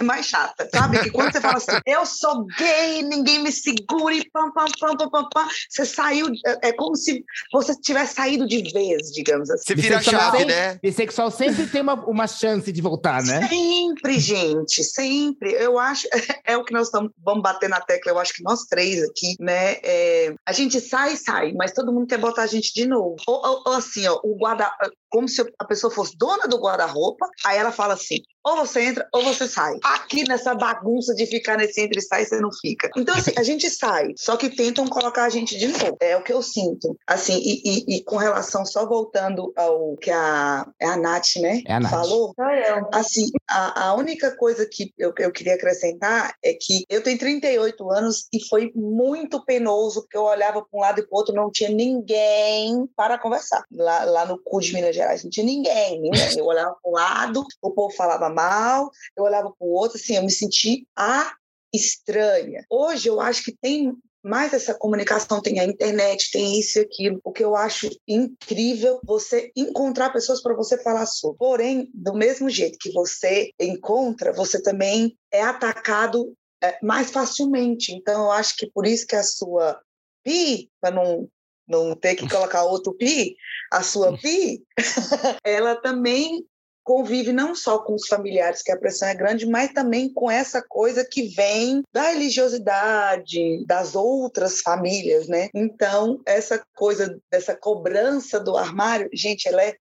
é 0.00 0.04
mais 0.04 0.26
chata, 0.26 0.68
sabe? 0.74 1.00
Que 1.02 1.10
quando 1.10 1.32
você 1.32 1.40
fala 1.40 1.56
assim, 1.56 1.78
eu 1.86 2.04
sou 2.06 2.44
gay, 2.58 3.02
ninguém 3.02 3.38
me 3.42 3.52
segura 3.52 4.14
e 4.14 4.28
pam, 4.30 4.50
pam, 4.52 4.66
pam, 4.80 4.96
pam, 4.96 5.10
pam, 5.10 5.28
pam, 5.32 5.48
você 5.68 5.84
saiu, 5.84 6.26
é, 6.46 6.68
é 6.68 6.72
como 6.72 6.96
se 6.96 7.24
você 7.52 7.74
tivesse 7.80 8.14
saído 8.14 8.46
de 8.46 8.62
vez, 8.72 9.10
digamos 9.12 9.50
assim. 9.50 9.64
Você 9.66 9.74
vira 9.74 10.00
chave, 10.02 10.38
sempre- 10.38 10.54
né? 10.54 10.78
Bissexual 10.82 11.30
sempre 11.30 11.66
tem 11.66 11.80
uma, 11.82 11.94
uma 12.06 12.26
chance 12.26 12.70
de 12.72 12.80
voltar, 12.82 13.22
né? 13.22 13.46
Sempre, 13.48 14.18
gente, 14.18 14.82
sempre. 14.84 15.52
Eu 15.52 15.78
acho, 15.78 16.06
é 16.44 16.56
o 16.56 16.64
que 16.64 16.72
nós 16.72 16.86
estamos, 16.88 17.10
vamos 17.24 17.42
bater 17.42 17.68
na 17.68 17.80
tecla, 17.80 18.12
eu 18.12 18.18
acho 18.18 18.32
que 18.34 18.42
nós 18.42 18.64
três 18.64 19.02
aqui, 19.02 19.36
né? 19.40 19.74
é, 19.82 20.34
a 20.46 20.52
gente 20.52 20.80
sai, 20.80 21.16
sai, 21.16 21.52
mas 21.52 21.72
todo 21.72 21.92
mundo 21.92 22.06
quer 22.06 22.18
botar 22.18 22.42
a 22.42 22.46
gente 22.46 22.72
de 22.72 22.86
novo. 22.86 23.16
Ou, 23.26 23.34
ou- 23.46 23.62
ou 23.66 23.72
assim, 23.74 24.06
ó, 24.06 24.18
o 24.24 24.34
guarda, 24.36 24.70
como 25.14 25.28
se 25.28 25.40
a 25.60 25.64
pessoa 25.64 25.92
fosse 25.92 26.16
dona 26.18 26.48
do 26.48 26.58
guarda-roupa, 26.58 27.24
aí 27.46 27.56
ela 27.56 27.70
fala 27.70 27.94
assim: 27.94 28.18
ou 28.44 28.56
você 28.56 28.82
entra 28.82 29.08
ou 29.12 29.22
você 29.22 29.46
sai. 29.46 29.78
Aqui 29.84 30.26
nessa 30.28 30.56
bagunça 30.56 31.14
de 31.14 31.24
ficar 31.24 31.56
nesse 31.56 31.80
entra 31.80 32.00
e 32.00 32.02
sai, 32.02 32.24
você 32.24 32.40
não 32.40 32.50
fica. 32.52 32.90
Então, 32.96 33.14
assim, 33.14 33.30
a 33.38 33.44
gente 33.44 33.70
sai, 33.70 34.12
só 34.16 34.36
que 34.36 34.50
tentam 34.50 34.88
colocar 34.88 35.24
a 35.24 35.28
gente 35.28 35.56
de 35.56 35.68
novo. 35.68 35.96
É 36.00 36.16
o 36.16 36.22
que 36.22 36.32
eu 36.32 36.42
sinto. 36.42 36.98
Assim, 37.06 37.38
e, 37.38 37.62
e- 37.64 37.96
e 37.96 38.02
com 38.02 38.16
relação, 38.16 38.66
só 38.66 38.84
voltando 38.86 39.52
ao 39.56 39.96
que 39.98 40.10
a, 40.10 40.66
é 40.80 40.86
a 40.86 40.96
Nath, 40.96 41.36
né? 41.36 41.62
É 41.64 41.74
a 41.74 41.80
Nath. 41.80 41.90
Falou, 41.92 42.34
Sou 42.34 42.50
eu. 42.50 42.88
Assim, 42.92 43.30
a, 43.48 43.88
a 43.88 43.94
única 43.94 44.34
coisa 44.36 44.66
que 44.66 44.92
eu, 44.98 45.12
eu 45.18 45.30
queria 45.30 45.54
acrescentar 45.54 46.34
é 46.42 46.54
que 46.54 46.84
eu 46.88 47.02
tenho 47.02 47.18
38 47.18 47.90
anos 47.90 48.26
e 48.32 48.42
foi 48.48 48.72
muito 48.74 49.44
penoso, 49.44 50.02
porque 50.02 50.16
eu 50.16 50.22
olhava 50.22 50.62
para 50.62 50.78
um 50.78 50.80
lado 50.80 51.00
e 51.00 51.02
para 51.02 51.14
o 51.14 51.18
outro, 51.18 51.34
não 51.34 51.50
tinha 51.50 51.70
ninguém 51.70 52.86
para 52.96 53.18
conversar. 53.18 53.64
Lá, 53.70 54.04
lá 54.04 54.26
no 54.26 54.38
cu 54.42 54.60
de 54.60 54.72
Minas 54.72 54.94
Gerais, 54.94 55.22
não 55.22 55.30
tinha 55.30 55.44
ninguém, 55.44 56.00
ninguém. 56.00 56.38
Eu 56.38 56.46
olhava 56.46 56.76
para 56.82 56.90
um 56.90 56.94
lado, 56.94 57.44
o 57.62 57.70
povo 57.70 57.94
falava 57.94 58.28
mal, 58.28 58.90
eu 59.16 59.24
olhava 59.24 59.50
para 59.50 59.66
o 59.66 59.72
outro, 59.72 59.98
assim, 59.98 60.16
eu 60.16 60.22
me 60.22 60.30
senti 60.30 60.86
a 60.96 61.34
estranha. 61.72 62.64
Hoje 62.70 63.08
eu 63.08 63.20
acho 63.20 63.44
que 63.44 63.52
tem 63.52 63.92
mais 64.24 64.54
essa 64.54 64.74
comunicação, 64.74 65.42
tem 65.42 65.60
a 65.60 65.64
internet, 65.64 66.30
tem 66.32 66.58
isso 66.58 66.78
e 66.78 66.82
aquilo. 66.82 67.20
O 67.22 67.30
que 67.30 67.44
eu 67.44 67.54
acho 67.54 67.90
incrível 68.08 68.98
você 69.04 69.52
encontrar 69.54 70.10
pessoas 70.10 70.42
para 70.42 70.54
você 70.54 70.82
falar 70.82 71.04
sobre. 71.06 71.38
Porém, 71.38 71.90
do 71.92 72.14
mesmo 72.14 72.48
jeito 72.48 72.78
que 72.80 72.90
você 72.90 73.50
encontra, 73.60 74.32
você 74.32 74.62
também 74.62 75.14
é 75.30 75.42
atacado 75.42 76.34
é, 76.62 76.78
mais 76.82 77.10
facilmente. 77.10 77.92
Então, 77.92 78.24
eu 78.24 78.30
acho 78.30 78.56
que 78.56 78.70
por 78.70 78.86
isso 78.86 79.06
que 79.06 79.16
a 79.16 79.22
sua 79.22 79.78
pi, 80.22 80.70
para 80.80 80.94
não 80.94 81.28
não 81.66 81.96
ter 81.96 82.14
que 82.14 82.28
colocar 82.28 82.64
outro 82.64 82.92
pi, 82.92 83.34
a 83.72 83.82
sua 83.82 84.16
pi, 84.20 84.62
ela 85.42 85.74
também 85.76 86.44
convive 86.84 87.32
não 87.32 87.54
só 87.54 87.78
com 87.78 87.94
os 87.94 88.06
familiares, 88.06 88.62
que 88.62 88.70
a 88.70 88.78
pressão 88.78 89.08
é 89.08 89.14
grande, 89.14 89.46
mas 89.46 89.72
também 89.72 90.12
com 90.12 90.30
essa 90.30 90.62
coisa 90.62 91.04
que 91.04 91.28
vem 91.28 91.82
da 91.92 92.10
religiosidade 92.10 93.64
das 93.66 93.94
outras 93.94 94.60
famílias, 94.60 95.26
né? 95.26 95.48
Então, 95.54 96.20
essa 96.26 96.62
coisa 96.76 97.18
dessa 97.30 97.56
cobrança 97.56 98.38
do 98.38 98.56
armário, 98.56 99.08
gente, 99.12 99.48
ela 99.48 99.62
é 99.62 99.74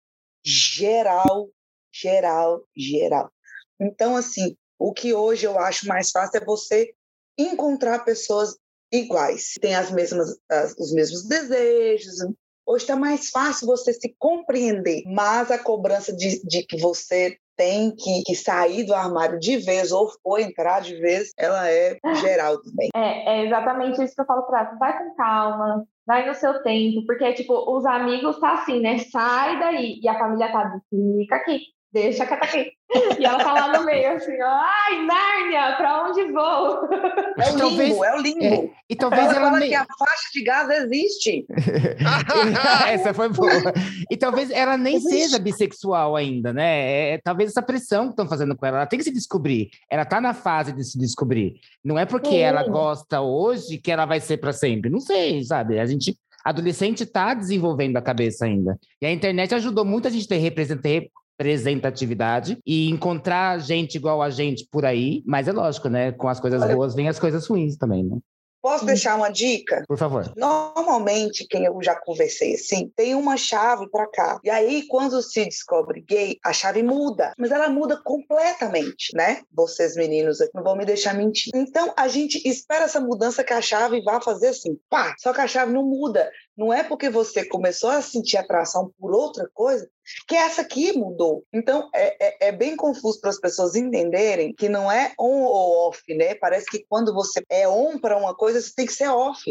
geral, 0.44 1.50
geral, 1.94 2.64
geral. 2.76 3.32
Então, 3.80 4.16
assim, 4.16 4.56
o 4.80 4.94
que 4.94 5.14
hoje 5.14 5.46
eu 5.46 5.60
acho 5.60 5.88
mais 5.88 6.10
fácil 6.10 6.42
é 6.42 6.46
você 6.46 6.94
encontrar 7.38 8.06
pessoas 8.06 8.56
iguais, 8.92 9.56
tem 9.60 9.76
as 9.76 9.92
mesmas, 9.92 10.38
as- 10.50 10.76
os 10.78 10.94
mesmos 10.94 11.28
desejos, 11.28 12.16
Hoje 12.66 12.84
está 12.84 12.96
mais 12.96 13.30
fácil 13.30 13.68
você 13.68 13.94
se 13.94 14.16
compreender, 14.18 15.04
mas 15.06 15.52
a 15.52 15.58
cobrança 15.58 16.16
de, 16.16 16.42
de 16.46 16.66
que 16.66 16.80
você 16.80 17.38
tem 17.56 17.96
que, 17.96 18.24
que 18.26 18.36
sair 18.36 18.84
do 18.84 18.94
armário 18.94 19.40
de 19.40 19.58
vez 19.58 19.92
ou, 19.92 20.10
ou 20.24 20.40
entrar 20.40 20.82
de 20.82 20.96
vez, 20.96 21.32
ela 21.38 21.70
é 21.70 21.98
geral 22.16 22.62
também. 22.62 22.90
É, 22.96 23.38
é 23.38 23.46
exatamente 23.46 24.04
isso 24.04 24.16
que 24.16 24.22
eu 24.22 24.26
falo 24.26 24.44
pra 24.44 24.62
ela. 24.62 24.76
Vai 24.78 24.98
com 24.98 25.16
calma, 25.16 25.86
vai 26.06 26.28
no 26.28 26.34
seu 26.34 26.64
tempo, 26.64 27.06
porque, 27.06 27.34
tipo, 27.34 27.54
os 27.76 27.86
amigos 27.86 28.40
tá 28.40 28.54
assim, 28.54 28.80
né? 28.80 28.98
Sai 29.00 29.60
daí. 29.60 30.00
E 30.02 30.08
a 30.08 30.18
família 30.18 30.52
tá, 30.52 30.80
fica 30.90 31.36
aqui, 31.36 31.60
deixa 31.94 32.26
que 32.26 32.36
tá 32.36 32.46
aqui. 32.46 32.72
E 33.20 33.26
ela 33.26 33.38
tá 33.44 33.54
lá 33.54 33.80
no 33.80 33.86
meio, 33.86 34.16
assim, 34.16 34.40
ó, 34.42 34.48
ai, 34.48 35.06
Nárnia, 35.06 35.78
pra 35.78 36.04
onde 36.08 36.32
vou? 36.32 36.90
É 37.40 37.50
o 37.52 37.58
Talvez- 37.58 37.90
limbo, 37.90 38.04
é 38.06 38.16
o 38.16 38.22
limbo. 38.22 38.74
E 38.90 38.96
talvez 38.96 39.24
Ela 39.28 39.36
ela 39.38 39.46
fala 39.48 39.60
nem... 39.60 39.70
que 39.70 39.76
a 39.76 39.86
faixa 39.98 40.30
de 40.34 40.44
gás 40.44 40.70
existe. 40.70 41.46
essa 42.90 43.14
foi 43.14 43.30
boa. 43.30 43.74
E 44.12 44.18
talvez 44.18 44.52
ela 44.52 44.78
nem 44.78 44.96
Existe. 44.98 45.12
seja 45.24 45.40
bissexual 45.40 46.16
ainda, 46.16 46.54
né? 46.54 47.14
É, 47.14 47.18
talvez 47.24 47.50
essa 47.52 47.62
pressão 47.62 48.06
que 48.06 48.12
estão 48.12 48.28
fazendo 48.28 48.56
com 48.56 48.66
ela, 48.66 48.78
ela 48.78 48.86
tem 48.86 49.00
que 49.00 49.06
se 49.06 49.14
descobrir. 49.14 49.70
Ela 49.90 50.06
tá 50.06 50.20
na 50.22 50.34
fase 50.34 50.72
de 50.72 50.84
se 50.84 50.98
descobrir. 50.98 51.56
Não 51.84 51.98
é 51.98 52.06
porque 52.06 52.30
Sim. 52.30 52.38
ela 52.40 52.68
gosta 52.68 53.22
hoje 53.22 53.78
que 53.78 53.92
ela 53.92 54.06
vai 54.06 54.20
ser 54.20 54.38
para 54.38 54.54
sempre. 54.54 54.90
Não 54.92 55.00
sei, 55.00 55.44
sabe? 55.44 55.80
A 55.80 55.86
gente 55.86 56.16
adolescente 56.44 57.06
tá 57.06 57.34
desenvolvendo 57.34 57.96
a 57.98 58.02
cabeça 58.02 58.46
ainda. 58.46 58.78
E 59.02 59.06
a 59.06 59.12
internet 59.12 59.56
ajudou 59.56 59.86
muito 59.86 60.08
a 60.08 60.12
gente 60.12 60.28
ter 60.28 60.38
representante 60.38 61.10
representatividade 61.40 62.58
e 62.66 62.90
encontrar 62.90 63.60
gente 63.60 63.96
igual 63.96 64.22
a 64.22 64.30
gente 64.30 64.68
por 64.72 64.86
aí, 64.86 65.24
mas 65.26 65.48
é 65.48 65.52
lógico, 65.52 65.90
né? 65.90 66.12
Com 66.12 66.28
as 66.28 66.40
coisas 66.40 66.62
Olha- 66.62 66.76
boas 66.76 66.96
vem 66.96 67.08
as 67.08 67.20
coisas 67.20 67.46
ruins 67.46 67.78
também, 67.78 68.04
né? 68.04 68.18
Posso 68.62 68.86
deixar 68.86 69.18
uma 69.18 69.30
dica? 69.30 69.84
Por 69.86 69.98
favor. 69.98 70.32
Normalmente, 70.38 71.46
quem 71.50 71.66
eu 71.66 71.78
já 71.84 72.00
conversei 72.00 72.54
assim, 72.54 72.90
tem 72.96 73.14
uma 73.14 73.36
chave 73.36 73.90
para 73.90 74.08
cá. 74.08 74.40
E 74.42 74.50
aí, 74.50 74.88
quando 74.88 75.22
se 75.22 75.44
descobre 75.44 76.00
gay, 76.00 76.38
a 76.42 76.54
chave 76.54 76.82
muda. 76.82 77.34
Mas 77.38 77.52
ela 77.52 77.68
muda 77.68 78.00
completamente, 78.02 79.14
né? 79.18 79.42
Vocês 79.52 79.98
meninos 79.98 80.40
aqui 80.40 80.52
não 80.56 80.64
vão 80.64 80.78
me 80.78 80.86
deixar 80.86 81.14
mentir. 81.14 81.52
Então, 81.54 81.94
a 81.98 82.08
gente 82.08 82.42
espera 82.48 82.86
essa 82.86 83.02
mudança 83.02 83.44
que 83.44 83.52
a 83.52 83.62
chave 83.62 84.02
vá 84.02 84.22
fazer 84.22 84.48
assim, 84.48 84.80
pá. 84.90 85.14
Só 85.20 85.34
que 85.34 85.42
a 85.42 85.48
chave 85.48 85.74
não 85.74 85.84
muda. 85.84 86.32
Não 86.58 86.72
é 86.72 86.84
porque 86.84 87.10
você 87.10 87.44
começou 87.44 87.90
a 87.90 88.02
sentir 88.02 88.38
atração 88.38 88.94
por 88.98 89.12
outra 89.14 89.50
coisa 89.54 89.90
que 90.28 90.36
essa 90.36 90.62
aqui 90.62 90.98
mudou. 90.98 91.44
Então, 91.54 91.90
é, 91.94 92.46
é, 92.46 92.48
é 92.50 92.52
bem 92.52 92.76
confuso 92.76 93.20
para 93.22 93.30
as 93.30 93.40
pessoas 93.40 93.76
entenderem 93.76 94.54
que 94.54 94.70
não 94.70 94.92
é 94.92 95.14
on 95.20 95.44
ou 95.44 95.88
off, 95.88 96.02
né? 96.14 96.36
Parece 96.36 96.66
que 96.70 96.86
quando 96.88 97.14
você 97.14 97.44
é 97.50 97.68
on 97.68 98.00
para 98.00 98.18
uma 98.18 98.36
coisa, 98.36 98.62
você 98.62 98.74
tem 98.76 98.86
que 98.86 98.94
ser 98.94 99.10
off. 99.10 99.42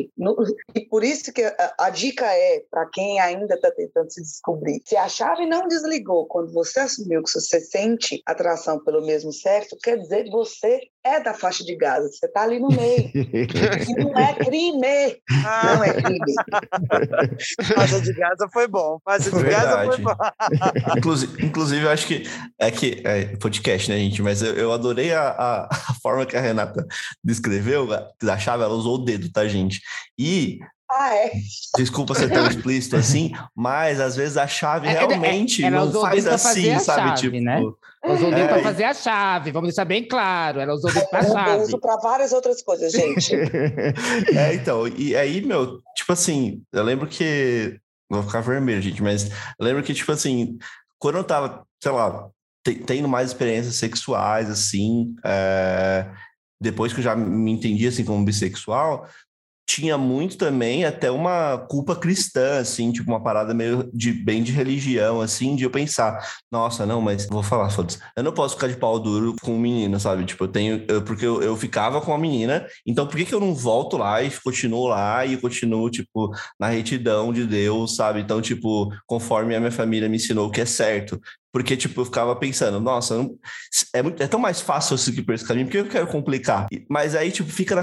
E 0.75 0.81
por 0.87 1.05
isso 1.05 1.33
que 1.33 1.43
a, 1.43 1.75
a 1.79 1.91
dica 1.91 2.27
é, 2.27 2.63
para 2.71 2.87
quem 2.87 3.21
ainda 3.21 3.55
está 3.55 3.71
tentando 3.71 4.11
se 4.11 4.23
descobrir, 4.23 4.83
se 4.85 4.97
a 4.97 5.09
chave 5.09 5.47
não 5.47 5.69
desligou 5.69 6.27
quando 6.27 6.53
você 6.53 6.81
assumiu 6.81 7.23
que 7.23 7.31
você 7.31 7.61
sente 7.61 8.23
atração 8.27 8.83
pelo 8.83 9.05
mesmo 9.05 9.33
sexo, 9.33 9.77
quer 9.83 9.99
dizer 9.99 10.25
que 10.25 10.31
você 10.31 10.81
é 11.05 11.21
da 11.21 11.35
faixa 11.35 11.65
de 11.65 11.77
Gaza, 11.77 12.09
você 12.09 12.27
está 12.27 12.43
ali 12.43 12.61
no 12.61 12.69
meio. 12.69 13.11
E 13.83 13.95
não 13.95 14.17
é 14.17 14.35
crime, 14.35 15.21
não 15.43 15.85
é 15.85 15.93
crime. 15.95 16.19
Faixa 17.75 18.01
de 18.01 18.13
Gaza 18.13 18.49
foi 18.53 18.69
bom. 18.69 18.99
Faixa 19.05 19.31
de 19.31 19.43
Gaza 19.43 19.85
foi 19.85 19.97
Verdade. 19.97 20.03
bom. 20.03 20.15
Inclusive, 20.97 21.47
inclusive, 21.47 21.85
eu 21.85 21.91
acho 21.91 22.07
que 22.07 22.23
é 22.59 22.71
que 22.71 23.03
é 23.05 23.37
podcast, 23.37 23.91
né, 23.91 23.99
gente? 23.99 24.23
Mas 24.23 24.43
eu, 24.43 24.55
eu 24.55 24.73
adorei 24.73 25.13
a, 25.13 25.29
a, 25.29 25.65
a 25.67 25.95
forma 26.03 26.25
que 26.25 26.37
a 26.37 26.41
Renata 26.41 26.87
descreveu 27.23 27.89
da 28.23 28.39
chave, 28.39 28.63
ela 28.63 28.75
usou 28.75 28.97
o 28.97 29.05
dedo, 29.05 29.31
tá, 29.33 29.47
gente? 29.49 29.81
E 30.19 30.61
Ah, 30.95 31.15
é? 31.17 31.33
desculpa 31.77 32.15
ser 32.15 32.31
tão 32.31 32.47
explícito 32.47 32.97
assim, 32.97 33.33
mas 33.57 33.99
às 33.99 34.15
vezes 34.15 34.37
a 34.37 34.47
chave 34.47 34.87
É, 34.89 34.91
é, 34.93 34.99
realmente 34.99 35.65
é, 35.65 35.69
ela 35.69 35.87
não 35.87 36.01
faz 36.03 36.25
dedo 36.25 36.35
assim, 36.35 36.71
a 36.71 36.79
sabe? 36.81 37.09
chave, 37.09 37.21
tipo, 37.21 37.41
né? 37.41 37.63
Ela 38.05 38.15
usou 38.15 38.29
o 38.29 38.31
dedo 38.35 38.43
É. 38.45 38.49
para 38.49 38.63
fazer 38.63 38.85
a 38.85 38.93
chave, 38.95 39.51
vamos 39.53 39.69
deixar 39.71 39.85
bem 39.87 40.07
claro. 40.07 40.61
Ela 40.61 40.75
usou 40.75 40.91
o 40.91 40.95
dedo 40.95 41.09
para 41.09 41.25
Eu 41.27 41.33
chave. 41.33 41.63
uso 41.63 41.79
para 41.81 41.97
várias 41.99 42.33
outras 42.33 42.61
coisas, 42.63 42.93
gente. 42.93 43.33
é, 44.37 44.55
então, 44.55 44.87
e 44.89 45.15
aí, 45.17 45.41
meu, 45.45 45.79
tipo 45.97 46.13
assim, 46.13 46.63
eu 46.73 46.83
lembro 46.83 47.07
que. 47.07 47.79
Vou 48.11 48.23
ficar 48.23 48.41
vermelho, 48.43 48.83
gente, 48.83 49.03
mas 49.03 49.31
eu 49.59 49.65
lembro 49.65 49.83
que, 49.83 49.95
tipo 49.95 50.13
assim, 50.13 50.59
quando 50.99 51.17
eu 51.17 51.25
tava, 51.25 51.65
sei 51.83 51.93
lá, 51.93 52.29
te- 52.63 52.75
tendo 52.75 53.09
mais 53.09 53.29
experiências 53.29 53.77
sexuais, 53.77 54.51
assim, 54.51 55.15
é, 55.25 56.07
depois 56.61 56.93
que 56.93 56.99
eu 57.01 57.05
já 57.05 57.17
me 57.17 57.51
entendi, 57.51 57.87
assim, 57.87 58.05
como 58.05 58.23
bissexual, 58.23 59.09
tinha 59.67 59.97
muito 59.97 60.37
também 60.37 60.85
até 60.85 61.11
uma 61.11 61.57
culpa 61.69 61.97
cristã, 61.97 62.59
assim, 62.59 62.93
tipo, 62.93 63.11
uma 63.11 63.23
parada 63.23 63.55
meio 63.55 63.89
de 63.95 64.13
bem 64.13 64.43
de 64.43 64.53
religião, 64.53 65.21
assim, 65.21 65.57
de 65.57 65.65
eu 65.65 65.71
pensar, 65.71 66.19
nossa, 66.51 66.85
não, 66.85 67.01
mas 67.01 67.27
vou 67.27 67.43
falar, 67.43 67.71
foda-se, 67.71 67.99
eu 68.17 68.23
não 68.23 68.33
posso 68.33 68.55
ficar 68.57 68.69
de 68.69 68.77
pau 68.77 68.99
duro 68.99 69.35
com 69.41 69.53
um 69.55 69.59
menino, 69.59 69.99
sabe? 69.99 70.25
Tipo, 70.25 70.45
eu 70.45 70.49
tenho, 70.49 70.85
eu- 70.89 71.03
porque 71.03 71.25
eu, 71.25 71.43
eu 71.43 71.57
ficava 71.57 72.01
com 72.01 72.13
a 72.13 72.19
menina, 72.19 72.67
então 72.87 73.07
por 73.07 73.17
que 73.17 73.25
que 73.25 73.35
eu 73.35 73.41
não 73.41 73.55
volto 73.55 73.97
lá 73.97 74.23
e 74.23 74.31
continuo 74.43 74.87
lá 74.89 75.25
e 75.25 75.37
continuo, 75.37 75.89
tipo, 75.91 76.31
na 76.59 76.69
retidão 76.69 77.33
de 77.33 77.47
Deus, 77.47 77.97
sabe? 77.97 78.21
Então, 78.21 78.41
tipo, 78.43 78.91
conforme 79.07 79.55
a 79.55 79.61
minha 79.61 79.73
família 79.73 80.09
me 80.09 80.17
ensinou 80.17 80.49
o 80.49 80.51
que 80.51 80.61
é 80.61 80.67
certo. 80.67 81.21
Porque, 81.53 81.77
tipo, 81.77 82.01
eu 82.01 82.05
ficava 82.07 82.35
pensando, 82.35 82.81
nossa, 82.81 83.15
é, 83.95 84.03
muito- 84.03 84.23
é 84.23 84.27
tão 84.27 84.41
mais 84.41 84.61
fácil 84.61 84.95
eu 84.95 84.99
seguir 84.99 85.23
por 85.23 85.35
esse 85.35 85.47
caminho, 85.47 85.67
por 85.67 85.73
que 85.73 85.79
eu 85.79 85.89
quero 85.89 86.07
complicar? 86.07 86.67
Mas 86.89 87.15
aí, 87.15 87.31
tipo, 87.31 87.51
fica 87.51 87.75
na, 87.75 87.83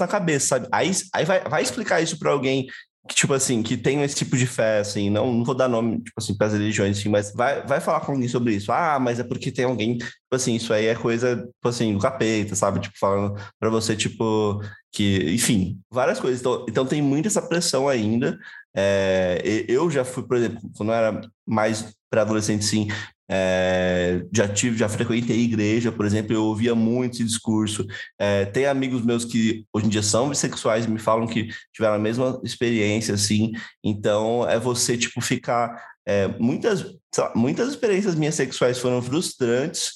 na 0.00 0.08
cabeça, 0.08 0.46
sabe? 0.46 0.66
Aí, 0.72 0.90
aí 1.14 1.24
vai, 1.24 1.40
vai 1.44 1.62
explicar 1.62 2.00
isso 2.00 2.18
pra 2.18 2.30
alguém 2.32 2.66
que, 3.08 3.14
tipo 3.14 3.34
assim, 3.34 3.62
que 3.62 3.76
tem 3.76 4.02
esse 4.02 4.14
tipo 4.14 4.36
de 4.36 4.46
fé, 4.46 4.78
assim, 4.78 5.10
não, 5.10 5.32
não 5.32 5.44
vou 5.44 5.54
dar 5.54 5.68
nome, 5.68 5.96
tipo 5.98 6.14
assim, 6.18 6.36
para 6.36 6.46
as 6.46 6.52
religiões, 6.52 6.98
assim, 6.98 7.08
mas 7.08 7.32
vai, 7.32 7.66
vai 7.66 7.80
falar 7.80 8.00
com 8.00 8.12
alguém 8.12 8.28
sobre 8.28 8.54
isso. 8.54 8.70
Ah, 8.70 8.98
mas 9.00 9.18
é 9.18 9.24
porque 9.24 9.50
tem 9.50 9.64
alguém, 9.64 9.98
tipo 9.98 10.10
assim, 10.30 10.54
isso 10.54 10.72
aí 10.72 10.86
é 10.86 10.94
coisa, 10.94 11.36
tipo 11.36 11.68
assim, 11.68 11.92
do 11.94 11.98
capeta, 11.98 12.54
sabe? 12.54 12.80
Tipo, 12.80 12.96
falando 12.98 13.34
pra 13.58 13.70
você, 13.70 13.96
tipo, 13.96 14.62
que, 14.92 15.32
enfim, 15.34 15.80
várias 15.90 16.20
coisas. 16.20 16.40
Então, 16.40 16.64
então 16.68 16.86
tem 16.86 17.02
muita 17.02 17.28
essa 17.28 17.42
pressão 17.42 17.88
ainda. 17.88 18.38
É, 18.74 19.64
eu 19.68 19.90
já 19.90 20.04
fui, 20.04 20.22
por 20.22 20.36
exemplo, 20.36 20.60
quando 20.76 20.90
eu 20.90 20.94
era 20.94 21.20
mais 21.46 21.92
pré-adolescente, 22.08 22.64
sim, 22.64 22.88
é, 23.34 24.26
já 24.30 24.46
tive, 24.46 24.76
já 24.76 24.90
frequentei 24.90 25.40
igreja, 25.40 25.90
por 25.90 26.04
exemplo, 26.04 26.34
eu 26.34 26.44
ouvia 26.44 26.74
muito 26.74 27.14
esse 27.14 27.24
discurso. 27.24 27.86
É, 28.18 28.44
tem 28.44 28.66
amigos 28.66 29.02
meus 29.02 29.24
que 29.24 29.64
hoje 29.72 29.86
em 29.86 29.88
dia 29.88 30.02
são 30.02 30.28
bissexuais 30.28 30.84
e 30.84 30.90
me 30.90 30.98
falam 30.98 31.26
que 31.26 31.48
tiveram 31.72 31.94
a 31.94 31.98
mesma 31.98 32.38
experiência, 32.44 33.14
assim. 33.14 33.52
Então, 33.82 34.46
é 34.46 34.58
você, 34.58 34.98
tipo, 34.98 35.22
ficar... 35.22 35.82
é, 36.06 36.28
muitas, 36.38 36.84
lá, 37.16 37.32
muitas 37.34 37.70
experiências 37.70 38.14
minhas 38.14 38.34
sexuais 38.34 38.78
foram 38.78 39.00
frustrantes 39.00 39.92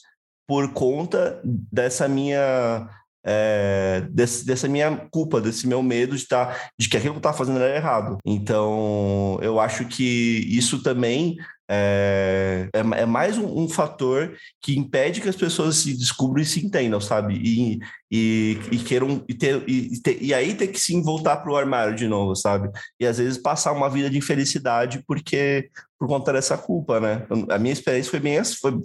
por 0.48 0.72
conta 0.72 1.38
dessa 1.44 2.08
minha... 2.08 2.88
é, 3.26 4.06
desse- 4.08 4.46
dessa 4.46 4.66
minha 4.68 4.96
culpa, 5.10 5.40
desse 5.40 5.66
meu 5.66 5.82
medo 5.82 6.16
de, 6.16 6.26
tá, 6.26 6.56
de 6.78 6.88
que 6.88 6.96
aquilo 6.96 7.12
que 7.14 7.18
eu 7.18 7.20
estava 7.20 7.36
fazendo 7.36 7.58
era 7.58 7.76
errado. 7.76 8.16
Então, 8.24 9.38
eu 9.42 9.58
acho 9.60 9.84
que 9.86 10.46
isso 10.48 10.82
também 10.82 11.36
é, 11.68 12.70
é 12.72 13.06
mais 13.06 13.38
um, 13.38 13.64
um 13.64 13.68
fator 13.68 14.36
que 14.62 14.78
impede 14.78 15.20
que 15.20 15.28
as 15.28 15.36
pessoas 15.36 15.76
se 15.76 15.96
descubram 15.96 16.42
e 16.42 16.46
se 16.46 16.64
entendam, 16.64 17.00
sabe? 17.00 17.34
E, 17.34 17.78
e, 18.10 18.58
e 18.70 18.78
queiram 18.78 19.22
e, 19.28 19.34
ter, 19.34 19.62
e, 19.68 20.00
ter- 20.00 20.22
e 20.22 20.32
aí 20.32 20.54
ter 20.54 20.68
que 20.68 20.78
sim 20.80 21.02
voltar 21.02 21.36
para 21.38 21.52
o 21.52 21.56
armário 21.56 21.94
de 21.94 22.06
novo, 22.06 22.34
sabe? 22.36 22.70
E 23.00 23.06
às 23.06 23.18
vezes 23.18 23.38
passar 23.38 23.72
uma 23.72 23.90
vida 23.90 24.08
de 24.10 24.18
infelicidade 24.18 25.02
porque 25.06 25.68
por 25.98 26.06
conta 26.08 26.30
dessa 26.30 26.58
culpa, 26.58 27.00
né? 27.00 27.26
A 27.48 27.58
minha 27.58 27.72
experiência 27.72 28.10
foi 28.10 28.20
bem 28.20 28.38
foi, 28.44 28.78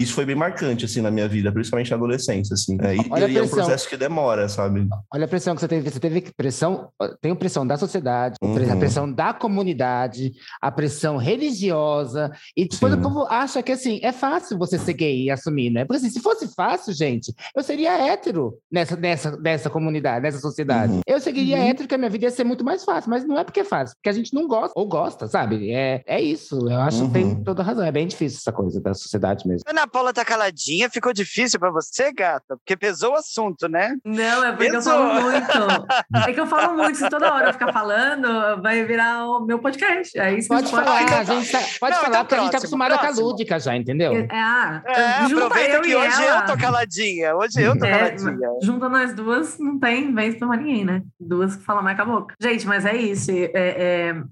isso 0.00 0.12
foi 0.12 0.24
bem 0.26 0.34
marcante 0.34 0.84
assim 0.84 1.00
na 1.00 1.12
minha 1.12 1.28
vida, 1.28 1.52
principalmente 1.52 1.90
na 1.92 1.96
adolescência, 1.96 2.54
assim. 2.54 2.76
É, 2.82 2.96
e, 2.96 3.00
a 3.12 3.28
e 3.28 3.38
é 3.38 3.42
um 3.42 3.48
processo 3.48 3.88
que 3.88 3.96
demora, 3.96 4.48
sabe? 4.48 4.88
Olha 5.14 5.26
a 5.26 5.28
pressão 5.28 5.54
que 5.54 5.60
você 5.60 5.68
teve. 5.68 5.88
Você 5.88 6.00
teve 6.00 6.24
pressão, 6.36 6.88
tem 7.20 7.30
a 7.30 7.36
pressão 7.36 7.64
da 7.64 7.76
sociedade, 7.76 8.34
a 8.42 8.46
Uhum. 8.46 8.78
pressão 8.80 9.12
da 9.12 9.32
comunidade, 9.32 10.32
a 10.60 10.72
pressão 10.72 11.16
religiosa. 11.16 12.32
E 12.56 12.66
depois 12.68 12.92
Sim. 12.92 12.98
o 12.98 13.02
povo 13.02 13.26
acha 13.30 13.62
que 13.62 13.70
assim, 13.70 14.00
é 14.02 14.10
fácil 14.10 14.58
você 14.58 14.76
ser 14.76 14.94
gay 14.94 15.22
e 15.24 15.30
assumir, 15.30 15.70
né? 15.70 15.84
Porque 15.84 15.98
assim, 15.98 16.10
se 16.10 16.20
fosse 16.20 16.52
fácil, 16.52 16.92
gente, 16.92 17.32
eu 17.56 17.62
seria 17.62 17.96
hétero 17.96 18.54
nessa, 18.70 18.96
nessa, 18.96 19.36
nessa 19.36 19.70
comunidade, 19.70 20.22
nessa 20.22 20.38
sociedade. 20.38 20.92
Uhum. 20.92 21.00
Eu 21.06 21.20
seguiria 21.20 21.56
Uhum. 21.56 21.68
hétero, 21.68 21.88
que 21.88 21.94
a 21.94 21.98
minha 21.98 22.10
vida 22.10 22.24
ia 22.24 22.30
ser 22.30 22.44
muito 22.44 22.64
mais 22.64 22.84
fácil, 22.84 23.10
mas 23.10 23.24
não 23.26 23.38
é 23.38 23.44
porque 23.44 23.60
é 23.60 23.64
fácil, 23.64 23.96
porque 23.96 24.08
a 24.08 24.12
gente 24.12 24.34
não 24.34 24.46
gosta, 24.46 24.72
ou 24.74 24.86
gosta, 24.88 25.26
sabe? 25.28 25.72
É, 25.72 26.02
é 26.06 26.20
isso. 26.20 26.56
Eu 26.68 26.80
acho 26.80 27.06
que 27.06 27.12
tem 27.12 27.24
Uhum. 27.24 27.44
toda 27.44 27.62
razão. 27.62 27.84
É 27.84 27.92
bem 27.92 28.06
difícil 28.06 28.38
essa 28.40 28.52
coisa 28.52 28.80
da 28.80 28.94
sociedade 28.94 29.46
mesmo. 29.46 29.62
Ana 29.68 29.86
Paula 29.86 30.12
tá 30.12 30.24
caladinha, 30.24 30.90
ficou 30.90 31.12
difícil 31.12 31.58
pra 31.60 31.70
você, 31.70 32.12
gata? 32.12 32.56
Porque 32.56 32.76
pesou 32.76 33.12
o 33.12 33.16
assunto, 33.16 33.68
né? 33.68 33.94
Não, 34.04 34.44
é 34.44 34.50
porque 34.52 34.66
eu 34.68 34.72
Pesou. 34.72 34.92
falo 34.92 35.22
muito. 35.22 35.46
É 36.28 36.32
que 36.32 36.40
eu 36.40 36.46
falo 36.46 36.76
muito. 36.76 36.96
Se 36.98 37.08
toda 37.08 37.32
hora 37.32 37.48
eu 37.48 37.52
ficar 37.52 37.72
falando, 37.72 38.60
vai 38.62 38.84
virar 38.84 39.26
o 39.26 39.44
meu 39.44 39.58
podcast. 39.58 40.18
Aí 40.18 40.34
vocês 40.42 40.48
Pode 40.48 40.70
falar, 40.70 40.98
a 41.20 41.24
gente 41.24 41.52
tá- 41.52 41.58
pode 41.80 41.94
Não, 41.94 42.02
falar, 42.02 42.08
então 42.08 42.24
porque 42.24 42.34
a 42.34 42.38
gente 42.38 42.50
tá 42.52 42.58
próximo, 42.58 42.58
acostumado 42.58 42.90
com 42.92 42.96
a 42.96 43.00
próximo. 43.00 43.26
lúdica 43.26 43.58
já, 43.60 43.76
entendeu? 43.76 44.12
É, 44.14 44.26
ah, 44.30 44.82
É, 44.86 45.28
junta 45.28 45.46
aproveita 45.46 45.76
eu 45.76 45.82
que 45.82 45.88
e 45.90 45.96
hoje 45.96 46.22
ela. 46.24 46.40
eu 46.40 46.46
tô 46.46 46.56
caladinha. 46.60 47.36
Hoje 47.36 47.62
eu 47.62 47.78
tô 47.78 47.84
É, 47.84 47.90
caladinha. 47.90 48.48
Junta 48.62 48.88
nós 48.88 49.14
duas, 49.14 49.58
não 49.58 49.78
tem 49.78 50.14
vez 50.14 50.36
pra 50.36 50.56
ninguém, 50.56 50.84
né? 50.84 51.02
Duas 51.20 51.56
que 51.56 51.62
falam 51.64 51.82
mais 51.82 51.96
com 51.96 52.02
a 52.02 52.06
boca. 52.06 52.34
Gente, 52.40 52.66
mas 52.66 52.84
é 52.84 52.96
isso. 52.96 53.30
É, 53.30 53.50
é, 53.54 54.22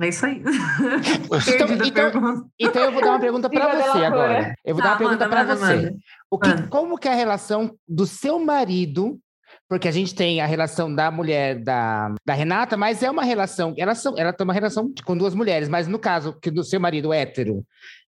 é 0.00 0.08
isso 0.08 0.24
aí. 0.24 0.42
Então- 1.48 1.92
pergunta. 1.92 2.46
Então 2.58 2.84
eu 2.84 2.92
vou 2.92 3.00
dar 3.02 3.10
uma 3.10 3.20
pergunta 3.20 3.50
para 3.50 3.68
você 3.76 4.04
agora. 4.04 4.54
Eu 4.64 4.74
vou 4.74 4.82
Tá, 4.82 4.88
dar 4.88 4.92
uma 4.94 4.98
pergunta 4.98 5.28
manda, 5.28 5.44
para 5.44 5.54
você. 5.56 5.96
O 6.30 6.38
que, 6.38 6.48
Manda. 6.48 6.68
como 6.68 6.98
que 6.98 7.08
é 7.08 7.12
a 7.12 7.16
relação 7.16 7.74
do 7.86 8.06
seu 8.06 8.38
marido? 8.38 9.18
Porque 9.68 9.86
a 9.88 9.92
gente 9.92 10.14
tem 10.14 10.40
a 10.40 10.46
relação 10.46 10.94
da 10.94 11.10
mulher 11.10 11.62
da, 11.62 12.14
da 12.26 12.32
Renata, 12.34 12.76
mas 12.76 13.02
é 13.02 13.10
uma 13.10 13.22
relação. 13.22 13.74
Elas 13.76 13.98
são, 13.98 14.14
ela 14.16 14.32
tem 14.32 14.44
uma 14.44 14.54
relação 14.54 14.90
com 15.04 15.16
duas 15.16 15.34
mulheres, 15.34 15.68
mas 15.68 15.86
no 15.86 15.98
caso 15.98 16.32
que 16.40 16.50
do 16.50 16.64
seu 16.64 16.80
marido 16.80 17.12
hétero, 17.12 17.62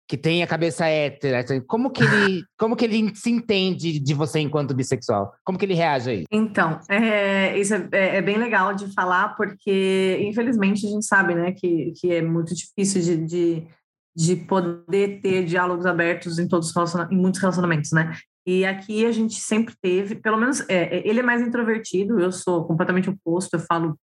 que 0.07 0.17
tem 0.17 0.41
a 0.43 0.47
cabeça 0.47 0.87
hétera, 0.87 1.45
como 1.67 1.91
que 1.91 2.03
ele, 2.03 2.43
como 2.57 2.75
que 2.75 2.83
ele 2.83 3.15
se 3.15 3.29
entende 3.29 3.99
de 3.99 4.13
você 4.13 4.39
enquanto 4.39 4.73
bissexual? 4.73 5.31
Como 5.45 5.57
que 5.57 5.63
ele 5.65 5.75
reage 5.75 6.09
aí? 6.09 6.23
Então, 6.31 6.79
é, 6.89 7.55
isso 7.57 7.75
é, 7.75 7.87
é- 7.91 8.15
é 8.17 8.21
bem 8.21 8.37
legal 8.37 8.73
de 8.73 8.91
falar, 8.93 9.35
porque 9.35 10.17
infelizmente 10.21 10.85
a 10.85 10.89
gente 10.89 11.05
sabe 11.05 11.35
né, 11.35 11.51
que, 11.53 11.93
que 11.95 12.11
é 12.11 12.21
muito 12.21 12.53
difícil 12.55 13.01
de, 13.01 13.17
de, 13.25 13.67
de 14.15 14.35
poder 14.35 15.21
ter 15.21 15.45
diálogos 15.45 15.85
abertos 15.85 16.39
em 16.39 16.47
todos 16.47 16.69
os 16.69 16.75
relaciona- 16.75 17.07
em 17.11 17.15
muitos 17.17 17.39
relacionamentos, 17.39 17.91
né? 17.91 18.11
E 18.45 18.65
aqui 18.65 19.05
a 19.05 19.11
gente 19.11 19.39
sempre 19.39 19.75
teve, 19.81 20.15
pelo 20.15 20.37
menos 20.37 20.61
é, 20.69 20.97
é, 20.97 21.07
ele 21.07 21.19
é 21.19 21.23
mais 21.23 21.41
introvertido, 21.41 22.19
eu 22.19 22.31
sou 22.31 22.65
completamente 22.65 23.09
oposto, 23.09 23.53
eu 23.53 23.59
falo, 23.59 23.97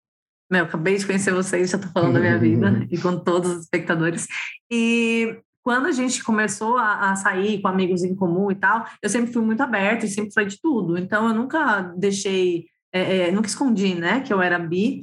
meu, 0.49 0.63
acabei 0.63 0.95
de 0.95 1.05
conhecer 1.05 1.33
vocês, 1.33 1.71
já 1.71 1.77
tô 1.77 1.87
falando 1.89 2.13
da 2.13 2.19
minha 2.19 2.37
vida, 2.37 2.87
e 2.89 2.97
com 2.97 3.17
todos 3.19 3.51
os 3.51 3.63
espectadores. 3.63 4.27
E 4.71 5.39
quando 5.63 5.87
a 5.87 5.91
gente 5.91 6.23
começou 6.23 6.77
a, 6.77 7.11
a, 7.11 7.15
sair 7.15 7.61
com 7.61 7.67
amigos 7.67 8.03
em 8.03 8.15
comum 8.15 8.49
e 8.49 8.55
tal, 8.55 8.85
eu 9.01 9.09
sempre 9.09 9.33
fui 9.33 9.41
muito 9.41 9.61
aberta 9.61 10.05
e 10.05 10.09
sempre 10.09 10.31
falei 10.31 10.49
de 10.49 10.61
tudo. 10.61 10.97
Então, 10.97 11.27
eu 11.27 11.33
nunca 11.33 11.81
deixei, 11.97 12.67
é, 12.93 13.27
é, 13.27 13.31
nunca 13.31 13.49
escondi, 13.49 13.93
né, 13.93 14.21
que 14.21 14.31
eu 14.31 14.41
era 14.41 14.57
bi. 14.57 15.01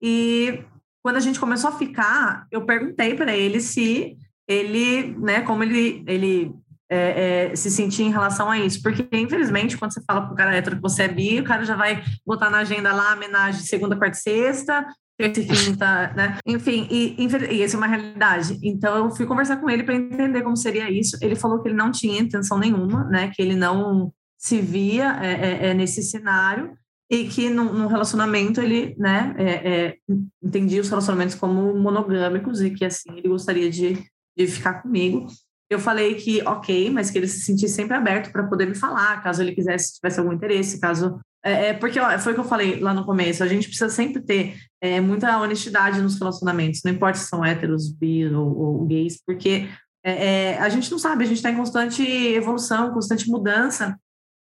E 0.00 0.64
quando 1.04 1.16
a 1.16 1.20
gente 1.20 1.38
começou 1.38 1.68
a 1.68 1.76
ficar, 1.76 2.46
eu 2.50 2.64
perguntei 2.64 3.14
para 3.14 3.36
ele 3.36 3.60
se 3.60 4.16
ele, 4.48 5.14
né, 5.18 5.42
como 5.42 5.62
ele, 5.62 6.02
ele 6.06 6.54
é, 6.90 7.50
é, 7.50 7.56
se 7.56 7.70
sentir 7.70 8.02
em 8.02 8.10
relação 8.10 8.50
a 8.50 8.58
isso. 8.58 8.82
Porque, 8.82 9.06
infelizmente, 9.12 9.76
quando 9.76 9.92
você 9.92 10.02
fala 10.06 10.22
para 10.22 10.32
o 10.32 10.36
cara 10.36 10.54
hétero 10.54 10.76
que 10.76 10.82
você 10.82 11.04
é 11.04 11.08
bi, 11.08 11.40
o 11.40 11.44
cara 11.44 11.64
já 11.64 11.76
vai 11.76 12.02
botar 12.24 12.50
na 12.50 12.58
agenda 12.58 12.92
lá 12.92 13.14
homenagem 13.14 13.62
segunda, 13.62 13.96
quarta 13.96 14.16
e 14.16 14.20
sexta, 14.20 14.86
terça 15.18 15.40
e 15.40 15.46
quinta, 15.46 16.12
né? 16.14 16.38
Enfim, 16.46 16.86
e, 16.90 17.16
e 17.50 17.62
essa 17.62 17.76
é 17.76 17.78
uma 17.78 17.86
realidade. 17.86 18.58
Então, 18.62 18.96
eu 18.96 19.10
fui 19.10 19.26
conversar 19.26 19.56
com 19.56 19.68
ele 19.70 19.82
para 19.82 19.94
entender 19.94 20.42
como 20.42 20.56
seria 20.56 20.90
isso. 20.90 21.16
Ele 21.22 21.34
falou 21.34 21.60
que 21.60 21.68
ele 21.68 21.76
não 21.76 21.90
tinha 21.90 22.20
intenção 22.20 22.58
nenhuma, 22.58 23.04
né? 23.04 23.30
Que 23.34 23.42
ele 23.42 23.56
não 23.56 24.12
se 24.38 24.60
via 24.60 25.18
é, 25.22 25.32
é, 25.32 25.66
é 25.68 25.74
nesse 25.74 26.02
cenário 26.02 26.76
e 27.10 27.28
que 27.28 27.48
no, 27.48 27.72
no 27.72 27.86
relacionamento 27.86 28.60
ele, 28.60 28.96
né, 28.98 29.34
é, 29.38 29.96
entendia 30.42 30.80
os 30.80 30.88
relacionamentos 30.88 31.36
como 31.36 31.72
monogâmicos 31.74 32.60
e 32.60 32.70
que, 32.70 32.84
assim, 32.84 33.16
ele 33.16 33.28
gostaria 33.28 33.70
de, 33.70 34.04
de 34.36 34.46
ficar 34.46 34.82
comigo. 34.82 35.26
Eu 35.68 35.78
falei 35.80 36.14
que 36.14 36.42
ok, 36.46 36.90
mas 36.90 37.10
que 37.10 37.18
ele 37.18 37.26
se 37.26 37.40
sentisse 37.40 37.74
sempre 37.74 37.96
aberto 37.96 38.30
para 38.30 38.46
poder 38.46 38.66
me 38.66 38.74
falar, 38.74 39.22
caso 39.22 39.42
ele 39.42 39.54
quisesse, 39.54 39.94
tivesse 39.94 40.20
algum 40.20 40.32
interesse, 40.32 40.80
caso. 40.80 41.18
É, 41.44 41.68
é 41.68 41.74
porque 41.74 41.98
ó, 41.98 42.18
foi 42.18 42.32
o 42.32 42.34
que 42.34 42.40
eu 42.40 42.44
falei 42.44 42.78
lá 42.78 42.94
no 42.94 43.04
começo, 43.04 43.42
a 43.42 43.48
gente 43.48 43.66
precisa 43.66 43.88
sempre 43.88 44.22
ter 44.22 44.56
é, 44.80 45.00
muita 45.00 45.40
honestidade 45.40 46.00
nos 46.00 46.18
relacionamentos, 46.18 46.82
não 46.84 46.92
importa 46.92 47.18
se 47.18 47.28
são 47.28 47.44
héteros, 47.44 47.90
bi 47.90 48.26
ou, 48.32 48.56
ou 48.56 48.86
gays, 48.86 49.20
porque 49.24 49.68
é, 50.04 50.52
é 50.52 50.58
a 50.58 50.68
gente 50.68 50.90
não 50.90 50.98
sabe, 50.98 51.24
a 51.24 51.26
gente 51.26 51.38
está 51.38 51.50
em 51.50 51.56
constante 51.56 52.02
evolução, 52.02 52.92
constante 52.92 53.28
mudança. 53.28 53.98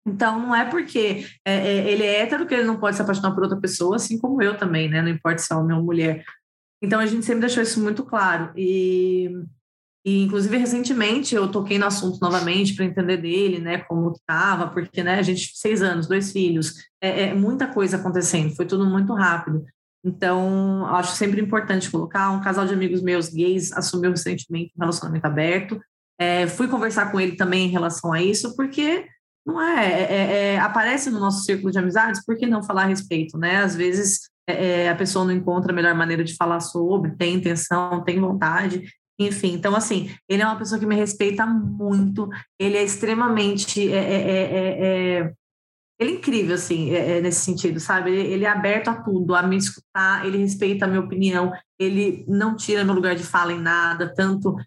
Então, 0.07 0.39
não 0.39 0.55
é 0.55 0.63
porque 0.69 1.25
é, 1.43 1.89
ele 1.89 2.03
é 2.03 2.21
hétero 2.21 2.45
que 2.45 2.53
ele 2.53 2.63
não 2.63 2.79
pode 2.79 2.95
se 2.95 3.01
apaixonar 3.01 3.33
por 3.33 3.43
outra 3.43 3.59
pessoa, 3.59 3.95
assim 3.95 4.19
como 4.19 4.41
eu 4.41 4.55
também, 4.55 4.87
né? 4.87 5.01
Não 5.01 5.09
importa 5.09 5.39
se 5.39 5.51
é 5.51 5.55
homem 5.55 5.75
ou 5.75 5.83
mulher. 5.83 6.23
Então, 6.81 6.99
a 6.99 7.07
gente 7.07 7.25
sempre 7.25 7.41
deixou 7.41 7.63
isso 7.63 7.81
muito 7.81 8.03
claro. 8.03 8.51
E 8.55 9.31
e, 10.05 10.21
inclusive, 10.21 10.55
recentemente 10.55 11.33
eu 11.33 11.49
toquei 11.49 11.79
no 11.79 11.87
assunto 11.87 12.19
novamente 12.21 12.75
para 12.75 12.85
entender 12.85 13.17
dele, 13.17 13.59
né, 13.59 13.79
como 13.79 14.11
estava, 14.11 14.67
porque, 14.67 15.03
né, 15.03 15.15
a 15.15 15.21
gente, 15.23 15.51
seis 15.55 15.81
anos, 15.81 16.07
dois 16.07 16.31
filhos, 16.31 16.75
é, 17.01 17.23
é, 17.23 17.33
muita 17.33 17.65
coisa 17.65 17.97
acontecendo, 17.97 18.55
foi 18.55 18.67
tudo 18.67 18.85
muito 18.85 19.11
rápido. 19.15 19.65
Então, 20.05 20.85
acho 20.85 21.15
sempre 21.15 21.41
importante 21.41 21.89
colocar. 21.89 22.29
Um 22.29 22.39
casal 22.39 22.67
de 22.67 22.73
amigos 22.75 23.01
meus 23.01 23.29
gays 23.29 23.73
assumiu 23.73 24.11
recentemente 24.11 24.71
um 24.77 24.81
relacionamento 24.81 25.25
aberto. 25.25 25.81
É, 26.19 26.45
fui 26.45 26.67
conversar 26.67 27.11
com 27.11 27.19
ele 27.19 27.35
também 27.35 27.65
em 27.65 27.71
relação 27.71 28.13
a 28.13 28.21
isso, 28.21 28.55
porque 28.55 29.07
não 29.43 29.59
é, 29.59 29.85
é, 29.87 30.03
é, 30.03 30.53
é 30.53 30.59
aparece 30.59 31.09
no 31.09 31.19
nosso 31.19 31.43
círculo 31.43 31.71
de 31.71 31.79
amizades, 31.79 32.23
por 32.23 32.37
que 32.37 32.45
não 32.45 32.61
falar 32.61 32.83
a 32.83 32.87
respeito, 32.87 33.39
né? 33.39 33.57
Às 33.63 33.75
vezes 33.75 34.29
é, 34.47 34.87
a 34.87 34.95
pessoa 34.95 35.25
não 35.25 35.31
encontra 35.31 35.71
a 35.71 35.75
melhor 35.75 35.95
maneira 35.95 36.23
de 36.23 36.35
falar 36.35 36.59
sobre, 36.59 37.15
tem 37.15 37.33
intenção, 37.33 38.03
tem 38.03 38.19
vontade, 38.19 38.83
enfim, 39.17 39.53
então, 39.53 39.75
assim, 39.75 40.09
ele 40.27 40.41
é 40.41 40.45
uma 40.45 40.57
pessoa 40.57 40.79
que 40.79 40.85
me 40.85 40.95
respeita 40.95 41.45
muito, 41.45 42.29
ele 42.59 42.77
é 42.77 42.83
extremamente. 42.83 43.91
É, 43.91 43.97
é, 43.97 44.31
é, 44.31 45.19
é 45.19 45.33
ele 45.97 46.11
é 46.11 46.13
incrível, 46.15 46.55
assim, 46.55 46.91
é, 46.91 47.17
é, 47.17 47.21
nesse 47.21 47.39
sentido, 47.45 47.79
sabe? 47.79 48.11
Ele, 48.11 48.33
ele, 48.33 48.45
é 48.45 48.49
aberto 48.49 48.89
a 48.89 49.01
tudo, 49.01 49.33
a 49.33 49.41
me 49.41 49.55
escutar, 49.55 50.25
ele 50.25 50.39
respeita 50.39 50.83
a 50.83 50.87
minha 50.89 50.99
opinião, 50.99 51.53
ele 51.79 52.25
não 52.27 52.53
tira 52.53 52.83
meu 52.83 52.93
lugar 52.93 53.15
de 53.15 53.23
fala 53.23 53.53
em 53.53 53.61
nada, 53.61 54.13
tanto 54.13 54.57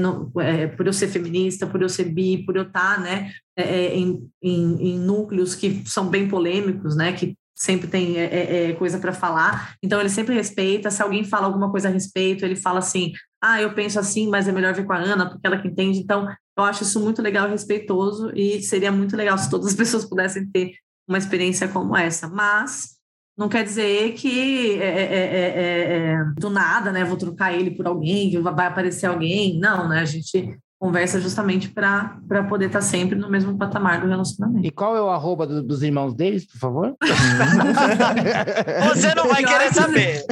no, 0.00 0.32
por 0.76 0.86
eu 0.86 0.92
ser 0.94 1.08
feminista, 1.08 1.66
por 1.66 1.82
eu 1.82 1.90
ser 1.90 2.04
bi, 2.04 2.42
por 2.42 2.56
eu 2.56 2.62
estar, 2.62 2.98
né, 3.00 3.30
em, 3.58 4.30
em, 4.42 4.92
em 4.92 4.98
núcleos 4.98 5.54
que 5.54 5.82
são 5.84 6.08
bem 6.08 6.26
polêmicos, 6.26 6.96
né, 6.96 7.12
que 7.12 7.36
sempre 7.58 7.88
tem 7.88 8.16
é, 8.16 8.24
é, 8.24 8.70
é 8.70 8.72
coisa 8.74 8.98
para 8.98 9.12
falar, 9.12 9.74
então 9.82 9.98
ele 9.98 10.08
sempre 10.08 10.34
respeita. 10.34 10.90
Se 10.90 11.02
alguém 11.02 11.24
fala 11.24 11.46
alguma 11.46 11.70
coisa 11.70 11.88
a 11.88 11.90
respeito, 11.90 12.44
ele 12.44 12.54
fala 12.54 12.78
assim: 12.78 13.12
ah, 13.40 13.60
eu 13.60 13.72
penso 13.74 13.98
assim, 13.98 14.28
mas 14.28 14.48
é 14.48 14.52
melhor 14.52 14.74
ver 14.74 14.84
com 14.84 14.92
a 14.92 14.98
Ana, 14.98 15.28
porque 15.28 15.46
ela 15.46 15.60
que 15.60 15.68
entende. 15.68 15.98
Então, 15.98 16.28
eu 16.56 16.64
acho 16.64 16.82
isso 16.82 17.00
muito 17.00 17.22
legal 17.22 17.48
respeitoso, 17.48 18.32
e 18.34 18.60
seria 18.62 18.90
muito 18.90 19.16
legal 19.16 19.38
se 19.38 19.48
todas 19.50 19.68
as 19.68 19.74
pessoas 19.76 20.04
pudessem 20.04 20.46
ter 20.50 20.72
uma 21.06 21.18
experiência 21.18 21.68
como 21.68 21.96
essa. 21.96 22.28
Mas 22.28 22.98
não 23.36 23.48
quer 23.48 23.64
dizer 23.64 24.14
que 24.14 24.80
é, 24.80 24.86
é, 24.86 26.12
é, 26.12 26.24
do 26.36 26.50
nada, 26.50 26.90
né? 26.90 27.04
Vou 27.04 27.16
trocar 27.16 27.52
ele 27.52 27.70
por 27.70 27.86
alguém, 27.86 28.40
vai 28.42 28.66
aparecer 28.66 29.06
alguém. 29.06 29.58
Não, 29.58 29.88
né? 29.88 30.00
A 30.00 30.04
gente 30.04 30.58
conversa 30.78 31.20
justamente 31.20 31.68
para 31.68 32.20
poder 32.48 32.66
estar 32.66 32.78
tá 32.78 32.84
sempre 32.84 33.18
no 33.18 33.28
mesmo 33.28 33.58
patamar 33.58 34.00
do 34.00 34.06
relacionamento. 34.06 34.66
E 34.66 34.70
qual 34.70 34.96
é 34.96 35.02
o 35.02 35.10
arroba 35.10 35.46
do, 35.46 35.62
dos 35.62 35.82
irmãos 35.82 36.14
deles, 36.14 36.46
por 36.46 36.58
favor? 36.58 36.96
Você 38.94 39.14
não 39.14 39.26
vai 39.26 39.44
querer 39.44 39.74
saber. 39.74 40.24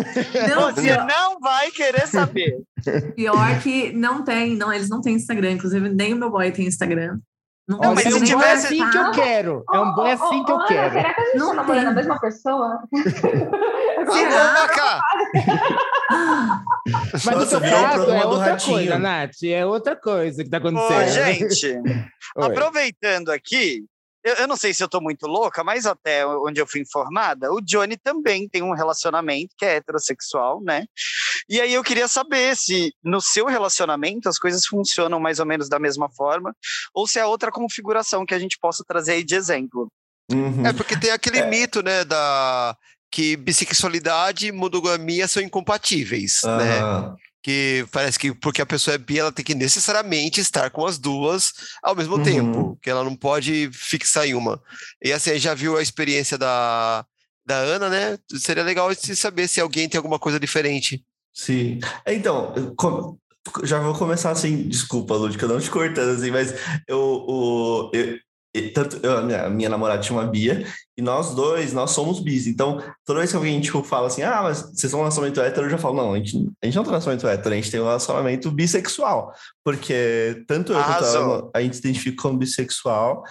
Não, 0.48 0.72
Você 0.72 0.82
pior... 0.82 1.06
não 1.06 1.40
vai 1.40 1.70
querer 1.70 2.06
saber. 2.06 2.62
Pior 3.16 3.60
que 3.60 3.92
não 3.92 4.22
tem, 4.22 4.56
não, 4.56 4.72
eles 4.72 4.88
não 4.88 5.00
têm 5.00 5.16
Instagram, 5.16 5.52
inclusive 5.52 5.88
nem 5.88 6.14
o 6.14 6.16
meu 6.16 6.30
boy 6.30 6.50
tem 6.52 6.66
Instagram. 6.66 7.18
Não, 7.68 7.78
não 7.78 7.94
mas 7.94 8.06
é 8.06 8.14
um 8.14 8.22
tivesse... 8.22 8.66
assim 8.66 8.90
que 8.90 8.96
eu 8.96 9.10
quero. 9.10 9.64
É 9.72 9.78
um 9.78 9.92
boy 9.92 10.12
assim 10.12 10.44
que 10.44 10.52
eu 10.52 10.64
quero. 10.66 10.92
Será 10.92 11.14
que 11.14 11.20
a 11.20 11.24
gente 11.24 11.38
não 11.38 11.48
tá 11.48 11.54
namorando 11.54 11.88
a 11.88 11.92
mesma 11.92 12.20
pessoa? 12.20 12.82
Será? 14.12 14.68
cá! 14.68 15.00
Mas 17.12 17.24
Nossa, 17.24 17.38
no 17.38 17.46
seu 17.46 17.60
caso 17.60 18.10
é 18.10 18.24
outra 18.24 18.50
ratinho. 18.52 18.76
coisa, 18.76 18.98
Nath. 18.98 19.42
É 19.44 19.66
outra 19.66 19.96
coisa 19.96 20.44
que 20.44 20.50
tá 20.50 20.58
acontecendo. 20.58 21.00
Ô, 21.00 21.08
gente, 21.08 21.80
aproveitando 22.38 23.30
aqui, 23.30 23.84
eu, 24.26 24.34
eu, 24.34 24.48
não 24.48 24.56
sei 24.56 24.74
se 24.74 24.82
eu 24.82 24.88
tô 24.88 25.00
muito 25.00 25.24
louca, 25.28 25.62
mas 25.62 25.86
até 25.86 26.26
onde 26.26 26.60
eu 26.60 26.66
fui 26.66 26.80
informada, 26.80 27.52
o 27.52 27.60
Johnny 27.60 27.96
também 27.96 28.48
tem 28.48 28.60
um 28.60 28.74
relacionamento 28.74 29.54
que 29.56 29.64
é 29.64 29.76
heterossexual, 29.76 30.60
né? 30.60 30.84
E 31.48 31.60
aí 31.60 31.72
eu 31.72 31.84
queria 31.84 32.08
saber 32.08 32.56
se 32.56 32.92
no 33.04 33.20
seu 33.20 33.46
relacionamento 33.46 34.28
as 34.28 34.36
coisas 34.36 34.66
funcionam 34.66 35.20
mais 35.20 35.38
ou 35.38 35.46
menos 35.46 35.68
da 35.68 35.78
mesma 35.78 36.10
forma, 36.10 36.52
ou 36.92 37.06
se 37.06 37.20
é 37.20 37.24
outra 37.24 37.52
configuração 37.52 38.26
que 38.26 38.34
a 38.34 38.38
gente 38.38 38.58
possa 38.58 38.82
trazer 38.84 39.12
aí 39.12 39.22
de 39.22 39.36
exemplo. 39.36 39.86
Uhum. 40.32 40.66
É 40.66 40.72
porque 40.72 40.98
tem 40.98 41.12
aquele 41.12 41.38
é. 41.38 41.48
mito, 41.48 41.80
né, 41.80 42.04
da 42.04 42.76
que 43.12 43.36
bissexualidade 43.36 44.48
e 44.48 44.52
monogamia 44.52 45.28
são 45.28 45.40
incompatíveis, 45.40 46.42
uhum. 46.42 46.56
né? 46.56 46.80
Que 47.46 47.86
parece 47.92 48.18
que 48.18 48.34
porque 48.34 48.60
a 48.60 48.66
pessoa 48.66 48.96
é 48.96 48.98
bi, 48.98 49.20
ela 49.20 49.30
tem 49.30 49.44
que 49.44 49.54
necessariamente 49.54 50.40
estar 50.40 50.68
com 50.68 50.84
as 50.84 50.98
duas 50.98 51.52
ao 51.80 51.94
mesmo 51.94 52.16
uhum. 52.16 52.22
tempo, 52.24 52.78
que 52.82 52.90
ela 52.90 53.04
não 53.04 53.14
pode 53.14 53.70
fixar 53.72 54.26
em 54.26 54.34
uma. 54.34 54.60
E 55.00 55.12
assim, 55.12 55.38
já 55.38 55.54
viu 55.54 55.76
a 55.76 55.82
experiência 55.82 56.36
da, 56.36 57.06
da 57.46 57.54
Ana, 57.54 57.88
né? 57.88 58.18
Seria 58.36 58.64
legal 58.64 58.90
saber 58.96 59.46
se 59.46 59.60
alguém 59.60 59.88
tem 59.88 59.96
alguma 59.96 60.18
coisa 60.18 60.40
diferente. 60.40 61.04
Sim. 61.32 61.78
Então, 62.04 62.52
já 63.62 63.78
vou 63.78 63.94
começar 63.94 64.32
assim, 64.32 64.66
desculpa, 64.66 65.14
Lúdica, 65.14 65.46
não 65.46 65.60
te 65.60 65.70
cortando 65.70 66.18
assim, 66.18 66.32
mas 66.32 66.52
eu, 66.88 66.98
o, 66.98 67.90
eu, 67.94 68.18
tanto 68.62 68.98
eu, 69.02 69.18
a 69.18 69.22
minha, 69.22 69.50
minha, 69.50 69.68
namorada 69.68 70.00
tinha 70.00 70.18
uma 70.18 70.26
Bia, 70.26 70.66
e 70.96 71.02
nós 71.02 71.34
dois, 71.34 71.72
nós 71.72 71.90
somos 71.90 72.20
bis. 72.20 72.46
Então, 72.46 72.82
toda 73.04 73.20
vez 73.20 73.30
que 73.30 73.36
alguém 73.36 73.60
tipo, 73.60 73.82
fala 73.82 74.06
assim, 74.06 74.22
ah, 74.22 74.42
mas 74.42 74.62
vocês 74.62 74.90
são 74.90 75.00
um 75.00 75.02
relacionamento 75.02 75.40
hétero, 75.40 75.66
eu 75.66 75.70
já 75.70 75.78
falo, 75.78 75.96
não, 75.96 76.14
a 76.14 76.16
gente, 76.16 76.36
a 76.62 76.66
gente 76.66 76.76
não 76.76 76.82
tem 76.82 76.90
um 76.90 76.92
relacionamento 76.92 77.28
hétero, 77.28 77.54
a 77.54 77.56
gente 77.56 77.70
tem 77.70 77.80
um 77.80 77.84
relacionamento 77.84 78.50
bissexual. 78.50 79.32
Porque 79.64 80.44
tanto 80.46 80.72
eu 80.72 80.82
quanto 80.82 81.04
ela, 81.04 81.50
a 81.54 81.60
gente 81.60 81.76
se 81.76 81.80
identifica 81.80 82.22
como 82.22 82.38
bissexual, 82.38 83.22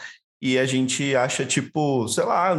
e 0.42 0.60
a 0.60 0.66
gente 0.66 1.16
acha, 1.16 1.46
tipo, 1.46 2.08
sei 2.08 2.24
lá. 2.24 2.56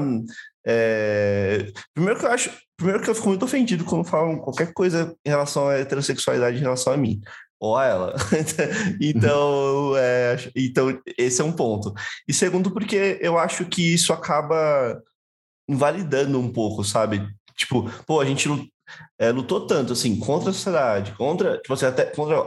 É... 0.66 1.70
Primeiro 1.94 2.18
que 2.18 2.26
eu 2.26 2.30
acho. 2.30 2.50
Primeiro 2.76 3.02
que 3.02 3.08
eu 3.08 3.14
fico 3.14 3.28
muito 3.28 3.44
ofendido 3.44 3.84
quando 3.84 4.04
falam 4.04 4.38
qualquer 4.38 4.72
coisa 4.74 5.14
em 5.24 5.30
relação 5.30 5.68
à 5.68 5.78
heterossexualidade 5.78 6.58
em 6.58 6.60
relação 6.60 6.92
a 6.92 6.96
mim 6.96 7.22
ou 7.58 7.76
a 7.76 7.86
ela. 7.86 8.14
então, 9.00 9.96
é, 9.96 10.36
então, 10.54 11.00
esse 11.16 11.40
é 11.40 11.44
um 11.44 11.52
ponto. 11.52 11.92
E 12.28 12.32
segundo, 12.32 12.70
porque 12.70 13.18
eu 13.20 13.38
acho 13.38 13.64
que 13.66 13.94
isso 13.94 14.12
acaba 14.12 15.02
invalidando 15.68 16.38
um 16.38 16.52
pouco, 16.52 16.84
sabe? 16.84 17.26
Tipo, 17.56 17.90
pô, 18.06 18.20
a 18.20 18.24
gente 18.24 18.48
é, 19.18 19.30
lutou 19.30 19.66
tanto, 19.66 19.92
assim, 19.92 20.18
contra 20.18 20.50
a 20.50 20.52
sociedade, 20.52 21.12
contra, 21.12 21.58
tipo 21.58 21.72
assim, 21.72 21.86
até 21.86 22.04
contra 22.04 22.44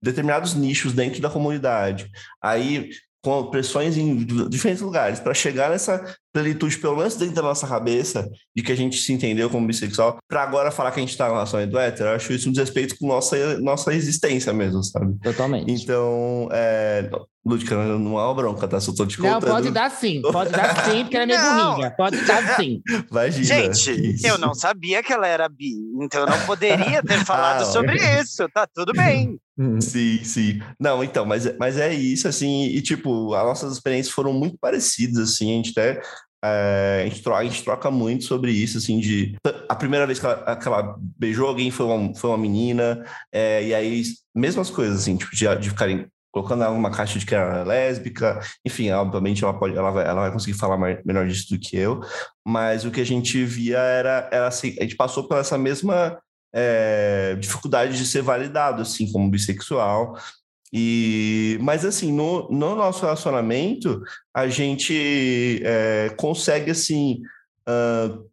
determinados 0.00 0.54
nichos 0.54 0.92
dentro 0.92 1.20
da 1.20 1.30
comunidade. 1.30 2.10
Aí, 2.40 2.90
com 3.22 3.44
pressões 3.46 3.96
em 3.96 4.16
diferentes 4.48 4.82
lugares, 4.82 5.20
para 5.20 5.32
chegar 5.32 5.70
nessa 5.70 6.04
plenitude, 6.32 6.78
pelo 6.78 6.96
menos 6.96 7.14
dentro 7.14 7.36
da 7.36 7.42
nossa 7.42 7.68
cabeça, 7.68 8.28
de 8.54 8.62
que 8.62 8.72
a 8.72 8.76
gente 8.76 8.96
se 8.96 9.12
entendeu 9.12 9.48
como 9.48 9.66
bissexual, 9.66 10.18
para 10.28 10.42
agora 10.42 10.70
falar 10.70 10.90
que 10.90 10.98
a 10.98 11.02
gente 11.02 11.10
está 11.10 11.26
em 11.26 11.30
relação 11.30 11.64
do 11.66 11.78
hétero, 11.78 12.08
eu 12.08 12.16
acho 12.16 12.32
isso 12.32 12.48
um 12.48 12.52
desrespeito 12.52 12.96
com 12.98 13.06
nossa, 13.06 13.60
nossa 13.60 13.94
existência 13.94 14.52
mesmo, 14.52 14.82
sabe? 14.82 15.14
Totalmente. 15.22 15.70
Então, 15.70 16.48
é... 16.50 17.08
Lúdica, 17.44 17.74
não 17.74 18.20
é 18.20 18.24
uma 18.24 18.34
bronca, 18.34 18.68
tá? 18.68 18.80
Só 18.80 18.94
tô 18.94 19.04
te 19.04 19.16
contando. 19.16 19.44
Não, 19.44 19.54
pode 19.54 19.70
dar 19.72 19.90
sim, 19.90 20.22
pode 20.22 20.52
dar 20.52 20.84
sim, 20.84 21.02
porque 21.02 21.16
ela 21.16 21.24
é 21.24 21.26
meio 21.26 21.40
burrinha. 21.40 21.90
Pode 21.90 22.24
dar 22.24 22.54
sim. 22.54 22.80
Imagina. 23.10 23.44
Gente, 23.44 24.12
isso. 24.12 24.26
eu 24.28 24.38
não 24.38 24.54
sabia 24.54 25.02
que 25.02 25.12
ela 25.12 25.26
era 25.26 25.48
bi, 25.48 25.74
então 26.00 26.20
eu 26.20 26.26
não 26.28 26.38
poderia 26.46 27.02
ter 27.02 27.18
falado 27.26 27.62
ah, 27.62 27.64
sobre 27.64 27.96
isso. 28.20 28.48
Tá 28.54 28.64
tudo 28.72 28.92
bem. 28.92 29.40
Sim, 29.80 30.24
sim. 30.24 30.60
Não, 30.80 31.04
então, 31.04 31.26
mas, 31.26 31.56
mas 31.58 31.76
é 31.76 31.92
isso, 31.92 32.26
assim, 32.26 32.64
e 32.64 32.80
tipo, 32.80 33.34
as 33.34 33.44
nossas 33.44 33.72
experiências 33.74 34.14
foram 34.14 34.32
muito 34.32 34.56
parecidas, 34.58 35.18
assim, 35.18 35.52
a 35.52 35.56
gente 35.56 35.70
até 35.70 36.00
é, 36.44 37.02
a, 37.04 37.08
gente 37.08 37.22
troca, 37.22 37.38
a 37.40 37.44
gente 37.44 37.62
troca 37.62 37.90
muito 37.90 38.24
sobre 38.24 38.50
isso, 38.50 38.78
assim, 38.78 38.98
de 38.98 39.36
a 39.68 39.74
primeira 39.76 40.06
vez 40.06 40.18
que 40.18 40.26
ela, 40.26 40.56
que 40.56 40.66
ela 40.66 40.96
beijou 41.18 41.46
alguém 41.46 41.70
foi 41.70 41.86
uma, 41.86 42.14
foi 42.14 42.30
uma 42.30 42.38
menina, 42.38 43.04
é, 43.30 43.62
e 43.64 43.74
aí, 43.74 44.02
mesmas 44.34 44.70
coisas, 44.70 45.02
assim, 45.02 45.16
tipo, 45.16 45.34
de, 45.36 45.46
de 45.56 45.70
ficarem 45.70 46.06
colocando 46.32 46.64
ela 46.64 46.74
numa 46.74 46.90
caixa 46.90 47.18
de 47.18 47.26
que 47.26 47.34
era 47.34 47.62
lésbica, 47.62 48.40
enfim, 48.64 48.90
obviamente 48.90 49.44
ela, 49.44 49.52
pode, 49.56 49.76
ela, 49.76 49.90
vai, 49.90 50.04
ela 50.06 50.22
vai 50.22 50.32
conseguir 50.32 50.58
falar 50.58 50.78
mais, 50.78 50.98
melhor 51.04 51.26
disso 51.28 51.50
do 51.50 51.60
que 51.60 51.76
eu, 51.76 52.00
mas 52.44 52.86
o 52.86 52.90
que 52.90 53.02
a 53.02 53.06
gente 53.06 53.44
via 53.44 53.78
era, 53.78 54.30
era 54.32 54.46
assim, 54.48 54.74
a 54.80 54.82
gente 54.82 54.96
passou 54.96 55.28
por 55.28 55.36
essa 55.36 55.58
mesma 55.58 56.18
é, 56.52 57.36
dificuldade 57.36 57.96
de 57.96 58.06
ser 58.06 58.22
validado, 58.22 58.82
assim, 58.82 59.10
como 59.10 59.30
bissexual. 59.30 60.16
E, 60.72 61.58
mas 61.60 61.84
assim, 61.84 62.12
no, 62.12 62.50
no 62.50 62.74
nosso 62.74 63.02
relacionamento, 63.02 64.02
a 64.34 64.48
gente 64.48 65.60
é, 65.64 66.10
consegue 66.16 66.70
assim. 66.70 67.22
Uh, 67.68 68.30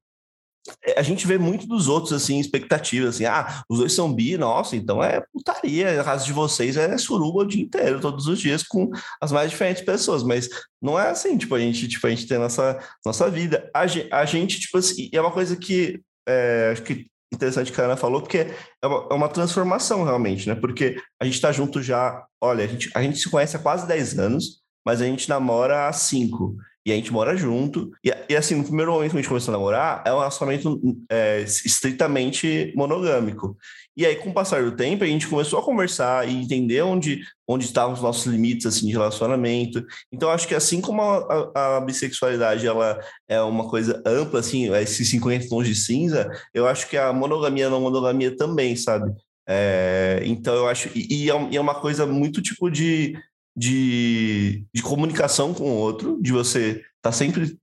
a 0.95 1.01
gente 1.01 1.25
vê 1.25 1.37
muito 1.37 1.65
dos 1.65 1.87
outros, 1.87 2.13
assim, 2.13 2.39
expectativas, 2.39 3.15
assim, 3.15 3.25
ah, 3.25 3.63
os 3.67 3.79
dois 3.79 3.91
são 3.91 4.13
bi, 4.13 4.37
nossa, 4.37 4.75
então 4.75 5.03
é 5.03 5.23
putaria, 5.33 5.99
a 5.99 6.03
casa 6.03 6.25
de 6.25 6.33
vocês 6.33 6.77
é 6.77 6.95
suruba 6.97 7.39
o 7.39 7.45
dia 7.45 7.63
inteiro, 7.63 7.99
todos 7.99 8.27
os 8.27 8.39
dias, 8.39 8.61
com 8.61 8.91
as 9.19 9.31
mais 9.31 9.49
diferentes 9.49 9.83
pessoas, 9.83 10.21
mas 10.21 10.47
não 10.79 10.99
é 10.99 11.09
assim, 11.09 11.37
tipo, 11.37 11.55
a 11.55 11.59
gente, 11.59 11.87
tipo, 11.87 12.05
a 12.05 12.09
gente 12.11 12.27
tem 12.27 12.37
nossa, 12.37 12.79
nossa 13.03 13.29
vida. 13.31 13.69
A, 13.73 13.81
a 14.11 14.25
gente, 14.25 14.59
tipo 14.59 14.77
assim, 14.77 15.09
é 15.11 15.19
uma 15.19 15.31
coisa 15.31 15.55
que 15.55 16.01
é, 16.27 16.69
acho 16.71 16.83
que 16.83 17.07
interessante 17.33 17.71
que 17.71 17.79
a 17.79 17.85
Ana 17.85 17.97
falou, 17.97 18.21
porque 18.21 18.47
é 18.81 18.87
uma, 18.87 19.07
é 19.11 19.13
uma 19.13 19.29
transformação 19.29 20.03
realmente, 20.03 20.47
né? 20.47 20.55
Porque 20.55 21.01
a 21.19 21.25
gente 21.25 21.35
está 21.35 21.51
junto 21.51 21.81
já, 21.81 22.25
olha, 22.41 22.63
a 22.63 22.67
gente, 22.67 22.89
a 22.95 23.01
gente 23.01 23.17
se 23.17 23.29
conhece 23.29 23.55
há 23.55 23.59
quase 23.59 23.87
10 23.87 24.19
anos, 24.19 24.61
mas 24.85 25.01
a 25.01 25.05
gente 25.05 25.29
namora 25.29 25.87
há 25.87 25.93
5. 25.93 26.55
E 26.85 26.91
a 26.91 26.95
gente 26.95 27.13
mora 27.13 27.35
junto. 27.35 27.91
E, 28.03 28.11
e, 28.29 28.35
assim, 28.35 28.55
no 28.55 28.63
primeiro 28.63 28.91
momento 28.91 29.11
que 29.11 29.17
a 29.17 29.21
gente 29.21 29.29
começou 29.29 29.53
a 29.53 29.57
namorar, 29.57 30.01
é 30.05 30.11
um 30.11 30.17
relacionamento 30.17 30.79
é, 31.11 31.41
estritamente 31.41 32.73
monogâmico. 32.75 33.55
E 33.99 34.05
aí, 34.05 34.15
com 34.15 34.29
o 34.29 34.33
passar 34.33 34.63
do 34.63 34.71
tempo, 34.77 35.03
a 35.03 35.07
gente 35.07 35.27
começou 35.27 35.59
a 35.59 35.61
conversar 35.61 36.25
e 36.25 36.33
entender 36.33 36.81
onde, 36.81 37.21
onde 37.45 37.65
estavam 37.65 37.93
os 37.93 38.01
nossos 38.01 38.25
limites 38.27 38.65
assim, 38.65 38.85
de 38.87 38.93
relacionamento. 38.93 39.85
Então, 40.09 40.29
acho 40.29 40.47
que 40.47 40.55
assim 40.55 40.79
como 40.79 41.01
a, 41.01 41.51
a, 41.53 41.77
a 41.77 41.81
bissexualidade 41.81 42.65
ela 42.65 42.97
é 43.27 43.41
uma 43.41 43.67
coisa 43.67 44.01
ampla, 44.05 44.39
assim, 44.39 44.73
é 44.73 44.81
esses 44.81 45.09
50 45.09 45.49
tons 45.49 45.67
de 45.67 45.75
cinza, 45.75 46.31
eu 46.53 46.65
acho 46.65 46.87
que 46.87 46.95
a 46.95 47.11
monogamia 47.11 47.69
não 47.69 47.81
monogamia 47.81 48.33
também, 48.37 48.73
sabe? 48.77 49.11
É, 49.45 50.21
então, 50.23 50.55
eu 50.55 50.69
acho. 50.69 50.87
E, 50.95 51.25
e, 51.25 51.29
é, 51.29 51.49
e 51.51 51.57
é 51.57 51.59
uma 51.59 51.75
coisa 51.75 52.07
muito 52.07 52.41
tipo 52.41 52.71
de, 52.71 53.19
de, 53.53 54.63
de 54.73 54.81
comunicação 54.81 55.53
com 55.53 55.71
o 55.71 55.75
outro, 55.75 56.17
de 56.21 56.31
você 56.31 56.69
estar 56.69 56.85
tá 57.01 57.11
sempre 57.11 57.57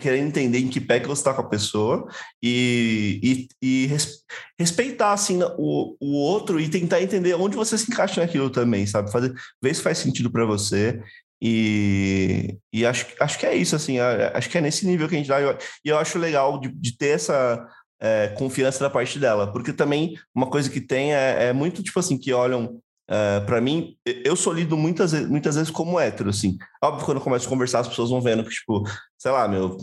querendo 0.00 0.26
entender 0.26 0.58
em 0.58 0.68
que 0.68 0.80
pé 0.80 0.98
que 0.98 1.06
você 1.06 1.20
está 1.20 1.32
com 1.32 1.42
a 1.42 1.48
pessoa 1.48 2.08
e, 2.42 3.48
e, 3.62 3.84
e 3.84 3.86
res, 3.86 4.24
respeitar 4.58 5.12
assim 5.12 5.38
o, 5.56 5.96
o 6.00 6.16
outro 6.16 6.58
e 6.58 6.68
tentar 6.68 7.00
entender 7.00 7.34
onde 7.34 7.56
você 7.56 7.78
se 7.78 7.90
encaixa 7.90 8.20
naquilo 8.20 8.50
também, 8.50 8.86
sabe? 8.86 9.12
Fazer, 9.12 9.32
ver 9.62 9.74
se 9.74 9.82
faz 9.82 9.98
sentido 9.98 10.30
para 10.30 10.44
você. 10.44 11.00
E, 11.40 12.58
e 12.72 12.84
acho, 12.84 13.06
acho 13.20 13.38
que 13.38 13.46
é 13.46 13.54
isso, 13.54 13.76
assim, 13.76 13.98
acho 13.98 14.48
que 14.48 14.58
é 14.58 14.60
nesse 14.60 14.86
nível 14.86 15.08
que 15.08 15.14
a 15.14 15.18
gente 15.18 15.28
dá. 15.28 15.40
E 15.40 15.44
eu, 15.44 15.58
eu 15.84 15.98
acho 15.98 16.18
legal 16.18 16.58
de, 16.58 16.68
de 16.68 16.96
ter 16.96 17.10
essa 17.10 17.64
é, 18.00 18.28
confiança 18.28 18.80
da 18.80 18.90
parte 18.90 19.18
dela, 19.18 19.52
porque 19.52 19.72
também 19.72 20.14
uma 20.34 20.48
coisa 20.48 20.70
que 20.70 20.80
tem 20.80 21.14
é, 21.14 21.48
é 21.48 21.52
muito 21.52 21.82
tipo 21.82 21.98
assim, 21.98 22.18
que 22.18 22.32
olham 22.32 22.80
Uh, 23.08 23.38
eh, 23.38 23.40
para 23.40 23.60
mim, 23.60 23.96
eu 24.04 24.34
sou 24.34 24.52
lido 24.52 24.76
muitas, 24.76 25.12
muitas 25.28 25.54
vezes 25.54 25.70
como 25.70 25.98
hétero, 25.98 26.30
assim. 26.30 26.58
Óbvio, 26.82 27.04
quando 27.04 27.18
eu 27.18 27.24
começo 27.24 27.46
a 27.46 27.48
conversar, 27.48 27.80
as 27.80 27.88
pessoas 27.88 28.10
vão 28.10 28.20
vendo 28.20 28.44
que, 28.44 28.50
tipo, 28.50 28.82
sei 29.16 29.30
lá, 29.30 29.46
meu, 29.46 29.76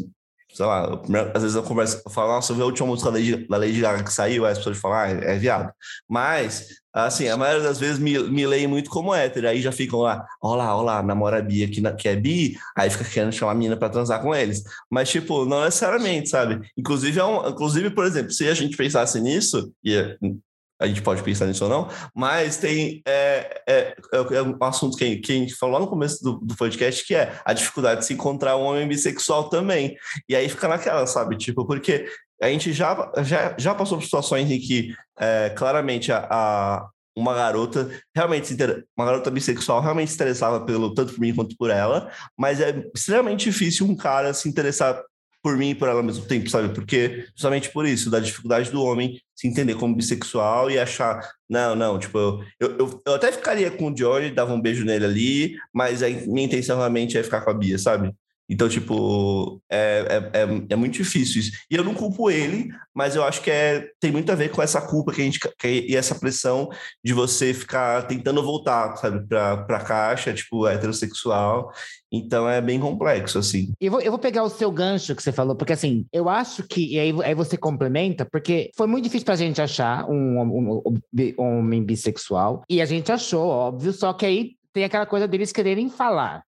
sei 0.53 0.65
lá, 0.65 1.01
às 1.33 1.41
vezes 1.41 1.55
eu 1.55 1.63
converso, 1.63 2.01
eu 2.05 2.11
falo, 2.11 2.33
nossa, 2.33 2.51
eu 2.51 2.55
vi 2.55 2.61
a 2.61 2.65
última 2.65 2.87
música 2.87 3.11
da 3.11 3.57
Lady, 3.57 3.81
Gaga 3.81 4.03
que 4.03 4.13
saiu, 4.13 4.45
aí 4.45 4.51
as 4.51 4.59
pessoas 4.59 4.77
falam, 4.77 4.97
ah, 4.97 5.09
é, 5.09 5.35
é 5.35 5.37
viado. 5.37 5.71
Mas, 6.07 6.67
assim, 6.93 7.27
a 7.27 7.35
maioria 7.35 7.63
das 7.63 7.79
vezes 7.79 7.97
me, 7.97 8.17
me 8.29 8.45
leem 8.45 8.67
muito 8.67 8.89
como 8.89 9.13
hétero, 9.15 9.47
aí 9.47 9.61
já 9.61 9.71
ficam 9.71 9.99
lá, 9.99 10.23
ó 10.41 10.55
lá, 10.55 10.75
ó 10.77 10.81
lá, 10.83 11.01
namora 11.01 11.39
a 11.39 11.41
Bia 11.41 11.67
que, 11.67 11.81
que 11.93 12.07
é 12.07 12.15
bi, 12.15 12.55
aí 12.77 12.89
fica 12.89 13.03
querendo 13.03 13.33
chamar 13.33 13.53
a 13.53 13.55
menina 13.55 13.75
pra 13.75 13.89
transar 13.89 14.21
com 14.21 14.33
eles. 14.33 14.63
Mas, 14.89 15.09
tipo, 15.09 15.43
não 15.45 15.63
necessariamente, 15.63 16.29
sabe? 16.29 16.61
Inclusive, 16.77 17.19
é 17.19 17.25
um, 17.25 17.49
inclusive, 17.49 17.89
por 17.89 18.05
exemplo, 18.05 18.31
se 18.31 18.47
a 18.47 18.53
gente 18.53 18.77
pensasse 18.77 19.19
nisso, 19.19 19.73
e 19.83 20.17
a 20.79 20.87
gente 20.87 21.01
pode 21.01 21.23
pensar 21.23 21.45
nisso 21.45 21.63
ou 21.63 21.69
não, 21.69 21.89
mas 22.13 22.57
tem 22.57 23.01
é, 23.07 23.61
é, 23.67 23.95
é, 24.11 24.41
um 24.41 24.57
assunto 24.61 24.97
que, 24.97 25.17
que 25.17 25.31
a 25.31 25.35
gente 25.35 25.55
falou 25.55 25.75
lá 25.75 25.79
no 25.79 25.87
começo 25.87 26.23
do, 26.23 26.39
do, 26.39 26.55
podcast, 26.55 27.05
que 27.05 27.15
é 27.15 27.39
a 27.45 27.53
dificuldade 27.53 28.01
de 28.01 28.07
se 28.07 28.13
encontrar 28.13 28.57
um 28.57 28.63
homem 28.63 28.87
bissexual 28.87 29.49
também. 29.49 29.95
E 30.27 30.35
aí 30.35 30.49
fica 30.49 30.67
naquela, 30.67 31.05
sabe? 31.07 31.37
Tipo, 31.37 31.65
porque 31.65 32.05
a 32.41 32.47
gente 32.47 32.73
já, 32.73 33.11
já, 33.23 33.55
já 33.57 33.73
passou 33.73 33.97
por 33.97 34.03
situações 34.03 34.51
em 34.51 34.59
que 34.59 34.93
é, 35.19 35.51
claramente 35.55 36.11
a, 36.11 36.27
a, 36.29 36.89
uma 37.15 37.33
garota 37.33 37.89
realmente 38.13 38.55
uma 38.97 39.05
garota 39.05 39.31
bissexual 39.31 39.81
realmente 39.81 40.09
se 40.09 40.15
interessava 40.15 40.65
pelo 40.65 40.93
tanto 40.93 41.13
por 41.13 41.19
mim 41.21 41.33
quanto 41.33 41.55
por 41.55 41.69
ela, 41.69 42.11
mas 42.37 42.59
é 42.59 42.83
extremamente 42.93 43.45
difícil 43.49 43.85
um 43.85 43.95
cara 43.95 44.33
se 44.33 44.49
interessar 44.49 45.01
por 45.43 45.57
mim 45.57 45.71
e 45.71 45.75
por 45.75 45.89
ela 45.89 45.99
ao 45.99 46.05
mesmo 46.05 46.25
tempo, 46.25 46.49
sabe? 46.49 46.73
Porque 46.73 47.27
justamente 47.35 47.69
por 47.69 47.85
isso, 47.85 48.09
da 48.09 48.19
dificuldade 48.19 48.71
do 48.71 48.81
homem 48.81 49.19
se 49.43 49.47
entender 49.49 49.75
como 49.75 49.93
bissexual 49.93 50.71
e 50.71 50.79
achar, 50.79 51.29
não, 51.49 51.75
não, 51.75 51.99
tipo, 51.99 52.17
eu, 52.17 52.45
eu, 52.61 53.01
eu 53.05 53.13
até 53.13 53.29
ficaria 53.29 53.69
com 53.69 53.87
o 53.87 53.93
Johnny, 53.93 54.31
dava 54.31 54.53
um 54.53 54.61
beijo 54.61 54.85
nele 54.85 55.03
ali, 55.03 55.55
mas 55.73 56.01
a 56.01 56.07
minha 56.07 56.45
intenção 56.45 56.77
realmente 56.77 57.17
é 57.17 57.23
ficar 57.23 57.41
com 57.41 57.49
a 57.49 57.53
Bia, 57.53 57.77
sabe? 57.77 58.13
Então, 58.49 58.67
tipo, 58.67 59.61
é, 59.69 60.29
é, 60.33 60.39
é, 60.39 60.65
é, 60.69 60.75
muito 60.75 60.93
difícil 60.93 61.39
isso. 61.41 61.51
E 61.71 61.75
eu 61.75 61.83
não 61.83 61.93
culpo 61.93 62.29
ele, 62.29 62.69
mas 62.93 63.15
eu 63.15 63.23
acho 63.23 63.41
que 63.41 63.49
é, 63.49 63.89
tem 63.99 64.11
muito 64.11 64.31
a 64.31 64.35
ver 64.35 64.51
com 64.51 64.61
essa 64.61 64.81
culpa 64.81 65.13
que 65.13 65.21
a 65.21 65.23
gente 65.23 65.39
que, 65.39 65.85
e 65.87 65.95
essa 65.95 66.15
pressão 66.15 66.69
de 67.03 67.13
você 67.13 67.53
ficar 67.53 68.03
tentando 68.03 68.43
voltar, 68.43 68.97
sabe, 68.97 69.25
pra, 69.27 69.57
pra 69.57 69.79
caixa, 69.79 70.33
tipo, 70.33 70.67
heterossexual. 70.67 71.71
Então 72.11 72.47
é 72.47 72.61
bem 72.61 72.79
complexo, 72.79 73.39
assim. 73.39 73.71
Eu 73.79 73.91
vou, 73.91 74.01
eu 74.01 74.11
vou 74.11 74.19
pegar 74.19 74.43
o 74.43 74.49
seu 74.49 74.71
gancho 74.71 75.15
que 75.15 75.23
você 75.23 75.31
falou, 75.31 75.55
porque 75.55 75.73
assim, 75.73 76.05
eu 76.11 76.27
acho 76.29 76.63
que. 76.63 76.93
E 76.93 76.99
aí, 76.99 77.13
aí 77.23 77.33
você 77.33 77.57
complementa, 77.57 78.25
porque 78.25 78.71
foi 78.75 78.87
muito 78.87 79.05
difícil 79.05 79.25
pra 79.25 79.35
gente 79.35 79.61
achar 79.61 80.05
um, 80.09 80.39
um, 80.39 80.83
um, 80.85 80.99
um 81.39 81.59
homem 81.59 81.83
bissexual. 81.83 82.63
E 82.69 82.81
a 82.81 82.85
gente 82.85 83.11
achou, 83.11 83.47
óbvio, 83.47 83.93
só 83.93 84.13
que 84.13 84.25
aí 84.25 84.51
tem 84.73 84.83
aquela 84.83 85.05
coisa 85.05 85.27
deles 85.27 85.51
quererem 85.51 85.89
falar 85.89 86.43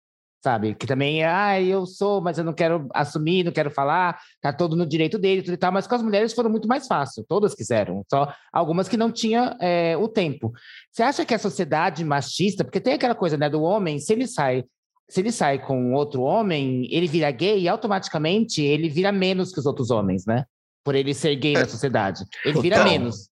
sabe? 0.42 0.74
Que 0.74 0.86
também 0.86 1.22
é, 1.22 1.28
ah, 1.28 1.60
eu 1.60 1.86
sou, 1.86 2.20
mas 2.20 2.36
eu 2.36 2.44
não 2.44 2.52
quero 2.52 2.88
assumir, 2.92 3.44
não 3.44 3.52
quero 3.52 3.70
falar, 3.70 4.18
tá 4.40 4.52
todo 4.52 4.74
no 4.74 4.84
direito 4.84 5.18
dele, 5.18 5.42
tudo 5.42 5.54
e 5.54 5.56
tal. 5.56 5.70
Mas 5.70 5.86
com 5.86 5.94
as 5.94 6.02
mulheres 6.02 6.32
foram 6.32 6.50
muito 6.50 6.66
mais 6.66 6.86
fácil, 6.86 7.24
todas 7.28 7.54
quiseram, 7.54 8.04
só 8.10 8.32
algumas 8.52 8.88
que 8.88 8.96
não 8.96 9.12
tinham 9.12 9.56
é, 9.60 9.96
o 9.96 10.08
tempo. 10.08 10.52
Você 10.90 11.02
acha 11.02 11.24
que 11.24 11.32
a 11.32 11.38
sociedade 11.38 12.04
machista, 12.04 12.64
porque 12.64 12.80
tem 12.80 12.94
aquela 12.94 13.14
coisa, 13.14 13.36
né, 13.36 13.48
do 13.48 13.62
homem, 13.62 13.98
se 13.98 14.12
ele 14.12 14.26
sai 14.26 14.64
se 15.08 15.20
ele 15.20 15.30
sai 15.30 15.58
com 15.58 15.92
outro 15.92 16.22
homem, 16.22 16.88
ele 16.90 17.06
vira 17.06 17.30
gay 17.30 17.60
e 17.60 17.68
automaticamente 17.68 18.62
ele 18.62 18.88
vira 18.88 19.12
menos 19.12 19.52
que 19.52 19.60
os 19.60 19.66
outros 19.66 19.90
homens, 19.90 20.24
né? 20.24 20.46
Por 20.82 20.94
ele 20.94 21.12
ser 21.12 21.36
gay 21.36 21.54
é. 21.54 21.58
na 21.58 21.68
sociedade. 21.68 22.24
Ele 22.42 22.58
vira 22.62 22.76
Total. 22.76 22.90
menos. 22.90 23.28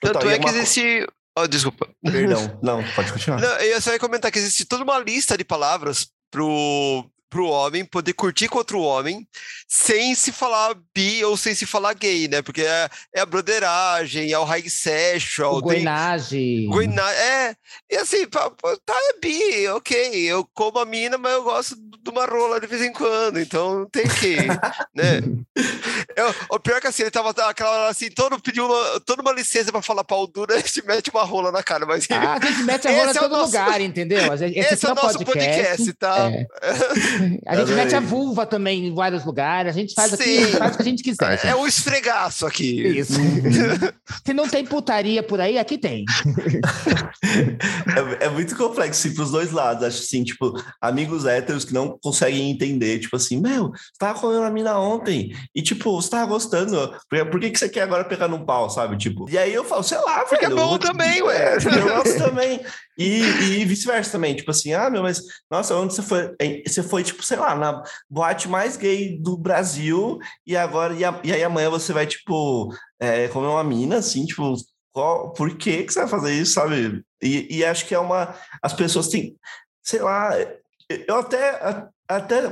Tanto 0.00 0.12
Total. 0.20 0.30
é 0.30 0.38
que 0.38 0.48
existe 0.48 1.06
Oh, 1.36 1.48
desculpa. 1.48 1.88
Perdão. 2.00 2.58
Não, 2.62 2.84
pode 2.94 3.12
continuar. 3.12 3.40
Não, 3.40 3.48
eu 3.56 3.80
só 3.80 3.92
ia 3.92 3.98
comentar 3.98 4.30
que 4.30 4.38
existe 4.38 4.64
toda 4.64 4.84
uma 4.84 4.98
lista 5.00 5.36
de 5.36 5.44
palavras 5.44 6.06
pro, 6.34 7.13
pro 7.34 7.48
homem 7.48 7.84
poder 7.84 8.12
curtir 8.12 8.46
com 8.46 8.58
outro 8.58 8.78
homem 8.78 9.26
sem 9.66 10.14
se 10.14 10.30
falar 10.30 10.72
bi 10.94 11.24
ou 11.24 11.36
sem 11.36 11.52
se 11.52 11.66
falar 11.66 11.92
gay, 11.94 12.28
né? 12.28 12.42
Porque 12.42 12.62
é, 12.62 12.88
é 13.12 13.20
a 13.22 13.26
broderagem, 13.26 14.30
é 14.30 14.38
o 14.38 14.44
high 14.44 14.68
sexual. 14.68 15.60
Goinagem. 16.68 16.70
É, 17.10 17.56
e 17.90 17.96
assim, 17.96 18.24
tá, 18.26 18.52
é 18.88 19.18
bi, 19.20 19.66
ok. 19.70 20.30
Eu 20.30 20.48
como 20.54 20.78
a 20.78 20.84
mina, 20.84 21.18
mas 21.18 21.32
eu 21.32 21.42
gosto 21.42 21.74
de 21.76 22.10
uma 22.10 22.24
rola 22.24 22.60
de 22.60 22.68
vez 22.68 22.82
em 22.82 22.92
quando, 22.92 23.40
então 23.40 23.88
tem 23.90 24.06
que, 24.06 24.36
né? 24.94 25.20
Eu, 26.14 26.32
o 26.50 26.60
pior 26.60 26.76
é 26.76 26.80
que 26.82 26.86
assim, 26.86 27.02
ele 27.02 27.10
tava 27.10 27.30
aquela 27.30 27.70
hora 27.70 27.90
assim, 27.90 28.10
todo 28.10 28.38
pediu 28.38 28.66
uma, 28.66 29.00
toda 29.00 29.22
uma 29.22 29.32
licença 29.32 29.72
pra 29.72 29.82
falar 29.82 30.04
pau 30.04 30.24
duro, 30.28 30.52
a 30.54 30.58
gente 30.58 30.86
mete 30.86 31.10
uma 31.10 31.24
rola 31.24 31.50
na 31.50 31.64
cara, 31.64 31.84
mas... 31.84 32.06
Ah, 32.10 32.34
a 32.34 32.46
gente 32.46 32.62
mete 32.62 32.86
a 32.86 32.92
rola 32.94 33.06
em 33.06 33.10
é 33.10 33.14
todo 33.14 33.32
nosso, 33.32 33.46
lugar, 33.46 33.80
entendeu? 33.80 34.32
Esse, 34.34 34.58
esse 34.58 34.86
é 34.86 34.92
o 34.92 34.94
nosso 34.94 35.18
podcast, 35.18 35.24
podcast 35.24 35.92
tá? 35.94 36.30
É. 36.30 37.23
A 37.46 37.56
gente 37.56 37.62
Adorei. 37.62 37.74
mete 37.76 37.94
a 37.94 38.00
vulva 38.00 38.46
também 38.46 38.86
em 38.86 38.94
vários 38.94 39.24
lugares, 39.24 39.74
a 39.74 39.78
gente 39.78 39.94
faz 39.94 40.12
aqui, 40.12 40.46
faz 40.58 40.74
o 40.74 40.76
que 40.76 40.82
a 40.82 40.84
gente 40.86 41.02
quiser. 41.02 41.40
É 41.44 41.54
o 41.54 41.66
esfregaço 41.66 42.46
aqui. 42.46 42.80
Isso. 42.98 43.14
Se 44.26 44.32
não 44.34 44.48
tem 44.48 44.64
putaria 44.64 45.22
por 45.22 45.40
aí, 45.40 45.58
aqui 45.58 45.78
tem. 45.78 46.04
É, 48.20 48.26
é 48.26 48.28
muito 48.28 48.56
complexo, 48.56 49.06
assim, 49.06 49.14
pros 49.14 49.30
dois 49.30 49.50
lados. 49.50 49.84
Acho 49.84 50.02
assim, 50.02 50.22
tipo, 50.24 50.52
amigos 50.80 51.24
héteros 51.24 51.64
que 51.64 51.74
não 51.74 51.98
conseguem 52.02 52.50
entender, 52.50 52.98
tipo 52.98 53.16
assim, 53.16 53.40
meu, 53.40 53.68
você 53.70 53.98
tava 53.98 54.18
comendo 54.18 54.42
a 54.42 54.50
mina 54.50 54.78
ontem 54.78 55.34
e, 55.54 55.62
tipo, 55.62 56.00
você 56.00 56.10
tava 56.10 56.26
gostando. 56.26 56.94
Por, 57.08 57.26
por 57.30 57.40
que, 57.40 57.50
que 57.50 57.58
você 57.58 57.68
quer 57.68 57.82
agora 57.82 58.04
pegar 58.04 58.28
num 58.28 58.44
pau, 58.44 58.68
sabe? 58.70 58.96
Tipo, 58.96 59.28
e 59.30 59.38
aí 59.38 59.52
eu 59.52 59.64
falo, 59.64 59.82
sei 59.82 59.98
lá, 59.98 60.20
Porque 60.24 60.44
é 60.44 60.48
velho, 60.48 60.60
bom 60.60 60.74
eu- 60.74 60.78
também, 60.78 61.22
ué. 61.22 61.56
Eu 61.56 61.88
gosto 61.88 62.18
também. 62.18 62.60
E, 62.98 63.20
e 63.20 63.64
vice-versa 63.64 64.12
também. 64.12 64.34
Tipo 64.36 64.50
assim, 64.50 64.72
ah, 64.72 64.88
meu, 64.90 65.02
mas 65.02 65.22
nossa, 65.50 65.74
onde 65.76 65.94
você 65.94 66.02
foi? 66.02 66.34
Você 66.66 66.82
foi, 66.82 67.02
tipo, 67.02 67.22
sei 67.22 67.36
lá, 67.38 67.54
na 67.54 67.82
boate 68.08 68.48
mais 68.48 68.76
gay 68.76 69.18
do 69.18 69.36
Brasil, 69.36 70.18
e 70.46 70.56
agora, 70.56 70.94
e, 70.94 71.04
a- 71.04 71.20
e 71.24 71.32
aí 71.32 71.42
amanhã 71.42 71.70
você 71.70 71.92
vai, 71.92 72.06
tipo, 72.06 72.72
é, 73.00 73.28
comer 73.28 73.48
uma 73.48 73.64
mina, 73.64 73.96
assim, 73.98 74.24
tipo, 74.26 74.54
qual, 74.92 75.32
por 75.32 75.56
que, 75.56 75.82
que 75.84 75.92
você 75.92 76.00
vai 76.00 76.08
fazer 76.08 76.34
isso, 76.34 76.52
sabe? 76.54 77.02
E, 77.22 77.58
e 77.58 77.64
acho 77.64 77.86
que 77.86 77.94
é 77.94 77.98
uma. 77.98 78.34
As 78.62 78.72
pessoas 78.72 79.08
têm, 79.08 79.36
sei 79.82 80.00
lá, 80.00 80.30
eu 80.88 81.16
até, 81.16 81.88
até 82.08 82.42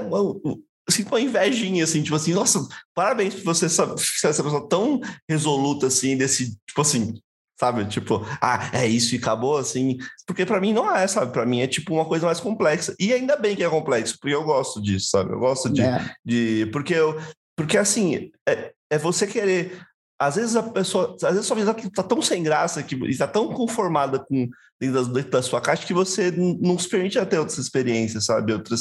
sinto 0.91 1.09
uma 1.09 1.21
invejinha, 1.21 1.85
assim, 1.85 2.03
tipo 2.03 2.17
assim, 2.17 2.33
nossa, 2.35 2.67
parabéns 2.95 3.35
por 3.35 3.45
você 3.45 3.69
ser 3.69 3.83
essa 4.29 4.43
pessoa 4.43 4.69
tão 4.69 5.01
resoluta, 5.29 5.87
assim, 5.87 6.17
desse, 6.17 6.57
tipo 6.67 6.81
assim, 6.81 7.15
sabe? 7.63 7.85
Tipo, 7.85 8.27
ah, 8.41 8.71
é 8.73 8.89
isso 8.89 9.15
e 9.15 9.19
acabou, 9.19 9.57
assim. 9.57 9.97
Porque 10.27 10.45
pra 10.45 10.61
mim 10.61 10.73
não 10.73 10.93
é, 10.95 11.07
sabe? 11.07 11.33
Pra 11.33 11.47
mim 11.47 11.61
é 11.61 11.69
tipo 11.69 11.95
uma 11.95 12.05
coisa 12.05 12.27
mais 12.27 12.41
complexa. 12.41 12.93
E 12.99 13.13
ainda 13.13 13.37
bem 13.37 13.55
que 13.55 13.63
é 13.63 13.69
complexo, 13.71 14.19
porque 14.21 14.35
eu 14.35 14.43
gosto 14.43 14.83
disso, 14.83 15.11
sabe? 15.11 15.33
Eu 15.33 15.39
gosto 15.39 15.71
de. 15.71 15.81
É. 15.81 16.11
de 16.25 16.69
porque 16.73 16.93
eu. 16.95 17.17
Porque 17.57 17.79
assim, 17.79 18.33
é, 18.49 18.73
é 18.91 18.99
você 18.99 19.29
querer. 19.29 19.81
Às 20.21 20.35
vezes 20.35 20.57
a 20.57 20.63
pessoa. 20.65 21.15
Às 21.15 21.35
vezes 21.35 21.39
a 21.39 21.43
sua 21.45 21.57
vida 21.57 21.73
tá 21.95 22.03
tão 22.03 22.21
sem 22.21 22.43
graça 22.43 22.83
que 22.83 22.97
e 22.97 23.17
tá 23.17 23.29
tão 23.29 23.53
conformada 23.53 24.19
com 24.19 24.49
dentro 24.81 25.05
da, 25.07 25.13
dentro 25.13 25.31
da 25.31 25.43
sua 25.43 25.61
caixa 25.61 25.87
que 25.87 25.95
você 25.95 26.33
não 26.33 26.77
se 26.77 26.89
permite 26.89 27.17
a 27.17 27.25
ter 27.25 27.39
outras 27.39 27.59
experiências, 27.59 28.25
sabe? 28.25 28.53
Outras 28.53 28.81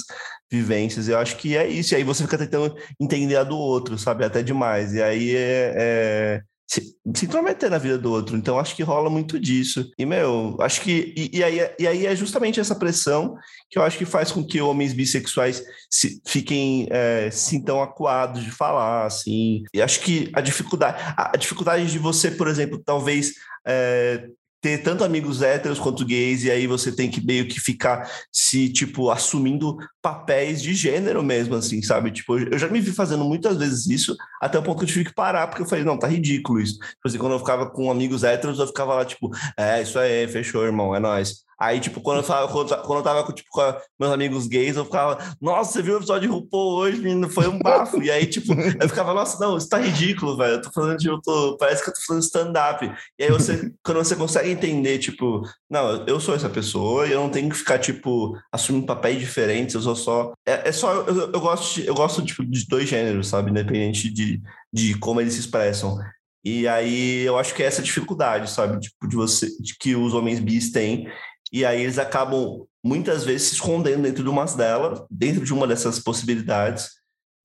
vivências. 0.52 1.08
Eu 1.08 1.20
acho 1.20 1.38
que 1.38 1.56
é 1.56 1.68
isso. 1.68 1.94
E 1.94 1.98
aí 1.98 2.04
você 2.04 2.24
fica 2.24 2.38
tentando 2.40 2.76
entender 3.00 3.36
a 3.36 3.44
do 3.44 3.56
outro, 3.58 3.96
sabe? 4.00 4.26
Até 4.26 4.42
demais. 4.42 4.94
E 4.96 5.04
aí 5.04 5.36
é- 5.36 5.74
é 5.78 6.42
se, 6.72 6.96
se 7.14 7.26
intrometer 7.26 7.70
na 7.70 7.78
vida 7.78 7.98
do 7.98 8.10
outro. 8.10 8.38
Então, 8.38 8.58
acho 8.58 8.78
que 8.78 8.82
rola 8.82 9.10
muito 9.10 9.38
disso. 9.38 9.92
E, 9.98 10.06
meu, 10.06 10.56
acho 10.62 10.80
que. 10.80 11.14
E, 11.18 11.40
e 11.40 11.44
aí, 11.44 11.60
e 11.78 11.86
aí 11.86 12.06
é 12.06 12.16
justamente 12.16 12.62
essa 12.62 12.74
pressão 12.74 13.36
que 13.70 13.78
eu 13.78 13.84
acho 13.84 13.98
que 13.98 14.06
faz 14.06 14.32
com 14.32 14.42
que 14.42 14.62
homens 14.62 14.94
bissexuais 14.94 15.62
se, 15.90 16.22
fiquem, 16.26 16.88
é, 16.90 17.30
sintam 17.30 17.84
acuados 17.84 18.42
de 18.42 18.52
falar, 18.52 19.06
assim. 19.06 19.64
E 19.74 19.82
acho 19.82 20.00
que 20.00 20.32
a 20.34 20.40
dificuldade. 20.40 20.98
A, 21.18 21.32
a 21.34 21.38
dificuldade 21.38 21.92
de 21.92 22.00
você, 22.00 22.32
por 22.32 22.48
exemplo, 22.48 22.82
talvez. 22.82 23.34
é, 23.68 24.30
ter 24.62 24.78
tanto 24.84 25.04
amigos 25.04 25.42
héteros 25.42 25.80
quanto 25.80 26.06
gays, 26.06 26.44
e 26.44 26.52
aí 26.52 26.68
você 26.68 26.92
tem 26.92 27.10
que 27.10 27.26
meio 27.26 27.48
que 27.48 27.60
ficar 27.60 28.10
se, 28.32 28.70
tipo, 28.70 29.10
assumindo 29.10 29.76
papéis 30.02 30.62
de 30.62 30.74
gênero 30.74 31.24
mesmo, 31.24 31.56
assim, 31.56 31.82
sabe? 31.82 32.12
Tipo, 32.12 32.38
eu 32.38 32.60
já 32.60 32.68
me 32.68 32.80
vi 32.80 32.92
fazendo 32.92 33.26
muitas 33.26 33.58
vezes 33.58 33.88
isso, 33.88 34.16
até 34.40 34.60
o 34.60 34.64
ponto 34.64 34.78
que 34.78 34.84
eu 34.84 34.88
tive 34.88 35.06
que 35.06 35.14
parar, 35.14 35.48
porque 35.48 35.64
eu 35.64 35.68
falei, 35.68 35.84
não, 35.84 35.98
tá 35.98 36.08
ridículo 36.08 36.62
isso. 36.62 36.78
Tipo 36.78 37.08
assim, 37.08 37.18
quando 37.18 37.34
eu 37.34 37.40
ficava 37.40 37.70
com 37.70 37.90
amigos 37.90 38.24
héteros, 38.24 38.60
eu 38.60 38.68
ficava 38.68 38.94
lá, 38.94 39.04
tipo, 39.04 39.32
é, 39.58 39.82
isso 39.82 39.98
aí, 39.98 40.28
fechou, 40.28 40.64
irmão, 40.64 40.96
é 40.96 41.00
nóis. 41.00 41.44
Aí, 41.62 41.80
tipo, 41.80 42.02
quando 42.02 42.18
eu, 42.18 42.24
tava, 42.24 42.48
quando, 42.52 42.76
quando 42.82 42.98
eu 42.98 43.04
tava 43.04 43.24
com, 43.24 43.32
tipo, 43.32 43.48
com 43.52 43.62
meus 44.00 44.12
amigos 44.12 44.48
gays, 44.48 44.76
eu 44.76 44.84
ficava, 44.84 45.20
nossa, 45.40 45.74
você 45.74 45.84
viu 45.84 45.94
o 45.94 45.98
episódio 45.98 46.28
de 46.28 46.34
RuPaul 46.36 46.74
hoje, 46.74 47.00
menino? 47.00 47.30
Foi 47.30 47.48
um 47.48 47.60
bafo. 47.60 48.02
E 48.02 48.10
aí, 48.10 48.26
tipo, 48.26 48.52
eu 48.82 48.90
ficava, 48.90 49.14
nossa, 49.14 49.40
não, 49.40 49.56
isso 49.56 49.70
tá 49.70 49.78
ridículo, 49.78 50.36
velho. 50.36 50.54
Eu 50.54 50.62
tô 50.64 50.72
fazendo, 50.72 50.98
tipo, 50.98 51.14
eu 51.14 51.22
tô- 51.22 51.58
parece 51.58 51.84
que 51.84 51.92
eu 51.92 51.94
tô 51.94 52.02
fazendo 52.02 52.24
stand-up. 52.24 52.92
E 53.20 53.24
aí, 53.24 53.30
você, 53.30 53.72
quando 53.86 53.98
você 53.98 54.16
consegue 54.16 54.50
entender, 54.50 54.98
tipo, 54.98 55.44
não, 55.70 56.04
eu 56.08 56.20
sou 56.20 56.34
essa 56.34 56.50
pessoa 56.50 57.06
e 57.06 57.12
eu 57.12 57.20
não 57.22 57.30
tenho 57.30 57.48
que 57.48 57.58
ficar, 57.58 57.78
tipo, 57.78 58.36
assumindo 58.52 58.88
papéis 58.88 59.20
diferentes, 59.20 59.76
eu 59.76 59.82
sou 59.82 59.96
só. 59.96 60.34
É, 60.44 60.70
é 60.70 60.72
só, 60.72 60.92
eu, 61.04 61.32
eu 61.32 61.40
gosto, 61.40 61.76
de, 61.76 61.86
eu 61.86 61.94
gosto 61.94 62.26
tipo, 62.26 62.44
de 62.44 62.68
dois 62.68 62.90
gêneros, 62.90 63.28
sabe? 63.28 63.52
Independente 63.52 64.10
de, 64.12 64.42
de 64.74 64.98
como 64.98 65.22
eles 65.22 65.36
se 65.36 65.42
expressam. 65.42 66.00
E 66.44 66.68
aí 66.68 67.22
eu 67.22 67.38
acho 67.38 67.54
que 67.54 67.62
é 67.62 67.68
essa 67.68 67.84
dificuldade, 67.84 68.50
sabe? 68.50 68.80
Tipo, 68.80 69.08
de 69.08 69.16
você, 69.16 69.48
de 69.60 69.78
que 69.78 69.96
os 69.96 70.14
homens 70.14 70.40
bis 70.40 70.72
têm. 70.72 71.08
E 71.52 71.66
aí 71.66 71.82
eles 71.82 71.98
acabam 71.98 72.66
muitas 72.84 73.24
vezes 73.24 73.50
se 73.50 73.54
escondendo 73.56 74.04
dentro 74.04 74.24
de 74.24 74.30
umas 74.30 74.56
delas, 74.56 75.04
dentro 75.10 75.44
de 75.44 75.54
uma 75.54 75.68
dessas 75.68 76.00
possibilidades, 76.00 76.90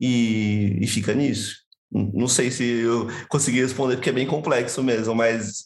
e, 0.00 0.78
e 0.80 0.86
fica 0.86 1.12
nisso. 1.14 1.64
Não 1.90 2.28
sei 2.28 2.50
se 2.50 2.64
eu 2.64 3.06
consegui 3.28 3.60
responder, 3.60 3.96
porque 3.96 4.10
é 4.10 4.12
bem 4.12 4.26
complexo 4.26 4.82
mesmo, 4.82 5.14
mas. 5.14 5.64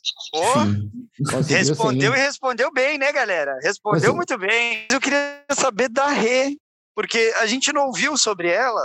Conseguiu, 1.30 1.58
Respondeu 1.58 2.12
sim. 2.12 2.18
e 2.18 2.22
respondeu 2.22 2.72
bem, 2.72 2.98
né, 2.98 3.10
galera? 3.12 3.58
Respondeu 3.62 4.12
Conseguiu. 4.14 4.16
muito 4.16 4.38
bem. 4.38 4.86
Eu 4.90 5.00
queria 5.00 5.44
saber 5.52 5.88
da 5.88 6.08
Rê, 6.08 6.56
porque 6.94 7.32
a 7.38 7.46
gente 7.46 7.72
não 7.72 7.86
ouviu 7.86 8.16
sobre 8.16 8.48
ela 8.48 8.82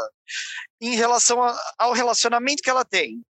em 0.82 0.95
relação 0.95 1.44
a- 1.44 1.57
ao 1.77 1.94
relacionamento 1.94 2.64
que 2.64 2.69
ela 2.69 2.86
tem. 2.86 3.22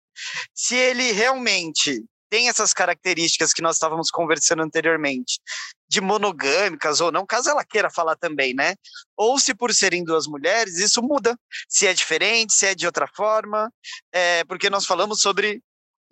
Se 0.53 0.75
ele 0.75 1.11
realmente 1.11 2.03
tem 2.29 2.47
essas 2.47 2.73
características 2.73 3.53
que 3.53 3.61
nós 3.61 3.75
estávamos 3.75 4.09
conversando 4.09 4.61
anteriormente, 4.63 5.39
de 5.87 6.01
monogâmicas 6.01 6.99
ou 7.01 7.11
não, 7.11 7.25
caso 7.25 7.49
ela 7.49 7.63
queira 7.63 7.89
falar 7.89 8.15
também, 8.15 8.53
né? 8.53 8.75
Ou 9.15 9.39
se 9.39 9.53
por 9.53 9.73
serem 9.73 10.03
duas 10.03 10.27
mulheres, 10.27 10.77
isso 10.77 11.01
muda. 11.01 11.37
Se 11.69 11.87
é 11.87 11.93
diferente, 11.93 12.53
se 12.53 12.65
é 12.65 12.75
de 12.75 12.85
outra 12.85 13.07
forma, 13.07 13.71
é, 14.11 14.43
porque 14.45 14.69
nós 14.69 14.85
falamos 14.85 15.21
sobre 15.21 15.61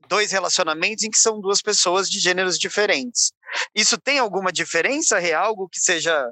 dois 0.07 0.31
relacionamentos 0.31 1.03
em 1.03 1.09
que 1.09 1.17
são 1.17 1.39
duas 1.39 1.61
pessoas 1.61 2.09
de 2.09 2.19
gêneros 2.19 2.57
diferentes. 2.57 3.31
Isso 3.73 3.97
tem 3.97 4.19
alguma 4.19 4.51
diferença 4.51 5.19
real, 5.19 5.45
algo 5.45 5.69
que 5.69 5.79
seja 5.79 6.31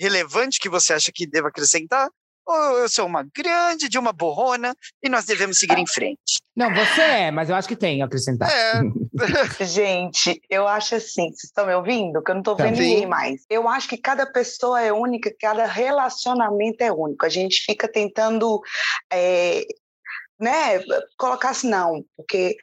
relevante 0.00 0.60
que 0.60 0.68
você 0.68 0.92
acha 0.92 1.10
que 1.12 1.26
deva 1.26 1.48
acrescentar? 1.48 2.08
Ou 2.48 2.78
eu 2.78 2.88
sou 2.88 3.04
uma 3.04 3.22
grande 3.36 3.90
de 3.90 3.98
uma 3.98 4.10
borrona 4.10 4.74
e 5.02 5.08
nós 5.10 5.26
devemos 5.26 5.58
seguir 5.58 5.76
em 5.76 5.86
frente? 5.86 6.40
Não, 6.56 6.74
você 6.74 7.02
é, 7.02 7.30
mas 7.30 7.50
eu 7.50 7.54
acho 7.54 7.68
que 7.68 7.76
tem 7.76 8.00
a 8.00 8.06
acrescentar. 8.06 8.50
é, 8.50 8.80
Gente, 9.66 10.40
eu 10.48 10.66
acho 10.66 10.94
assim, 10.94 11.24
vocês 11.24 11.44
estão 11.44 11.66
me 11.66 11.74
ouvindo? 11.74 12.22
Que 12.22 12.30
eu 12.30 12.36
não 12.36 12.40
estou 12.40 12.56
vendo 12.56 12.78
ninguém 12.78 13.06
mais. 13.06 13.44
Eu 13.50 13.68
acho 13.68 13.86
que 13.86 13.98
cada 13.98 14.24
pessoa 14.24 14.80
é 14.80 14.90
única, 14.90 15.30
cada 15.38 15.66
relacionamento 15.66 16.82
é 16.82 16.90
único. 16.90 17.26
A 17.26 17.28
gente 17.28 17.62
fica 17.66 17.86
tentando, 17.86 18.62
é, 19.12 19.66
né, 20.40 20.80
colocar 21.18 21.50
assim, 21.50 21.68
não, 21.68 22.02
porque 22.16 22.56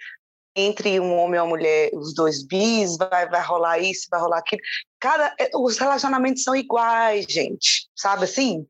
entre 0.55 0.99
um 0.99 1.13
homem 1.15 1.37
e 1.37 1.41
uma 1.41 1.49
mulher, 1.49 1.89
os 1.93 2.13
dois 2.13 2.45
bis, 2.45 2.97
vai, 2.97 3.27
vai 3.27 3.41
rolar 3.41 3.79
isso, 3.79 4.07
vai 4.09 4.19
rolar 4.19 4.39
aquilo. 4.39 4.61
Cada, 4.99 5.35
é, 5.39 5.49
os 5.55 5.77
relacionamentos 5.77 6.43
são 6.43 6.55
iguais, 6.55 7.25
gente, 7.29 7.87
sabe 7.95 8.23
assim? 8.23 8.65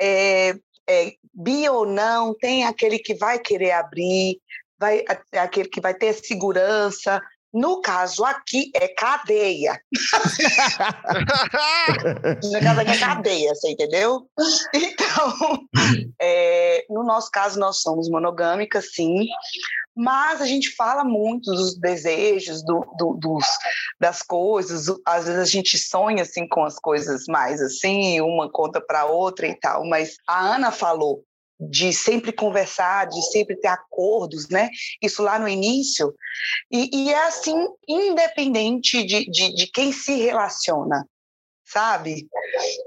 É, 0.00 0.54
é, 0.88 1.12
bi 1.32 1.68
ou 1.68 1.84
não, 1.84 2.34
tem 2.34 2.64
aquele 2.64 2.98
que 2.98 3.14
vai 3.14 3.38
querer 3.38 3.72
abrir, 3.72 4.38
vai, 4.78 5.04
é 5.32 5.38
aquele 5.38 5.68
que 5.68 5.80
vai 5.80 5.94
ter 5.94 6.12
segurança. 6.12 7.20
No 7.54 7.80
caso 7.80 8.24
aqui 8.24 8.70
é 8.74 8.88
cadeia. 8.88 9.80
No 12.42 12.60
caso 12.60 12.80
aqui 12.80 12.90
é 12.90 12.98
cadeia, 12.98 13.54
você 13.54 13.70
entendeu? 13.70 14.28
Então, 14.74 15.60
é, 16.20 16.84
no 16.90 17.04
nosso 17.04 17.30
caso, 17.30 17.58
nós 17.58 17.80
somos 17.80 18.08
monogâmicas, 18.10 18.92
sim, 18.92 19.26
mas 19.94 20.40
a 20.42 20.46
gente 20.46 20.74
fala 20.74 21.04
muito 21.04 21.50
dos 21.52 21.78
desejos, 21.78 22.64
do, 22.64 22.80
do- 22.98 23.14
dos, 23.14 23.44
das 24.00 24.22
coisas. 24.22 24.86
Às 25.06 25.26
vezes 25.26 25.40
a 25.40 25.44
gente 25.44 25.78
sonha 25.78 26.22
assim 26.22 26.48
com 26.48 26.64
as 26.64 26.78
coisas 26.78 27.24
mais 27.28 27.60
assim, 27.62 28.20
uma 28.20 28.50
conta 28.50 28.80
para 28.80 29.04
outra 29.06 29.46
e 29.46 29.54
tal. 29.54 29.86
Mas 29.86 30.16
a 30.26 30.40
Ana 30.40 30.72
falou 30.72 31.22
de 31.58 31.92
sempre 31.92 32.32
conversar, 32.32 33.06
de 33.06 33.22
sempre 33.30 33.56
ter 33.56 33.68
acordos, 33.68 34.48
né? 34.48 34.70
Isso 35.00 35.22
lá 35.22 35.38
no 35.38 35.48
início. 35.48 36.14
E, 36.70 36.90
e 36.92 37.12
é 37.12 37.26
assim, 37.26 37.56
independente 37.88 39.04
de, 39.04 39.30
de, 39.30 39.54
de 39.54 39.66
quem 39.68 39.92
se 39.92 40.14
relaciona, 40.16 41.06
sabe? 41.64 42.26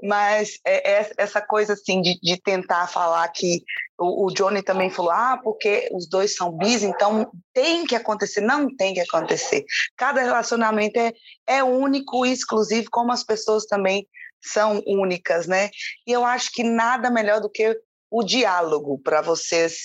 Mas 0.03 0.59
é, 0.65 0.99
é 0.99 1.11
essa 1.17 1.41
coisa 1.41 1.73
assim 1.73 2.01
de, 2.01 2.19
de 2.21 2.41
tentar 2.41 2.87
falar 2.87 3.27
que 3.29 3.63
o, 3.97 4.25
o 4.25 4.33
Johnny 4.33 4.61
também 4.61 4.89
falou, 4.89 5.11
ah, 5.11 5.39
porque 5.41 5.89
os 5.93 6.07
dois 6.07 6.35
são 6.35 6.51
bis, 6.51 6.83
então 6.83 7.31
tem 7.53 7.85
que 7.85 7.95
acontecer. 7.95 8.41
Não 8.41 8.73
tem 8.75 8.93
que 8.93 9.01
acontecer. 9.01 9.65
Cada 9.95 10.21
relacionamento 10.21 10.99
é, 10.99 11.13
é 11.47 11.63
único 11.63 12.25
e 12.25 12.31
exclusivo, 12.33 12.89
como 12.91 13.11
as 13.11 13.23
pessoas 13.23 13.65
também 13.65 14.07
são 14.41 14.81
únicas, 14.85 15.47
né? 15.47 15.69
E 16.05 16.11
eu 16.11 16.23
acho 16.23 16.51
que 16.51 16.63
nada 16.63 17.09
melhor 17.09 17.41
do 17.41 17.49
que 17.49 17.75
o 18.09 18.23
diálogo 18.23 18.99
para 19.03 19.21
vocês, 19.21 19.79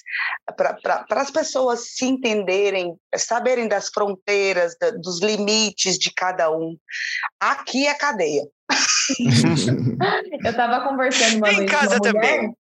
para 0.56 1.04
as 1.20 1.30
pessoas 1.30 1.88
se 1.94 2.04
entenderem, 2.04 2.94
saberem 3.16 3.68
das 3.68 3.88
fronteiras, 3.88 4.76
da- 4.80 4.90
dos 4.92 5.20
limites 5.20 5.98
de 5.98 6.12
cada 6.14 6.50
um. 6.50 6.76
Aqui 7.40 7.86
é 7.86 7.94
cadeia. 7.94 8.44
Eu 10.44 10.56
tava 10.56 10.88
conversando 10.88 11.36
uma 11.36 11.52
Em 11.52 11.56
vez 11.56 11.70
casa 11.70 11.98
com 11.98 12.06
uma 12.06 12.12
mulher, 12.14 12.34
também. 12.36 12.56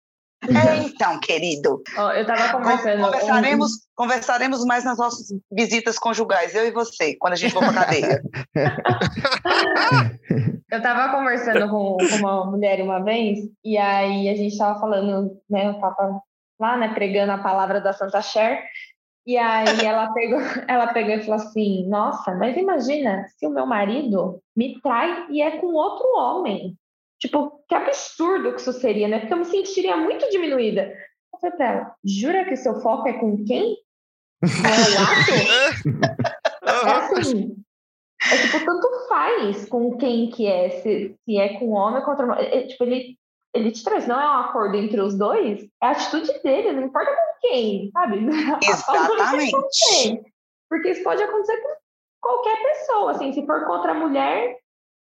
É, 0.49 0.75
então, 0.77 1.19
querido. 1.19 1.83
Ó, 1.95 2.11
eu 2.13 2.25
tava 2.25 2.51
conversando. 2.51 3.03
Conversaremos, 3.03 3.71
conversaremos 3.95 4.65
mais 4.65 4.83
nas 4.83 4.97
nossas 4.97 5.27
visitas 5.51 5.99
conjugais, 5.99 6.55
eu 6.55 6.65
e 6.65 6.71
você, 6.71 7.15
quando 7.19 7.33
a 7.33 7.35
gente 7.35 7.53
for 7.53 7.59
pra 7.63 7.73
cadeia. 7.73 8.19
Eu 10.71 10.81
tava 10.81 11.13
conversando 11.13 11.69
com, 11.69 11.97
com 11.97 12.15
uma 12.15 12.45
mulher 12.45 12.81
uma 12.81 13.03
vez, 13.03 13.39
e 13.61 13.77
aí 13.77 14.29
a 14.29 14.35
gente 14.35 14.57
tava 14.57 14.79
falando, 14.79 15.37
né? 15.49 15.67
Eu 15.67 15.79
tava 15.81 16.21
lá, 16.57 16.77
né, 16.77 16.93
pregando 16.93 17.33
a 17.33 17.37
palavra 17.37 17.81
da 17.81 17.91
Santa 17.91 18.21
Cher. 18.21 18.63
E 19.27 19.37
aí 19.37 19.65
ela 19.85 20.13
pegou, 20.13 20.39
ela 20.69 20.87
pegou 20.93 21.13
e 21.13 21.21
falou 21.23 21.35
assim: 21.35 21.85
Nossa, 21.89 22.33
mas 22.35 22.55
imagina 22.55 23.27
se 23.37 23.45
o 23.45 23.49
meu 23.49 23.65
marido 23.65 24.41
me 24.55 24.79
trai 24.79 25.27
e 25.29 25.41
é 25.41 25.57
com 25.57 25.67
outro 25.73 26.07
homem. 26.15 26.77
Tipo, 27.19 27.61
que 27.67 27.75
absurdo 27.75 28.53
que 28.53 28.61
isso 28.61 28.73
seria, 28.73 29.09
né? 29.09 29.19
Porque 29.19 29.33
eu 29.33 29.39
me 29.39 29.45
sentiria 29.45 29.97
muito 29.97 30.27
diminuída. 30.29 30.83
Eu 31.33 31.39
falei 31.39 31.57
pra 31.57 31.65
ela: 31.67 31.95
Jura 32.03 32.45
que 32.45 32.55
seu 32.55 32.79
foco 32.79 33.09
é 33.09 33.13
com 33.13 33.43
quem? 33.43 33.75
É 34.41 34.47
o 34.89 35.03
ato? 35.03 36.31
É 36.65 37.19
assim. 37.19 37.55
É 38.29 38.37
tipo, 38.37 38.65
tanto 38.65 39.07
faz 39.07 39.67
com 39.67 39.97
quem 39.97 40.29
que 40.29 40.45
é, 40.45 40.69
se, 40.81 41.15
se 41.25 41.37
é 41.37 41.57
com 41.57 41.69
homem 41.71 41.99
ou 41.99 42.05
contra 42.05 42.25
mulher. 42.25 42.53
É, 42.53 42.67
tipo, 42.67 42.83
ele, 42.83 43.17
ele 43.53 43.71
te 43.71 43.83
traz, 43.83 44.07
não 44.07 44.19
é 44.19 44.25
um 44.25 44.41
acordo 44.41 44.77
entre 44.77 45.01
os 45.01 45.17
dois, 45.17 45.63
é 45.81 45.87
a 45.87 45.91
atitude 45.91 46.31
dele, 46.43 46.71
não 46.71 46.83
importa 46.83 47.11
com 47.11 47.47
quem, 47.47 47.89
sabe? 47.91 48.19
Exatamente. 48.63 49.51
Com 49.51 49.67
quem. 49.71 50.23
Porque 50.69 50.89
isso 50.89 51.03
pode 51.03 51.21
acontecer 51.23 51.57
com 51.57 51.69
qualquer 52.21 52.61
pessoa, 52.61 53.11
assim, 53.11 53.33
se 53.33 53.45
for 53.45 53.65
contra 53.65 53.91
a 53.91 53.95
mulher, 53.95 54.57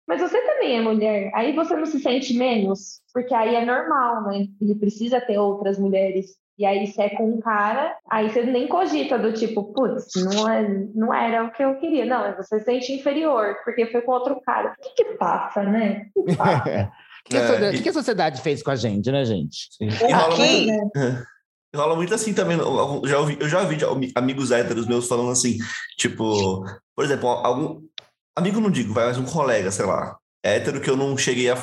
mas 0.08 0.22
você 0.22 0.40
também 0.42 0.78
é 0.78 0.82
mulher, 0.82 1.32
aí 1.34 1.56
você 1.56 1.76
não 1.76 1.86
se 1.86 2.00
sente 2.00 2.38
menos, 2.38 3.02
porque 3.12 3.34
aí 3.34 3.56
é 3.56 3.66
normal, 3.66 4.24
né? 4.24 4.46
Ele 4.62 4.76
precisa 4.76 5.20
ter 5.20 5.40
outras 5.40 5.80
mulheres. 5.80 6.38
E 6.58 6.66
aí, 6.66 6.88
se 6.88 7.02
é 7.02 7.10
com 7.10 7.30
um 7.34 7.40
cara, 7.42 7.98
aí 8.10 8.30
você 8.30 8.44
nem 8.44 8.68
cogita 8.68 9.20
do 9.20 9.34
tipo, 9.34 9.74
putz, 9.74 10.06
não, 10.16 10.50
é, 10.50 10.68
não 10.94 11.14
era 11.14 11.44
o 11.44 11.52
que 11.52 11.62
eu 11.64 11.76
queria. 11.80 12.06
Não, 12.06 12.34
você 12.36 12.60
se 12.60 12.66
sente 12.66 12.94
inferior, 12.94 13.58
porque 13.66 13.86
foi 13.88 14.02
com 14.02 14.12
outro 14.14 14.40
cara. 14.42 14.74
O 14.78 14.82
que, 14.82 15.04
que 15.04 15.18
passa, 15.18 15.64
né? 15.64 16.08
O 16.16 16.24
que 16.24 16.36
passa? 16.36 16.92
Que, 17.28 17.38
a 17.38 17.40
É, 17.40 17.74
e- 17.74 17.82
que 17.82 17.90
a 17.90 17.94
sociedade 17.94 18.40
fez 18.40 18.62
com 18.62 18.70
a 18.70 18.76
gente, 18.76 19.12
né, 19.12 19.26
gente? 19.26 19.68
E 19.82 19.90
rola 20.14 20.36
Aqui, 20.36 20.68
muito, 20.68 20.92
rola 21.76 21.96
muito 21.96 22.14
assim 22.14 22.36
também. 22.36 22.56
Eu 22.56 23.02
já 23.08 23.18
ouvi, 23.18 23.36
eu 23.40 23.50
já 23.50 23.62
ouvi 23.90 24.12
amigos 24.14 24.52
héteros 24.52 24.86
meus 24.86 25.08
falando 25.08 25.32
assim, 25.32 25.58
tipo, 25.98 26.64
por 26.96 27.04
exemplo, 27.04 27.28
algum. 27.28 27.82
Amigo 28.38 28.60
não 28.60 28.70
digo, 28.70 28.94
vai, 28.94 29.06
mas 29.08 29.18
um 29.18 29.26
colega, 29.26 29.72
sei 29.72 29.88
lá, 29.88 30.16
hétero 30.44 30.80
que 30.80 30.88
eu 30.88 30.96
não 30.96 31.18
cheguei 31.18 31.50
a 31.50 31.58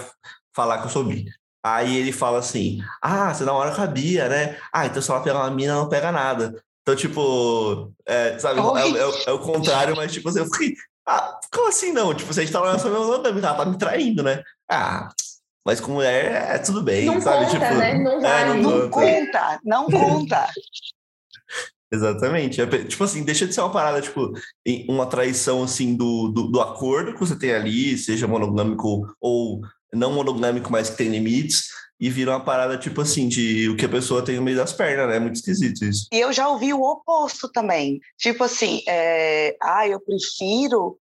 falar 0.52 0.78
que 0.78 0.86
eu 0.86 0.90
sou 0.90 1.04
bi. 1.04 1.26
Aí 1.64 1.96
ele 1.96 2.12
fala 2.12 2.38
assim: 2.38 2.80
Ah, 3.00 3.32
você 3.32 3.44
na 3.44 3.52
hora 3.52 3.74
cabia, 3.74 4.28
né? 4.28 4.58
Ah, 4.72 4.86
então 4.86 5.00
se 5.00 5.10
ela 5.10 5.20
pegar 5.22 5.38
uma 5.40 5.50
mina, 5.50 5.74
não 5.74 5.88
pega 5.88 6.10
nada. 6.10 6.62
Então, 6.82 6.96
tipo, 6.96 7.92
é, 8.04 8.36
sabe, 8.40 8.58
é, 8.58 8.62
é 8.98 9.06
o- 9.06 9.14
é 9.28 9.32
o 9.32 9.38
contrário, 9.38 9.94
mas 9.94 10.12
tipo 10.12 10.28
assim, 10.28 10.40
eu 10.40 10.46
fiquei. 10.46 10.74
Ah, 11.06 11.38
como 11.52 11.68
assim 11.68 11.92
não? 11.92 12.12
Tipo, 12.14 12.32
se 12.34 12.40
a 12.40 12.42
gente 12.44 12.52
tá 12.52 12.60
lá 12.60 12.72
nessa 12.72 12.88
mesma 12.90 13.14
ela 13.28 13.54
tá 13.54 13.64
me 13.64 13.78
traindo, 13.78 14.22
né? 14.22 14.42
Ah, 14.68 15.08
mas 15.64 15.80
com 15.80 15.92
mulher 15.92 16.54
é 16.56 16.58
tudo 16.58 16.82
bem, 16.82 17.06
Não 17.06 17.20
sabe? 17.20 17.44
conta, 17.46 17.58
tipo, 17.60 17.74
né? 17.76 17.94
Não 17.98 18.26
é, 18.26 18.44
vale. 18.46 18.62
não 18.62 18.90
conta, 18.90 19.60
não 19.64 19.90
conta. 19.90 20.48
Exatamente. 21.92 22.60
É, 22.60 22.66
tipo 22.84 23.04
assim, 23.04 23.22
deixa 23.22 23.46
de 23.46 23.54
ser 23.54 23.60
uma 23.60 23.70
parada, 23.70 24.00
tipo, 24.00 24.32
uma 24.88 25.06
traição, 25.06 25.62
assim, 25.62 25.94
do, 25.94 26.28
do, 26.28 26.48
do 26.50 26.60
acordo 26.60 27.12
que 27.12 27.20
você 27.20 27.36
tem 27.38 27.52
ali, 27.52 27.98
seja 27.98 28.26
monogâmico 28.26 29.06
ou 29.20 29.60
não 29.92 30.12
monogâmico, 30.12 30.70
mas 30.70 30.90
que 30.90 30.96
tem 30.96 31.08
limites, 31.08 31.68
e 32.00 32.10
vira 32.10 32.32
uma 32.32 32.44
parada, 32.44 32.76
tipo 32.76 33.00
assim, 33.00 33.28
de 33.28 33.68
o 33.68 33.76
que 33.76 33.84
a 33.84 33.88
pessoa 33.88 34.24
tem 34.24 34.34
no 34.36 34.42
meio 34.42 34.56
das 34.56 34.72
pernas, 34.72 35.08
né? 35.08 35.16
É 35.16 35.20
muito 35.20 35.36
esquisito 35.36 35.84
isso. 35.84 36.08
E 36.12 36.18
eu 36.18 36.32
já 36.32 36.48
ouvi 36.48 36.72
o 36.74 36.82
oposto 36.82 37.48
também. 37.48 38.00
Tipo 38.18 38.42
assim, 38.42 38.82
é, 38.88 39.56
ah, 39.62 39.86
eu 39.86 40.00
prefiro 40.00 40.98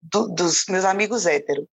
do- 0.00 0.28
dos 0.28 0.64
meus 0.68 0.84
amigos 0.84 1.26
héteros. 1.26 1.66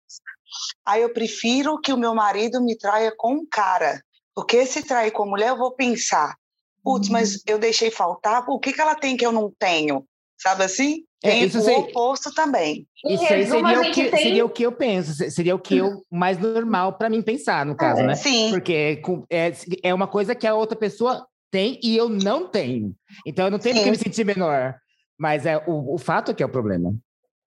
Ah, 0.83 0.97
eu 0.97 1.13
prefiro 1.13 1.79
que 1.79 1.93
o 1.93 1.97
meu 1.97 2.15
marido 2.15 2.59
me 2.59 2.75
traia 2.75 3.13
com 3.15 3.33
um 3.35 3.45
cara. 3.45 4.01
Porque 4.33 4.65
se 4.65 4.81
trair 4.81 5.11
com 5.11 5.27
mulher, 5.29 5.49
eu 5.49 5.57
vou 5.57 5.73
pensar, 5.75 6.35
putz, 6.83 7.07
mas 7.07 7.43
eu 7.45 7.59
deixei 7.59 7.91
faltar, 7.91 8.43
o 8.47 8.59
que, 8.59 8.73
que 8.73 8.81
ela 8.81 8.95
tem 8.95 9.15
que 9.15 9.25
eu 9.25 9.31
não 9.31 9.53
tenho? 9.59 10.05
Sabe 10.41 10.63
assim? 10.63 11.03
É, 11.23 11.29
Tem 11.31 11.43
isso 11.43 11.59
o 11.59 11.61
seria- 11.61 11.79
oposto 11.79 12.33
também. 12.33 12.87
Isso 13.05 13.23
aí 13.23 13.43
resumo, 13.43 13.67
seria 13.67 13.81
o, 13.81 13.91
que, 13.93 14.03
tem- 14.09 14.23
seria 14.23 14.45
o 14.45 14.49
que 14.49 14.63
eu 14.63 14.71
penso, 14.71 15.13
se- 15.13 15.29
seria 15.29 15.53
o 15.55 15.59
que 15.59 15.77
eu 15.77 16.01
mais 16.11 16.39
normal 16.39 16.93
para 16.93 17.09
mim 17.09 17.21
pensar, 17.21 17.63
no 17.65 17.75
caso, 17.75 18.01
né? 18.01 18.15
Sim. 18.15 18.49
Porque 18.49 18.97
com- 18.97 19.23
é, 19.29 19.51
é 19.83 19.93
uma 19.93 20.07
coisa 20.07 20.33
que 20.33 20.47
a 20.47 20.55
outra 20.55 20.75
pessoa 20.75 21.25
tem 21.51 21.79
e 21.83 21.95
eu 21.95 22.09
não 22.09 22.47
tenho. 22.47 22.95
Então 23.25 23.45
eu 23.45 23.51
não 23.51 23.59
tenho 23.59 23.75
por 23.75 23.83
que 23.83 23.91
me 23.91 23.97
sentir 23.97 24.25
menor. 24.25 24.75
Mas 25.19 25.45
é 25.45 25.57
o, 25.67 25.93
o 25.93 25.97
fato 25.99 26.31
é 26.31 26.33
que 26.33 26.41
é 26.41 26.45
o 26.45 26.49
problema. 26.49 26.91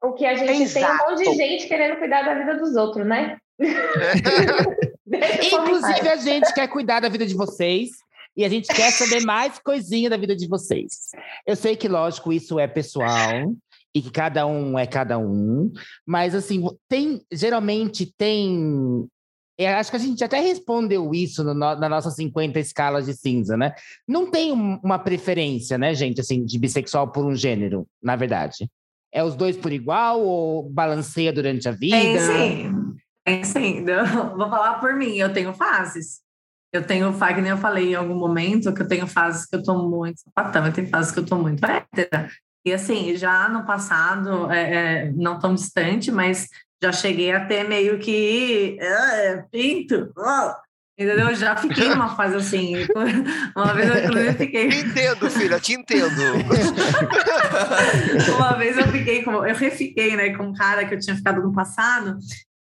O 0.03 0.13
que 0.13 0.25
a 0.25 0.35
gente 0.35 0.73
tem 0.73 0.85
um 0.85 0.97
monte 0.99 1.17
de 1.17 1.23
Exato. 1.23 1.37
gente 1.37 1.67
querendo 1.67 1.97
cuidar 1.99 2.23
da 2.23 2.35
vida 2.35 2.57
dos 2.57 2.77
outros, 2.77 3.05
né? 3.07 3.39
Inclusive, 5.53 6.09
a 6.09 6.17
gente 6.17 6.53
quer 6.55 6.69
cuidar 6.69 7.01
da 7.01 7.09
vida 7.09 7.27
de 7.27 7.35
vocês 7.35 7.91
e 8.37 8.45
a 8.45 8.49
gente 8.49 8.67
quer 8.69 8.91
saber 8.91 9.23
mais 9.25 9.59
coisinha 9.59 10.11
da 10.11 10.17
vida 10.17 10.35
de 10.35 10.49
vocês. 10.49 11.11
Eu 11.47 11.57
sei 11.57 11.77
que, 11.77 11.89
lógico, 11.89 12.33
isso 12.33 12.59
é 12.59 12.67
pessoal 12.67 13.55
e 13.95 14.03
que 14.03 14.11
cada 14.11 14.45
um 14.47 14.79
é 14.79 14.87
cada 14.87 15.19
um, 15.19 15.73
mas 16.07 16.35
assim, 16.35 16.65
tem 16.89 17.23
geralmente 17.33 18.13
tem. 18.19 19.07
Eu 19.57 19.69
acho 19.69 19.89
que 19.91 19.97
a 19.97 20.01
gente 20.01 20.25
até 20.25 20.41
respondeu 20.41 21.15
isso 21.15 21.45
no 21.45 21.55
na 21.55 21.89
nossa 21.89 22.11
50 22.11 22.59
escalas 22.59 23.07
de 23.07 23.15
cinza, 23.15 23.57
né? 23.57 23.73
Não 24.09 24.29
tem 24.29 24.51
um- 24.51 24.81
uma 24.83 24.99
preferência, 24.99 25.79
né, 25.79 25.95
gente, 25.95 26.21
assim, 26.21 26.45
de 26.45 26.59
bissexual 26.59 27.13
por 27.13 27.25
um 27.25 27.37
gênero, 27.37 27.87
na 28.03 28.17
verdade. 28.17 28.69
É 29.13 29.23
os 29.23 29.37
dois 29.37 29.57
por 29.57 29.73
igual 29.73 30.21
ou 30.21 30.69
balanceia 30.69 31.33
durante 31.33 31.69
a 31.69 31.71
vida? 31.71 31.97
Tem 31.97 32.19
sim. 32.19 32.73
Tem 33.25 33.45
sim. 33.45 33.85
Eu 33.89 34.37
Vou 34.37 34.51
falar 34.51 34.81
por 34.81 34.93
mim, 34.97 35.15
eu 35.19 35.33
tenho 35.33 35.55
fases. 35.55 36.24
Eu 36.75 36.83
tenho 36.83 37.17
nem 37.41 37.51
eu 37.51 37.57
falei 37.57 37.93
em 37.93 37.95
algum 37.95 38.17
momento, 38.17 38.75
que 38.75 38.83
eu 38.83 38.89
tenho 38.89 39.07
fases 39.07 39.47
que 39.47 39.55
eu 39.55 39.63
tô 39.63 39.89
muito 39.89 40.19
sapatão, 40.19 40.67
eu 40.67 40.73
tenho 40.73 40.89
fases 40.89 41.13
que 41.13 41.21
eu 41.21 41.25
tô 41.25 41.37
muito 41.37 41.65
hétera. 41.65 42.29
E 42.67 42.73
assim, 42.73 43.15
já 43.15 43.49
no 43.49 43.65
passado, 43.65 44.51
é, 44.51 45.05
é, 45.05 45.13
não 45.13 45.39
tão 45.39 45.55
distante, 45.55 46.11
mas 46.11 46.49
já 46.83 46.91
cheguei 46.91 47.31
a 47.31 47.45
ter 47.45 47.63
meio 47.69 48.01
que 48.01 48.77
ah, 48.83 49.45
pinto, 49.53 50.13
ah, 50.19 50.59
entendeu? 50.99 51.33
Já 51.37 51.55
fiquei 51.55 51.91
numa 51.91 52.17
fase 52.17 52.35
assim. 52.35 52.75
Uma 53.55 53.73
vez 53.73 53.91
eu 53.91 54.05
inclusive 54.05 54.33
fiquei. 54.33 54.69
Te 54.69 54.79
entendo, 54.79 55.31
filha, 55.31 55.61
te 55.61 55.75
entendo. 55.75 56.11
Uma 58.37 58.55
vez 58.55 58.77
eu 58.77 58.89
fiquei 58.89 59.23
com, 59.23 59.47
eu 59.47 59.55
refiquei, 59.55 60.17
né, 60.17 60.37
com 60.37 60.47
um 60.47 60.53
cara 60.53 60.85
que 60.85 60.97
eu 60.97 60.99
tinha 60.99 61.15
ficado 61.15 61.41
no 61.41 61.53
passado, 61.53 62.19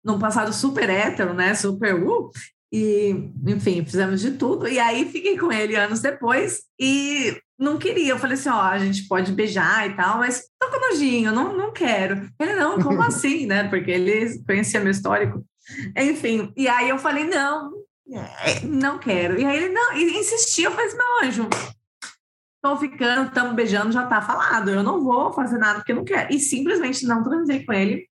num 0.03 0.17
passado 0.17 0.51
super 0.51 0.89
hétero, 0.89 1.35
né, 1.35 1.53
super 1.53 1.93
uh, 1.93 2.31
e, 2.71 3.31
enfim, 3.47 3.83
fizemos 3.83 4.21
de 4.21 4.31
tudo, 4.31 4.67
e 4.67 4.79
aí 4.79 5.05
fiquei 5.11 5.37
com 5.37 5.51
ele 5.51 5.75
anos 5.75 6.01
depois, 6.01 6.61
e 6.79 7.35
não 7.57 7.77
queria, 7.77 8.11
eu 8.11 8.19
falei 8.19 8.35
assim, 8.35 8.49
ó, 8.49 8.61
a 8.61 8.77
gente 8.77 9.07
pode 9.07 9.31
beijar 9.31 9.89
e 9.89 9.95
tal, 9.95 10.19
mas 10.19 10.43
tô 10.59 10.69
com 10.69 10.79
nojinho, 10.79 11.31
não, 11.31 11.55
não 11.57 11.73
quero. 11.73 12.29
Ele, 12.39 12.53
não, 12.53 12.79
como 12.79 13.01
assim, 13.03 13.45
né, 13.45 13.67
porque 13.67 13.91
ele 13.91 14.41
conhecia 14.45 14.79
meu 14.79 14.91
histórico. 14.91 15.43
Enfim, 15.95 16.53
e 16.55 16.67
aí 16.67 16.89
eu 16.89 16.97
falei, 16.97 17.25
não, 17.25 17.71
é, 18.11 18.65
não 18.65 18.97
quero. 18.97 19.39
E 19.39 19.45
aí 19.45 19.57
ele, 19.57 19.69
não, 19.73 19.93
e 19.97 20.17
insistia, 20.17 20.67
eu 20.67 20.71
falei 20.71 20.87
assim, 20.87 20.97
meu 20.97 21.27
anjo, 21.27 21.49
tô 22.61 22.77
ficando, 22.77 23.27
estamos 23.27 23.53
beijando, 23.53 23.91
já 23.91 24.05
tá 24.05 24.21
falado. 24.21 24.69
Eu 24.69 24.83
não 24.83 25.03
vou 25.03 25.31
fazer 25.33 25.57
nada 25.57 25.79
porque 25.79 25.91
eu 25.91 25.97
não 25.97 26.03
quero. 26.03 26.33
E 26.33 26.39
simplesmente 26.39 27.05
não 27.05 27.23
transei 27.23 27.65
com 27.65 27.73
ele. 27.73 28.08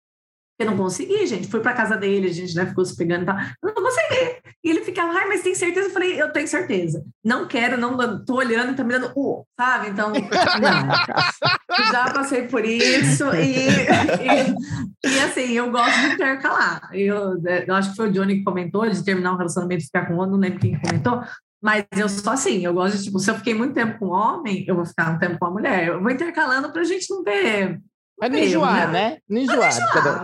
Eu 0.61 0.67
não 0.67 0.77
consegui, 0.77 1.25
gente. 1.25 1.47
Fui 1.47 1.59
pra 1.59 1.73
casa 1.73 1.97
dele, 1.97 2.27
a 2.27 2.33
gente 2.33 2.55
né, 2.55 2.67
ficou 2.67 2.85
se 2.85 2.95
pegando 2.95 3.23
e 3.23 3.25
tal. 3.25 3.35
Eu 3.35 3.73
não 3.73 3.83
consegui. 3.83 4.41
E 4.63 4.69
ele 4.69 4.81
ficava, 4.81 5.11
ai, 5.11 5.27
mas 5.27 5.41
tem 5.41 5.55
certeza? 5.55 5.87
Eu 5.87 5.91
falei, 5.91 6.21
eu 6.21 6.31
tenho 6.31 6.47
certeza. 6.47 7.03
Não 7.23 7.47
quero, 7.47 7.77
não 7.77 8.23
tô 8.23 8.35
olhando 8.35 8.75
tá 8.75 8.83
me 8.83 8.93
dando, 8.93 9.11
uh, 9.15 9.43
sabe? 9.59 9.89
Então, 9.89 10.11
não. 10.11 11.91
Já 11.91 12.13
passei 12.13 12.47
por 12.47 12.63
isso 12.63 13.25
e, 13.33 13.69
e, 13.69 15.09
e, 15.09 15.19
assim, 15.21 15.53
eu 15.53 15.71
gosto 15.71 15.99
de 15.99 16.13
intercalar. 16.13 16.89
Eu, 16.93 17.41
eu 17.67 17.73
acho 17.73 17.89
que 17.89 17.95
foi 17.95 18.09
o 18.09 18.11
Johnny 18.11 18.37
que 18.37 18.43
comentou 18.43 18.87
de 18.87 19.03
terminar 19.03 19.33
um 19.33 19.37
relacionamento 19.37 19.81
e 19.81 19.85
ficar 19.85 20.05
com 20.05 20.15
outro, 20.15 20.33
não 20.33 20.39
lembro 20.39 20.59
quem 20.59 20.79
comentou. 20.79 21.23
Mas 21.59 21.85
eu 21.95 22.07
sou 22.07 22.33
assim, 22.33 22.63
eu 22.65 22.73
gosto 22.73 22.97
de, 22.97 23.03
tipo, 23.05 23.19
se 23.19 23.29
eu 23.29 23.35
fiquei 23.35 23.53
muito 23.53 23.73
tempo 23.73 23.97
com 23.99 24.07
um 24.07 24.11
homem, 24.11 24.65
eu 24.67 24.75
vou 24.75 24.85
ficar 24.85 25.11
um 25.11 25.19
tempo 25.19 25.39
com 25.39 25.45
uma 25.45 25.53
mulher. 25.53 25.87
Eu 25.87 26.01
vou 26.01 26.11
intercalando 26.11 26.71
pra 26.71 26.83
gente 26.83 27.09
não 27.09 27.23
ter. 27.23 27.79
Mas 28.21 28.31
não 28.31 28.37
enjoar, 28.37 28.91
né? 28.91 29.17
Não 29.27 29.41
enjoar. 29.41 29.71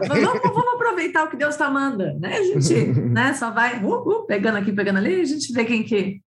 Vamos, 0.08 0.42
vamos 0.44 0.74
aproveitar 0.76 1.24
o 1.24 1.30
que 1.30 1.36
Deus 1.36 1.56
está 1.56 1.68
mandando, 1.68 2.20
né? 2.20 2.38
A 2.38 2.44
gente 2.44 2.86
né, 3.10 3.34
só 3.34 3.50
vai 3.50 3.84
uh, 3.84 3.92
uh, 3.92 4.28
pegando 4.28 4.60
aqui, 4.60 4.72
pegando 4.72 4.98
ali, 4.98 5.20
a 5.20 5.26
gente 5.26 5.52
vê 5.52 5.66
quem 5.66 5.84
que, 5.84 6.22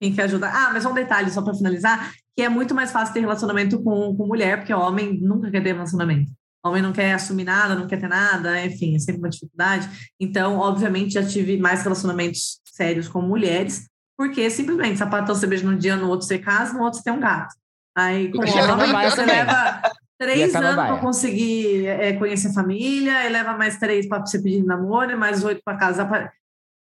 quem 0.00 0.12
que 0.12 0.20
ajuda. 0.20 0.48
Ah, 0.48 0.70
mas 0.72 0.84
um 0.84 0.92
detalhe, 0.92 1.30
só 1.30 1.40
para 1.40 1.54
finalizar, 1.54 2.12
que 2.36 2.42
é 2.42 2.48
muito 2.48 2.74
mais 2.74 2.90
fácil 2.90 3.14
ter 3.14 3.20
relacionamento 3.20 3.80
com, 3.80 4.16
com 4.16 4.26
mulher, 4.26 4.58
porque 4.58 4.74
o 4.74 4.80
homem 4.80 5.16
nunca 5.20 5.48
quer 5.48 5.62
ter 5.62 5.74
relacionamento. 5.74 6.32
O 6.64 6.68
homem 6.68 6.82
não 6.82 6.92
quer 6.92 7.12
assumir 7.12 7.44
nada, 7.44 7.76
não 7.76 7.86
quer 7.86 8.00
ter 8.00 8.08
nada, 8.08 8.64
enfim, 8.64 8.96
é 8.96 8.98
sempre 8.98 9.20
uma 9.20 9.30
dificuldade. 9.30 9.88
Então, 10.18 10.58
obviamente, 10.58 11.14
já 11.14 11.24
tive 11.24 11.56
mais 11.56 11.84
relacionamentos 11.84 12.60
sérios 12.64 13.08
com 13.08 13.22
mulheres, 13.22 13.86
porque 14.18 14.50
simplesmente 14.50 14.98
sapatão 14.98 15.36
você 15.36 15.46
beija 15.46 15.64
num 15.64 15.76
dia, 15.76 15.94
no 15.94 16.08
outro 16.08 16.26
você 16.26 16.38
casa, 16.38 16.72
no 16.72 16.82
outro 16.82 16.98
você 16.98 17.04
tem 17.04 17.12
um 17.12 17.20
gato. 17.20 17.54
Aí 17.96 18.30
com 18.32 18.38
não 18.38 18.72
homem 18.72 19.10
você 19.10 19.24
leva 19.24 19.82
três 20.22 20.52
não 20.52 20.62
anos 20.62 20.74
para 20.74 20.98
conseguir 20.98 21.86
é, 21.86 22.12
conhecer 22.14 22.48
a 22.48 22.52
família, 22.52 23.18
aí 23.18 23.32
leva 23.32 23.56
mais 23.56 23.78
três 23.78 24.08
para 24.08 24.20
você 24.20 24.40
pedir 24.40 24.64
namoro, 24.64 25.10
e 25.10 25.16
mais 25.16 25.44
oito 25.44 25.60
para 25.64 25.76
casar. 25.76 26.08
Pra... 26.08 26.32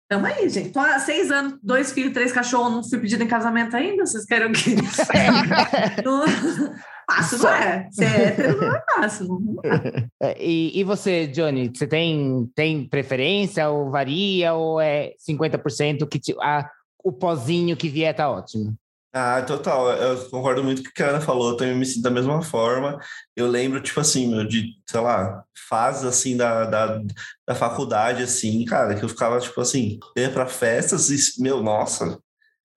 Tamo 0.10 0.26
aí, 0.26 0.48
gente. 0.50 0.70
Tô 0.72 0.80
há 0.80 1.00
seis 1.00 1.30
anos, 1.32 1.60
dois 1.62 1.92
filhos, 1.92 2.14
três 2.14 2.32
cachorros, 2.32 2.72
não 2.72 2.84
fui 2.84 3.00
pedido 3.00 3.24
em 3.24 3.28
casamento 3.28 3.76
ainda. 3.76 4.06
Vocês 4.06 4.26
querem 4.26 4.48
o 4.48 4.54
quê? 4.54 4.76
não... 6.04 6.26
Fácil 7.10 7.38
não 7.40 7.50
é. 7.50 7.88
Ser 7.90 8.04
hétero 8.04 8.58
não 8.60 8.76
é 8.76 8.84
fácil. 8.96 9.28
Não 9.28 9.56
É, 10.22 10.36
E, 10.44 10.78
e 10.78 10.84
você, 10.84 11.26
Johnny, 11.28 11.72
você 11.74 11.88
tem, 11.88 12.50
tem 12.54 12.86
preferência 12.88 13.70
ou 13.70 13.90
varia 13.90 14.54
ou 14.54 14.82
é 14.82 15.14
50% 15.28 16.08
que 16.08 16.20
te- 16.20 16.36
a, 16.42 16.70
o 17.02 17.14
pozinho 17.14 17.78
que 17.78 17.88
vier 17.88 18.14
tá 18.14 18.30
ótimo? 18.30 18.76
Ah, 19.20 19.42
total. 19.42 19.90
Eu 19.94 20.30
concordo 20.30 20.64
muito 20.64 20.84
com 20.84 20.90
o 20.90 20.94
que 20.94 21.02
a 21.02 21.10
Ana 21.10 21.22
falou. 21.22 21.52
Eu 21.52 21.58
também 21.58 21.76
me 21.76 21.86
sinto 21.86 22.04
da 22.04 22.12
mesma 22.12 22.42
forma. 22.44 23.00
Eu 23.36 23.48
lembro, 23.48 23.82
tipo 23.82 24.00
assim, 24.00 24.28
meu, 24.28 24.48
de, 24.48 24.76
sei 24.88 25.00
lá, 25.00 25.44
fases 25.68 26.06
assim 26.06 26.38
da, 26.38 26.66
da, 26.66 27.02
da 27.48 27.56
faculdade, 27.56 28.22
assim, 28.22 28.64
cara, 28.66 28.96
que 28.96 29.04
eu 29.04 29.10
ficava, 29.10 29.40
tipo 29.40 29.60
assim, 29.60 29.98
eu 30.16 30.24
ia 30.24 30.32
pra 30.32 30.46
festas 30.46 31.10
e, 31.10 31.42
meu, 31.42 31.64
nossa, 31.64 32.20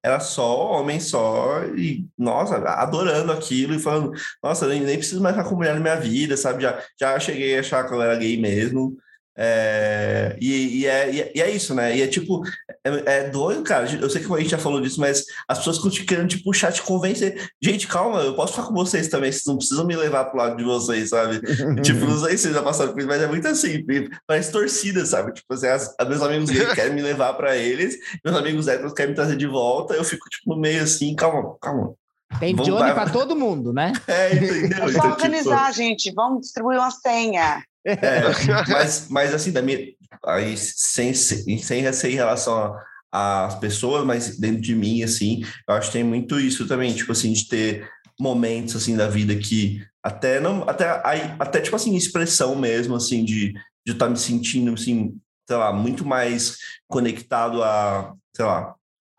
era 0.04 0.20
só 0.20 0.72
homem 0.72 1.00
só 1.00 1.64
e, 1.76 2.08
nossa, 2.18 2.56
adorando 2.56 3.32
aquilo 3.32 3.74
e 3.74 3.78
falando, 3.78 4.12
nossa, 4.42 4.66
nem, 4.68 4.80
nem 4.80 4.96
preciso 4.98 5.20
mais 5.22 5.36
ficar 5.36 5.48
com 5.48 5.56
mulher 5.56 5.74
na 5.74 5.80
minha 5.80 5.96
vida, 5.96 6.36
sabe? 6.36 6.62
Já, 6.62 6.82
já 6.98 7.20
cheguei 7.20 7.56
a 7.56 7.60
achar 7.60 7.86
que 7.86 7.94
eu 7.94 8.00
era 8.02 8.16
gay 8.16 8.38
mesmo. 8.40 8.96
É, 9.42 10.36
e, 10.38 10.80
e, 10.80 10.86
é, 10.86 11.10
e 11.10 11.20
é- 11.22 11.32
e 11.34 11.40
é 11.40 11.50
isso, 11.50 11.74
né? 11.74 11.96
E 11.96 12.02
é 12.02 12.06
tipo, 12.06 12.42
é, 12.84 13.16
é 13.20 13.30
doido, 13.30 13.62
cara. 13.62 13.88
Eu 13.90 14.10
sei 14.10 14.22
que 14.22 14.30
a 14.30 14.36
gente 14.38 14.50
já 14.50 14.58
falou 14.58 14.82
disso, 14.82 15.00
mas 15.00 15.24
as 15.48 15.56
pessoas 15.58 15.78
querendo 16.00 16.28
te 16.28 16.42
puxar, 16.42 16.70
te 16.70 16.82
convencer. 16.82 17.50
Gente, 17.62 17.88
calma, 17.88 18.20
eu 18.20 18.34
posso 18.34 18.52
ficar 18.52 18.66
com 18.66 18.74
vocês 18.74 19.08
também, 19.08 19.32
vocês 19.32 19.46
não 19.46 19.56
precisam 19.56 19.86
me 19.86 19.96
levar 19.96 20.26
pro 20.26 20.38
lado 20.38 20.56
de 20.58 20.64
vocês, 20.64 21.08
sabe? 21.08 21.40
tipo, 21.82 22.04
não 22.04 22.18
sei 22.20 22.36
se 22.36 22.42
vocês 22.42 22.54
já 22.54 22.62
passaram 22.62 22.92
por 22.92 22.98
isso, 22.98 23.08
mas 23.08 23.22
é 23.22 23.26
muito 23.26 23.48
assim, 23.48 23.82
parece 24.26 24.52
torcida, 24.52 25.06
sabe? 25.06 25.32
Tipo 25.32 25.54
assim, 25.54 25.68
as, 25.68 25.94
as- 25.98 26.08
meus 26.08 26.20
amigos 26.22 26.50
gays 26.50 26.74
querem 26.74 26.92
me 26.94 27.00
levar 27.00 27.32
pra 27.32 27.56
eles, 27.56 27.96
meus 28.22 28.36
amigos 28.36 28.68
héteros 28.68 28.92
querem 28.92 29.10
me 29.12 29.16
trazer 29.16 29.36
de 29.36 29.46
volta, 29.46 29.94
eu 29.94 30.04
fico, 30.04 30.28
tipo, 30.28 30.54
meio 30.54 30.82
assim, 30.82 31.14
calma, 31.14 31.56
calma. 31.62 31.94
Tem 32.38 32.54
Vamos 32.54 32.68
Johnny 32.72 32.92
para 32.92 33.10
todo 33.10 33.34
mundo, 33.34 33.72
né? 33.72 33.92
É, 34.06 34.34
entendeu? 34.34 34.78
É 34.78 34.80
só 34.82 34.88
Então, 34.88 34.90
tipo, 34.90 35.08
organizar, 35.08 35.72
gente. 35.72 36.12
Vamos 36.12 36.42
distribuir 36.42 36.78
uma 36.78 36.90
senha. 36.90 37.64
É, 37.85 38.23
mas, 38.69 39.09
mas 39.09 39.35
assim, 39.35 39.52
da 39.52 39.62
minha, 39.62 39.78
aí, 40.27 40.57
sem, 40.57 41.15
sem, 41.15 41.59
ser 41.59 42.11
em 42.11 42.15
relação 42.15 42.74
às 43.11 43.59
pessoas, 43.59 44.05
mas 44.05 44.39
dentro 44.39 44.61
de 44.61 44.74
mim, 44.74 45.02
assim, 45.02 45.43
eu 45.69 45.74
acho 45.74 45.89
que 45.89 45.94
tem 45.94 46.05
muito 46.05 46.39
isso 46.39 46.66
também, 46.69 46.94
tipo 46.94 47.12
assim, 47.12 47.32
de 47.32 47.48
ter 47.48 47.89
momentos, 48.19 48.77
assim, 48.77 48.97
da 48.97 49.09
vida 49.09 49.35
que 49.35 49.82
até 50.02 50.40
não, 50.40 50.69
até, 50.69 51.01
aí, 51.05 51.35
até 51.39 51.61
tipo 51.61 51.77
assim, 51.77 51.97
expressão 51.97 52.55
mesmo, 52.55 52.94
assim, 52.97 53.24
de 53.24 53.55
de 53.86 53.93
estar 53.93 54.09
me 54.09 54.16
sentindo, 54.16 54.73
assim, 54.74 55.16
sei 55.47 55.57
lá, 55.57 55.73
muito 55.73 56.05
mais 56.05 56.57
conectado 56.89 57.62
a, 57.62 58.15
sei 58.35 58.44
lá, 58.44 58.74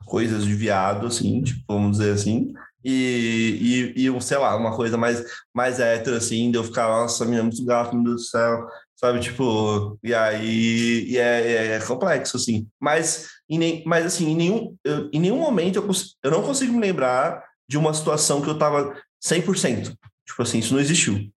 coisas 0.06 0.46
de 0.46 0.54
viado, 0.54 1.08
assim, 1.08 1.42
tipo, 1.42 1.62
vamos 1.68 1.98
dizer 1.98 2.14
assim, 2.14 2.54
e, 2.84 3.94
e, 3.96 4.08
e, 4.08 4.22
sei 4.22 4.38
lá, 4.38 4.56
uma 4.56 4.76
coisa 4.76 4.98
mais, 4.98 5.24
mais 5.54 5.80
hétero, 5.80 6.16
assim, 6.16 6.52
de 6.52 6.58
eu 6.58 6.64
ficar, 6.64 6.88
nossa, 6.88 7.26
menina, 7.26 7.44
muito 7.44 7.64
gato, 7.66 7.96
meu 7.96 8.04
Deus 8.04 8.22
do 8.22 8.28
céu, 8.28 8.68
sabe, 8.96 9.20
tipo, 9.20 9.98
e 10.04 10.14
aí, 10.14 11.06
e 11.10 11.18
é, 11.18 11.52
é, 11.52 11.68
é 11.74 11.80
complexo, 11.80 12.38
assim, 12.38 12.68
mas, 12.80 13.30
em 13.50 13.84
mas 13.86 14.06
assim, 14.06 14.30
em 14.30 14.36
nenhum, 14.36 14.76
eu, 14.84 15.10
em 15.12 15.20
nenhum 15.20 15.38
momento 15.38 15.78
eu, 15.78 15.90
eu 16.24 16.32
não 16.32 16.44
consigo 16.44 16.74
me 16.74 16.80
lembrar 16.80 17.44
de 17.68 17.78
uma 17.78 17.94
situação 17.94 18.42
que 18.42 18.50
eu 18.50 18.58
tava 18.58 18.96
100%, 19.24 19.96
tipo 20.26 20.42
assim, 20.42 20.60
isso 20.60 20.74
não 20.74 20.82
existiu. 20.82 21.32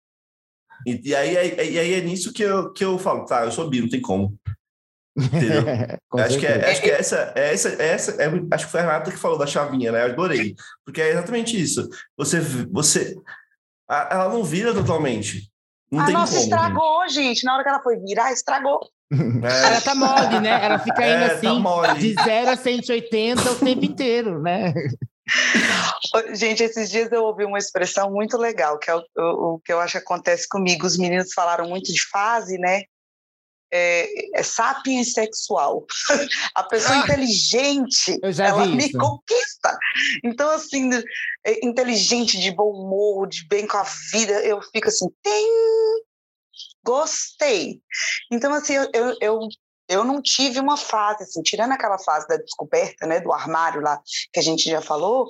E, 0.86 1.10
e 1.10 1.16
aí, 1.16 1.36
é, 1.36 1.72
e 1.72 1.80
aí 1.80 1.94
é 1.94 2.02
nisso 2.02 2.34
que 2.34 2.44
eu, 2.44 2.74
que 2.74 2.84
eu 2.84 2.98
falo, 2.98 3.26
tá, 3.26 3.46
eu 3.46 3.52
sou 3.52 3.70
bi, 3.70 3.80
não 3.82 3.90
tem 3.90 4.02
como. 4.02 4.38
Entendeu? 5.16 5.64
Acho, 6.18 6.40
que 6.40 6.46
é, 6.48 6.70
acho 6.72 6.82
que 6.82 6.90
essa, 6.92 7.34
é 7.36 7.54
essa, 7.54 7.70
é 7.82 7.88
essa 7.90 8.12
é, 8.22 8.28
acho 8.52 8.66
que 8.66 8.72
foi 8.72 8.80
a 8.80 8.84
Renata 8.84 9.12
que 9.12 9.18
falou 9.18 9.38
da 9.38 9.46
chavinha, 9.48 9.92
né? 9.92 10.02
Eu 10.02 10.12
adorei. 10.12 10.56
Porque 10.86 11.02
é 11.02 11.12
exatamente 11.12 11.60
isso. 11.60 11.88
Você, 12.18 12.40
você, 12.72 13.16
a- 13.90 14.10
ela 14.12 14.30
não 14.30 14.44
vira 14.44 14.74
totalmente. 14.74 15.52
Não 15.92 16.02
a 16.02 16.06
tem 16.06 16.14
nossa 16.16 16.34
como. 16.34 16.44
estragou, 16.44 17.08
gente. 17.10 17.44
Na 17.46 17.54
hora 17.54 17.64
que 17.64 17.70
ela 17.70 17.82
foi 17.84 17.98
virar, 17.98 18.32
estragou. 18.32 18.80
gente. 19.12 19.46
Ela 19.46 19.76
É, 19.78 19.82
tá 19.82 19.94
mole, 19.96 20.40
né? 20.40 20.66
Ela 20.66 20.80
fica 20.80 21.02
indo 21.08 21.24
É, 21.24 21.30
tá 21.30 21.36
assim, 21.36 21.60
mole. 21.60 22.00
de 22.00 22.14
0 22.24 22.50
a 22.52 22.56
180 22.58 23.52
o 23.52 23.56
tempo 23.56 23.86
inteiro, 23.86 24.42
né? 24.42 24.74
Gente, 26.36 26.64
esses 26.64 26.90
dias 26.90 27.12
eu 27.12 27.24
ouvi 27.24 27.46
uma 27.46 27.58
expressão 27.58 28.12
muito 28.12 28.38
legal, 28.38 28.78
que 28.78 28.90
é 28.90 28.96
o, 28.96 29.00
o- 29.18 29.54
o 29.56 29.60
que 29.60 29.72
eu 29.72 29.80
acho 29.80 29.94
que 29.94 29.98
acontece 30.04 30.48
comigo. 30.48 30.86
Os 30.86 30.98
meninos 30.98 31.34
falaram 31.34 31.68
muito 31.70 31.92
de 31.94 32.02
fase, 32.10 32.58
né? 32.58 32.84
É, 33.76 34.40
é 34.40 34.44
sapiens 34.44 35.14
sexual. 35.14 35.86
A 36.54 36.64
pessoa 36.64 36.94
Ah. 36.96 37.00
inteligente, 37.00 38.20
ela 38.40 38.68
me 38.68 38.86
isso. 38.86 38.98
conquista. 38.98 39.78
Então, 40.24 40.50
assim, 40.52 40.92
é, 41.44 41.66
inteligente, 41.66 42.40
de 42.40 42.52
bom 42.52 42.70
humor, 42.70 43.28
de 43.28 43.48
bem 43.48 43.66
com 43.66 43.78
a 43.78 43.86
vida, 44.12 44.34
eu 44.46 44.62
fico 44.62 44.90
assim, 44.90 45.08
tem, 45.24 45.50
gostei. 46.86 47.82
Então, 48.32 48.54
assim, 48.54 48.74
eu, 48.74 48.90
eu, 48.94 49.18
eu, 49.20 49.40
eu 49.90 50.04
não 50.04 50.22
tive 50.22 50.60
uma 50.60 50.78
fase, 50.78 51.24
assim, 51.24 51.42
tirando 51.42 51.72
aquela 51.72 51.98
fase 51.98 52.28
da 52.28 52.38
descoberta, 52.38 53.08
né, 53.08 53.20
do 53.22 53.34
armário 53.34 53.82
lá, 53.82 54.00
que 54.32 54.40
a 54.40 54.44
gente 54.44 54.70
já 54.70 54.82
falou, 54.82 55.28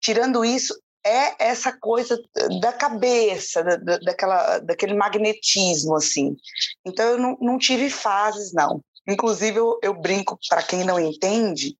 tirando 0.00 0.44
isso, 0.44 0.74
é 1.06 1.36
essa 1.38 1.72
coisa 1.72 2.20
da 2.60 2.72
cabeça, 2.72 3.62
da, 3.62 3.76
da- 3.76 3.98
daquela, 3.98 4.58
daquele 4.58 4.94
magnetismo, 4.94 5.94
assim. 5.96 6.36
Então, 6.84 7.04
eu 7.12 7.18
não, 7.18 7.36
não 7.40 7.58
tive 7.58 7.88
fases, 7.90 8.52
não. 8.52 8.82
Inclusive, 9.08 9.58
eu, 9.58 9.78
eu 9.82 9.94
brinco, 9.94 10.38
para 10.48 10.62
quem 10.62 10.84
não 10.84 10.98
entende, 10.98 11.76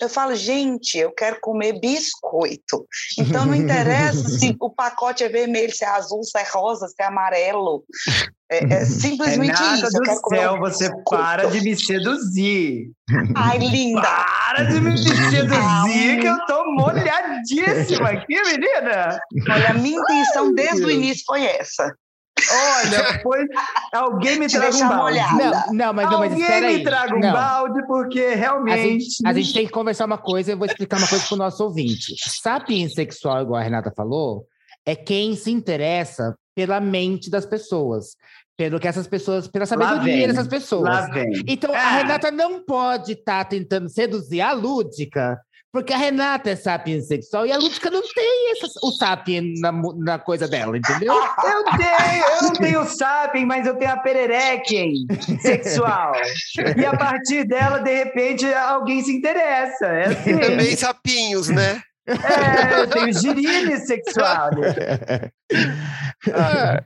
eu 0.00 0.08
falo, 0.08 0.34
gente, 0.34 0.98
eu 0.98 1.10
quero 1.10 1.40
comer 1.40 1.80
biscoito. 1.80 2.86
Então, 3.18 3.46
não 3.46 3.54
interessa 3.54 4.28
se 4.28 4.54
o 4.60 4.70
pacote 4.70 5.24
é 5.24 5.28
vermelho, 5.28 5.74
se 5.74 5.84
é 5.84 5.88
azul, 5.88 6.22
se 6.22 6.38
é 6.38 6.44
rosa, 6.44 6.86
se 6.88 7.02
é 7.02 7.06
amarelo. 7.06 7.84
É, 8.50 8.74
é 8.74 8.84
simplesmente 8.86 9.58
Renata 9.58 9.86
isso. 9.86 9.96
Eu 9.96 10.02
quero 10.02 10.20
do 10.20 10.28
céu, 10.28 10.54
um 10.54 10.60
você 10.60 10.90
para 11.08 11.50
de 11.50 11.60
me 11.62 11.76
seduzir. 11.76 12.90
Ai, 13.34 13.58
linda! 13.58 14.02
Para 14.02 14.64
de 14.64 14.80
me 14.80 14.96
seduzir, 14.98 16.20
que 16.20 16.26
eu 16.26 16.46
tô 16.46 16.64
molhadíssima 16.72 18.10
aqui, 18.10 18.34
menina. 18.42 19.18
Olha, 19.50 19.70
a 19.70 19.74
minha 19.74 19.98
intenção 19.98 20.52
desde 20.52 20.84
o 20.84 20.90
início 20.90 21.24
foi 21.26 21.44
essa. 21.44 21.96
Olha, 22.52 23.22
alguém 23.92 24.38
me 24.38 24.46
traga 24.48 24.76
um 24.76 24.88
balde. 24.88 25.18
Não, 25.18 25.36
não, 25.72 25.92
mas, 25.92 26.10
não, 26.10 26.18
mas 26.18 26.32
alguém 26.32 26.40
espera 26.40 26.66
aí. 26.66 26.76
me 26.78 26.84
traga 26.84 27.16
um 27.16 27.20
Não. 27.20 27.32
balde, 27.32 27.86
porque 27.86 28.20
A 28.20 28.34
realmente... 28.36 28.82
gente, 29.00 29.26
a 29.26 29.32
gente 29.32 29.52
tem 29.54 29.66
que 29.66 29.72
conversar 29.72 30.04
uma 30.06 30.18
coisa, 30.18 30.52
eu 30.52 30.56
vou 30.58 30.66
explicar 30.66 30.98
uma 30.98 31.08
coisa 31.08 31.24
para 31.26 31.34
o 31.34 31.38
nosso 31.38 31.62
ouvinte. 31.64 32.14
Sapiens 32.18 32.94
sexual, 32.94 33.42
igual 33.42 33.60
a 33.60 33.62
Renata 33.64 33.92
falou, 33.96 34.46
é 34.84 34.94
quem 34.94 35.34
se 35.36 35.50
interessa 35.50 36.34
pela 36.54 36.80
mente 36.80 37.28
das 37.30 37.44
pessoas, 37.44 38.16
pelo 38.56 38.80
que 38.80 38.88
essas 38.88 39.06
pessoas, 39.06 39.46
pela 39.48 39.66
sabedoria 39.66 40.02
vem. 40.16 40.26
dessas 40.28 40.46
pessoas. 40.48 40.88
Então, 41.46 41.74
a 41.74 41.78
Ah. 41.78 41.90
Renata 41.98 42.30
não 42.30 42.64
pode 42.64 43.12
estar 43.12 43.44
tentando 43.44 43.88
seduzir 43.90 44.40
a 44.40 44.52
Lúdica, 44.52 45.38
porque 45.76 45.92
a 45.92 45.98
Renata 45.98 46.48
é 46.48 46.56
sapiens 46.56 47.06
sexual 47.06 47.44
e 47.44 47.52
a 47.52 47.58
Lúdica 47.58 47.90
não 47.90 48.00
tem 48.00 48.52
essa- 48.52 48.80
o 48.82 48.90
sapien 48.92 49.52
na, 49.60 49.70
na 49.98 50.18
coisa 50.18 50.48
dela, 50.48 50.74
entendeu? 50.78 51.12
Eu 51.12 51.64
tenho, 51.76 52.24
eu 52.24 52.42
não 52.44 52.52
tenho 52.54 52.80
o 52.80 52.86
sapien, 52.86 53.44
mas 53.44 53.66
eu 53.66 53.76
tenho 53.76 53.90
a 53.92 53.98
pererequem 53.98 55.06
sexual. 55.38 56.14
E 56.78 56.82
a 56.86 56.96
partir 56.96 57.44
dela, 57.46 57.80
de 57.80 57.94
repente, 57.94 58.46
alguém 58.54 59.02
se 59.02 59.14
interessa. 59.14 59.84
É 59.84 60.06
assim. 60.06 60.38
Também 60.38 60.74
sapinhos, 60.76 61.48
né? 61.48 61.82
É, 62.08 62.80
eu 62.80 62.86
tenho 62.88 63.12
girine 63.12 63.76
sexual. 63.76 64.50
Ah, 66.32 66.82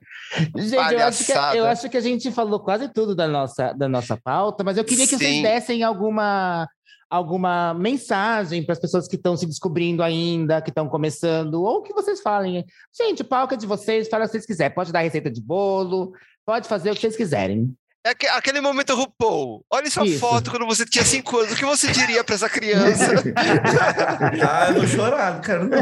Gente, 0.57 0.95
eu 0.95 1.01
acho, 1.07 1.25
que, 1.25 1.33
eu 1.33 1.67
acho 1.67 1.89
que 1.91 1.97
a 1.97 2.01
gente 2.01 2.31
falou 2.31 2.61
quase 2.61 2.89
tudo 2.93 3.15
da 3.17 3.27
nossa, 3.27 3.73
da 3.73 3.89
nossa 3.89 4.17
pauta, 4.17 4.63
mas 4.63 4.77
eu 4.77 4.85
queria 4.85 5.07
que 5.07 5.17
vocês 5.17 5.37
Sim. 5.37 5.43
dessem 5.43 5.83
alguma, 5.83 6.69
alguma 7.11 7.75
mensagem 7.75 8.63
para 8.65 8.73
as 8.75 8.79
pessoas 8.79 9.09
que 9.09 9.17
estão 9.17 9.37
se 9.37 9.45
descobrindo 9.47 10.03
ainda, 10.03 10.63
que 10.63 10.71
estão 10.71 10.89
começando, 10.89 11.55
ou 11.63 11.83
que 11.83 11.93
vocês 11.93 12.21
falem. 12.23 12.65
Gente, 12.97 13.23
o 13.23 13.25
palco 13.25 13.55
é 13.55 13.57
de 13.57 13.67
vocês, 13.67 14.09
fala 14.09 14.25
o 14.25 14.27
que 14.29 14.33
vocês 14.33 14.47
quiserem. 14.47 14.75
Pode 14.75 14.93
dar 14.93 15.01
receita 15.01 15.31
de 15.31 15.43
bolo, 15.43 16.13
pode 16.47 16.69
fazer 16.69 16.91
o 16.91 16.95
que 16.95 17.01
vocês 17.01 17.17
quiserem. 17.17 17.75
É 18.03 18.11
aque- 18.13 18.29
aquele 18.29 18.63
momento 18.63 18.95
RuPaul. 18.95 19.63
Olha 19.71 19.91
sua 19.91 20.07
Isso. 20.07 20.21
foto 20.21 20.51
quando 20.51 20.65
você 20.65 20.87
tinha 20.87 21.05
cinco 21.05 21.37
anos. 21.37 21.53
O 21.53 21.57
que 21.57 21.67
você 21.67 21.89
diria 21.93 22.25
pra 22.25 22.35
essa 22.35 22.49
criança? 22.49 23.05
Ah, 24.49 24.69
eu 24.71 24.75
vou 24.77 24.87
chorar, 24.87 25.35
não 25.35 25.41
quero 25.43 25.69
não. 25.69 25.79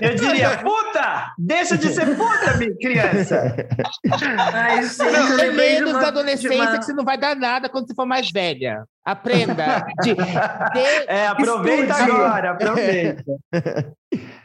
Eu 0.00 0.14
diria, 0.16 0.58
puta! 0.58 1.32
Deixa 1.38 1.78
de 1.78 1.88
ser 1.94 2.14
puta, 2.14 2.56
minha 2.58 2.76
criança! 2.76 3.54
Ai, 4.52 4.82
gente, 4.82 5.80
Não, 5.80 5.90
uma- 5.92 6.00
da 6.00 6.08
adolescência 6.08 6.54
uma- 6.62 6.78
que 6.78 6.84
você 6.84 6.92
não 6.92 7.04
vai 7.04 7.16
dar 7.16 7.34
nada 7.36 7.68
quando 7.70 7.86
você 7.86 7.94
for 7.94 8.06
mais 8.06 8.30
velha. 8.30 8.84
Aprenda. 9.04 9.84
De, 10.02 10.14
de, 10.14 10.20
É, 11.08 11.26
aproveita 11.26 11.92
Estude. 11.92 12.10
agora, 12.10 12.50
aproveita. 12.52 13.24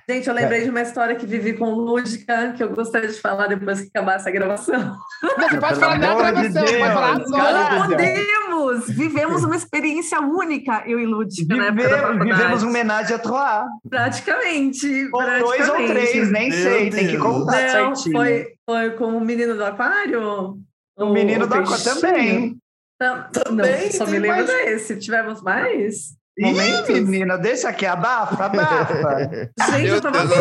Gente, 0.09 0.25
eu 0.29 0.33
lembrei 0.33 0.63
de 0.63 0.69
uma 0.69 0.81
história 0.81 1.15
que 1.15 1.25
vivi 1.25 1.51
com 1.53 1.69
Lúdica, 1.71 2.53
que 2.55 2.63
eu 2.63 2.69
gostaria 2.69 3.09
de 3.09 3.19
falar 3.19 3.47
depois 3.47 3.81
que 3.81 3.89
acabasse 3.93 4.29
a 4.29 4.31
gravação. 4.31 4.95
Não, 5.21 5.49
você 5.49 5.57
pode 5.59 5.79
falar 5.79 5.99
da 5.99 6.11
amor 6.11 6.25
de 6.27 6.31
gravação, 6.31 6.63
pode 6.63 6.77
falar 6.93 7.15
Deus, 7.17 7.33
agora. 7.33 7.69
Não 7.71 7.87
podemos! 7.87 8.87
Vivemos 8.89 9.43
uma 9.43 9.55
experiência 9.57 10.21
única, 10.21 10.83
eu 10.87 10.97
e 10.99 11.05
Lúdica, 11.05 11.53
na 11.53 11.69
da 11.69 11.71
Vivemos, 11.71 12.23
vivemos 12.25 12.63
um 12.63 12.69
homenagem 12.69 13.15
a 13.17 13.19
Troá. 13.19 13.65
Praticamente. 13.89 15.09
Ou 15.13 15.21
dois 15.39 15.69
ou 15.69 15.75
três, 15.87 16.31
nem 16.31 16.49
Meu 16.49 16.63
sei, 16.63 16.89
tem 16.89 17.05
que 17.07 17.11
Deus. 17.17 17.23
contar 17.23 17.61
Não, 17.61 17.93
certinho. 17.95 18.15
foi, 18.17 18.47
foi 18.65 18.89
com 18.91 19.07
o 19.17 19.19
menino 19.21 19.55
do 19.55 19.65
aquário? 19.65 20.57
O 20.97 21.09
menino 21.11 21.45
da 21.45 21.57
Aqua 21.57 21.67
peixinho? 21.77 21.95
também. 22.01 22.57
Tam- 22.99 23.29
Também, 23.31 23.85
Não, 23.85 23.91
só 23.91 24.05
me 24.07 24.19
lembro 24.19 24.37
mais. 24.47 24.65
desse. 24.65 24.97
Tivemos 24.97 25.41
mais? 25.41 26.15
Ih, 26.37 26.45
Momentos? 26.45 26.89
menina, 26.89 27.37
deixa 27.37 27.69
aqui, 27.69 27.85
abafa, 27.85 28.45
abafa. 28.45 29.51
Gente, 29.71 29.87
eu 29.87 30.01
tava 30.01 30.23
Lu- 30.23 30.33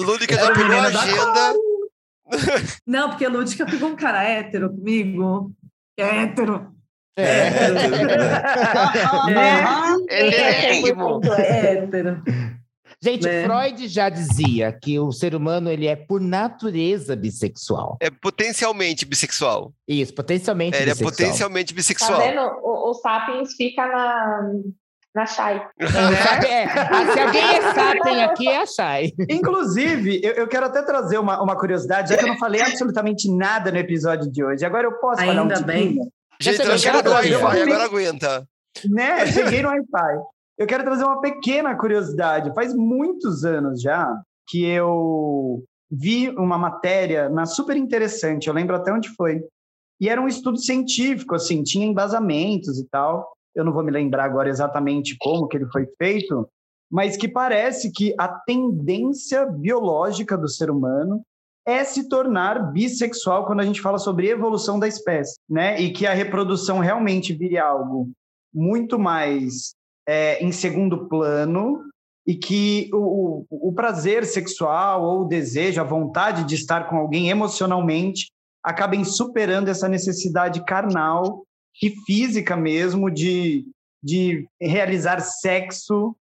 Lúdica 0.00 0.34
já 0.34 0.50
o 0.50 0.54
pegou 0.54 0.72
a 0.76 0.82
agenda. 0.86 1.54
Não, 2.86 3.10
porque 3.10 3.24
a 3.24 3.28
Lúdica 3.28 3.64
pegou 3.66 3.90
um 3.90 3.96
cara 3.96 4.22
hétero 4.24 4.70
comigo. 4.70 5.52
É 5.98 6.22
hétero. 6.22 6.72
É. 7.18 7.48
Aham. 9.36 9.96
Ele 10.10 10.34
é 10.34 10.88
emo. 10.88 11.20
100% 11.20 11.38
É 11.38 11.72
hétero. 11.72 12.22
Gente, 13.06 13.24
Né? 13.24 13.44
Freud 13.44 13.86
já 13.88 14.08
dizia 14.08 14.72
que 14.72 14.98
o 14.98 15.12
ser 15.12 15.34
humano 15.36 15.70
ele 15.70 15.86
é 15.86 15.94
por 15.94 16.20
natureza 16.20 17.14
bissexual. 17.14 17.96
É 18.00 18.10
potencialmente 18.10 19.06
bissexual. 19.06 19.72
Isso, 19.86 20.12
potencialmente 20.12 20.76
Ele 20.76 20.90
é 20.90 20.94
bissexual. 20.94 21.10
potencialmente 21.12 21.72
Tá 21.72 21.76
bissexual. 21.76 22.18
vendo? 22.20 22.40
O, 22.64 22.90
o 22.90 22.94
Sapiens 22.94 23.54
fica 23.54 23.86
na, 23.86 24.50
na 25.14 25.24
Shai. 25.26 25.64
É, 25.78 25.84
é, 26.48 26.64
ah, 26.64 27.12
se 27.12 27.20
alguém 27.20 27.42
é 27.44 27.74
sapien 27.74 28.24
aqui, 28.24 28.48
é 28.48 28.58
a 28.62 28.66
Chay. 28.66 29.12
Inclusive, 29.30 30.20
eu, 30.24 30.32
eu 30.32 30.48
quero 30.48 30.66
até 30.66 30.82
trazer 30.82 31.18
uma, 31.18 31.40
uma 31.40 31.56
curiosidade, 31.56 32.08
já 32.10 32.16
que 32.16 32.24
eu 32.24 32.28
não 32.28 32.38
falei 32.38 32.60
absolutamente 32.60 33.30
nada 33.30 33.70
no 33.70 33.78
episódio 33.78 34.28
de 34.30 34.42
hoje. 34.44 34.64
Agora 34.66 34.84
eu 34.88 34.92
posso 34.98 35.20
falar 35.20 35.42
um 35.42 35.42
Ainda 35.42 35.60
bem. 35.60 35.98
Gente, 36.40 36.60
eu 36.60 36.80
cara. 36.82 36.98
agora 36.98 37.84
aguenta. 37.84 38.48
Né? 38.84 39.26
Cheguei 39.28 39.62
no 39.62 39.68
Wi-Fi. 39.68 40.35
Eu 40.58 40.66
quero 40.66 40.84
trazer 40.84 41.04
uma 41.04 41.20
pequena 41.20 41.76
curiosidade. 41.76 42.54
Faz 42.54 42.74
muitos 42.74 43.44
anos 43.44 43.80
já 43.80 44.10
que 44.48 44.64
eu 44.64 45.62
vi 45.90 46.30
uma 46.30 46.56
matéria 46.56 47.28
na 47.28 47.46
super 47.46 47.76
interessante. 47.76 48.48
Eu 48.48 48.54
lembro 48.54 48.74
até 48.74 48.92
onde 48.92 49.08
foi. 49.10 49.42
E 50.00 50.08
era 50.08 50.20
um 50.20 50.28
estudo 50.28 50.58
científico, 50.58 51.34
assim, 51.34 51.62
tinha 51.62 51.86
embasamentos 51.86 52.78
e 52.78 52.86
tal. 52.88 53.32
Eu 53.54 53.64
não 53.64 53.72
vou 53.72 53.82
me 53.82 53.90
lembrar 53.90 54.24
agora 54.24 54.48
exatamente 54.48 55.16
como 55.18 55.48
que 55.48 55.56
ele 55.56 55.66
foi 55.66 55.86
feito, 55.98 56.48
mas 56.90 57.16
que 57.16 57.28
parece 57.28 57.90
que 57.90 58.14
a 58.18 58.28
tendência 58.28 59.46
biológica 59.46 60.36
do 60.36 60.48
ser 60.48 60.70
humano 60.70 61.22
é 61.66 61.82
se 61.82 62.08
tornar 62.08 62.72
bissexual 62.72 63.44
quando 63.44 63.60
a 63.60 63.64
gente 63.64 63.80
fala 63.80 63.98
sobre 63.98 64.28
evolução 64.28 64.78
da 64.78 64.86
espécie, 64.86 65.36
né? 65.48 65.80
E 65.80 65.92
que 65.92 66.06
a 66.06 66.14
reprodução 66.14 66.78
realmente 66.78 67.32
vire 67.32 67.58
algo 67.58 68.10
muito 68.54 68.98
mais 68.98 69.74
é, 70.06 70.42
em 70.42 70.52
segundo 70.52 71.08
plano 71.08 71.82
e 72.26 72.34
que 72.34 72.90
o, 72.92 73.44
o, 73.50 73.72
prazer 73.72 74.24
sexual 74.24 75.02
ou 75.02 75.20
o 75.20 75.28
desejo, 75.28 75.80
a 75.80 75.84
vontade 75.84 76.44
de 76.44 76.56
estar 76.56 76.88
com 76.88 76.96
alguém 76.96 77.30
emocionalmente 77.30 78.32
acabem 78.62 79.04
superando 79.04 79.68
essa 79.68 79.88
necessidade 79.88 80.64
carnal 80.64 81.44
e 81.80 81.90
física 82.04 82.56
mesmo 82.56 83.10
de, 83.10 83.64
de 84.02 84.48
realizar 84.60 85.20
sexo, 85.20 86.16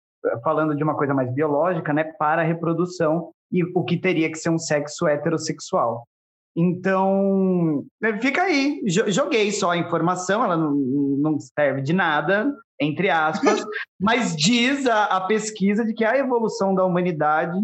falando 0.43 0.75
de 0.75 0.83
uma 0.83 0.95
coisa 0.95 1.13
mais 1.13 1.31
biológica, 1.31 1.93
né, 1.93 2.03
para 2.03 2.41
a 2.41 2.45
reprodução 2.45 3.31
e 3.51 3.63
o 3.75 3.83
que 3.83 3.97
teria 3.97 4.31
que 4.31 4.37
ser 4.37 4.49
um 4.49 4.57
sexo 4.57 5.07
heterossexual. 5.07 6.07
Então, 6.55 7.83
fica 8.21 8.43
aí. 8.43 8.81
Jo- 8.85 9.09
Joguei 9.09 9.51
só 9.51 9.71
a 9.71 9.77
informação, 9.77 10.43
ela 10.43 10.57
não, 10.57 10.73
não 10.73 11.37
serve 11.39 11.81
de 11.81 11.93
nada, 11.93 12.53
entre 12.79 13.09
aspas, 13.09 13.63
mas 13.99 14.35
diz 14.35 14.85
a, 14.85 15.05
a 15.05 15.21
pesquisa 15.21 15.85
de 15.85 15.93
que 15.93 16.03
a 16.03 16.17
evolução 16.17 16.73
da 16.75 16.83
humanidade, 16.83 17.57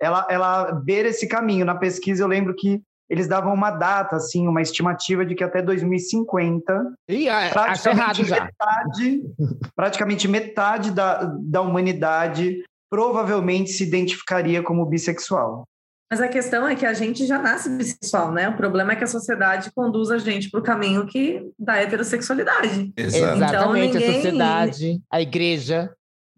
ela, 0.00 0.26
ela 0.28 0.72
ver 0.84 1.06
esse 1.06 1.28
caminho. 1.28 1.64
Na 1.64 1.74
pesquisa, 1.76 2.24
eu 2.24 2.28
lembro 2.28 2.54
que 2.54 2.80
eles 3.08 3.28
davam 3.28 3.52
uma 3.52 3.70
data, 3.70 4.16
assim, 4.16 4.48
uma 4.48 4.62
estimativa 4.62 5.24
de 5.26 5.34
que 5.34 5.44
até 5.44 5.60
2050 5.62 6.94
Ih, 7.08 7.28
ah, 7.28 7.50
acho 7.70 7.88
errado 7.88 8.16
praticamente 8.16 8.30
metade, 8.30 9.22
praticamente 9.76 10.28
metade 10.28 10.90
da, 10.90 11.24
da 11.40 11.60
humanidade 11.60 12.62
provavelmente 12.90 13.70
se 13.72 13.84
identificaria 13.84 14.62
como 14.62 14.86
bissexual. 14.86 15.64
Mas 16.10 16.20
a 16.20 16.28
questão 16.28 16.68
é 16.68 16.76
que 16.76 16.86
a 16.86 16.92
gente 16.92 17.26
já 17.26 17.38
nasce 17.38 17.68
bissexual, 17.70 18.30
né? 18.30 18.48
O 18.48 18.56
problema 18.56 18.92
é 18.92 18.96
que 18.96 19.04
a 19.04 19.06
sociedade 19.08 19.70
conduz 19.74 20.10
a 20.10 20.18
gente 20.18 20.50
para 20.50 20.60
o 20.60 20.62
caminho 20.62 21.06
que 21.06 21.42
da 21.58 21.76
heterossexualidade. 21.76 22.92
Exato. 22.96 23.36
Exatamente, 23.36 23.94
ninguém- 23.94 24.10
a 24.10 24.14
sociedade, 24.14 25.02
a 25.10 25.20
igreja, 25.20 25.90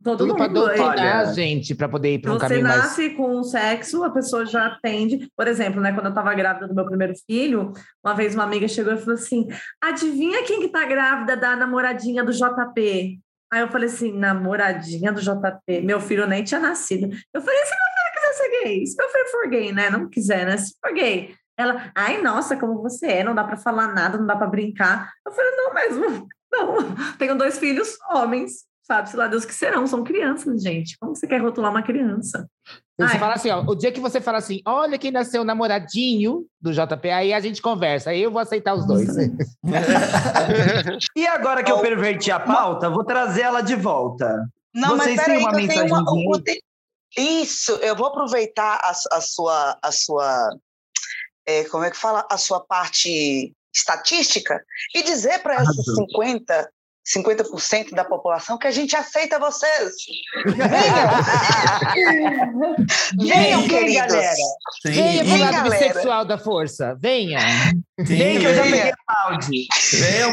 Todo 0.02 0.18
tudo 0.18 0.36
para 0.36 0.46
mundo. 0.48 0.60
doutrinar 0.60 1.18
a 1.20 1.32
gente 1.32 1.74
para 1.74 1.88
poder 1.88 2.14
ir 2.14 2.18
para 2.20 2.30
um 2.30 2.34
Você 2.34 2.40
caminho 2.48 2.62
mais. 2.62 2.76
nasce 2.78 3.10
com 3.10 3.40
o 3.40 3.42
sexo, 3.44 4.04
a 4.04 4.10
pessoa 4.10 4.46
já 4.46 4.78
tende. 4.80 5.28
Por 5.36 5.48
exemplo, 5.48 5.80
né, 5.80 5.92
quando 5.92 6.06
eu 6.06 6.10
estava 6.10 6.32
grávida 6.32 6.68
do 6.68 6.74
meu 6.74 6.86
primeiro 6.86 7.14
filho, 7.26 7.72
uma 8.04 8.14
vez 8.14 8.34
uma 8.34 8.44
amiga 8.44 8.68
chegou 8.68 8.92
e 8.94 8.98
falou 8.98 9.14
assim: 9.14 9.48
adivinha 9.82 10.44
quem 10.44 10.60
que 10.60 10.68
tá 10.68 10.84
grávida 10.84 11.36
da 11.36 11.56
namoradinha 11.56 12.22
do 12.22 12.30
JP? 12.32 13.18
Aí 13.52 13.60
eu 13.60 13.68
falei 13.68 13.88
assim: 13.88 14.12
namoradinha 14.16 15.12
do 15.12 15.20
JP? 15.20 15.80
Meu 15.82 16.00
filho 16.00 16.26
nem 16.26 16.44
tinha 16.44 16.60
nascido. 16.60 17.08
Eu 17.34 17.40
falei: 17.42 17.58
se 17.64 17.70
meu 17.70 17.78
filho 17.78 17.95
quiser 17.95 17.95
ser 18.36 18.64
gay, 18.64 18.86
se 18.86 18.96
meu 18.96 19.08
filho 19.08 19.28
for 19.30 19.48
gay, 19.48 19.72
né? 19.72 19.90
Não 19.90 20.08
quiser, 20.08 20.46
né? 20.46 20.56
Se 20.56 20.74
for 20.80 20.92
gay. 20.92 21.34
Ela, 21.58 21.90
ai, 21.94 22.20
nossa, 22.22 22.56
como 22.56 22.82
você 22.82 23.06
é, 23.06 23.24
não 23.24 23.34
dá 23.34 23.42
para 23.42 23.56
falar 23.56 23.92
nada, 23.94 24.18
não 24.18 24.26
dá 24.26 24.36
para 24.36 24.46
brincar. 24.46 25.10
Eu 25.26 25.32
falei: 25.32 25.50
não, 25.52 25.74
mesmo, 25.74 26.28
não. 26.52 26.76
Tenho 27.18 27.36
dois 27.36 27.58
filhos 27.58 27.96
homens, 28.12 28.64
sabe-se 28.82 29.16
lá 29.16 29.26
Deus 29.26 29.44
que 29.46 29.54
serão, 29.54 29.86
são 29.86 30.04
crianças, 30.04 30.62
gente. 30.62 30.98
Como 30.98 31.14
você 31.16 31.26
quer 31.26 31.40
rotular 31.40 31.70
uma 31.70 31.82
criança? 31.82 32.46
Você 32.98 33.12
Ai. 33.12 33.18
fala 33.18 33.34
assim, 33.34 33.50
ó, 33.50 33.60
o 33.62 33.74
dia 33.74 33.92
que 33.92 34.00
você 34.00 34.22
fala 34.22 34.38
assim, 34.38 34.62
olha 34.66 34.96
quem 34.98 35.10
nasceu 35.10 35.44
namoradinho 35.44 36.46
do 36.58 36.72
JP, 36.72 37.10
aí 37.10 37.32
a 37.34 37.40
gente 37.40 37.60
conversa, 37.60 38.08
aí 38.10 38.22
eu 38.22 38.30
vou 38.30 38.40
aceitar 38.40 38.72
os 38.74 38.86
dois. 38.86 39.06
E 41.16 41.26
agora 41.26 41.62
que 41.62 41.70
eu 41.70 41.78
perverti 41.80 42.30
a 42.30 42.40
pauta, 42.40 42.88
vou 42.90 43.04
trazer 43.04 43.42
ela 43.42 43.60
de 43.60 43.74
volta. 43.74 44.46
Não, 44.74 44.90
Vocês 44.96 45.16
mas 45.16 45.24
têm 45.24 45.24
peraí, 45.24 45.42
uma 45.42 45.50
que 45.52 45.64
eu 45.64 45.68
tenho 45.68 45.86
uma. 45.86 46.36
eu 46.36 46.42
tenho- 46.42 46.60
Isso, 47.16 47.72
eu 47.76 47.96
vou 47.96 48.06
aproveitar 48.06 48.78
a, 48.82 49.16
a 49.16 49.20
sua. 49.20 49.78
A 49.82 49.92
sua 49.92 50.50
é, 51.46 51.64
como 51.64 51.84
é 51.84 51.90
que 51.90 51.96
fala? 51.96 52.26
A 52.30 52.36
sua 52.36 52.60
parte 52.60 53.52
estatística 53.74 54.62
e 54.94 55.02
dizer 55.02 55.38
para 55.40 55.62
esses 55.62 55.86
50%, 56.14 56.66
50% 57.06 57.94
da 57.94 58.04
população 58.04 58.58
que 58.58 58.66
a 58.66 58.70
gente 58.70 58.96
aceita 58.96 59.38
vocês. 59.38 59.92
Venham! 63.16 63.18
Venham, 63.18 63.60
Vem, 63.60 63.68
queridos! 63.68 64.12
galera. 64.12 64.34
Venha 64.84 65.24
Sim, 65.24 65.30
pro 65.30 65.38
lado 65.38 65.52
galera. 65.52 65.70
bissexual 65.70 66.24
da 66.24 66.38
força, 66.38 66.96
venha. 66.98 67.38
Vem 67.98 68.40
que 68.40 68.44
eu 68.46 68.54
já 68.54 68.62
Venha. 68.62 68.76
peguei 68.76 68.92
balde. 69.06 69.66
Venha, 69.92 70.28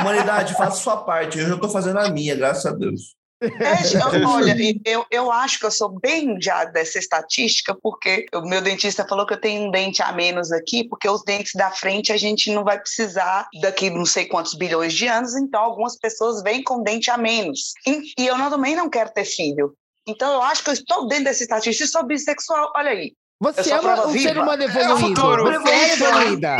humanidade, 0.00 0.54
faça 0.54 0.76
sua 0.76 0.98
parte. 0.98 1.38
Eu 1.38 1.48
já 1.48 1.56
tô 1.58 1.68
fazendo 1.68 1.98
a 1.98 2.08
minha, 2.10 2.36
graças 2.36 2.66
a 2.66 2.72
Deus. 2.72 3.16
É, 3.44 3.52
eu- 4.22 4.28
olha, 4.28 4.56
eu, 4.84 5.06
eu 5.10 5.30
acho 5.32 5.58
que 5.58 5.66
eu 5.66 5.70
sou 5.70 5.98
bem 6.00 6.40
já 6.40 6.64
dessa 6.64 6.98
estatística, 6.98 7.74
porque 7.82 8.26
o 8.34 8.42
meu 8.42 8.60
dentista 8.60 9.06
falou 9.06 9.26
que 9.26 9.34
eu 9.34 9.40
tenho 9.40 9.62
um 9.66 9.70
dente 9.70 10.02
a 10.02 10.12
menos 10.12 10.50
aqui, 10.52 10.84
porque 10.88 11.08
os 11.08 11.22
dentes 11.24 11.52
da 11.54 11.70
frente 11.70 12.12
a 12.12 12.16
gente 12.16 12.50
não 12.52 12.64
vai 12.64 12.78
precisar 12.80 13.48
daqui 13.60 13.90
não 13.90 14.06
sei 14.06 14.26
quantos 14.26 14.54
bilhões 14.54 14.92
de 14.94 15.06
anos, 15.06 15.34
então 15.34 15.60
algumas 15.60 15.96
pessoas 15.98 16.42
vêm 16.42 16.62
com 16.62 16.82
dente 16.82 17.10
a 17.10 17.16
menos. 17.16 17.72
E, 17.86 18.12
e 18.18 18.26
eu 18.26 18.36
não- 18.38 18.50
também 18.50 18.74
não 18.76 18.88
quero 18.88 19.10
ter 19.12 19.24
filho. 19.24 19.74
Então 20.06 20.32
eu 20.34 20.42
acho 20.42 20.62
que 20.62 20.70
eu 20.70 20.74
estou 20.74 21.08
dentro 21.08 21.24
dessa 21.24 21.42
estatística 21.42 21.84
e 21.84 21.88
sou 21.88 22.04
bissexual. 22.04 22.72
Olha 22.76 22.90
aí. 22.90 23.14
Você 23.52 23.70
é 23.72 23.80
uma, 23.80 24.06
um 24.06 24.10
viva. 24.12 24.28
ser 24.28 24.38
humano 24.38 24.62
É 24.62 24.66
o 24.66 24.70
evoluído. 24.70 25.20
futuro. 25.20 25.44
Você 25.44 25.70
é 25.70 25.92
evoluída. 25.92 26.56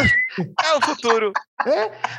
É 0.64 0.74
o 0.76 0.80
futuro. 0.84 1.32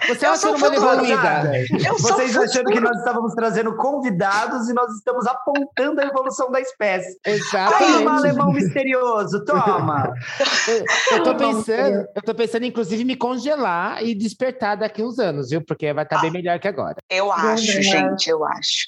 Você 0.07 0.25
é 0.25 0.29
Eu 0.29 0.31
um 0.31 0.35
ser 0.35 0.47
humano 0.49 0.75
futuro, 0.75 0.91
evoluída. 0.93 1.51
Vocês 1.99 2.37
achando 2.37 2.65
que 2.71 2.79
nós 2.79 2.97
estávamos 2.97 3.33
trazendo 3.33 3.75
convidados 3.75 4.69
e 4.69 4.73
nós 4.73 4.91
estamos 4.95 5.27
apontando 5.27 6.01
a 6.01 6.05
evolução 6.05 6.49
da 6.51 6.59
espécie. 6.61 7.17
Toma, 7.21 7.35
Exatamente. 7.35 8.07
alemão 8.07 8.51
misterioso, 8.51 9.43
toma! 9.45 10.13
Eu 11.11 11.23
tô 11.23 11.35
pensando, 11.35 12.07
eu 12.15 12.21
tô 12.23 12.33
pensando, 12.33 12.65
inclusive, 12.65 13.03
em 13.03 13.05
me 13.05 13.15
congelar 13.15 14.03
e 14.03 14.15
despertar 14.15 14.75
daqui 14.75 15.03
uns 15.03 15.19
anos, 15.19 15.49
viu? 15.49 15.61
Porque 15.63 15.93
vai 15.93 16.03
estar 16.03 16.19
bem 16.21 16.31
melhor 16.31 16.59
que 16.59 16.67
agora. 16.67 16.95
Eu 17.09 17.31
acho, 17.31 17.81
gente, 17.81 18.29
eu 18.29 18.43
acho. 18.45 18.87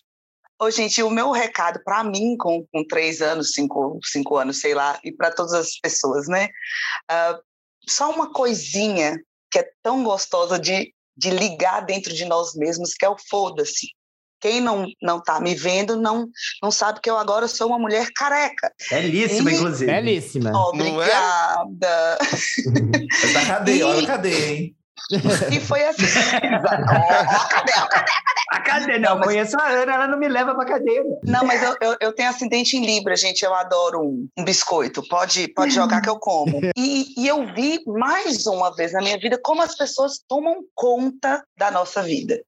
Ô, 0.59 0.71
gente, 0.71 1.03
o 1.03 1.09
meu 1.09 1.31
recado 1.31 1.79
para 1.83 2.03
mim, 2.03 2.35
com, 2.37 2.65
com 2.73 2.83
três 2.87 3.21
anos, 3.21 3.51
cinco, 3.51 3.99
cinco 4.03 4.37
anos, 4.37 4.59
sei 4.59 4.73
lá, 4.73 4.99
e 5.03 5.11
para 5.11 5.31
todas 5.31 5.53
as 5.53 5.77
pessoas, 5.79 6.27
né? 6.27 6.49
Ah, 7.09 7.39
só 7.87 8.09
uma 8.11 8.31
coisinha 8.33 9.15
que 9.51 9.59
é 9.59 9.69
tão 9.83 10.03
gostosa 10.03 10.57
de, 10.57 10.93
de 11.15 11.29
ligar 11.29 11.81
dentro 11.85 12.13
de 12.13 12.25
nós 12.25 12.55
mesmos, 12.55 12.93
que 12.93 13.05
é 13.05 13.09
o 13.09 13.15
foda-se. 13.29 13.87
Quem 14.39 14.61
não 14.61 14.85
não 15.01 15.17
está 15.17 15.39
me 15.39 15.55
vendo 15.55 15.95
não 15.95 16.27
não 16.61 16.69
sabe 16.69 17.01
que 17.01 17.09
eu 17.09 17.17
agora 17.17 17.47
sou 17.47 17.67
uma 17.69 17.79
mulher 17.79 18.07
careca. 18.15 18.71
Belíssima, 18.89 19.51
E- 19.51 19.55
inclusive. 19.55 19.91
Belíssima. 19.91 20.51
Obrigada. 20.55 22.17
Mas 23.23 23.33
tá 23.33 23.45
cadeia, 23.47 23.79
E- 23.79 23.83
olha 23.83 24.03
a 24.03 24.07
cadeia, 24.07 24.49
hein? 24.51 24.75
E 25.51 25.59
foi 25.59 25.83
assim. 25.83 26.03
Ó, 26.05 27.47
cadê? 27.49 27.71
A 28.49 28.61
cadeia, 28.61 28.97
não, 28.99 29.09
Não, 29.11 29.17
mas- 29.17 29.27
conheço 29.27 29.57
a 29.59 29.67
Ana, 29.67 29.93
ela 29.93 30.07
não 30.07 30.17
me 30.17 30.27
leva 30.27 30.55
pra 30.55 30.65
cadeia. 30.65 31.03
Não, 31.23 31.43
mas 31.45 31.61
eu, 31.61 31.75
eu, 31.81 31.97
eu 31.99 32.13
tenho 32.13 32.29
ascendente 32.29 32.77
em 32.77 32.85
Libra, 32.85 33.15
gente. 33.15 33.43
Eu 33.43 33.53
adoro 33.53 34.01
um, 34.01 34.27
um 34.37 34.43
biscoito. 34.43 35.03
Pode, 35.09 35.47
pode 35.49 35.73
jogar 35.73 36.01
que 36.01 36.09
eu 36.09 36.17
como. 36.17 36.61
E, 36.77 37.13
e 37.17 37.27
eu 37.27 37.45
vi 37.53 37.81
mais 37.85 38.45
uma 38.47 38.73
vez 38.75 38.93
na 38.93 39.01
minha 39.01 39.17
vida 39.19 39.37
como 39.43 39.61
as 39.61 39.75
pessoas 39.75 40.19
tomam 40.27 40.61
conta 40.73 41.43
da 41.57 41.69
nossa 41.71 42.01
vida. 42.01 42.41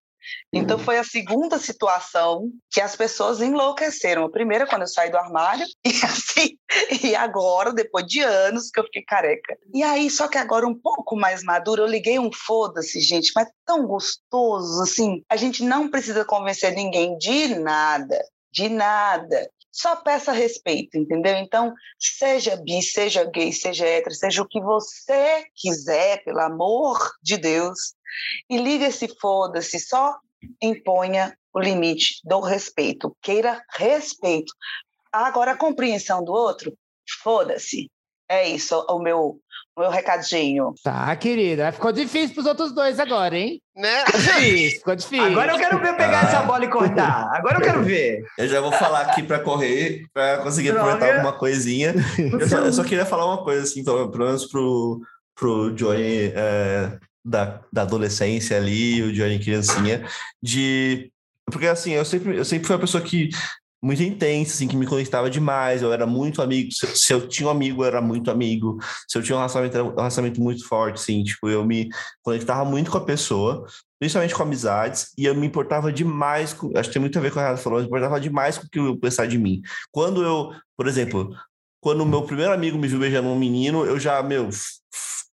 Então 0.53 0.77
foi 0.77 0.97
a 0.97 1.03
segunda 1.03 1.57
situação 1.57 2.49
que 2.71 2.81
as 2.81 2.95
pessoas 2.95 3.41
enlouqueceram. 3.41 4.25
A 4.25 4.31
primeira 4.31 4.67
quando 4.67 4.81
eu 4.81 4.87
saí 4.87 5.09
do 5.09 5.17
armário 5.17 5.65
e 5.85 5.89
assim, 6.05 6.57
e 7.03 7.15
agora 7.15 7.73
depois 7.73 8.05
de 8.05 8.21
anos 8.21 8.69
que 8.69 8.79
eu 8.79 8.83
fiquei 8.85 9.03
careca. 9.03 9.57
E 9.73 9.83
aí 9.83 10.09
só 10.09 10.27
que 10.27 10.37
agora 10.37 10.67
um 10.67 10.75
pouco 10.75 11.15
mais 11.15 11.43
madura, 11.43 11.81
eu 11.81 11.87
liguei 11.87 12.19
um 12.19 12.31
foda-se, 12.31 12.99
gente, 12.99 13.31
mas 13.35 13.47
tão 13.65 13.85
gostoso 13.85 14.81
assim. 14.81 15.23
A 15.29 15.35
gente 15.35 15.63
não 15.63 15.89
precisa 15.89 16.25
convencer 16.25 16.73
ninguém 16.73 17.17
de 17.17 17.55
nada, 17.55 18.19
de 18.51 18.69
nada. 18.69 19.49
Só 19.71 19.95
peça 19.95 20.31
respeito, 20.31 20.97
entendeu? 20.97 21.35
Então, 21.37 21.73
seja 21.97 22.55
bi, 22.57 22.81
seja 22.81 23.23
gay, 23.23 23.53
seja 23.53 23.85
hétero, 23.85 24.15
seja 24.15 24.41
o 24.41 24.47
que 24.47 24.59
você 24.59 25.45
quiser, 25.55 26.23
pelo 26.23 26.39
amor 26.39 26.97
de 27.21 27.37
Deus, 27.37 27.93
e 28.49 28.57
liga 28.57 28.85
esse 28.87 29.07
foda-se, 29.19 29.79
só 29.79 30.15
imponha 30.61 31.35
o 31.53 31.59
limite 31.59 32.19
do 32.23 32.39
respeito. 32.39 33.15
Queira 33.21 33.61
respeito. 33.75 34.53
Agora, 35.11 35.51
a 35.51 35.57
compreensão 35.57 36.23
do 36.23 36.31
outro, 36.31 36.73
foda-se. 37.23 37.89
É 38.31 38.47
isso, 38.47 38.79
o 38.87 38.99
meu, 38.99 39.39
o 39.75 39.81
meu 39.81 39.89
recadinho. 39.89 40.71
Tá, 40.83 41.15
querida. 41.15 41.71
Ficou 41.71 41.91
difícil 41.91 42.35
pros 42.35 42.45
outros 42.45 42.71
dois 42.75 42.99
agora, 42.99 43.35
hein? 43.35 43.59
Né? 43.75 44.05
Ficou 44.05 44.19
difícil, 44.21 44.77
ficou 44.77 44.95
difícil. 44.95 45.25
Agora 45.25 45.51
eu 45.53 45.57
quero 45.57 45.79
ver 45.81 45.97
pegar 45.97 46.19
Ah. 46.19 46.27
essa 46.27 46.41
bola 46.43 46.63
e 46.63 46.69
cortar. 46.69 47.27
Agora 47.33 47.57
eu 47.57 47.61
quero 47.61 47.81
ver. 47.83 48.23
Eu 48.37 48.47
já 48.47 48.61
vou 48.61 48.71
falar 48.71 49.01
aqui 49.01 49.23
para 49.23 49.39
correr, 49.39 50.05
para 50.13 50.37
conseguir 50.43 50.73
Droga. 50.73 50.91
aproveitar 50.91 51.15
alguma 51.15 51.33
coisinha. 51.39 51.95
Eu 52.19 52.47
só, 52.47 52.57
eu 52.59 52.71
só 52.73 52.83
queria 52.83 53.05
falar 53.05 53.25
uma 53.25 53.43
coisa, 53.43 53.63
assim, 53.63 53.83
pelo 53.83 54.11
pelo 54.11 54.25
menos 54.25 54.45
pro, 54.45 55.01
pro 55.33 55.73
Johnny 55.73 56.31
é, 56.35 56.99
da, 57.23 57.61
da 57.71 57.83
adolescência 57.83 58.57
ali, 58.57 59.01
o 59.01 59.13
Johnny 59.13 59.39
criancinha, 59.39 60.05
de. 60.41 61.11
Porque 61.45 61.67
assim, 61.67 61.91
eu 61.91 62.05
sempre, 62.05 62.37
eu 62.37 62.45
sempre 62.45 62.67
fui 62.67 62.75
uma 62.75 62.81
pessoa 62.81 63.03
que 63.03 63.29
muito 63.81 64.03
intensa, 64.03 64.53
assim, 64.53 64.67
que 64.67 64.75
me 64.75 64.85
conectava 64.85 65.29
demais. 65.29 65.81
Eu 65.81 65.93
era 65.93 66.05
muito 66.05 66.41
amigo. 66.41 66.71
Se, 66.71 66.85
se 66.95 67.13
eu 67.13 67.27
tinha 67.27 67.47
um 67.47 67.51
amigo, 67.51 67.81
eu 67.81 67.87
era 67.87 68.01
muito 68.01 68.29
amigo. 68.29 68.77
Se 69.07 69.17
eu 69.17 69.23
tinha 69.23 69.35
um 69.35 69.39
relacionamento, 69.39 69.77
um 69.79 69.95
relacionamento 69.95 70.41
muito 70.41 70.67
forte, 70.67 70.95
assim. 70.95 71.23
Tipo, 71.23 71.49
eu 71.49 71.65
me 71.65 71.89
conectava 72.21 72.65
muito 72.65 72.91
com 72.91 72.97
a 72.97 73.05
pessoa, 73.05 73.65
principalmente 73.97 74.35
com 74.35 74.43
amizades, 74.43 75.13
e 75.17 75.25
eu 75.25 75.35
me 75.35 75.47
importava 75.47 75.91
demais. 75.93 76.53
Com, 76.53 76.71
acho 76.77 76.89
que 76.89 76.93
tem 76.93 77.01
muito 77.01 77.17
a 77.17 77.21
ver 77.21 77.31
com 77.31 77.39
o 77.39 77.55
que 77.55 77.61
falou, 77.61 77.79
eu 77.79 77.83
me 77.83 77.87
importava 77.87 78.19
demais 78.19 78.57
com 78.57 78.65
o 78.65 78.69
que 78.69 78.79
eu 78.79 78.99
pensar 78.99 79.27
de 79.27 79.37
mim. 79.37 79.61
Quando 79.91 80.21
eu, 80.23 80.51
por 80.75 80.87
exemplo, 80.87 81.33
quando 81.81 82.01
o 82.01 82.05
meu 82.05 82.23
primeiro 82.23 82.51
amigo 82.51 82.77
me 82.77 82.87
viu 82.87 82.99
beijando 82.99 83.29
um 83.29 83.39
menino, 83.39 83.85
eu 83.85 83.97
já, 83.97 84.21
meu, 84.21 84.49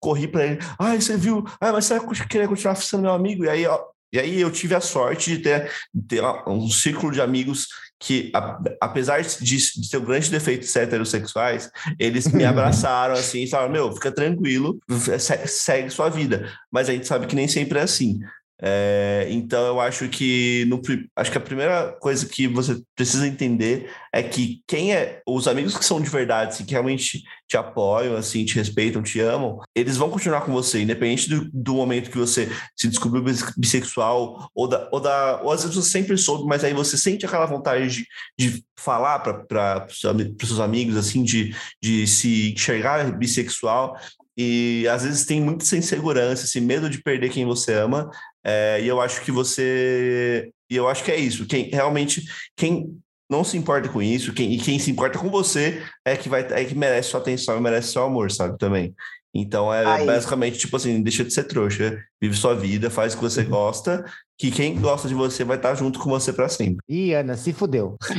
corri 0.02 0.28
pra 0.28 0.46
ele. 0.46 0.60
Ai, 0.78 1.00
você 1.00 1.16
viu? 1.16 1.46
Ah, 1.62 1.72
mas 1.72 1.86
você 1.86 1.98
vai 2.00 2.28
querer 2.28 2.48
continuar 2.50 2.76
sendo 2.76 3.04
meu 3.04 3.12
amigo? 3.14 3.46
E 3.46 3.50
aí, 3.50 3.66
ó, 3.66 3.80
e 4.12 4.20
aí 4.20 4.42
eu 4.42 4.52
tive 4.52 4.76
a 4.76 4.82
sorte 4.82 5.38
de 5.38 5.44
ter, 5.44 5.72
ter 6.10 6.22
um 6.46 6.68
círculo 6.70 7.14
de 7.14 7.22
amigos 7.22 7.68
que, 7.98 8.30
a- 8.36 8.60
apesar 8.82 9.22
de, 9.22 9.38
de 9.40 9.90
ter 9.90 9.98
um 9.98 10.04
grande 10.04 10.30
defeito 10.30 10.62
de 10.62 10.68
ser 10.68 10.82
heterossexuais, 10.82 11.70
eles 11.98 12.28
me 12.28 12.44
abraçaram 12.46 13.14
assim 13.14 13.44
e 13.44 13.50
falaram: 13.50 13.72
Meu, 13.72 13.94
fica 13.94 14.12
tranquilo, 14.12 14.78
se- 15.20 15.48
segue 15.48 15.90
sua 15.90 16.10
vida. 16.10 16.52
Mas 16.70 16.90
a 16.90 16.94
gente 16.94 17.08
sabe 17.08 17.28
que 17.28 17.36
nem 17.36 17.48
sempre 17.48 17.80
é 17.80 17.84
assim. 17.84 18.20
É, 18.64 19.28
então 19.32 19.66
eu 19.66 19.80
acho 19.80 20.08
que 20.08 20.66
no, 20.66 20.80
acho 21.16 21.32
que 21.32 21.38
a 21.38 21.42
primeira 21.42 21.94
coisa 22.00 22.28
que 22.28 22.48
você 22.48 22.80
precisa 22.96 23.28
entender 23.28 23.92
é 24.14 24.22
que 24.22 24.62
quem 24.68 24.94
é 24.94 25.20
os 25.28 25.48
amigos 25.48 25.76
que 25.76 25.84
são 25.84 26.00
de 26.00 26.08
verdade, 26.10 26.52
assim, 26.52 26.64
que 26.66 26.74
realmente 26.74 27.24
te 27.48 27.58
apoiam, 27.58 28.16
assim, 28.16 28.46
te 28.46 28.56
respeitam, 28.56 29.02
te 29.02 29.20
amam, 29.20 29.60
eles 29.76 29.98
vão 29.98 30.12
continuar 30.12 30.42
com 30.42 30.52
você, 30.52 30.80
independente 30.82 31.28
do, 31.28 31.50
do 31.52 31.74
momento 31.74 32.12
que 32.12 32.18
você 32.18 32.50
se 32.78 32.88
descobriu 32.88 33.24
bis- 33.24 33.52
bissexual 33.58 34.48
ou 34.54 34.68
da, 34.68 34.88
ou 34.92 35.00
da 35.00 35.42
ou 35.42 35.52
às 35.52 35.64
vezes 35.64 35.76
você 35.76 35.90
sempre 35.90 36.16
soube, 36.18 36.46
mas 36.48 36.64
aí 36.64 36.74
você 36.74 36.98
sente 36.98 37.26
aquela 37.26 37.48
vontade 37.48 37.90
de, 37.90 38.06
de 38.38 38.64
falar 38.78 39.20
para 39.20 39.88
os 39.90 40.00
seus 40.48 40.60
amigos, 40.60 40.96
assim, 40.96 41.24
de, 41.24 41.56
de 41.82 42.06
se 42.06 42.54
enxergar 42.54 43.12
bissexual. 43.18 43.98
E 44.38 44.88
às 44.88 45.04
vezes 45.04 45.26
tem 45.26 45.42
muita 45.42 45.64
insegurança, 45.76 46.46
esse 46.46 46.62
medo 46.62 46.90
de 46.90 47.02
perder 47.04 47.30
quem 47.30 47.46
você 47.46 47.74
ama, 47.74 48.10
é, 48.44 48.80
e 48.82 48.88
eu 48.88 49.00
acho 49.00 49.22
que 49.22 49.32
você. 49.32 50.52
E 50.70 50.76
eu 50.76 50.88
acho 50.88 51.04
que 51.04 51.12
é 51.12 51.18
isso. 51.18 51.46
Quem 51.46 51.70
realmente. 51.70 52.24
Quem 52.56 52.98
não 53.30 53.46
se 53.46 53.58
importa 53.58 53.88
com 53.88 54.02
isso, 54.02 54.34
quem, 54.34 54.52
e 54.52 54.58
quem 54.58 54.78
se 54.78 54.92
importa 54.92 55.18
com 55.18 55.30
você 55.30 55.82
é 56.04 56.18
que 56.18 56.28
vai 56.28 56.46
é 56.52 56.66
que 56.66 56.76
merece 56.76 57.12
sua 57.12 57.22
atenção 57.22 57.58
e 57.58 57.62
merece 57.62 57.94
seu 57.94 58.04
amor, 58.04 58.30
sabe? 58.30 58.58
Também. 58.58 58.94
Então 59.34 59.74
é 59.74 59.86
Aí. 59.86 60.06
basicamente 60.06 60.60
tipo 60.60 60.76
assim, 60.76 61.02
deixa 61.02 61.24
de 61.24 61.34
ser 61.34 61.46
trouxa, 61.46 61.98
vive 62.22 62.36
sua 62.36 62.54
vida, 62.54 62.90
faz 62.90 63.14
o 63.14 63.18
que 63.18 63.24
você 63.24 63.44
gosta, 63.46 64.04
que 64.38 64.52
quem 64.52 64.76
gosta 64.76 65.08
de 65.08 65.14
você 65.14 65.46
vai 65.46 65.56
estar 65.56 65.74
junto 65.76 65.98
com 65.98 66.10
você 66.10 66.34
para 66.34 66.50
sempre. 66.50 66.80
Ih, 66.90 67.14
Ana, 67.14 67.38
se 67.38 67.54
fudeu. 67.54 67.96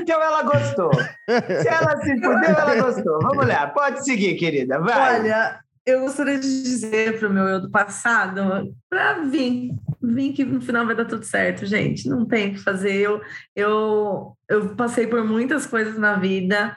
Então 0.00 0.22
ela 0.22 0.42
gostou. 0.44 0.92
Se 0.94 1.68
ela 1.68 2.00
se 2.00 2.14
fudeu, 2.14 2.50
ela 2.56 2.74
gostou. 2.76 3.18
Vamos 3.20 3.46
lá, 3.46 3.66
pode 3.66 4.04
seguir, 4.04 4.36
querida. 4.36 4.78
Vai. 4.78 5.20
Olha, 5.20 5.58
eu 5.84 6.00
gostaria 6.00 6.38
de 6.38 6.62
dizer 6.62 7.18
para 7.18 7.28
o 7.28 7.32
meu 7.32 7.44
eu 7.44 7.60
do 7.60 7.70
passado 7.70 8.74
para 8.88 9.24
vir, 9.24 9.72
vir 10.00 10.32
que 10.32 10.44
no 10.44 10.60
final 10.60 10.86
vai 10.86 10.94
dar 10.94 11.04
tudo 11.04 11.24
certo, 11.24 11.66
gente. 11.66 12.08
Não 12.08 12.24
tem 12.24 12.50
o 12.50 12.52
que 12.54 12.60
fazer. 12.60 12.94
Eu, 12.94 13.20
eu, 13.54 14.36
eu 14.48 14.76
passei 14.76 15.06
por 15.06 15.24
muitas 15.24 15.66
coisas 15.66 15.98
na 15.98 16.16
vida, 16.16 16.76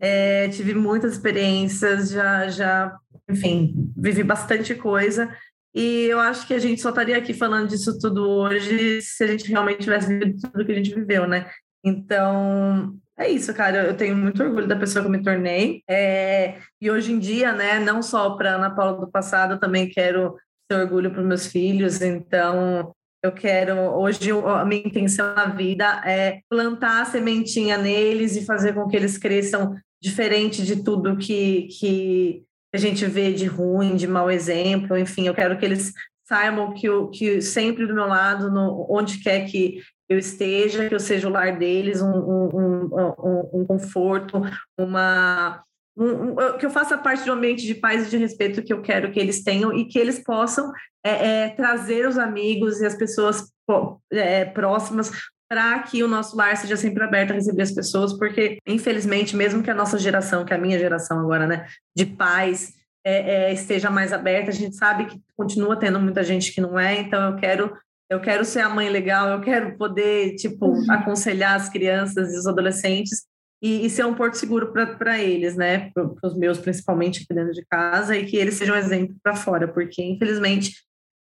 é, 0.00 0.48
tive 0.48 0.74
muitas 0.74 1.12
experiências, 1.12 2.10
já, 2.10 2.48
já, 2.48 2.96
enfim, 3.28 3.92
vivi 3.96 4.22
bastante 4.22 4.74
coisa. 4.74 5.34
E 5.74 6.06
eu 6.06 6.18
acho 6.18 6.46
que 6.46 6.54
a 6.54 6.58
gente 6.58 6.80
só 6.80 6.88
estaria 6.88 7.16
aqui 7.16 7.34
falando 7.34 7.68
disso 7.68 7.98
tudo 7.98 8.26
hoje 8.26 9.02
se 9.02 9.22
a 9.24 9.26
gente 9.26 9.48
realmente 9.48 9.80
tivesse 9.80 10.08
vivido 10.08 10.40
tudo 10.40 10.64
que 10.64 10.72
a 10.72 10.74
gente 10.74 10.94
viveu, 10.94 11.28
né? 11.28 11.50
Então, 11.84 12.96
é 13.18 13.28
isso, 13.28 13.52
cara. 13.52 13.84
Eu 13.84 13.96
tenho 13.96 14.16
muito 14.16 14.42
orgulho 14.42 14.66
da 14.66 14.76
pessoa 14.76 15.02
que 15.02 15.08
eu 15.08 15.12
me 15.12 15.22
tornei. 15.22 15.82
É, 15.88 16.58
e 16.80 16.90
hoje 16.90 17.12
em 17.12 17.18
dia, 17.18 17.52
né, 17.52 17.80
não 17.80 18.02
só 18.02 18.36
para 18.36 18.54
Ana 18.54 18.70
Paula 18.70 19.00
do 19.00 19.10
passado, 19.10 19.54
eu 19.54 19.60
também 19.60 19.88
quero 19.88 20.36
ter 20.68 20.76
orgulho 20.76 21.10
para 21.10 21.22
meus 21.22 21.46
filhos. 21.46 22.00
Então, 22.00 22.94
eu 23.22 23.32
quero. 23.32 23.74
Hoje, 23.76 24.30
a 24.30 24.64
minha 24.64 24.86
intenção 24.86 25.34
na 25.34 25.46
vida 25.46 26.00
é 26.06 26.40
plantar 26.48 27.02
a 27.02 27.04
sementinha 27.04 27.76
neles 27.76 28.36
e 28.36 28.44
fazer 28.44 28.74
com 28.74 28.86
que 28.86 28.96
eles 28.96 29.18
cresçam 29.18 29.74
diferente 30.00 30.64
de 30.64 30.82
tudo 30.84 31.16
que, 31.16 31.68
que 31.78 32.44
a 32.72 32.78
gente 32.78 33.04
vê 33.06 33.32
de 33.32 33.46
ruim, 33.46 33.96
de 33.96 34.06
mau 34.06 34.30
exemplo. 34.30 34.96
Enfim, 34.96 35.26
eu 35.26 35.34
quero 35.34 35.58
que 35.58 35.64
eles 35.64 35.92
saibam 36.24 36.72
que, 36.74 36.86
que 37.12 37.40
sempre 37.40 37.86
do 37.86 37.94
meu 37.94 38.06
lado, 38.06 38.50
no, 38.50 38.86
onde 38.88 39.18
quer 39.20 39.46
que 39.46 39.80
eu 40.08 40.18
esteja, 40.18 40.88
que 40.88 40.94
eu 40.94 41.00
seja 41.00 41.28
o 41.28 41.30
lar 41.30 41.58
deles, 41.58 42.00
um, 42.00 42.08
um, 42.10 42.88
um, 42.92 43.60
um- 43.60 43.66
conforto, 43.66 44.40
uma 44.78 45.62
um- 45.96 46.30
um- 46.32 46.58
que 46.58 46.64
eu 46.64 46.70
faça 46.70 46.96
parte 46.96 47.24
de 47.24 47.30
um 47.30 47.34
ambiente 47.34 47.66
de 47.66 47.74
paz 47.74 48.06
e 48.06 48.10
de 48.10 48.16
respeito 48.16 48.62
que 48.62 48.72
eu 48.72 48.80
quero 48.80 49.10
que 49.10 49.18
eles 49.18 49.42
tenham 49.42 49.72
e 49.72 49.84
que 49.84 49.98
eles 49.98 50.22
possam 50.22 50.72
é, 51.04 51.44
é, 51.44 51.48
trazer 51.50 52.06
os 52.08 52.16
amigos 52.16 52.80
e 52.80 52.86
as 52.86 52.94
pessoas 52.94 53.50
po- 53.66 54.00
é, 54.12 54.44
próximas 54.44 55.10
para 55.50 55.78
que 55.80 56.02
o 56.02 56.08
nosso 56.08 56.36
lar 56.36 56.56
seja 56.56 56.76
sempre 56.76 57.02
aberto 57.02 57.30
a 57.30 57.34
receber 57.34 57.62
as 57.62 57.72
pessoas, 57.72 58.12
porque 58.12 58.58
infelizmente, 58.66 59.34
mesmo 59.34 59.62
que 59.62 59.70
a 59.70 59.74
nossa 59.74 59.98
geração, 59.98 60.44
que 60.44 60.52
é 60.52 60.56
a 60.56 60.60
minha 60.60 60.78
geração 60.78 61.18
agora, 61.20 61.46
né, 61.46 61.66
de 61.96 62.04
pais 62.06 62.74
é, 63.04 63.48
é, 63.48 63.52
esteja 63.52 63.90
mais 63.90 64.12
aberta, 64.12 64.50
a 64.50 64.54
gente 64.54 64.76
sabe 64.76 65.06
que 65.06 65.18
continua 65.36 65.76
tendo 65.76 65.98
muita 65.98 66.22
gente 66.22 66.52
que 66.52 66.60
não 66.60 66.78
é, 66.78 67.00
então 67.00 67.30
eu 67.32 67.36
quero 67.36 67.72
eu 68.10 68.20
quero 68.20 68.44
ser 68.44 68.60
a 68.60 68.68
mãe 68.68 68.88
legal, 68.88 69.28
eu 69.28 69.40
quero 69.40 69.76
poder, 69.76 70.34
tipo, 70.36 70.72
aconselhar 70.90 71.56
as 71.56 71.68
crianças 71.68 72.32
e 72.32 72.38
os 72.38 72.46
adolescentes 72.46 73.26
e, 73.62 73.84
e 73.84 73.90
ser 73.90 74.06
um 74.06 74.14
porto 74.14 74.34
seguro 74.34 74.72
para 74.72 75.18
eles, 75.18 75.56
né? 75.56 75.90
Para 75.90 76.10
os 76.22 76.36
meus, 76.36 76.58
principalmente 76.58 77.22
aqui 77.22 77.34
dentro 77.34 77.52
de 77.52 77.64
casa, 77.66 78.16
e 78.16 78.24
que 78.24 78.36
eles 78.36 78.54
sejam 78.54 78.74
um 78.74 78.78
exemplo 78.78 79.14
para 79.22 79.34
fora, 79.34 79.68
porque, 79.68 80.02
infelizmente, 80.02 80.74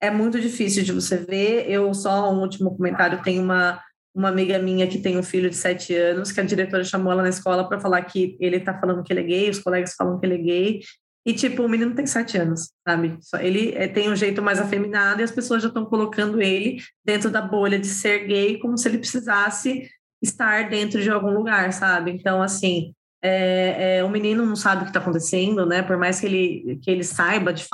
é 0.01 0.09
muito 0.09 0.41
difícil 0.41 0.83
de 0.83 0.91
você 0.91 1.17
ver. 1.17 1.69
Eu, 1.69 1.93
só 1.93 2.33
um 2.33 2.41
último 2.41 2.75
comentário, 2.75 3.21
tem 3.23 3.39
uma, 3.39 3.79
uma 4.13 4.29
amiga 4.29 4.59
minha 4.59 4.87
que 4.87 4.99
tem 4.99 5.17
um 5.17 5.23
filho 5.23 5.49
de 5.49 5.55
sete 5.55 5.95
anos, 5.95 6.31
que 6.31 6.41
a 6.41 6.43
diretora 6.43 6.83
chamou 6.83 7.13
ela 7.13 7.23
na 7.23 7.29
escola 7.29 7.67
para 7.69 7.79
falar 7.79 8.01
que 8.01 8.35
ele 8.39 8.57
está 8.57 8.77
falando 8.77 9.03
que 9.03 9.13
ele 9.13 9.21
é 9.21 9.23
gay, 9.23 9.49
os 9.49 9.59
colegas 9.59 9.93
falam 9.95 10.19
que 10.19 10.25
ele 10.25 10.35
é 10.35 10.37
gay, 10.37 10.79
E, 11.25 11.33
tipo, 11.33 11.63
o 11.63 11.69
menino 11.69 11.95
tem 11.95 12.05
sete 12.05 12.37
anos, 12.37 12.71
sabe? 12.85 13.17
Ele 13.39 13.73
é, 13.75 13.87
tem 13.87 14.09
um 14.09 14.15
jeito 14.15 14.41
mais 14.41 14.59
afeminado 14.59 15.21
e 15.21 15.23
as 15.23 15.31
pessoas 15.31 15.61
já 15.61 15.69
estão 15.69 15.85
colocando 15.85 16.41
ele 16.41 16.81
dentro 17.03 17.29
da 17.29 17.41
bolha 17.41 17.79
de 17.79 17.87
ser 17.87 18.27
gay 18.27 18.59
como 18.59 18.77
se 18.77 18.89
ele 18.89 18.97
precisasse 18.97 19.89
estar 20.21 20.69
dentro 20.69 21.01
de 21.01 21.09
algum 21.09 21.31
lugar, 21.31 21.71
sabe? 21.71 22.11
Então, 22.11 22.41
assim, 22.41 22.93
é, 23.21 23.99
é, 23.99 24.03
o 24.03 24.09
menino 24.09 24.45
não 24.45 24.55
sabe 24.55 24.81
o 24.81 24.83
que 24.83 24.89
está 24.89 24.99
acontecendo, 24.99 25.65
né? 25.65 25.81
Por 25.81 25.97
mais 25.97 26.19
que 26.19 26.25
ele, 26.25 26.79
que 26.81 26.91
ele 26.91 27.05
saiba 27.05 27.53
de 27.53 27.65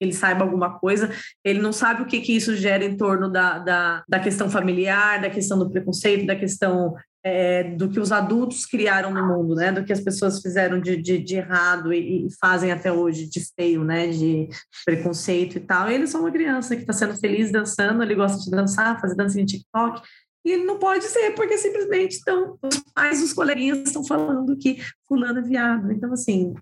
ele 0.00 0.14
saiba 0.14 0.44
alguma 0.44 0.78
coisa, 0.78 1.10
ele 1.44 1.60
não 1.60 1.74
sabe 1.74 2.02
o 2.02 2.06
que, 2.06 2.20
que 2.20 2.34
isso 2.34 2.56
gera 2.56 2.82
em 2.82 2.96
torno 2.96 3.28
da, 3.30 3.58
da, 3.58 4.02
da 4.08 4.18
questão 4.18 4.48
familiar, 4.48 5.20
da 5.20 5.28
questão 5.28 5.58
do 5.58 5.70
preconceito, 5.70 6.26
da 6.26 6.34
questão 6.34 6.94
é, 7.28 7.64
do 7.64 7.88
que 7.88 8.00
os 8.00 8.10
adultos 8.10 8.64
criaram 8.64 9.12
no 9.12 9.26
mundo, 9.26 9.54
né? 9.54 9.70
Do 9.70 9.84
que 9.84 9.92
as 9.92 10.00
pessoas 10.00 10.40
fizeram 10.40 10.80
de, 10.80 10.96
de, 10.96 11.18
de 11.18 11.36
errado 11.36 11.92
e, 11.92 12.26
e, 12.26 12.28
fazem 12.40 12.72
até 12.72 12.90
hoje 12.92 13.28
de 13.28 13.40
feio, 13.54 13.84
né? 13.84 14.08
De 14.08 14.48
preconceito 14.84 15.56
e 15.56 15.60
tal. 15.60 15.90
E 15.90 15.94
é 15.94 16.06
só 16.06 16.18
uma 16.18 16.30
criança 16.30 16.74
que 16.74 16.82
está 16.82 16.92
sendo 16.92 17.16
feliz 17.16 17.52
dançando, 17.52 18.02
ele 18.02 18.14
gosta 18.14 18.38
de 18.42 18.50
dançar, 18.50 19.00
fazer 19.00 19.14
dança 19.14 19.40
em 19.40 19.44
TikTok. 19.44 20.02
E 20.44 20.56
não 20.56 20.78
pode 20.78 21.04
ser, 21.04 21.32
porque 21.32 21.58
simplesmente 21.58 22.12
estão, 22.12 22.58
os 22.62 22.82
pais, 22.94 23.22
os 23.22 23.32
coleguinhas 23.32 23.78
estão 23.78 24.04
falando 24.04 24.56
que 24.56 24.78
fulano 25.06 25.40
é 25.40 25.42
viado. 25.42 25.92
Então, 25.92 26.12
assim, 26.12 26.54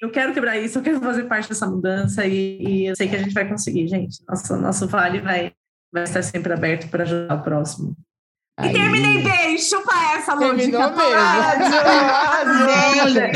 eu 0.00 0.10
quero 0.10 0.32
quebrar 0.32 0.56
isso, 0.58 0.78
eu 0.78 0.82
quero 0.82 1.00
fazer 1.00 1.24
parte 1.24 1.48
dessa 1.48 1.66
mudança 1.66 2.24
e, 2.24 2.58
e 2.60 2.86
eu 2.86 2.94
sei 2.94 3.08
que 3.08 3.16
a 3.16 3.18
gente 3.18 3.34
vai 3.34 3.48
conseguir, 3.48 3.88
gente. 3.88 4.22
Nosso, 4.28 4.56
nosso 4.56 4.86
vale 4.86 5.20
vai, 5.20 5.52
vai 5.92 6.04
estar 6.04 6.22
sempre 6.22 6.52
aberto 6.52 6.88
para 6.88 7.02
ajudar 7.02 7.34
o 7.34 7.42
próximo. 7.42 7.96
Aí. 8.58 8.70
E 8.70 8.72
terminei 8.72 9.22
bem, 9.22 9.58
chupa 9.58 9.92
essa, 10.16 10.32
Lúdica. 10.34 10.56
Terminou 10.56 10.90
mesmo. 10.96 11.06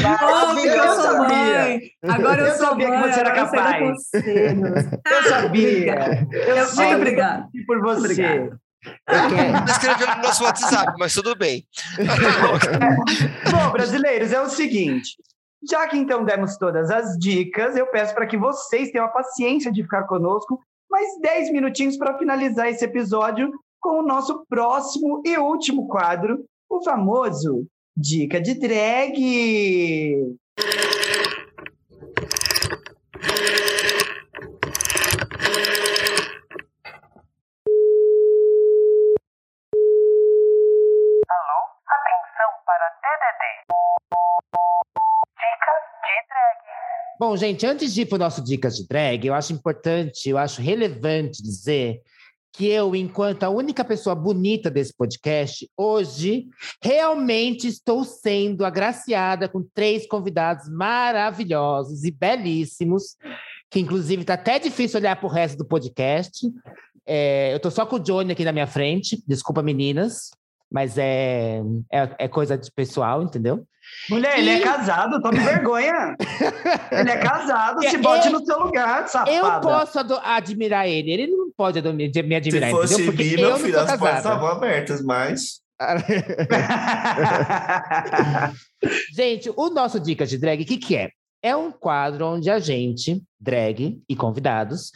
Arrasou, 0.06 0.58
eu 0.64 0.94
sou 0.94 1.18
mãe. 1.18 1.80
Agora 2.08 2.40
eu, 2.40 2.46
Eu 2.46 2.56
sou 2.56 2.66
sabia 2.68 2.90
que 2.90 2.96
mãe, 2.96 3.12
você 3.12 3.20
era 3.20 3.28
eu 3.28 3.34
capaz. 3.34 3.98
Eu 4.14 5.22
sabia. 5.28 6.26
Eu 6.32 6.56
Muito 6.56 6.70
sempre 6.70 6.94
obrigada. 6.96 7.48
por 7.66 7.80
você. 7.82 7.98
Obrigada. 7.98 8.60
Não 9.06 9.64
escreveu 9.66 10.06
no 10.16 10.22
nosso 10.22 10.42
WhatsApp, 10.42 10.94
mas 10.98 11.12
tudo 11.12 11.36
bem. 11.36 11.66
Bom, 13.50 13.70
brasileiros, 13.72 14.32
é 14.32 14.40
o 14.40 14.48
seguinte. 14.48 15.16
Já 15.70 15.86
que 15.86 15.98
então 15.98 16.24
demos 16.24 16.56
todas 16.56 16.90
as 16.90 17.18
dicas, 17.18 17.76
eu 17.76 17.86
peço 17.88 18.14
para 18.14 18.26
que 18.26 18.38
vocês 18.38 18.90
tenham 18.90 19.04
a 19.04 19.10
paciência 19.10 19.70
de 19.70 19.82
ficar 19.82 20.04
conosco 20.04 20.58
mais 20.90 21.20
10 21.20 21.52
minutinhos 21.52 21.98
para 21.98 22.16
finalizar 22.16 22.68
esse 22.68 22.84
episódio 22.84 23.52
com 23.80 24.00
o 24.00 24.06
nosso 24.06 24.44
próximo 24.46 25.22
e 25.24 25.38
último 25.38 25.88
quadro, 25.88 26.44
o 26.68 26.82
famoso 26.82 27.66
Dica 27.96 28.40
de 28.40 28.54
Drag. 28.54 29.16
Atenção 41.90 42.50
para 42.64 42.86
DDD. 43.02 43.42
Dicas 45.36 45.84
de 46.02 46.14
drag. 46.28 46.62
Bom, 47.18 47.36
gente, 47.36 47.66
antes 47.66 47.92
de 47.92 48.02
ir 48.02 48.06
para 48.06 48.16
o 48.16 48.18
nosso 48.18 48.42
Dicas 48.44 48.76
de 48.76 48.86
Drag, 48.86 49.26
eu 49.26 49.34
acho 49.34 49.52
importante, 49.52 50.28
eu 50.28 50.38
acho 50.38 50.62
relevante 50.62 51.42
dizer 51.42 52.02
que 52.52 52.66
eu, 52.66 52.94
enquanto 52.96 53.44
a 53.44 53.48
única 53.48 53.84
pessoa 53.84 54.14
bonita 54.14 54.70
desse 54.70 54.92
podcast, 54.94 55.68
hoje 55.76 56.46
realmente 56.82 57.66
estou 57.68 58.04
sendo 58.04 58.64
agraciada 58.64 59.48
com 59.48 59.62
três 59.74 60.06
convidados 60.06 60.68
maravilhosos 60.68 62.04
e 62.04 62.10
belíssimos, 62.10 63.16
que 63.70 63.78
inclusive 63.80 64.22
está 64.22 64.34
até 64.34 64.58
difícil 64.58 64.98
olhar 64.98 65.16
para 65.16 65.26
o 65.26 65.30
resto 65.30 65.58
do 65.58 65.64
podcast. 65.64 66.46
É, 67.06 67.52
eu 67.52 67.56
estou 67.56 67.70
só 67.70 67.86
com 67.86 67.96
o 67.96 68.00
Johnny 68.00 68.32
aqui 68.32 68.44
na 68.44 68.52
minha 68.52 68.66
frente, 68.66 69.22
desculpa, 69.26 69.62
meninas, 69.62 70.30
mas 70.70 70.98
é, 70.98 71.62
é, 71.90 72.10
é 72.18 72.28
coisa 72.28 72.56
de 72.58 72.70
pessoal, 72.70 73.22
entendeu? 73.22 73.64
Mulher, 74.08 74.38
ele 74.38 74.50
é 74.50 74.58
E- 74.58 74.62
casado, 74.62 75.20
tome 75.20 75.40
vergonha. 75.40 76.14
ele 76.92 77.10
é 77.10 77.16
casado, 77.16 77.80
se 77.82 77.96
Eu- 77.96 78.02
bote 78.02 78.28
no 78.28 78.44
seu 78.44 78.58
lugar, 78.60 79.08
safada. 79.08 79.30
Eu 79.32 79.60
posso 79.60 79.98
admirar 80.22 80.86
ele, 80.86 81.10
ele 81.10 81.26
não 81.28 81.49
pode 81.60 81.82
me 81.92 82.10
me 82.22 82.34
admirar, 82.34 82.70
Se 82.70 82.74
fosse 82.74 82.94
entendeu? 82.94 83.12
Porque 83.12 83.22
bi, 83.22 83.34
eu 83.34 83.48
meu 83.48 83.58
filho, 83.58 83.78
as 83.78 83.90
portas 83.90 84.00
casada. 84.00 84.16
estavam 84.16 84.48
abertas, 84.48 85.02
mas. 85.02 85.60
Gente, 89.14 89.52
o 89.54 89.68
nosso 89.68 90.00
Dicas 90.00 90.30
de 90.30 90.38
Drag, 90.38 90.62
o 90.62 90.66
que, 90.66 90.78
que 90.78 90.96
é? 90.96 91.10
É 91.42 91.54
um 91.54 91.70
quadro 91.70 92.26
onde 92.26 92.50
a 92.50 92.58
gente, 92.58 93.22
drag 93.38 94.02
e 94.08 94.16
convidados, 94.16 94.90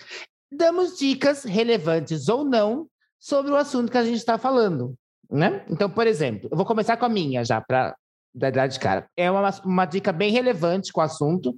damos 0.51 0.99
dicas 0.99 1.45
relevantes 1.45 2.29
ou 2.29 2.45
não 2.45 2.89
sobre 3.19 3.53
o 3.53 3.57
assunto 3.57 3.93
que 3.93 3.99
a 3.99 4.05
gente 4.05 4.17
está 4.17 4.39
falando. 4.39 4.95
Né? 5.31 5.65
Então, 5.69 5.91
por 5.91 6.07
exemplo, 6.07 6.49
eu 6.51 6.57
vou 6.57 6.67
começar 6.67 6.97
com 6.97 7.05
a 7.05 7.11
minha 7.11 7.45
já, 7.45 7.61
para 7.61 7.95
dar 8.35 8.67
de 8.67 8.81
cara. 8.81 9.07
É 9.17 9.31
uma, 9.31 9.51
uma 9.65 9.85
dica 9.85 10.13
bem 10.13 10.33
relevante 10.33 10.93
com 10.93 11.01
o 11.01 11.05
assunto, 11.05 11.55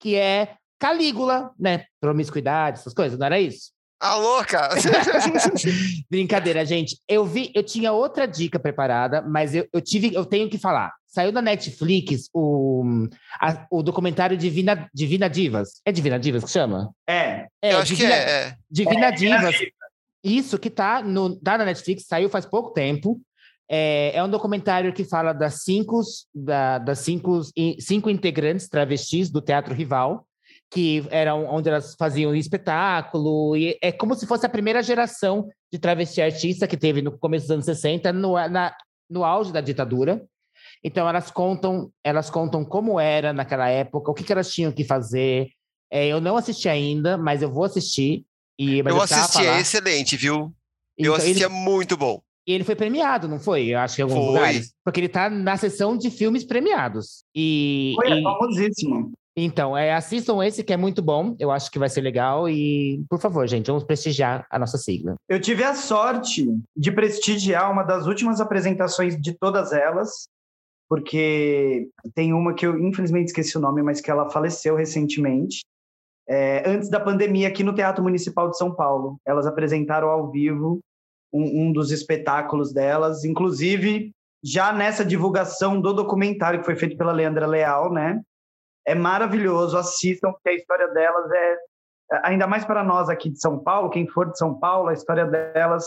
que 0.00 0.14
é 0.14 0.56
Calígula, 0.78 1.50
né? 1.58 1.84
Promiscuidade, 2.00 2.78
essas 2.78 2.94
coisas, 2.94 3.18
não 3.18 3.26
era 3.26 3.40
isso? 3.40 3.75
A 4.00 4.14
louca! 4.16 4.68
Brincadeira, 6.10 6.64
gente. 6.64 6.98
Eu 7.08 7.24
vi, 7.24 7.50
eu 7.54 7.62
tinha 7.62 7.92
outra 7.92 8.26
dica 8.26 8.58
preparada, 8.58 9.22
mas 9.22 9.54
eu, 9.54 9.66
eu 9.72 9.80
tive, 9.80 10.12
eu 10.14 10.24
tenho 10.24 10.48
que 10.50 10.58
falar. 10.58 10.92
Saiu 11.06 11.32
na 11.32 11.40
Netflix 11.40 12.28
o, 12.34 12.84
a- 13.40 13.66
o 13.70 13.82
documentário 13.82 14.36
Divina, 14.36 14.88
Divina 14.92 15.28
Divas. 15.30 15.80
É 15.84 15.90
Divina 15.92 16.18
Divas 16.18 16.44
que 16.44 16.50
chama? 16.50 16.90
É, 17.08 17.46
É, 17.62 17.72
Eu 17.72 17.78
acho 17.78 17.92
que 17.92 17.96
Divina, 17.96 18.14
é. 18.14 18.30
é. 18.48 18.56
Divina 18.70 19.10
Divas. 19.10 19.54
Isso 20.22 20.58
que 20.58 20.68
tá, 20.68 21.02
no, 21.02 21.36
tá 21.36 21.56
na 21.56 21.64
Netflix, 21.64 22.04
saiu 22.06 22.28
faz 22.28 22.44
pouco 22.44 22.72
tempo. 22.72 23.20
É, 23.68 24.12
é 24.14 24.22
um 24.22 24.28
documentário 24.28 24.92
que 24.92 25.04
fala 25.04 25.32
das 25.32 25.62
cinco, 25.62 26.00
da- 26.34 26.78
das 26.78 26.98
cinco, 26.98 27.40
cinco 27.80 28.10
integrantes 28.10 28.68
travestis 28.68 29.30
do 29.30 29.40
Teatro 29.40 29.72
Rival, 29.74 30.25
que 30.70 31.06
eram 31.10 31.46
onde 31.46 31.68
elas 31.68 31.94
faziam 31.98 32.34
espetáculo. 32.34 33.56
E 33.56 33.78
é 33.80 33.92
como 33.92 34.14
se 34.14 34.26
fosse 34.26 34.44
a 34.46 34.48
primeira 34.48 34.82
geração 34.82 35.48
de 35.72 35.78
travesti 35.78 36.20
artista 36.20 36.66
que 36.66 36.76
teve 36.76 37.02
no 37.02 37.16
começo 37.18 37.44
dos 37.46 37.52
anos 37.52 37.64
60, 37.64 38.12
no, 38.12 38.32
na, 38.48 38.74
no 39.08 39.24
auge 39.24 39.52
da 39.52 39.60
ditadura. 39.60 40.24
Então 40.82 41.08
elas 41.08 41.30
contam, 41.30 41.90
elas 42.04 42.28
contam 42.30 42.64
como 42.64 42.98
era 43.00 43.32
naquela 43.32 43.68
época, 43.68 44.10
o 44.10 44.14
que, 44.14 44.24
que 44.24 44.32
elas 44.32 44.50
tinham 44.50 44.72
que 44.72 44.84
fazer. 44.84 45.48
É, 45.90 46.06
eu 46.08 46.20
não 46.20 46.36
assisti 46.36 46.68
ainda, 46.68 47.16
mas 47.16 47.42
eu 47.42 47.50
vou 47.52 47.64
assistir. 47.64 48.24
E, 48.58 48.82
mas 48.82 48.92
Eu 48.92 48.98
precisava 48.98 49.24
assisti, 49.26 49.46
é 49.46 49.60
excelente, 49.60 50.16
viu? 50.16 50.34
Eu 50.98 51.12
Então, 51.12 51.14
assisti, 51.14 51.36
ele- 51.38 51.44
é 51.44 51.48
muito 51.48 51.96
bom. 51.96 52.20
e 52.46 52.52
ele 52.52 52.64
foi 52.64 52.74
premiado, 52.74 53.28
não 53.28 53.38
foi? 53.38 53.66
Eu 53.66 53.78
acho 53.78 53.96
que 53.96 54.02
em 54.02 54.04
alguns 54.04 54.18
Foi. 54.18 54.26
lugares. 54.26 54.72
Porque 54.84 55.00
ele 55.00 55.08
tá 55.08 55.28
na 55.30 55.56
sessão 55.56 55.96
de 55.96 56.10
filmes 56.10 56.44
premiados. 56.44 57.24
E, 57.34 57.92
foi 57.96 58.08
é 58.10 58.18
e- 58.18 58.22
famosíssimo. 58.22 59.12
Então, 59.36 59.76
é, 59.76 59.92
assistam 59.92 60.42
esse 60.42 60.64
que 60.64 60.72
é 60.72 60.78
muito 60.78 61.02
bom. 61.02 61.36
Eu 61.38 61.50
acho 61.50 61.70
que 61.70 61.78
vai 61.78 61.90
ser 61.90 62.00
legal. 62.00 62.48
E, 62.48 63.04
por 63.10 63.20
favor, 63.20 63.46
gente, 63.46 63.66
vamos 63.66 63.84
prestigiar 63.84 64.46
a 64.50 64.58
nossa 64.58 64.78
sigla. 64.78 65.14
Eu 65.28 65.38
tive 65.38 65.62
a 65.62 65.74
sorte 65.74 66.48
de 66.74 66.90
prestigiar 66.90 67.70
uma 67.70 67.82
das 67.82 68.06
últimas 68.06 68.40
apresentações 68.40 69.20
de 69.20 69.34
todas 69.34 69.72
elas, 69.72 70.26
porque 70.88 71.90
tem 72.14 72.32
uma 72.32 72.54
que 72.54 72.66
eu 72.66 72.78
infelizmente 72.78 73.26
esqueci 73.26 73.58
o 73.58 73.60
nome, 73.60 73.82
mas 73.82 74.00
que 74.00 74.10
ela 74.10 74.30
faleceu 74.30 74.74
recentemente, 74.74 75.60
é, 76.26 76.68
antes 76.68 76.88
da 76.88 76.98
pandemia, 76.98 77.48
aqui 77.48 77.62
no 77.62 77.74
Teatro 77.74 78.02
Municipal 78.02 78.50
de 78.50 78.56
São 78.56 78.74
Paulo. 78.74 79.18
Elas 79.24 79.46
apresentaram 79.46 80.08
ao 80.08 80.30
vivo 80.30 80.80
um, 81.30 81.66
um 81.66 81.72
dos 81.72 81.90
espetáculos 81.90 82.72
delas, 82.72 83.22
inclusive 83.22 84.12
já 84.42 84.72
nessa 84.72 85.04
divulgação 85.04 85.78
do 85.78 85.92
documentário 85.92 86.60
que 86.60 86.64
foi 86.64 86.76
feito 86.76 86.96
pela 86.96 87.12
Leandra 87.12 87.46
Leal, 87.46 87.92
né? 87.92 88.22
É 88.86 88.94
maravilhoso, 88.94 89.76
assistam, 89.76 90.30
porque 90.32 90.48
a 90.48 90.54
história 90.54 90.88
delas 90.88 91.30
é 91.32 91.56
ainda 92.22 92.46
mais 92.46 92.64
para 92.64 92.84
nós 92.84 93.08
aqui 93.08 93.30
de 93.30 93.40
São 93.40 93.58
Paulo, 93.58 93.90
quem 93.90 94.06
for 94.06 94.30
de 94.30 94.38
São 94.38 94.54
Paulo, 94.54 94.88
a 94.88 94.92
história 94.92 95.26
delas, 95.26 95.84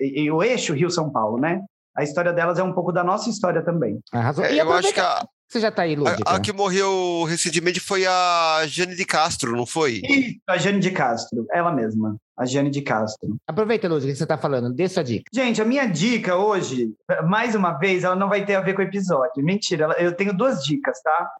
e, 0.00 0.22
e 0.22 0.30
o 0.30 0.42
eixo 0.42 0.74
Rio-São 0.74 1.10
Paulo, 1.10 1.38
né? 1.38 1.62
A 1.96 2.02
história 2.02 2.32
delas 2.32 2.58
é 2.58 2.62
um 2.62 2.72
pouco 2.72 2.90
da 2.92 3.04
nossa 3.04 3.30
história 3.30 3.62
também. 3.64 3.98
Arrasou. 4.12 4.44
É, 4.44 4.52
e 4.54 4.58
eu 4.58 4.72
acho 4.72 4.92
que 4.92 4.98
a, 5.00 5.24
Você 5.48 5.60
já 5.60 5.70
tá 5.70 5.82
aí, 5.82 5.94
Lúdica? 5.94 6.22
a, 6.28 6.36
a 6.36 6.40
que 6.40 6.52
morreu 6.52 7.22
recentemente 7.24 7.78
foi 7.80 8.04
a 8.06 8.62
Jane 8.66 8.94
de 8.96 9.04
Castro, 9.04 9.54
não 9.56 9.66
foi? 9.66 10.00
E 10.04 10.38
a 10.48 10.56
Jane 10.56 10.80
de 10.80 10.90
Castro, 10.90 11.46
ela 11.52 11.70
mesma, 11.72 12.16
a 12.36 12.46
Jane 12.46 12.70
de 12.70 12.82
Castro. 12.82 13.36
Aproveita, 13.46 13.88
Lúdica, 13.88 14.12
que 14.12 14.18
você 14.18 14.26
tá 14.26 14.38
falando. 14.38 14.72
Dê 14.72 14.88
sua 14.88 15.02
dica. 15.04 15.24
Gente, 15.32 15.60
a 15.62 15.64
minha 15.64 15.86
dica 15.86 16.36
hoje, 16.36 16.92
mais 17.28 17.54
uma 17.54 17.72
vez, 17.78 18.02
ela 18.04 18.16
não 18.16 18.28
vai 18.28 18.44
ter 18.44 18.54
a 18.56 18.60
ver 18.60 18.74
com 18.74 18.80
o 18.82 18.84
episódio. 18.84 19.44
Mentira, 19.44 19.84
ela- 19.84 20.00
eu 20.00 20.16
tenho 20.16 20.36
duas 20.36 20.64
dicas, 20.64 21.00
tá? 21.02 21.30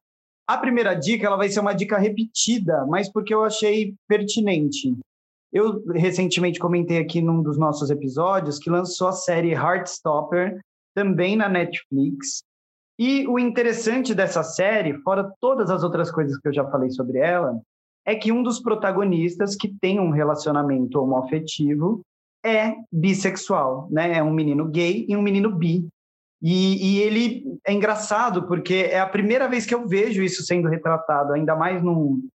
A 0.46 0.58
primeira 0.58 0.94
dica, 0.94 1.26
ela 1.26 1.36
vai 1.36 1.48
ser 1.48 1.60
uma 1.60 1.72
dica 1.72 1.98
repetida, 1.98 2.84
mas 2.86 3.10
porque 3.10 3.32
eu 3.32 3.44
achei 3.44 3.94
pertinente. 4.08 4.96
Eu 5.52 5.84
recentemente 5.92 6.58
comentei 6.58 6.98
aqui 6.98 7.20
num 7.20 7.42
dos 7.42 7.58
nossos 7.58 7.90
episódios 7.90 8.58
que 8.58 8.70
lançou 8.70 9.08
a 9.08 9.12
série 9.12 9.52
Heartstopper, 9.52 10.60
também 10.94 11.36
na 11.36 11.48
Netflix. 11.48 12.42
E 12.98 13.26
o 13.26 13.38
interessante 13.38 14.14
dessa 14.14 14.42
série, 14.42 14.98
fora 14.98 15.32
todas 15.40 15.70
as 15.70 15.82
outras 15.82 16.10
coisas 16.10 16.38
que 16.38 16.48
eu 16.48 16.52
já 16.52 16.68
falei 16.70 16.90
sobre 16.90 17.18
ela, 17.18 17.60
é 18.04 18.14
que 18.14 18.32
um 18.32 18.42
dos 18.42 18.60
protagonistas 18.60 19.56
que 19.56 19.68
tem 19.80 19.98
um 19.98 20.10
relacionamento 20.10 21.00
homoafetivo 21.00 22.00
é 22.44 22.74
bissexual, 22.90 23.88
né? 23.90 24.18
É 24.18 24.22
um 24.22 24.32
menino 24.32 24.66
gay 24.66 25.06
e 25.08 25.16
um 25.16 25.22
menino 25.22 25.50
bi. 25.50 25.86
E, 26.42 26.96
e, 26.96 27.02
ele 27.02 27.58
é 27.66 27.72
engraçado 27.72 28.46
porque 28.46 28.88
é 28.90 28.98
a 28.98 29.06
primeira 29.06 29.46
vez 29.46 29.66
que 29.66 29.74
eu 29.74 29.86
vejo 29.86 30.22
isso 30.22 30.42
sendo 30.42 30.68
retratado, 30.68 31.34
ainda 31.34 31.54
mais 31.54 31.82
num, 31.82 32.26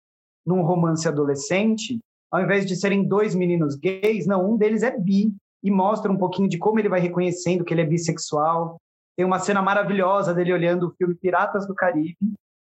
num 0.45 0.61
romance 0.61 1.07
adolescente. 1.07 1.99
Ao 2.31 2.41
invés 2.41 2.65
de 2.65 2.75
serem 2.75 3.07
dois 3.07 3.33
meninos 3.33 3.75
gays, 3.75 4.27
não, 4.27 4.53
um 4.53 4.57
deles 4.57 4.83
é 4.83 4.95
bi 4.95 5.33
e 5.63 5.71
mostra 5.71 6.11
um 6.11 6.17
pouquinho 6.17 6.47
de 6.47 6.57
como 6.57 6.79
ele 6.79 6.89
vai 6.89 6.99
reconhecendo 6.99 7.63
que 7.63 7.73
ele 7.73 7.81
é 7.81 7.85
bissexual. 7.85 8.77
Tem 9.17 9.25
uma 9.25 9.39
cena 9.39 9.61
maravilhosa 9.61 10.33
dele 10.33 10.53
olhando 10.53 10.87
o 10.87 10.93
filme 10.95 11.15
Piratas 11.15 11.65
do 11.65 11.73
Caribe 11.73 12.17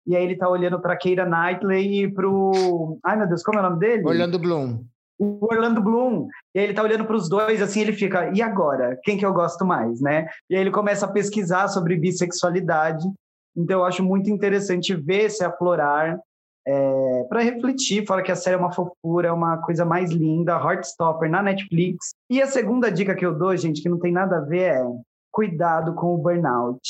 e 0.06 0.14
aí 0.14 0.24
ele 0.24 0.36
tá 0.36 0.48
olhando 0.48 0.81
para 0.81 0.97
Keira 0.97 1.24
Knightley 1.24 2.05
e 2.05 2.12
pro, 2.12 2.98
ai 3.05 3.16
meu 3.16 3.27
Deus, 3.27 3.43
como 3.43 3.59
é 3.59 3.62
o 3.62 3.64
nome 3.64 3.81
dele? 3.81 4.06
Orlando 4.06 4.39
Bloom 4.39 4.85
o 5.19 5.45
Orlando 5.45 5.81
Bloom. 5.81 6.29
E 6.55 6.59
aí 6.59 6.65
ele 6.65 6.75
tá 6.75 6.83
olhando 6.83 7.05
para 7.05 7.17
os 7.17 7.29
dois, 7.29 7.63
assim, 7.63 7.81
ele 7.81 7.93
fica, 7.93 8.31
e 8.35 8.43
agora? 8.43 8.99
Quem 9.03 9.17
que 9.17 9.25
eu 9.25 9.33
gosto 9.33 9.65
mais, 9.65 10.01
né? 10.01 10.27
E 10.49 10.57
aí 10.57 10.61
ele 10.61 10.71
começa 10.71 11.07
a 11.07 11.13
pesquisar 11.13 11.69
sobre 11.69 11.97
bissexualidade. 11.97 13.07
Então 13.57 13.81
eu 13.81 13.85
acho 13.85 14.03
muito 14.03 14.31
interessante 14.31 14.95
ver 14.95 15.31
se 15.31 15.45
aflorar 15.45 16.19
é, 16.67 17.25
para 17.29 17.43
refletir, 17.43 18.07
fala 18.07 18.23
que 18.23 18.31
a 18.31 18.37
série 18.37 18.55
é 18.55 18.59
uma 18.59 18.73
fofura, 18.73 19.29
é 19.29 19.33
uma 19.33 19.59
coisa 19.59 19.85
mais 19.85 20.11
linda, 20.11 20.53
Heartstopper 20.53 21.31
na 21.31 21.43
Netflix. 21.43 22.15
E 22.31 22.41
a 22.41 22.47
segunda 22.47 22.91
dica 22.91 23.15
que 23.15 23.27
eu 23.27 23.37
dou, 23.37 23.57
gente, 23.57 23.83
que 23.83 23.89
não 23.89 23.99
tem 23.99 24.13
nada 24.13 24.39
a 24.39 24.41
ver, 24.41 24.75
é 24.75 24.85
cuidado 25.31 25.95
com 25.95 26.15
o 26.15 26.19
burnout. 26.19 26.81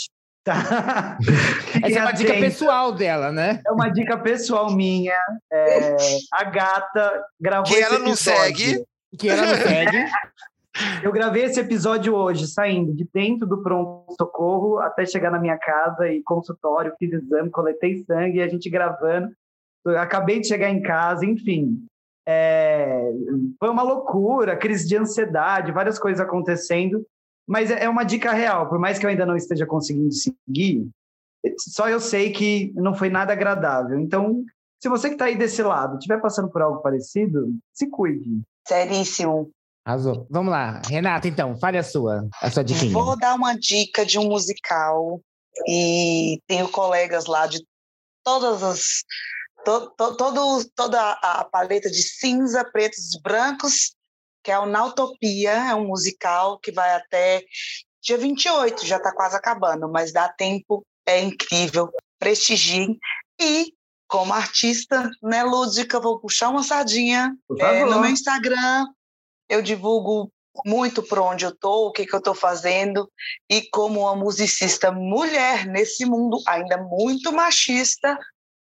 Tá? 0.45 1.19
Essa 1.85 1.99
é 1.99 2.03
uma 2.03 2.13
dica 2.13 2.35
pessoal 2.35 2.93
dela, 2.93 3.31
né? 3.31 3.61
É 3.65 3.71
uma 3.71 3.89
dica 3.89 4.19
pessoal 4.19 4.75
minha. 4.75 5.17
É, 5.53 5.97
a 6.33 6.45
gata 6.45 7.25
gravou. 7.41 7.73
Que 7.73 7.81
ela 7.81 7.99
não 7.99 8.17
segue. 8.17 8.85
Que 9.17 9.29
ela 9.29 9.47
não 9.47 9.57
segue. 9.57 9.99
Eu 11.03 11.13
gravei 11.13 11.45
esse 11.45 11.61
episódio 11.61 12.15
hoje, 12.15 12.47
saindo 12.47 12.95
de 12.95 13.07
dentro 13.13 13.47
do 13.47 13.63
pronto-socorro 13.63 14.79
até 14.79 15.05
chegar 15.05 15.31
na 15.31 15.39
minha 15.39 15.59
casa 15.59 16.09
e 16.09 16.23
consultório, 16.23 16.95
fiz 16.99 17.13
exame, 17.13 17.51
coletei 17.51 18.03
sangue, 18.05 18.39
e 18.39 18.43
a 18.43 18.49
gente 18.49 18.71
gravando. 18.71 19.31
Eu 19.85 19.99
acabei 19.99 20.41
de 20.41 20.49
chegar 20.49 20.71
em 20.71 20.81
casa, 20.81 21.27
enfim. 21.27 21.85
É, 22.27 23.03
foi 23.59 23.69
uma 23.69 23.83
loucura, 23.83 24.57
crise 24.57 24.89
de 24.89 24.97
ansiedade, 24.97 25.73
várias 25.73 25.99
coisas 25.99 26.21
acontecendo. 26.21 27.05
Mas 27.47 27.71
é, 27.71 27.85
é 27.85 27.89
uma 27.89 28.05
dica 28.05 28.33
real, 28.33 28.69
por 28.69 28.79
mais 28.79 28.99
que 28.99 29.07
eu 29.07 29.11
ainda 29.11 29.27
não 29.27 29.37
esteja 29.37 29.67
conseguindo 29.67 30.13
seguir, 30.13 30.89
só 31.59 31.89
eu 31.89 32.01
sei 32.01 32.31
que 32.31 32.73
não 32.75 32.95
foi 32.95 33.11
nada 33.11 33.33
agradável. 33.33 33.99
Então, 33.99 34.45
se 34.81 34.89
você 34.89 35.09
que 35.09 35.15
está 35.15 35.27
aí 35.27 35.37
desse 35.37 35.63
lado 35.63 35.97
estiver 35.97 36.21
passando 36.21 36.51
por 36.51 36.63
algo 36.63 36.81
parecido, 36.81 37.53
se 37.73 37.89
cuide. 37.89 38.43
Seríssimo. 38.67 39.51
Arrasou. 39.85 40.27
Vamos 40.31 40.53
lá. 40.53 40.81
Renata, 40.89 41.27
então, 41.27 41.57
fale 41.57 41.79
a 41.79 41.83
sua, 41.83 42.29
a 42.41 42.51
sua 42.51 42.63
diquinha. 42.63 42.93
Vou 42.93 43.17
dar 43.17 43.35
uma 43.35 43.55
dica 43.55 44.07
de 44.07 44.19
um 44.19 44.29
musical 44.29 45.21
e 45.67 46.41
tenho 46.47 46.69
colegas 46.69 47.27
lá 47.27 47.47
de 47.47 47.65
todas 48.25 48.63
as 48.63 49.05
to, 49.65 49.91
to, 49.97 50.17
todo, 50.17 50.65
toda 50.77 51.13
a 51.23 51.45
paleta 51.45 51.91
de 51.91 52.03
cinza, 52.03 52.65
pretos 52.65 53.15
e 53.15 53.21
brancos 53.21 53.95
que 54.43 54.51
é 54.51 54.59
o 54.59 54.67
Nautopia, 54.67 55.53
é 55.53 55.75
um 55.75 55.87
musical 55.87 56.59
que 56.59 56.73
vai 56.73 56.95
até 56.95 57.45
dia 58.03 58.19
28, 58.19 58.85
já 58.85 58.97
está 58.97 59.15
quase 59.15 59.37
acabando, 59.37 59.89
mas 59.89 60.13
dá 60.13 60.29
tempo, 60.29 60.85
é 61.07 61.21
incrível, 61.21 61.91
prestigiem. 62.19 62.99
E, 63.41 63.73
como 64.09 64.33
artista, 64.33 65.09
né, 65.23 65.45
Lúdica, 65.45 66.01
vou 66.01 66.19
puxar 66.19 66.49
uma 66.49 66.63
sardinha 66.63 67.35
é, 67.59 67.85
no 67.85 68.01
meu 68.01 68.11
Instagram, 68.11 68.87
eu 69.49 69.63
divulgo 69.63 70.31
muito 70.67 71.03
por 71.03 71.19
onde 71.19 71.45
eu 71.45 71.51
estou, 71.51 71.87
o 71.87 71.93
que, 71.93 72.05
que 72.05 72.15
eu 72.15 72.19
estou 72.19 72.35
fazendo, 72.35 73.11
e 73.49 73.63
como 73.71 74.01
uma 74.01 74.17
musicista 74.17 74.93
mulher 74.93 75.67
nesse 75.67 76.05
mundo 76.05 76.39
ainda 76.47 76.77
muito 76.77 77.33
machista, 77.33 78.19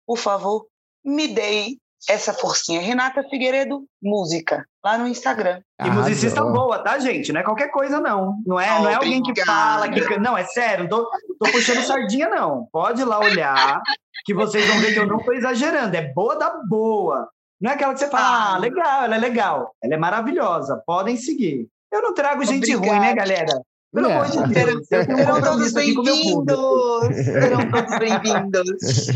por 0.06 0.18
favor, 0.18 0.68
me 1.04 1.28
deem 1.28 1.80
essa 2.08 2.34
forcinha. 2.34 2.82
Renata 2.82 3.24
Figueiredo, 3.30 3.86
música, 4.02 4.68
lá 4.84 4.98
no 4.98 5.08
Instagram. 5.08 5.62
E 5.80 5.90
ah, 5.90 5.92
musicista 5.92 6.44
boa, 6.44 6.80
tá, 6.80 6.98
gente? 7.00 7.32
Não 7.32 7.42
é 7.42 7.44
qualquer 7.44 7.70
coisa, 7.70 8.00
não. 8.00 8.42
Não 8.46 8.60
é, 8.60 8.74
oh, 8.78 8.84
não 8.84 8.90
é 8.90 8.96
alguém 8.96 9.22
que 9.22 9.46
fala, 9.46 9.90
que. 9.90 10.18
Não, 10.18 10.38
é 10.38 10.44
sério, 10.44 10.90
tô, 10.90 11.10
tô 11.40 11.52
puxando 11.52 11.84
sardinha, 11.84 12.30
não. 12.30 12.68
Pode 12.72 13.02
ir 13.02 13.06
lá 13.06 13.20
olhar, 13.20 13.82
que 14.26 14.34
vocês 14.34 14.68
vão 14.68 14.80
ver 14.80 14.94
que 14.94 15.00
eu 15.00 15.08
não 15.08 15.20
tô 15.20 15.34
exagerando. 15.34 15.96
É 15.96 16.12
boa 16.14 16.36
da 16.36 16.50
boa. 16.68 17.30
Não 17.60 17.72
é 17.72 17.74
aquela 17.76 17.94
que 17.94 18.00
você 18.00 18.10
fala, 18.10 18.56
ah, 18.56 18.58
legal, 18.58 19.04
ela 19.04 19.16
é 19.16 19.20
legal, 19.20 19.76
ela 19.84 19.94
é 19.94 19.98
maravilhosa, 19.98 20.82
podem 20.86 21.16
seguir. 21.16 21.68
Eu 21.92 22.02
não 22.02 22.14
trago 22.14 22.44
gente 22.44 22.76
Obrigada. 22.76 22.98
ruim, 22.98 23.00
né, 23.08 23.14
galera? 23.14 23.62
Pelo 23.94 24.10
amor 24.10 24.26
de 24.26 24.54
Deus, 24.54 24.88
serão 24.88 25.42
todos 25.44 25.74
bem-vindos. 25.74 27.16
Serão 27.26 27.70
todos 27.70 28.00
bem-vindos. 28.00 29.08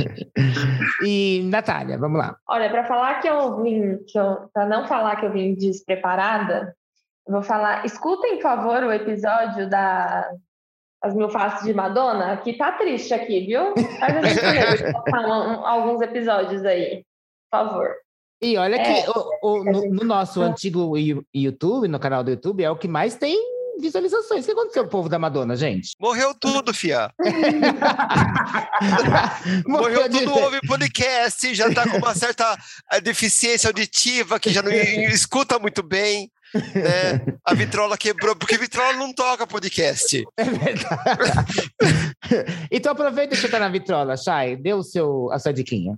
E, 1.06 1.48
Natália, 1.50 1.98
vamos 1.98 2.20
lá. 2.20 2.36
Olha, 2.46 2.70
para 2.70 2.84
falar 2.84 3.22
que 3.22 3.28
eu 3.30 3.62
vim, 3.64 3.98
que 4.06 4.20
eu, 4.20 4.50
para 4.54 4.66
não 4.66 4.86
falar 4.86 5.16
que 5.16 5.26
eu 5.26 5.32
vim 5.32 5.56
despreparada, 5.56 6.76
eu 7.26 7.34
vou 7.34 7.42
falar. 7.42 7.86
Escutem, 7.86 8.36
por 8.36 8.44
favor, 8.44 8.84
o 8.84 8.92
episódio 8.92 9.70
da 9.70 10.30
As 11.02 11.16
Mil 11.16 11.30
Faces 11.30 11.66
de 11.66 11.74
Madonna, 11.74 12.36
que 12.38 12.58
tá 12.58 12.74
triste 12.74 13.14
aqui, 13.14 13.46
viu? 13.46 13.74
Faz 13.98 14.18
a 14.18 14.22
gente 14.24 14.96
alguns 15.64 16.02
episódios 16.02 16.66
aí, 16.66 17.06
por 17.50 17.60
favor. 17.60 17.96
E 18.42 18.58
olha 18.58 18.76
é, 18.76 18.84
que 18.84 19.10
o, 19.10 19.30
o, 19.42 19.64
no, 19.64 19.90
no, 19.90 20.04
nosso 20.04 20.42
antigo 20.42 20.96
YouTube, 21.34 21.88
no 21.88 21.98
canal 21.98 22.26
do 22.26 22.32
YouTube, 22.32 22.62
é 22.62 22.70
o 22.70 22.76
que 22.76 22.90
mais 22.90 23.16
tem 23.16 23.55
visualizações. 23.80 24.44
O 24.44 24.46
que 24.46 24.52
aconteceu 24.52 24.84
com 24.84 24.88
o 24.88 24.92
povo 24.92 25.10
da 25.10 25.20
Madonna, 25.20 25.56
gente? 25.56 25.92
Morreu 26.00 26.34
tudo, 26.34 26.74
fia. 26.74 27.12
Morreu, 29.68 30.02
Morreu 30.02 30.10
tudo, 30.10 30.32
houve 30.32 30.60
podcast, 30.68 31.54
já 31.54 31.74
tá 31.74 31.90
com 31.90 31.98
uma 31.98 32.16
certa 32.16 32.58
eh, 32.92 33.02
deficiência 33.02 33.68
auditiva, 33.68 34.40
que 34.40 34.50
já 34.52 34.62
não 34.62 34.72
escuta 35.12 35.60
muito 35.60 35.82
bem. 35.84 36.30
Né? 36.54 37.38
A 37.44 37.54
vitrola 37.54 37.98
quebrou, 37.98 38.36
porque 38.36 38.58
vitrola 38.58 38.94
não 38.94 39.14
toca 39.14 39.46
podcast. 39.46 40.24
É 40.38 40.44
verdade. 40.44 41.72
então 42.72 42.92
aproveita 42.94 43.36
que 43.36 43.42
você 43.42 43.50
tá 43.50 43.60
na 43.60 43.70
vitrola, 43.70 44.16
Chay, 44.16 44.56
dê 44.56 44.74
o 44.74 44.84
seu, 44.84 45.32
a 45.32 45.40
sua 45.40 45.54
diquinha. 45.54 45.98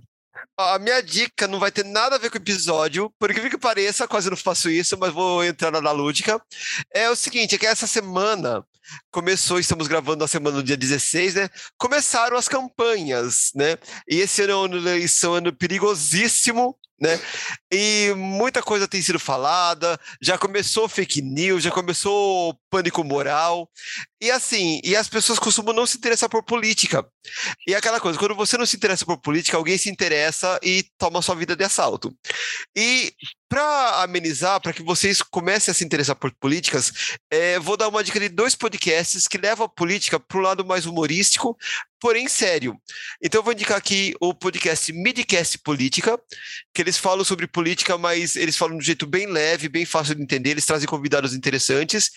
A 0.60 0.76
minha 0.76 1.00
dica 1.00 1.46
não 1.46 1.60
vai 1.60 1.70
ter 1.70 1.84
nada 1.84 2.16
a 2.16 2.18
ver 2.18 2.30
com 2.30 2.36
o 2.36 2.40
episódio, 2.40 3.14
por 3.16 3.30
incrível 3.30 3.48
que 3.48 3.56
pareça, 3.56 4.08
quase 4.08 4.28
não 4.28 4.36
faço 4.36 4.68
isso, 4.68 4.98
mas 4.98 5.12
vou 5.12 5.44
entrar 5.44 5.70
na 5.70 5.92
lúdica. 5.92 6.42
É 6.92 7.08
o 7.08 7.14
seguinte, 7.14 7.54
é 7.54 7.58
que 7.58 7.66
essa 7.66 7.86
semana 7.86 8.64
começou, 9.12 9.60
estamos 9.60 9.86
gravando 9.86 10.24
a 10.24 10.28
semana 10.28 10.56
do 10.56 10.62
dia 10.64 10.76
16, 10.76 11.34
né? 11.36 11.48
Começaram 11.78 12.36
as 12.36 12.48
campanhas, 12.48 13.52
né? 13.54 13.76
E 14.08 14.16
esse 14.16 14.42
ano 14.42 14.52
é 14.52 15.28
um 15.28 15.32
ano 15.32 15.52
perigosíssimo 15.52 16.76
né? 17.00 17.18
E 17.70 18.14
muita 18.16 18.62
coisa 18.62 18.88
tem 18.88 19.02
sido 19.02 19.18
falada, 19.18 19.98
já 20.22 20.38
começou 20.38 20.88
fake 20.88 21.20
news, 21.20 21.62
já 21.62 21.70
começou 21.70 22.58
pânico 22.70 23.04
moral. 23.04 23.68
E 24.20 24.30
assim, 24.30 24.80
e 24.82 24.96
as 24.96 25.08
pessoas 25.08 25.38
costumam 25.38 25.74
não 25.74 25.86
se 25.86 25.96
interessar 25.96 26.28
por 26.28 26.42
política. 26.42 27.06
E 27.66 27.74
é 27.74 27.76
aquela 27.76 28.00
coisa, 28.00 28.18
quando 28.18 28.34
você 28.34 28.56
não 28.56 28.66
se 28.66 28.76
interessa 28.76 29.04
por 29.04 29.18
política, 29.18 29.56
alguém 29.56 29.76
se 29.78 29.90
interessa 29.90 30.58
e 30.62 30.84
toma 30.98 31.22
sua 31.22 31.34
vida 31.34 31.54
de 31.54 31.64
assalto. 31.64 32.12
E 32.76 33.12
para 33.48 34.02
amenizar, 34.02 34.60
para 34.60 34.72
que 34.72 34.82
vocês 34.82 35.22
comecem 35.22 35.72
a 35.72 35.74
se 35.74 35.84
interessar 35.84 36.16
por 36.16 36.30
políticas, 36.34 37.16
é, 37.30 37.58
vou 37.58 37.76
dar 37.76 37.88
uma 37.88 38.04
dica 38.04 38.20
de 38.20 38.28
dois 38.28 38.54
podcasts 38.54 39.26
que 39.26 39.38
levam 39.38 39.66
a 39.66 39.68
política 39.68 40.20
para 40.20 40.38
o 40.38 40.42
lado 40.42 40.64
mais 40.64 40.84
humorístico, 40.84 41.56
porém 41.98 42.28
sério. 42.28 42.76
Então 43.22 43.38
eu 43.38 43.42
vou 43.42 43.52
indicar 43.52 43.78
aqui 43.78 44.14
o 44.20 44.34
podcast 44.34 44.92
Midcast 44.92 45.58
Política, 45.58 46.20
que 46.74 46.82
eles 46.82 46.98
falam 46.98 47.24
sobre 47.24 47.46
política, 47.58 47.98
mas 47.98 48.36
eles 48.36 48.56
falam 48.56 48.76
de 48.76 48.82
um 48.82 48.86
jeito 48.86 49.04
bem 49.04 49.26
leve, 49.26 49.68
bem 49.68 49.84
fácil 49.84 50.14
de 50.14 50.22
entender, 50.22 50.50
eles 50.50 50.64
trazem 50.64 50.86
convidados 50.86 51.34
interessantes. 51.34 52.12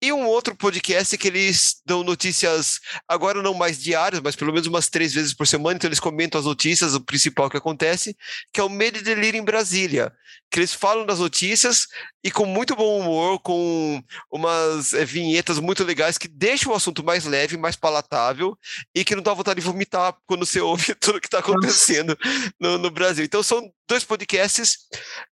E 0.00 0.10
um 0.10 0.24
outro 0.24 0.56
podcast 0.56 1.18
que 1.18 1.28
eles 1.28 1.82
dão 1.84 2.02
notícias, 2.02 2.80
agora 3.06 3.42
não 3.42 3.52
mais 3.52 3.78
diárias, 3.78 4.22
mas 4.22 4.34
pelo 4.34 4.50
menos 4.50 4.66
umas 4.66 4.88
três 4.88 5.12
vezes 5.12 5.34
por 5.34 5.46
semana, 5.46 5.76
então 5.76 5.88
eles 5.88 6.00
comentam 6.00 6.38
as 6.38 6.46
notícias, 6.46 6.94
o 6.94 7.02
principal 7.02 7.50
que 7.50 7.58
acontece, 7.58 8.16
que 8.50 8.60
é 8.60 8.64
o 8.64 8.70
Medo 8.70 8.96
e 8.96 9.02
Delírio 9.02 9.38
em 9.38 9.44
Brasília, 9.44 10.10
que 10.50 10.58
eles 10.58 10.72
falam 10.72 11.04
das 11.04 11.18
notícias 11.18 11.86
e 12.24 12.30
com 12.30 12.46
muito 12.46 12.74
bom 12.74 13.00
humor, 13.00 13.38
com 13.40 14.02
umas 14.30 14.94
é, 14.94 15.04
vinhetas 15.04 15.58
muito 15.58 15.84
legais 15.84 16.16
que 16.16 16.28
deixam 16.28 16.72
o 16.72 16.74
assunto 16.74 17.04
mais 17.04 17.24
leve, 17.24 17.58
mais 17.58 17.76
palatável 17.76 18.56
e 18.94 19.04
que 19.04 19.14
não 19.14 19.22
dá 19.22 19.34
vontade 19.34 19.60
de 19.60 19.66
vomitar 19.66 20.16
quando 20.26 20.46
você 20.46 20.60
ouve 20.62 20.94
tudo 20.94 21.20
que 21.20 21.26
está 21.26 21.40
acontecendo 21.40 22.16
no, 22.58 22.78
no 22.78 22.90
Brasil. 22.90 23.24
Então 23.24 23.42
são 23.42 23.70
dois 23.88 24.04
podcasts 24.04 24.77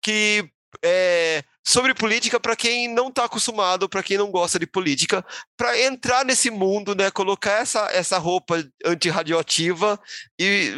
que 0.02 0.48
é, 0.84 1.42
sobre 1.66 1.94
política 1.94 2.38
para 2.38 2.56
quem 2.56 2.92
não 2.92 3.08
está 3.08 3.24
acostumado, 3.24 3.88
para 3.88 4.02
quem 4.02 4.18
não 4.18 4.30
gosta 4.30 4.58
de 4.58 4.66
política, 4.66 5.24
para 5.56 5.80
entrar 5.80 6.24
nesse 6.24 6.50
mundo, 6.50 6.94
né, 6.94 7.10
colocar 7.10 7.62
essa, 7.62 7.88
essa 7.92 8.18
roupa 8.18 8.64
antirradioativa 8.84 9.98
e 10.38 10.76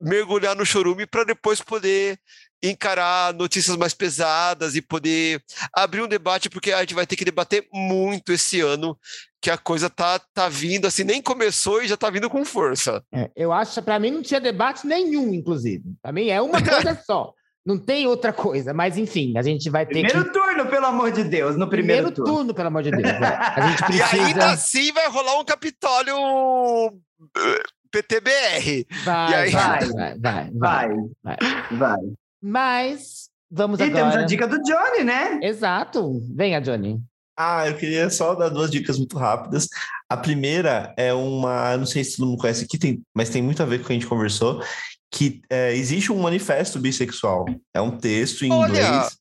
mergulhar 0.00 0.54
no 0.54 0.64
chorume 0.64 1.06
para 1.06 1.24
depois 1.24 1.60
poder 1.60 2.18
encarar 2.62 3.32
notícias 3.34 3.76
mais 3.76 3.94
pesadas 3.94 4.76
e 4.76 4.82
poder 4.82 5.42
abrir 5.72 6.02
um 6.02 6.08
debate, 6.08 6.50
porque 6.50 6.72
a 6.72 6.80
gente 6.80 6.94
vai 6.94 7.06
ter 7.06 7.16
que 7.16 7.24
debater 7.24 7.66
muito 7.72 8.32
esse 8.32 8.60
ano, 8.60 8.98
que 9.40 9.50
a 9.50 9.56
coisa 9.56 9.88
tá, 9.88 10.18
tá 10.34 10.48
vindo, 10.48 10.86
assim, 10.86 11.02
nem 11.02 11.22
começou 11.22 11.82
e 11.82 11.88
já 11.88 11.96
tá 11.96 12.10
vindo 12.10 12.28
com 12.28 12.44
força. 12.44 13.02
É, 13.10 13.30
eu 13.34 13.50
acho, 13.50 13.82
para 13.82 13.98
mim, 13.98 14.10
não 14.10 14.22
tinha 14.22 14.40
debate 14.40 14.86
nenhum, 14.86 15.32
inclusive. 15.32 15.94
Para 16.02 16.12
mim 16.12 16.28
é 16.28 16.40
uma 16.42 16.62
coisa 16.62 17.00
só. 17.06 17.32
Não 17.64 17.78
tem 17.78 18.06
outra 18.06 18.32
coisa, 18.32 18.72
mas 18.72 18.96
enfim, 18.96 19.36
a 19.36 19.42
gente 19.42 19.68
vai 19.68 19.84
ter 19.84 19.92
Primeiro 19.92 20.24
que... 20.24 20.32
turno, 20.32 20.66
pelo 20.66 20.86
amor 20.86 21.12
de 21.12 21.22
Deus, 21.24 21.56
no 21.56 21.68
primeiro, 21.68 22.04
Primeiro 22.06 22.10
turno. 22.14 22.34
turno, 22.36 22.54
pelo 22.54 22.68
amor 22.68 22.82
de 22.82 22.90
Deus. 22.90 23.04
é. 23.04 23.26
A 23.26 23.68
gente 23.68 23.84
precisa... 23.84 24.16
E 24.16 24.20
ainda 24.20 24.50
assim 24.52 24.92
vai 24.92 25.08
rolar 25.08 25.38
um 25.38 25.44
Capitólio 25.44 26.16
eh, 27.36 27.62
PTBR. 27.90 28.86
Vai, 29.04 29.30
E 29.30 29.34
aí- 29.34 29.50
vai, 29.50 29.78
vai, 29.88 30.18
vai, 30.18 30.50
Vai, 30.52 30.88
vai. 31.22 31.36
vai. 31.72 31.98
Mas 32.42 33.28
vamos 33.50 33.78
E 33.78 33.82
agora... 33.84 33.98
temos 34.04 34.16
a 34.16 34.22
dica 34.22 34.46
do 34.48 34.62
Johnny, 34.62 35.04
né? 35.04 35.38
Exato. 35.42 36.18
Venha, 36.34 36.60
Johnny. 36.60 36.98
Ah, 37.38 37.66
eu 37.68 37.76
queria 37.76 38.08
só 38.10 38.34
dar 38.34 38.48
duas 38.48 38.70
dicas 38.70 38.98
muito 38.98 39.16
rápidas. 39.16 39.66
A 40.08 40.16
primeira 40.16 40.92
é 40.96 41.12
uma, 41.12 41.76
não 41.76 41.86
sei 41.86 42.04
se 42.04 42.16
todo 42.16 42.28
mundo 42.28 42.40
conhece 42.40 42.64
aqui, 42.64 42.78
tem, 42.78 43.00
mas 43.14 43.30
tem 43.30 43.40
muito 43.42 43.62
a 43.62 43.66
ver 43.66 43.78
com 43.78 43.84
o 43.84 43.86
que 43.86 43.92
a 43.92 43.96
gente 43.96 44.06
conversou, 44.06 44.62
que 45.10 45.42
é, 45.50 45.74
existe 45.74 46.12
um 46.12 46.20
manifesto 46.20 46.78
bissexual. 46.78 47.46
É 47.74 47.80
um 47.80 47.96
texto 47.96 48.44
em 48.44 48.52
Olha! 48.52 48.68
inglês. 48.68 49.20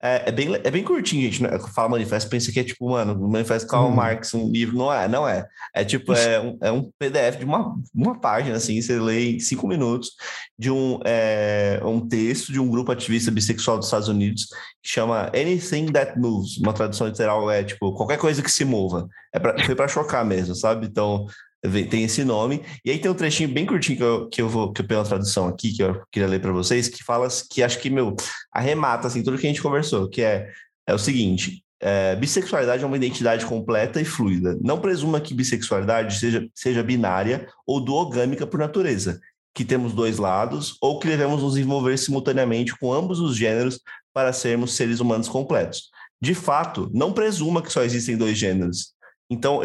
É, 0.00 0.28
é 0.28 0.32
bem, 0.32 0.54
é 0.54 0.70
bem 0.70 0.84
curtinho, 0.84 1.22
gente. 1.22 1.42
Né? 1.42 1.58
Fala 1.74 1.88
manifesto, 1.88 2.30
pensa 2.30 2.52
que 2.52 2.60
é 2.60 2.64
tipo, 2.64 2.88
mano, 2.88 3.14
o 3.14 3.28
manifesto 3.28 3.68
Karl 3.68 3.88
Hum. 3.88 3.94
Marx, 3.94 4.32
um 4.32 4.50
livro. 4.50 4.76
Não 4.76 4.92
é, 4.92 5.08
não 5.08 5.28
é. 5.28 5.44
É 5.74 5.84
tipo, 5.84 6.12
é 6.12 6.40
um, 6.40 6.58
é 6.62 6.70
um 6.70 6.90
PDF 6.98 7.38
de 7.38 7.44
uma, 7.44 7.74
uma 7.94 8.18
página, 8.18 8.56
assim, 8.56 8.80
você 8.80 8.98
lê 8.98 9.32
em 9.32 9.40
cinco 9.40 9.66
minutos, 9.66 10.12
de 10.56 10.70
um, 10.70 11.00
é, 11.04 11.80
um 11.84 12.00
texto 12.06 12.52
de 12.52 12.60
um 12.60 12.68
grupo 12.70 12.92
ativista 12.92 13.30
bissexual 13.30 13.76
dos 13.76 13.86
Estados 13.86 14.08
Unidos 14.08 14.46
que 14.82 14.88
chama 14.88 15.30
Anything 15.34 15.86
That 15.92 16.18
Moves. 16.18 16.58
Uma 16.58 16.72
tradução 16.72 17.08
literal 17.08 17.50
é 17.50 17.64
tipo, 17.64 17.92
qualquer 17.94 18.18
coisa 18.18 18.40
que 18.40 18.50
se 18.50 18.64
mova. 18.64 19.08
É 19.34 19.38
pra, 19.38 19.58
foi 19.64 19.74
para 19.74 19.88
chocar 19.88 20.24
mesmo, 20.24 20.54
sabe? 20.54 20.86
Então, 20.86 21.26
tem 21.90 22.04
esse 22.04 22.24
nome. 22.24 22.62
E 22.84 22.90
aí 22.90 22.98
tem 22.98 23.10
um 23.10 23.14
trechinho 23.14 23.48
bem 23.48 23.66
curtinho 23.66 23.98
que 23.98 24.04
eu, 24.04 24.28
que 24.28 24.42
eu 24.42 24.48
vou, 24.48 24.72
que 24.72 24.80
eu 24.82 24.86
pego 24.86 25.00
a 25.00 25.04
tradução 25.04 25.48
aqui, 25.48 25.72
que 25.72 25.82
eu 25.82 26.00
queria 26.10 26.28
ler 26.28 26.40
para 26.40 26.52
vocês, 26.52 26.88
que 26.88 27.02
fala, 27.02 27.28
que 27.50 27.62
acho 27.62 27.80
que, 27.80 27.90
meu, 27.90 28.14
arremata, 28.52 29.08
assim, 29.08 29.22
tudo 29.22 29.38
que 29.38 29.46
a 29.46 29.50
gente 29.50 29.62
conversou, 29.62 30.08
que 30.08 30.22
é, 30.22 30.48
é 30.86 30.94
o 30.94 30.98
seguinte, 30.98 31.62
é, 31.80 32.16
bissexualidade 32.16 32.82
é 32.82 32.86
uma 32.86 32.96
identidade 32.96 33.44
completa 33.46 34.00
e 34.00 34.04
fluida. 34.04 34.58
Não 34.60 34.80
presuma 34.80 35.20
que 35.20 35.34
bissexualidade 35.34 36.18
seja, 36.18 36.48
seja 36.54 36.82
binária 36.82 37.48
ou 37.66 37.80
duogâmica 37.80 38.46
por 38.46 38.58
natureza, 38.58 39.20
que 39.54 39.64
temos 39.64 39.92
dois 39.92 40.18
lados, 40.18 40.76
ou 40.80 40.98
que 40.98 41.08
devemos 41.08 41.42
nos 41.42 41.56
envolver 41.56 41.96
simultaneamente 41.96 42.76
com 42.78 42.92
ambos 42.92 43.20
os 43.20 43.36
gêneros 43.36 43.80
para 44.12 44.32
sermos 44.32 44.74
seres 44.74 45.00
humanos 45.00 45.28
completos. 45.28 45.90
De 46.20 46.34
fato, 46.34 46.90
não 46.92 47.12
presuma 47.12 47.62
que 47.62 47.72
só 47.72 47.82
existem 47.82 48.16
dois 48.16 48.36
gêneros. 48.36 48.92
Então, 49.30 49.60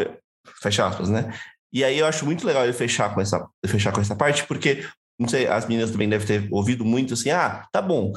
fecha 0.62 0.86
aspas, 0.86 1.08
né? 1.08 1.32
E 1.74 1.82
aí 1.84 1.98
eu 1.98 2.06
acho 2.06 2.24
muito 2.24 2.46
legal 2.46 2.62
ele 2.64 2.72
fechar 2.72 3.12
com 3.12 3.20
essa, 3.20 3.44
fechar 3.66 3.92
com 3.92 4.00
essa 4.00 4.14
parte, 4.16 4.46
porque, 4.46 4.86
não 5.18 5.28
sei, 5.28 5.46
as 5.48 5.66
meninas 5.66 5.90
também 5.90 6.08
devem 6.08 6.26
ter 6.26 6.48
ouvido 6.52 6.84
muito 6.84 7.14
assim, 7.14 7.30
ah, 7.30 7.66
tá 7.72 7.82
bom, 7.82 8.12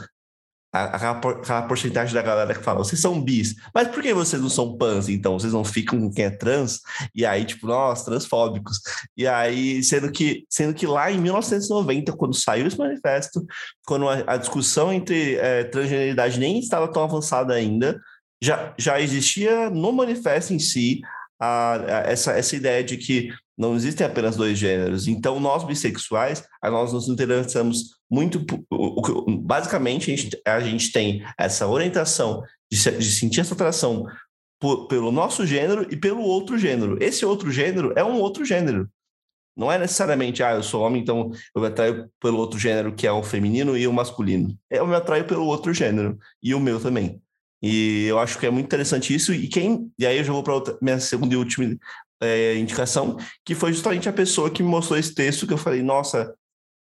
aquela, 0.72 1.16
por- 1.16 1.38
aquela 1.38 1.62
porcentagem 1.64 2.14
da 2.14 2.22
galera 2.22 2.54
que 2.54 2.64
fala, 2.64 2.80
vocês 2.84 3.02
são 3.02 3.20
bis, 3.22 3.56
mas 3.74 3.88
por 3.88 4.04
que 4.04 4.14
vocês 4.14 4.42
não 4.42 4.50
são 4.50 4.78
pans, 4.78 5.10
então? 5.10 5.40
Vocês 5.40 5.54
não 5.54 5.64
ficam 5.64 6.00
com 6.00 6.12
quem 6.14 6.26
é 6.26 6.30
trans? 6.30 6.82
E 7.16 7.26
aí, 7.26 7.46
tipo, 7.46 7.66
nós, 7.68 8.04
transfóbicos. 8.04 8.80
E 9.16 9.26
aí, 9.28 9.82
sendo 9.84 10.12
que, 10.12 10.46
sendo 10.50 10.74
que 10.74 10.86
lá 10.86 11.12
em 11.12 11.18
1990, 11.20 12.14
quando 12.14 12.36
saiu 12.36 12.68
esse 12.68 12.78
manifesto, 12.78 13.44
quando 13.86 14.08
a, 14.08 14.24
a 14.28 14.38
discussão 14.38 14.94
entre 14.94 15.36
eh, 15.36 15.64
transgeneridade 15.66 16.40
nem 16.40 16.60
estava 16.60 16.92
tão 16.92 17.04
avançada 17.04 17.54
ainda, 17.54 18.00
já, 18.42 18.74
já 18.78 19.00
existia 19.02 19.70
no 19.72 19.92
manifesto 19.92 20.54
em 20.54 20.60
si 20.60 21.00
a, 21.40 21.74
a- 21.74 21.80
essa, 22.12 22.34
essa 22.34 22.56
ideia 22.56 22.84
de 22.84 22.98
que 22.98 23.32
não 23.58 23.76
existem 23.76 24.06
apenas 24.06 24.36
dois 24.36 24.58
gêneros. 24.58 25.08
Então, 25.08 25.40
nós 25.40 25.64
bissexuais, 25.64 26.44
nós 26.64 26.94
nos 26.94 27.08
interessamos 27.08 27.98
muito. 28.10 28.46
basicamente, 29.42 30.12
a 30.12 30.16
gente, 30.16 30.42
a 30.46 30.60
gente 30.60 30.92
tem 30.92 31.26
essa 31.38 31.68
orientação 31.68 32.44
de, 32.72 32.92
de 32.92 33.12
sentir 33.12 33.42
essa 33.42 33.54
atração 33.54 34.06
por- 34.60 34.88
pelo 34.88 35.12
nosso 35.12 35.46
gênero 35.46 35.88
e 35.92 35.98
pelo 35.98 36.22
outro 36.22 36.58
gênero. 36.58 36.98
Esse 37.02 37.26
outro 37.26 37.52
gênero 37.52 37.94
é 37.96 38.04
um 38.04 38.20
outro 38.20 38.46
gênero. 38.46 38.88
Não 39.56 39.72
é 39.72 39.80
necessariamente, 39.80 40.44
ah, 40.44 40.54
eu 40.54 40.62
sou 40.62 40.84
homem, 40.84 41.02
então 41.02 41.32
eu 41.56 41.62
me 41.62 41.68
atraio 41.68 42.08
pelo 42.22 42.38
outro 42.38 42.60
gênero, 42.60 42.94
que 42.94 43.08
é 43.08 43.12
o 43.12 43.24
feminino 43.24 43.76
e 43.76 43.88
o 43.88 43.94
masculino. 43.94 44.56
Eu 44.70 44.86
me 44.86 44.94
atraio 44.94 45.26
pelo 45.26 45.46
outro 45.46 45.74
gênero, 45.74 46.16
e 46.44 46.54
o 46.54 46.60
meu 46.60 46.80
também. 46.80 47.20
E 47.60 48.06
eu 48.06 48.20
acho 48.20 48.38
que 48.38 48.46
é 48.46 48.52
muito 48.52 48.68
interessante 48.68 49.14
isso. 49.16 49.34
E 49.34 49.48
quem. 49.48 49.92
E 49.98 50.06
aí 50.06 50.18
eu 50.20 50.24
já 50.24 50.32
vou 50.32 50.44
para 50.44 50.78
minha 50.80 51.00
segunda 51.00 51.34
e 51.34 51.38
última 51.38 51.76
é, 52.22 52.56
indicação, 52.58 53.18
que 53.46 53.56
foi 53.56 53.74
justamente 53.74 54.10
a 54.10 54.14
pessoa 54.14 54.50
que 54.50 54.64
me 54.64 54.70
mostrou 54.70 54.98
esse 54.98 55.14
texto 55.14 55.46
que 55.46 55.54
eu 55.54 55.58
falei, 55.58 55.82
nossa, 55.82 56.34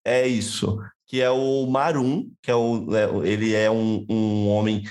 é 0.04 0.26
isso. 0.26 0.78
Que 1.06 1.20
é 1.20 1.30
o 1.30 1.66
Marum, 1.66 2.30
que 2.42 2.50
é 2.50 2.54
o, 2.54 2.88
é, 2.96 3.28
ele 3.28 3.54
é 3.54 3.70
um, 3.70 4.04
um 4.08 4.48
homem 4.48 4.82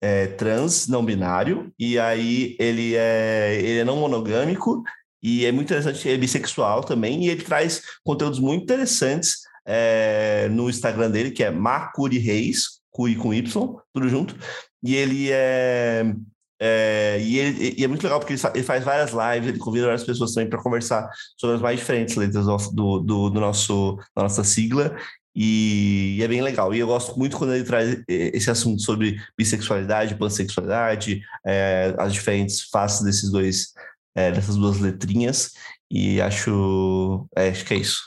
é, 0.00 0.26
trans, 0.26 0.86
não 0.86 1.04
binário, 1.04 1.72
e 1.78 1.98
aí 1.98 2.56
ele 2.58 2.94
é, 2.94 3.56
ele 3.60 3.78
é 3.80 3.84
não 3.84 3.96
monogâmico, 3.96 4.82
e 5.22 5.44
é 5.44 5.52
muito 5.52 5.66
interessante, 5.66 6.08
é 6.08 6.16
bissexual 6.16 6.82
também, 6.84 7.24
e 7.24 7.28
ele 7.28 7.42
traz 7.42 7.82
conteúdos 8.04 8.38
muito 8.38 8.62
interessantes 8.62 9.38
é, 9.66 10.48
no 10.50 10.70
Instagram 10.70 11.10
dele, 11.10 11.30
que 11.30 11.42
é 11.42 11.50
Macuri 11.50 12.18
Reis, 12.18 12.80
Curi 12.90 13.16
com 13.16 13.34
Y, 13.34 13.76
tudo 13.92 14.08
junto, 14.08 14.36
e 14.82 14.94
ele 14.94 15.28
é 15.30 16.14
é, 16.60 17.18
e, 17.20 17.38
ele, 17.38 17.74
e 17.78 17.84
é 17.84 17.88
muito 17.88 18.02
legal 18.02 18.18
porque 18.18 18.32
ele, 18.32 18.42
ele 18.54 18.64
faz 18.64 18.84
várias 18.84 19.10
lives, 19.10 19.48
ele 19.48 19.58
convida 19.58 19.86
várias 19.86 20.04
pessoas 20.04 20.32
também 20.32 20.50
para 20.50 20.62
conversar 20.62 21.08
sobre 21.36 21.56
as 21.56 21.62
mais 21.62 21.78
diferentes 21.78 22.16
letras 22.16 22.46
do, 22.72 22.98
do, 22.98 23.30
do, 23.30 23.40
nosso, 23.40 23.96
da 24.16 24.22
nossa 24.24 24.42
sigla. 24.42 24.96
E, 25.34 26.16
e 26.18 26.22
é 26.22 26.26
bem 26.26 26.42
legal. 26.42 26.74
E 26.74 26.80
eu 26.80 26.88
gosto 26.88 27.16
muito 27.16 27.36
quando 27.36 27.54
ele 27.54 27.62
traz 27.62 28.02
esse 28.08 28.50
assunto 28.50 28.82
sobre 28.82 29.20
bissexualidade, 29.36 30.16
pansexualidade, 30.16 31.22
eh, 31.46 31.94
as 31.96 32.12
diferentes 32.12 32.62
faces 32.62 33.04
desses 33.04 33.30
dois, 33.30 33.72
eh, 34.16 34.32
dessas 34.32 34.56
duas 34.56 34.80
letrinhas. 34.80 35.52
E 35.88 36.20
acho, 36.20 37.28
é, 37.36 37.50
acho 37.50 37.64
que 37.64 37.74
é 37.74 37.76
isso. 37.76 38.02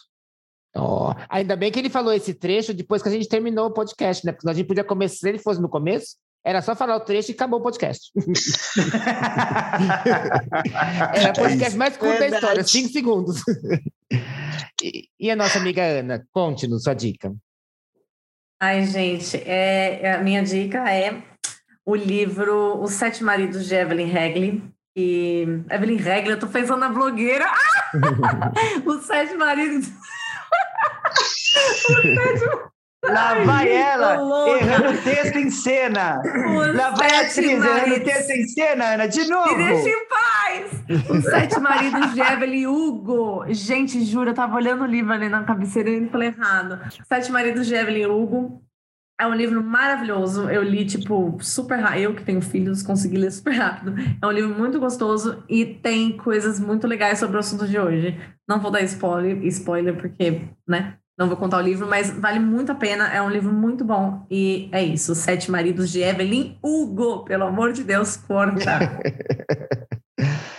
Ó, 0.76 1.14
ainda 1.30 1.56
bem 1.56 1.72
que 1.72 1.80
ele 1.80 1.90
falou 1.90 2.14
esse 2.14 2.34
trecho 2.34 2.74
depois 2.74 3.02
que 3.02 3.08
a 3.08 3.12
gente 3.12 3.28
terminou 3.30 3.68
o 3.68 3.74
podcast, 3.74 4.26
né? 4.26 4.34
Porque 4.34 4.50
a 4.50 4.54
gente 4.54 4.68
podia 4.68 4.84
começar, 4.84 5.16
se 5.16 5.30
ele 5.30 5.40
fosse 5.40 5.62
no 5.62 5.70
começo, 5.70 6.18
era 6.44 6.62
só 6.62 6.76
falar 6.76 6.96
o 6.96 7.02
trecho 7.02 7.32
e 7.32 7.34
acabou 7.34 7.60
o 7.60 7.64
podcast. 7.64 8.12
Era 11.14 11.30
o 11.30 11.34
podcast 11.36 11.78
mais 11.78 11.96
curto 11.98 12.14
da 12.14 12.20
Verdade. 12.20 12.36
história, 12.36 12.64
cinco 12.64 12.90
segundos. 12.90 13.44
E, 14.82 15.08
e 15.20 15.30
a 15.30 15.36
nossa 15.36 15.60
amiga 15.60 15.84
Ana, 15.84 16.26
conte-nos 16.32 16.84
sua 16.84 16.96
dica. 16.96 17.32
Ai, 18.60 18.86
gente, 18.86 19.38
é, 19.38 20.16
a 20.16 20.18
minha 20.20 20.44
dica 20.44 20.92
é 20.92 21.22
o 21.86 21.96
livro 21.96 22.82
Os 22.82 22.94
Sete 22.94 23.24
Maridos 23.24 23.68
de 23.68 23.76
Evelyn 23.76 24.08
Regli. 24.08 24.64
E 24.96 25.46
Evelyn 25.70 25.98
Regli, 25.98 26.32
eu 26.32 26.40
tô 26.40 26.48
pensando 26.48 26.80
na 26.80 26.90
blogueira. 26.90 27.46
Ah! 27.46 27.92
Os 28.86 29.06
Sete 29.06 29.36
Maridos. 29.36 29.92
Lá 33.04 33.44
vai 33.44 33.72
ela, 33.72 34.16
errando 34.60 35.02
texto 35.02 35.36
em 35.36 35.50
cena. 35.50 36.22
Os 36.24 36.76
Lá 36.76 36.92
vai 36.92 37.10
a 37.16 37.22
atriz 37.22 37.38
errando 37.40 37.90
Maridos. 37.90 38.04
texto 38.04 38.30
em 38.30 38.48
cena, 38.48 38.94
Ana, 38.94 39.08
de 39.08 39.28
novo. 39.28 39.58
Me 39.58 39.66
deixa 39.66 39.90
em 39.90 40.08
paz! 40.08 41.10
Os 41.10 41.24
Sete 41.24 41.60
Maridos 41.60 42.14
de 42.14 42.22
Evelyn 42.22 42.68
Hugo. 42.68 43.46
Gente, 43.50 44.04
juro, 44.06 44.30
eu 44.30 44.34
tava 44.36 44.56
olhando 44.56 44.84
o 44.84 44.88
livro 44.88 45.12
ali 45.12 45.30
na 45.30 45.44
cabeceira 45.44 45.90
e 45.90 46.08
falei 46.10 46.28
errado. 46.30 46.80
Sete 47.08 47.32
Maridos 47.32 47.66
de 47.66 47.74
Evelyn 47.74 48.06
Hugo. 48.06 48.62
É 49.20 49.26
um 49.26 49.34
livro 49.34 49.64
maravilhoso. 49.64 50.50
Eu 50.50 50.62
li, 50.64 50.86
tipo, 50.86 51.38
super 51.42 51.80
rápido. 51.80 52.02
Eu 52.02 52.16
que 52.16 52.24
tenho 52.24 52.42
filhos, 52.42 52.84
consegui 52.84 53.18
ler 53.18 53.32
super 53.32 53.54
rápido. 53.54 53.96
É 54.22 54.26
um 54.28 54.32
livro 54.32 54.54
muito 54.56 54.80
gostoso 54.80 55.44
e 55.50 55.66
tem 55.66 56.18
coisas 56.18 56.60
muito 56.60 56.86
legais 56.88 57.18
sobre 57.20 57.38
o 57.38 57.40
assunto 57.40 57.68
de 57.68 57.80
hoje. 57.80 58.20
Não 58.48 58.60
vou 58.60 58.70
dar 58.72 58.82
spoiler, 58.82 59.44
spoiler 59.46 59.96
porque, 59.96 60.42
né? 60.68 60.98
Não 61.22 61.28
vou 61.28 61.38
contar 61.38 61.58
o 61.58 61.62
livro, 61.62 61.88
mas 61.88 62.10
vale 62.10 62.40
muito 62.40 62.72
a 62.72 62.76
pena. 62.76 63.08
É 63.14 63.22
um 63.22 63.30
livro 63.30 63.54
muito 63.54 63.86
bom. 63.86 64.26
E 64.28 64.68
é 64.72 64.84
isso. 64.84 65.12
Os 65.12 65.20
Sete 65.20 65.52
Maridos 65.52 65.92
de 65.92 66.02
Evelyn 66.02 66.58
Hugo. 66.64 67.24
Pelo 67.26 67.44
amor 67.44 67.74
de 67.74 67.84
Deus, 67.84 68.18
corta. 68.18 68.82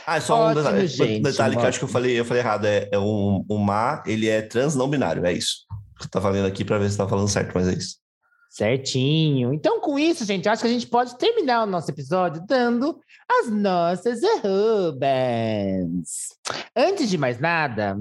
Ah, 0.04 0.20
só 0.20 0.36
um 0.36 0.46
Ótimo, 0.46 0.64
detalhe, 0.64 0.86
gente, 0.88 1.20
um 1.20 1.22
detalhe 1.22 1.56
que 1.56 1.62
eu 1.62 1.68
acho 1.68 1.78
que 1.78 1.84
eu 1.84 1.88
falei, 1.88 2.18
eu 2.18 2.24
falei 2.24 2.42
errado. 2.42 2.64
É, 2.64 2.88
é 2.90 2.98
um, 2.98 3.44
o 3.48 3.58
Mar, 3.58 4.02
ele 4.04 4.28
é 4.28 4.42
trans 4.42 4.74
não 4.74 4.90
binário, 4.90 5.24
é 5.24 5.32
isso. 5.32 5.58
Eu 6.00 6.08
tava 6.08 6.28
lendo 6.30 6.48
aqui 6.48 6.64
para 6.64 6.78
ver 6.78 6.90
se 6.90 6.96
tava 6.96 7.08
falando 7.08 7.28
certo, 7.28 7.52
mas 7.54 7.68
é 7.68 7.74
isso. 7.74 7.98
Certinho. 8.50 9.54
Então, 9.54 9.80
com 9.80 9.96
isso, 9.98 10.24
gente, 10.24 10.48
acho 10.48 10.62
que 10.62 10.68
a 10.68 10.72
gente 10.72 10.88
pode 10.88 11.16
terminar 11.16 11.62
o 11.62 11.66
nosso 11.66 11.90
episódio 11.90 12.44
dando 12.46 12.98
as 13.30 13.50
nossas 13.50 14.20
arrobas. 14.22 15.08
Antes 16.76 17.08
de 17.08 17.16
mais 17.16 17.38
nada, 17.38 17.96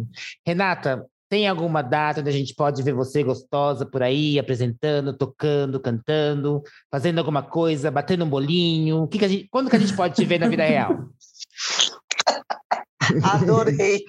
Renata, 0.46 1.06
tem 1.32 1.48
alguma 1.48 1.82
data 1.82 2.20
onde 2.20 2.30
a 2.30 2.34
gente 2.34 2.54
pode 2.54 2.84
ver 2.84 2.92
você 2.92 3.24
gostosa 3.24 3.86
por 3.86 4.04
aí, 4.04 4.38
apresentando, 4.38 5.18
tocando, 5.18 5.80
cantando, 5.80 6.62
fazendo 6.92 7.20
alguma 7.20 7.42
coisa, 7.42 7.90
batendo 7.90 8.26
um 8.26 8.30
bolinho? 8.30 9.08
Que 9.08 9.18
que 9.18 9.30
gente, 9.30 9.48
quando 9.50 9.70
que 9.70 9.78
a 9.78 9.80
gente 9.80 9.96
pode 9.96 10.14
te 10.14 10.26
ver 10.26 10.42
na 10.42 10.50
vida 10.50 10.66
real? 10.66 10.92
Adorei. 13.24 14.04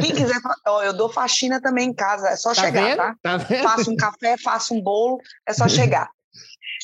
Quem 0.00 0.14
quiser, 0.14 0.40
eu 0.84 0.94
dou 0.94 1.10
faxina 1.10 1.60
também 1.60 1.90
em 1.90 1.94
casa, 1.94 2.30
é 2.30 2.36
só 2.36 2.54
Tá 2.54 2.62
chegar, 2.62 2.82
vendo? 2.82 2.96
tá? 2.96 3.16
Tá 3.22 3.36
vendo? 3.36 3.62
Faço 3.62 3.90
um 3.90 3.96
café, 3.96 4.38
faço 4.38 4.74
um 4.74 4.80
bolo, 4.80 5.18
é 5.46 5.52
só 5.52 5.68
chegar. 5.68 6.08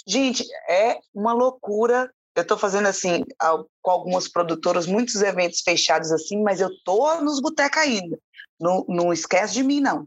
Gente, 0.06 0.44
é 0.68 0.98
uma 1.14 1.32
loucura. 1.32 2.10
Eu 2.36 2.42
estou 2.42 2.58
fazendo 2.58 2.88
assim, 2.88 3.24
com 3.80 3.90
algumas 3.90 4.28
produtoras, 4.28 4.86
muitos 4.86 5.22
eventos 5.22 5.62
fechados 5.62 6.12
assim, 6.12 6.42
mas 6.42 6.60
eu 6.60 6.68
tô 6.84 7.22
nos 7.22 7.40
botecos 7.40 7.78
ainda. 7.78 8.18
Não, 8.60 8.84
não 8.88 9.12
esquece 9.12 9.54
de 9.54 9.62
mim, 9.62 9.80
não. 9.80 10.06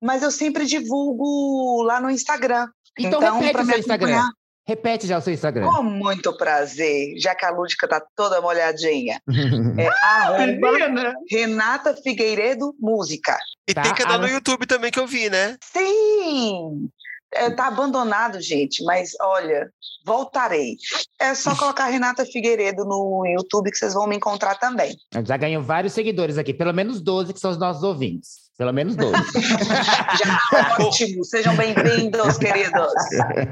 Mas 0.00 0.22
eu 0.22 0.30
sempre 0.30 0.66
divulgo 0.66 1.82
lá 1.82 2.00
no 2.00 2.10
Instagram. 2.10 2.68
Então, 2.98 3.20
Então, 3.20 3.38
repete 3.40 3.62
o 3.62 3.66
seu 3.66 3.78
Instagram. 3.78 4.30
Repete 4.66 5.06
já 5.06 5.18
o 5.18 5.20
seu 5.20 5.32
Instagram. 5.32 5.70
Com 5.70 5.82
muito 5.84 6.36
prazer, 6.36 7.14
já 7.18 7.36
que 7.36 7.44
a 7.44 7.50
Lúdica 7.50 7.86
tá 7.86 8.02
toda 8.16 8.40
molhadinha. 8.40 9.20
É 9.78 10.46
Menina. 10.46 11.14
Renata 11.30 11.94
Figueiredo 11.94 12.74
Música. 12.80 13.38
E 13.68 13.74
Tá, 13.74 13.82
tem 13.82 13.94
canal 13.94 14.18
no 14.18 14.26
ah, 14.26 14.30
YouTube 14.30 14.66
também 14.66 14.90
que 14.90 14.98
eu 14.98 15.06
vi, 15.06 15.30
né? 15.30 15.56
Sim! 15.62 16.88
É, 17.36 17.50
tá 17.50 17.66
abandonado, 17.66 18.40
gente, 18.40 18.82
mas 18.84 19.10
olha, 19.20 19.70
voltarei. 20.04 20.76
É 21.20 21.34
só 21.34 21.54
colocar 21.56 21.86
Renata 21.86 22.24
Figueiredo 22.24 22.84
no 22.84 23.24
YouTube 23.26 23.70
que 23.70 23.76
vocês 23.76 23.94
vão 23.94 24.06
me 24.06 24.16
encontrar 24.16 24.56
também. 24.56 24.96
Eu 25.14 25.24
Já 25.24 25.36
ganhou 25.36 25.62
vários 25.62 25.92
seguidores 25.92 26.38
aqui, 26.38 26.54
pelo 26.54 26.72
menos 26.72 27.00
12 27.00 27.32
que 27.32 27.40
são 27.40 27.50
os 27.50 27.58
nossos 27.58 27.82
ouvintes. 27.82 28.45
Pelo 28.58 28.72
menos 28.72 28.96
12. 28.96 29.12
Já 30.24 30.76
ótimo, 30.80 31.22
sejam 31.24 31.54
bem-vindos, 31.54 32.38
queridos. 32.38 32.90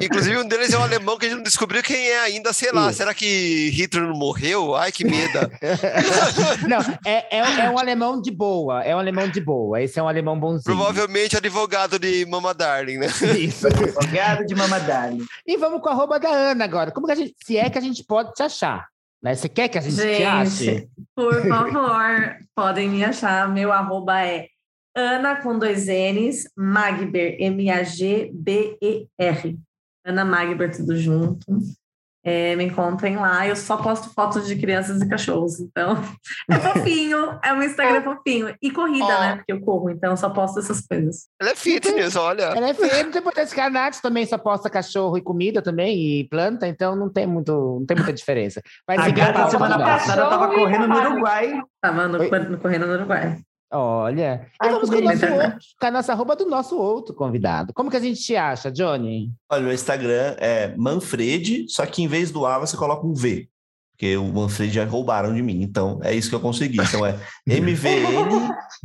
Inclusive, 0.00 0.38
um 0.38 0.48
deles 0.48 0.72
é 0.72 0.78
um 0.78 0.82
alemão 0.82 1.18
que 1.18 1.26
a 1.26 1.28
gente 1.28 1.36
não 1.36 1.42
descobriu 1.42 1.82
quem 1.82 2.08
é 2.08 2.20
ainda, 2.20 2.54
sei 2.54 2.72
lá. 2.72 2.90
Ih. 2.90 2.94
Será 2.94 3.12
que 3.12 3.68
Hitler 3.68 4.04
não 4.04 4.16
morreu? 4.16 4.74
Ai, 4.74 4.90
que 4.90 5.04
medo. 5.04 5.40
Não, 6.66 6.78
é, 7.04 7.38
é, 7.38 7.38
é 7.38 7.70
um 7.70 7.78
alemão 7.78 8.20
de 8.20 8.30
boa. 8.30 8.82
É 8.82 8.96
um 8.96 8.98
alemão 8.98 9.28
de 9.28 9.40
boa. 9.40 9.82
Esse 9.82 9.98
é 9.98 10.02
um 10.02 10.08
alemão 10.08 10.38
bonzinho. 10.38 10.64
Provavelmente 10.64 11.36
advogado 11.36 11.98
de 11.98 12.24
Mama 12.24 12.54
Darling, 12.54 12.96
né? 12.96 13.08
Isso. 13.38 13.66
Advogado 13.68 14.46
de 14.46 14.54
mamadalho. 14.54 15.24
E 15.46 15.56
vamos 15.58 15.82
com 15.82 15.88
a 15.90 15.92
arroba 15.92 16.18
da 16.18 16.30
Ana 16.30 16.64
agora. 16.64 16.90
Como 16.90 17.06
que 17.06 17.12
a 17.12 17.16
gente, 17.16 17.34
se 17.44 17.58
é 17.58 17.68
que 17.68 17.76
a 17.76 17.80
gente 17.80 18.02
pode 18.04 18.32
te 18.32 18.42
achar? 18.42 18.86
Né? 19.22 19.34
Você 19.34 19.48
quer 19.48 19.68
que 19.68 19.76
a 19.76 19.80
gente, 19.80 19.96
te 19.96 20.24
ache? 20.24 20.64
Gente, 20.64 20.88
por 21.14 21.46
favor, 21.46 22.36
podem 22.54 22.88
me 22.88 23.04
achar. 23.04 23.48
Meu 23.48 23.72
arroba 23.72 24.22
é 24.22 24.48
Ana 24.96 25.36
com 25.36 25.58
dois 25.58 25.86
N's, 25.86 26.48
Magber, 26.56 27.36
M-A-G-B-E-R. 28.34 29.58
Ana 30.06 30.24
Magber, 30.24 30.74
tudo 30.76 30.96
junto. 30.96 31.44
É, 32.26 32.56
me 32.56 32.64
encontrem 32.64 33.16
lá. 33.16 33.46
Eu 33.46 33.54
só 33.54 33.76
posto 33.76 34.08
fotos 34.14 34.46
de 34.46 34.56
crianças 34.56 35.02
e 35.02 35.06
cachorros. 35.08 35.60
Então, 35.60 35.94
é 36.50 36.54
fofinho. 36.58 37.38
É 37.44 37.52
um 37.52 37.62
Instagram 37.62 38.02
fofinho. 38.02 38.54
E 38.62 38.70
corrida, 38.70 39.04
Ó. 39.04 39.20
né? 39.20 39.36
Porque 39.36 39.52
eu 39.52 39.60
corro, 39.60 39.90
então 39.90 40.12
eu 40.12 40.16
só 40.16 40.30
posto 40.30 40.58
essas 40.58 40.80
coisas. 40.86 41.26
Ela 41.38 41.50
é 41.50 41.54
fitness, 41.54 42.16
olha. 42.16 42.44
Ela 42.44 42.70
é 42.70 42.72
tem 42.74 43.20
importância 43.20 43.54
que 43.54 43.60
a 43.60 43.68
Nath 43.68 44.00
também 44.00 44.24
só 44.24 44.38
posta 44.38 44.70
cachorro 44.70 45.18
e 45.18 45.22
comida 45.22 45.60
também, 45.60 45.98
e 46.20 46.24
planta, 46.28 46.66
então 46.66 46.96
não 46.96 47.10
tem, 47.10 47.26
muito, 47.26 47.52
não 47.80 47.84
tem 47.84 47.94
muita 47.96 48.12
diferença. 48.12 48.62
Vai 48.86 48.96
A 48.96 49.10
gata 49.10 49.50
semana 49.50 49.78
passada 49.78 50.26
tava 50.26 50.48
correndo 50.48 50.88
no. 50.88 50.96
Uruguai. 50.96 51.60
Tava 51.82 52.08
no- 52.08 52.58
correndo 52.58 52.86
no 52.86 52.94
Uruguai. 52.94 53.38
Olha. 53.72 54.46
Ai, 54.60 54.70
vamos 54.70 54.88
com, 54.88 54.96
o 54.96 55.00
nosso 55.00 55.26
outro, 55.26 55.58
com 55.80 55.86
a 55.86 55.90
nossa 55.90 56.12
arroba 56.12 56.36
do 56.36 56.46
nosso 56.46 56.78
outro 56.78 57.14
convidado. 57.14 57.72
Como 57.74 57.90
que 57.90 57.96
a 57.96 58.00
gente 58.00 58.20
te 58.22 58.36
acha, 58.36 58.70
Johnny? 58.70 59.32
Olha, 59.50 59.62
meu 59.62 59.72
Instagram 59.72 60.36
é 60.38 60.74
Manfred, 60.76 61.66
só 61.68 61.84
que 61.84 62.02
em 62.02 62.06
vez 62.06 62.30
do 62.30 62.46
A 62.46 62.58
você 62.58 62.76
coloca 62.76 63.04
um 63.06 63.14
V. 63.14 63.48
Porque 63.92 64.16
o 64.16 64.24
Manfred 64.32 64.72
já 64.74 64.84
roubaram 64.84 65.32
de 65.34 65.40
mim. 65.42 65.62
Então 65.62 66.00
é 66.02 66.12
isso 66.14 66.28
que 66.28 66.34
eu 66.34 66.40
consegui. 66.40 66.80
Então 66.80 67.04
é 67.06 67.18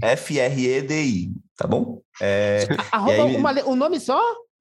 M-V-N-F-R-E-D-I. 0.01 1.31
Tá 1.57 1.68
bom? 1.68 2.01
É, 2.22 2.68
Arroba 2.91 3.23
aí- 3.23 3.35
uma 3.35 3.51
um 3.68 3.76
nome 3.76 3.99
só? 3.99 4.19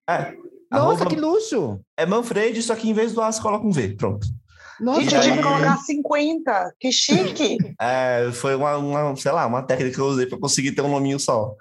é, 0.08 0.32
Nossa, 0.70 1.02
arroba- 1.04 1.06
que 1.06 1.16
luxo! 1.16 1.80
é 1.96 2.04
Manfred, 2.06 2.60
só 2.62 2.74
que 2.74 2.88
em 2.88 2.92
vez 2.94 3.12
do 3.12 3.20
A 3.22 3.30
você 3.30 3.40
coloca 3.40 3.66
um 3.66 3.70
V. 3.72 3.94
Pronto. 3.96 4.26
Nossa, 4.80 5.16
eu 5.16 5.20
tive 5.20 5.36
que 5.36 5.42
colocar 5.42 5.76
50. 5.76 6.74
Que 6.78 6.92
chique. 6.92 7.59
É, 7.80 8.30
foi 8.32 8.55
uma, 8.55 8.76
uma, 8.76 9.16
sei 9.16 9.30
lá, 9.32 9.46
uma 9.46 9.62
técnica 9.62 9.94
que 9.94 10.00
eu 10.00 10.06
usei 10.06 10.26
para 10.26 10.38
conseguir 10.38 10.72
ter 10.72 10.82
um 10.82 10.90
nominho 10.90 11.18
só. 11.18 11.55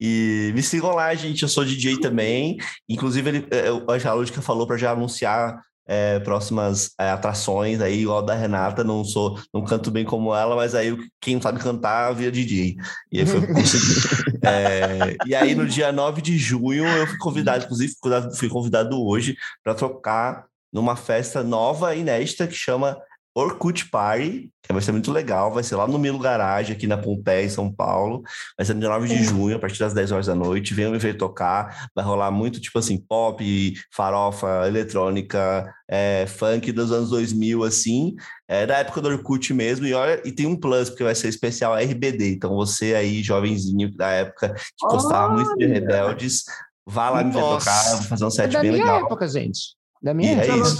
E 0.00 0.52
me 0.54 0.62
sigam 0.62 0.94
lá, 0.94 1.14
gente. 1.14 1.42
Eu 1.42 1.48
sou 1.48 1.64
DJ 1.64 2.00
também. 2.00 2.56
Inclusive, 2.88 3.28
ele, 3.28 3.46
é, 3.50 4.08
a 4.08 4.12
Lúdica 4.14 4.40
falou 4.40 4.66
para 4.66 4.76
já 4.76 4.92
anunciar 4.92 5.60
é, 5.86 6.20
próximas 6.20 6.92
é, 7.00 7.10
atrações 7.10 7.80
aí, 7.80 8.02
igual 8.02 8.18
a 8.18 8.22
da 8.22 8.34
Renata. 8.34 8.84
Não 8.84 9.02
sou, 9.02 9.40
não 9.52 9.64
canto 9.64 9.90
bem 9.90 10.04
como 10.04 10.34
ela, 10.34 10.54
mas 10.54 10.74
aí 10.74 10.96
quem 11.20 11.40
sabe 11.40 11.58
cantar 11.58 12.12
vira 12.14 12.30
DJ. 12.30 12.76
E 13.10 13.20
aí 13.20 13.26
foi 13.26 13.40
consegui. 13.48 14.38
É, 14.44 15.16
e 15.26 15.34
aí, 15.34 15.54
no 15.54 15.66
dia 15.66 15.90
9 15.90 16.22
de 16.22 16.36
junho, 16.38 16.86
eu 16.86 17.06
fui 17.06 17.18
convidado, 17.18 17.64
inclusive, 17.64 17.92
fui 17.92 18.00
convidado- 18.00 18.36
fui 18.36 18.48
convidado 18.48 19.02
hoje 19.02 19.36
para 19.64 19.74
tocar 19.74 20.44
numa 20.72 20.96
festa 20.96 21.42
nova, 21.42 21.94
inédita, 21.94 22.46
que 22.46 22.54
chama 22.54 22.96
Orkut 23.38 23.88
Party, 23.88 24.50
que 24.62 24.72
vai 24.72 24.82
ser 24.82 24.90
muito 24.90 25.12
legal, 25.12 25.52
vai 25.52 25.62
ser 25.62 25.76
lá 25.76 25.86
no 25.86 25.98
Milo 25.98 26.18
Garage, 26.18 26.72
aqui 26.72 26.88
na 26.88 26.98
Pompeia, 26.98 27.44
em 27.44 27.48
São 27.48 27.72
Paulo, 27.72 28.22
vai 28.56 28.66
ser 28.66 28.74
no 28.74 28.80
dia 28.80 28.88
9 28.88 29.06
de 29.06 29.22
junho, 29.22 29.54
a 29.54 29.58
partir 29.60 29.78
das 29.78 29.94
10 29.94 30.10
horas 30.10 30.26
da 30.26 30.34
noite, 30.34 30.74
venham 30.74 30.90
me 30.90 30.98
ver 30.98 31.16
tocar, 31.16 31.88
vai 31.94 32.04
rolar 32.04 32.32
muito, 32.32 32.60
tipo 32.60 32.76
assim, 32.78 32.98
pop, 32.98 33.74
farofa, 33.94 34.66
eletrônica, 34.66 35.72
é, 35.88 36.26
funk 36.26 36.72
dos 36.72 36.90
anos 36.90 37.10
2000, 37.10 37.62
assim, 37.62 38.16
é 38.48 38.66
da 38.66 38.78
época 38.78 39.00
do 39.00 39.08
Orkut 39.08 39.54
mesmo, 39.54 39.86
e 39.86 39.94
olha, 39.94 40.20
e 40.24 40.32
tem 40.32 40.46
um 40.46 40.56
plus, 40.56 40.90
porque 40.90 41.04
vai 41.04 41.14
ser 41.14 41.28
especial 41.28 41.76
RBD, 41.76 42.32
então 42.32 42.56
você 42.56 42.94
aí, 42.96 43.22
jovenzinho 43.22 43.94
da 43.94 44.08
época, 44.08 44.52
que 44.76 44.86
gostava 44.86 45.32
muito 45.32 45.56
de 45.56 45.64
Rebeldes, 45.64 46.42
vá 46.84 47.08
lá 47.10 47.22
me 47.22 47.32
ver 47.32 47.40
tocar, 47.40 47.96
vou 47.98 48.02
fazer 48.02 48.24
um 48.24 48.28
é 48.28 48.30
set 48.32 48.50
da 48.50 48.62
bem 48.62 48.72
legal. 48.72 49.04
época, 49.04 49.28
gente. 49.28 49.77
Da 50.02 50.14
minha 50.14 50.32
E 50.32 50.40
é 50.40 50.56
isso. 50.56 50.78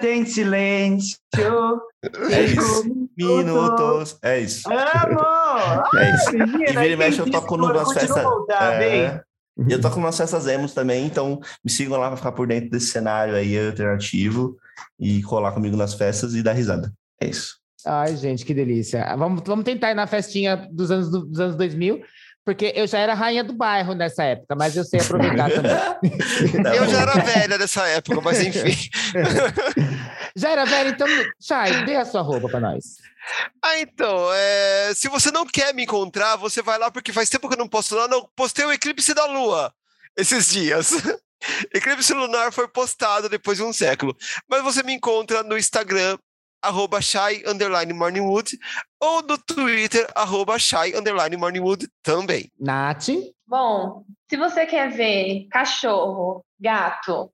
Tem 0.00 0.24
silêncio. 0.24 1.18
É 2.30 2.44
isso. 2.44 3.08
Minutos. 3.14 4.16
É 4.22 4.40
isso. 4.40 4.66
Amor! 4.66 5.84
É 5.98 6.14
isso. 6.14 6.30
E 6.34 6.46
vira 6.46 6.86
e 6.86 6.96
mexe, 6.96 7.18
eu 7.18 7.30
toco 7.30 7.58
numas 7.58 7.92
festas. 7.92 8.24
É. 8.50 9.20
E 9.68 9.72
eu 9.72 9.80
toco 9.80 9.98
umas 9.98 10.16
festas 10.16 10.46
emos 10.46 10.72
também, 10.72 11.04
então 11.04 11.38
me 11.62 11.70
sigam 11.70 11.98
lá 11.98 12.08
pra 12.08 12.16
ficar 12.16 12.32
por 12.32 12.46
dentro 12.46 12.70
desse 12.70 12.86
cenário 12.86 13.34
aí 13.34 13.66
alternativo 13.66 14.56
e 14.98 15.22
colar 15.22 15.52
comigo 15.52 15.76
nas 15.76 15.92
festas 15.92 16.34
e 16.34 16.42
dar 16.42 16.52
risada. 16.52 16.90
É 17.20 17.26
isso. 17.26 17.60
Ai, 17.86 18.16
gente, 18.16 18.44
que 18.44 18.54
delícia. 18.54 19.14
Vamos, 19.16 19.42
vamos 19.44 19.64
tentar 19.64 19.90
ir 19.90 19.94
na 19.94 20.06
festinha 20.06 20.68
dos 20.70 20.90
anos, 20.90 21.10
dos 21.10 21.40
anos 21.40 21.56
2000, 21.56 22.00
porque 22.44 22.72
eu 22.74 22.86
já 22.86 22.98
era 22.98 23.14
rainha 23.14 23.44
do 23.44 23.52
bairro 23.52 23.94
nessa 23.94 24.24
época, 24.24 24.54
mas 24.56 24.76
eu 24.76 24.84
sei 24.84 25.00
aproveitar 25.00 25.50
também. 25.52 25.72
Eu 26.74 26.88
já 26.88 27.00
era 27.02 27.14
velha 27.20 27.58
nessa 27.58 27.86
época, 27.86 28.20
mas 28.20 28.40
enfim. 28.40 28.90
Já 30.34 30.50
era 30.50 30.64
velho, 30.64 30.90
então, 30.90 31.06
Chay, 31.40 31.84
dê 31.84 31.96
a 31.96 32.04
sua 32.04 32.22
roupa 32.22 32.48
pra 32.48 32.60
nós. 32.60 32.84
Ah, 33.62 33.78
então, 33.78 34.32
é, 34.32 34.92
se 34.94 35.08
você 35.08 35.30
não 35.30 35.46
quer 35.46 35.74
me 35.74 35.84
encontrar, 35.84 36.36
você 36.36 36.62
vai 36.62 36.78
lá, 36.78 36.90
porque 36.90 37.12
faz 37.12 37.28
tempo 37.28 37.48
que 37.48 37.54
eu 37.54 37.58
não 37.58 37.68
posto 37.68 37.94
nada. 37.94 38.14
Eu 38.14 38.28
postei 38.34 38.64
o 38.64 38.72
eclipse 38.72 39.12
da 39.14 39.26
Lua 39.26 39.72
esses 40.16 40.50
dias. 40.50 40.92
eclipse 41.74 42.12
lunar 42.12 42.52
foi 42.52 42.68
postado 42.68 43.28
depois 43.28 43.58
de 43.58 43.64
um 43.64 43.72
século. 43.72 44.16
Mas 44.48 44.62
você 44.62 44.82
me 44.82 44.92
encontra 44.92 45.42
no 45.42 45.58
Instagram, 45.58 46.18
arroba 46.62 47.00
shy, 47.00 47.42
underline 47.46 47.92
morningwood, 47.92 48.58
ou 49.00 49.22
no 49.22 49.38
Twitter, 49.38 50.06
arroba 50.14 50.58
shy, 50.58 50.94
underline 50.94 51.36
morningwood 51.36 51.88
também. 52.02 52.50
Nath, 52.58 53.08
Bom, 53.46 54.04
se 54.28 54.36
você 54.36 54.66
quer 54.66 54.90
ver 54.90 55.46
cachorro, 55.50 56.44
gato 56.60 57.32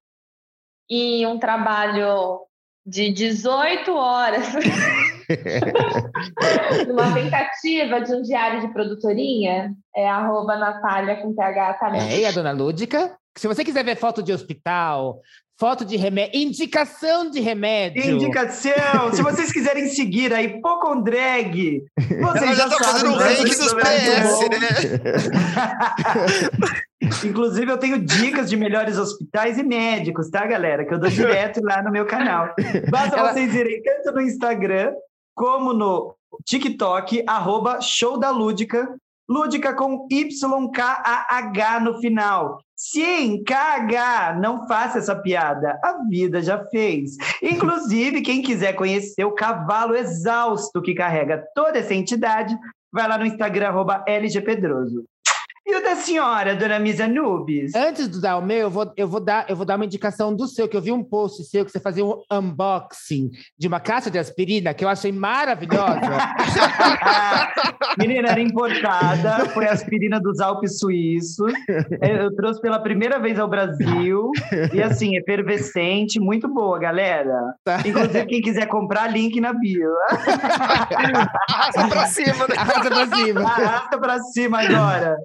e 0.88 1.26
um 1.26 1.38
trabalho 1.38 2.40
de 2.86 3.10
18 3.12 3.92
horas 3.92 4.46
numa 6.86 7.12
tentativa 7.12 8.00
de 8.00 8.14
um 8.14 8.22
diário 8.22 8.60
de 8.60 8.72
produtoria, 8.72 9.72
é 9.94 10.08
arroba 10.08 10.56
Natália 10.56 11.16
com 11.16 11.34
TH 11.34 11.74
também. 11.74 12.00
é, 12.00 12.20
e 12.20 12.24
a 12.24 12.30
dona 12.30 12.52
Lúdica. 12.52 13.18
Se 13.36 13.48
você 13.48 13.64
quiser 13.64 13.84
ver 13.84 13.96
foto 13.96 14.22
de 14.22 14.32
hospital, 14.32 15.20
foto 15.58 15.84
de 15.84 15.96
remédio, 15.96 16.38
indicação 16.38 17.30
de 17.30 17.40
remédio. 17.40 18.04
Indicação. 18.04 19.12
Se 19.12 19.22
vocês 19.22 19.50
quiserem 19.50 19.88
seguir 19.88 20.32
a 20.32 20.42
Hipocondreg, 20.42 21.82
vocês 22.20 22.42
Ela 22.42 22.54
já 22.54 22.68
tá 22.68 22.84
fazendo 22.84 23.12
o 23.12 23.16
ranking 23.16 23.44
dos 23.44 23.72
é 23.72 23.76
PS, 23.76 24.40
né? 24.50 24.68
Inclusive, 27.24 27.70
eu 27.70 27.78
tenho 27.78 27.98
dicas 27.98 28.48
de 28.50 28.56
melhores 28.56 28.98
hospitais 28.98 29.58
e 29.58 29.62
médicos, 29.62 30.28
tá, 30.30 30.46
galera? 30.46 30.84
Que 30.84 30.94
eu 30.94 30.98
dou 30.98 31.08
direto 31.08 31.60
lá 31.62 31.82
no 31.82 31.90
meu 31.90 32.04
canal. 32.06 32.54
Basta 32.90 33.16
Ela- 33.16 33.32
vocês 33.32 33.54
irem 33.54 33.82
tanto 33.82 34.12
no 34.14 34.20
Instagram 34.20 34.92
como 35.34 35.72
no 35.72 36.14
TikTok, 36.44 37.22
arroba 37.26 37.80
show 37.80 38.18
da 38.18 38.30
Lúdica, 38.30 38.88
Lúdica 39.28 39.74
com 39.74 40.06
YKAH 40.10 41.80
no 41.80 41.98
final. 41.98 42.58
Sim, 42.76 43.42
KH, 43.42 44.38
não 44.40 44.68
faça 44.68 44.98
essa 44.98 45.16
piada. 45.16 45.78
A 45.82 45.98
vida 46.08 46.40
já 46.42 46.64
fez. 46.66 47.16
Inclusive, 47.42 48.22
quem 48.22 48.42
quiser 48.42 48.74
conhecer 48.74 49.24
o 49.24 49.34
cavalo 49.34 49.96
exausto 49.96 50.82
que 50.82 50.94
carrega 50.94 51.44
toda 51.54 51.78
essa 51.78 51.94
entidade, 51.94 52.56
vai 52.92 53.08
lá 53.08 53.18
no 53.18 53.26
Instagram, 53.26 53.68
arroba 53.68 54.04
LGPedroso. 54.06 55.04
E 55.68 55.74
o 55.74 55.82
da 55.82 55.96
senhora, 55.96 56.54
dona 56.54 56.78
Misa 56.78 57.08
Nubes? 57.08 57.74
Antes 57.74 58.08
de 58.08 58.20
dar 58.20 58.36
o 58.36 58.40
meu, 58.40 58.56
eu 58.56 58.70
vou, 58.70 58.92
eu, 58.96 59.08
vou 59.08 59.18
dar, 59.18 59.46
eu 59.48 59.56
vou 59.56 59.66
dar 59.66 59.74
uma 59.74 59.84
indicação 59.84 60.32
do 60.32 60.46
seu, 60.46 60.68
que 60.68 60.76
eu 60.76 60.80
vi 60.80 60.92
um 60.92 61.02
post 61.02 61.42
seu 61.42 61.64
que 61.64 61.72
você 61.72 61.80
fazia 61.80 62.04
um 62.04 62.22
unboxing 62.30 63.32
de 63.58 63.66
uma 63.66 63.80
caixa 63.80 64.08
de 64.08 64.16
aspirina 64.16 64.72
que 64.72 64.84
eu 64.84 64.88
achei 64.88 65.10
maravilhosa. 65.10 65.98
Menina, 67.98 68.28
era 68.28 68.40
importada, 68.40 69.46
foi 69.46 69.66
a 69.66 69.72
aspirina 69.72 70.20
dos 70.20 70.38
Alpes 70.38 70.78
Suíços. 70.78 71.52
Eu 72.00 72.32
trouxe 72.36 72.60
pela 72.60 72.78
primeira 72.78 73.18
vez 73.18 73.36
ao 73.36 73.48
Brasil. 73.48 74.30
E 74.72 74.80
assim, 74.80 75.16
efervescente, 75.16 76.20
muito 76.20 76.46
boa, 76.46 76.78
galera. 76.78 77.54
Tá. 77.64 77.80
Inclusive, 77.84 78.24
quem 78.26 78.40
quiser 78.40 78.66
comprar, 78.66 79.08
link 79.08 79.40
na 79.40 79.52
bio. 79.52 79.90
Arrasta 81.48 81.88
pra 81.88 82.06
cima, 82.06 82.46
né? 82.46 82.54
Arrasa 82.56 82.88
pra 82.88 83.16
cima. 83.16 83.40
Arrasta 83.40 83.98
pra 83.98 84.18
cima 84.20 84.62
agora. 84.62 85.16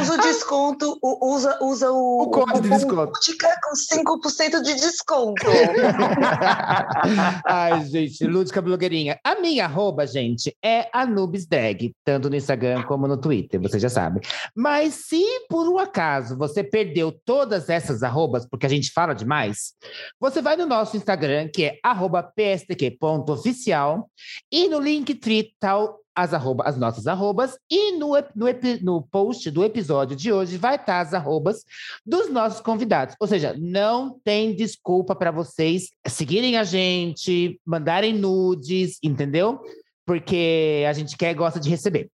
Usa 0.00 0.14
o 0.14 0.18
desconto, 0.18 0.98
o- 1.02 1.34
usa, 1.34 1.58
usa 1.62 1.90
o, 1.90 2.22
O 2.22 2.30
código 2.30 2.60
de 2.62 2.68
desconto. 2.68 3.12
Lúdica 3.12 3.48
com 3.62 3.74
5% 3.74 4.62
de 4.62 4.74
desconto. 4.74 5.46
Ai, 7.46 7.84
gente, 7.86 8.24
Lúdica 8.26 8.60
Blogueirinha. 8.60 9.18
A 9.24 9.36
minha 9.36 9.64
arroba, 9.64 10.06
gente, 10.06 10.56
é 10.62 10.88
AnubisDrag, 10.92 11.92
tanto 12.04 12.28
no 12.30 12.36
Instagram 12.36 12.82
como 12.82 13.06
no 13.06 13.16
Twitter, 13.16 13.60
você 13.60 13.78
já 13.78 13.88
sabe. 13.88 14.20
Mas 14.54 14.94
se 15.06 15.22
por 15.48 15.68
um 15.68 15.78
acaso 15.78 16.36
você 16.36 16.62
perdeu 16.64 17.12
todas 17.24 17.68
essas 17.68 18.02
arrobas, 18.02 18.46
porque 18.46 18.66
a 18.66 18.70
gente 18.70 18.90
fala 18.92 19.14
demais, 19.14 19.72
você 20.18 20.40
vai 20.42 20.56
no 20.56 20.66
nosso 20.66 20.96
Instagram, 20.96 21.48
que 21.48 21.64
é 21.64 21.78
arroba 21.82 22.22
pstq.oficial, 22.22 24.10
e 24.50 24.68
no 24.68 24.78
Linktree 24.80 25.52
tal 25.58 25.99
as, 26.20 26.34
arroba, 26.34 26.64
as 26.64 26.76
nossas 26.76 27.06
arrobas, 27.06 27.58
e 27.70 27.92
no, 27.98 28.12
no, 28.34 28.46
no 28.82 29.02
post 29.02 29.50
do 29.50 29.64
episódio 29.64 30.16
de 30.16 30.32
hoje 30.32 30.56
vai 30.56 30.76
estar 30.76 31.00
as 31.00 31.14
arrobas 31.14 31.64
dos 32.04 32.30
nossos 32.30 32.60
convidados. 32.60 33.14
Ou 33.18 33.26
seja, 33.26 33.54
não 33.58 34.18
tem 34.24 34.54
desculpa 34.54 35.14
para 35.14 35.30
vocês 35.30 35.90
seguirem 36.06 36.56
a 36.56 36.64
gente, 36.64 37.60
mandarem 37.64 38.14
nudes, 38.14 38.98
entendeu? 39.02 39.60
Porque 40.06 40.84
a 40.88 40.92
gente 40.92 41.16
quer 41.16 41.30
e 41.30 41.34
gosta 41.34 41.60
de 41.60 41.70
receber. 41.70 42.08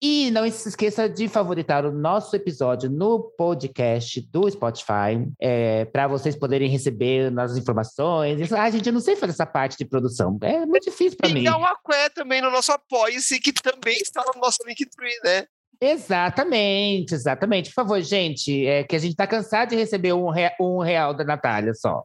E 0.00 0.30
não 0.30 0.48
se 0.50 0.68
esqueça 0.68 1.08
de 1.08 1.26
favoritar 1.28 1.84
o 1.84 1.90
nosso 1.90 2.36
episódio 2.36 2.88
no 2.90 3.20
podcast 3.36 4.20
do 4.30 4.48
Spotify, 4.50 5.26
para 5.92 6.06
vocês 6.06 6.36
poderem 6.36 6.68
receber 6.68 7.36
as 7.38 7.56
informações. 7.56 8.52
Ah, 8.52 8.70
gente, 8.70 8.86
eu 8.86 8.92
não 8.92 9.00
sei 9.00 9.16
fazer 9.16 9.32
essa 9.32 9.46
parte 9.46 9.76
de 9.76 9.84
produção. 9.84 10.38
É 10.42 10.64
muito 10.66 10.84
difícil 10.84 11.16
para 11.16 11.30
mim. 11.30 11.40
E 11.40 11.44
dá 11.44 11.56
um 11.56 11.64
aqué 11.64 12.08
também 12.10 12.40
no 12.40 12.50
nosso 12.50 12.70
Apoia-se, 12.72 13.40
que 13.40 13.52
também 13.52 13.96
está 13.96 14.22
no 14.34 14.40
nosso 14.40 14.58
Linktree, 14.66 15.20
né? 15.24 15.44
Exatamente, 15.80 17.12
exatamente. 17.14 17.70
Por 17.70 17.74
favor, 17.74 18.00
gente, 18.00 18.66
é 18.66 18.84
que 18.84 18.94
a 18.94 18.98
gente 18.98 19.16
tá 19.16 19.26
cansado 19.26 19.70
de 19.70 19.76
receber 19.76 20.12
um, 20.12 20.30
rea- 20.30 20.54
um 20.60 20.78
real 20.78 21.12
da 21.12 21.24
Natália 21.24 21.74
só. 21.74 22.04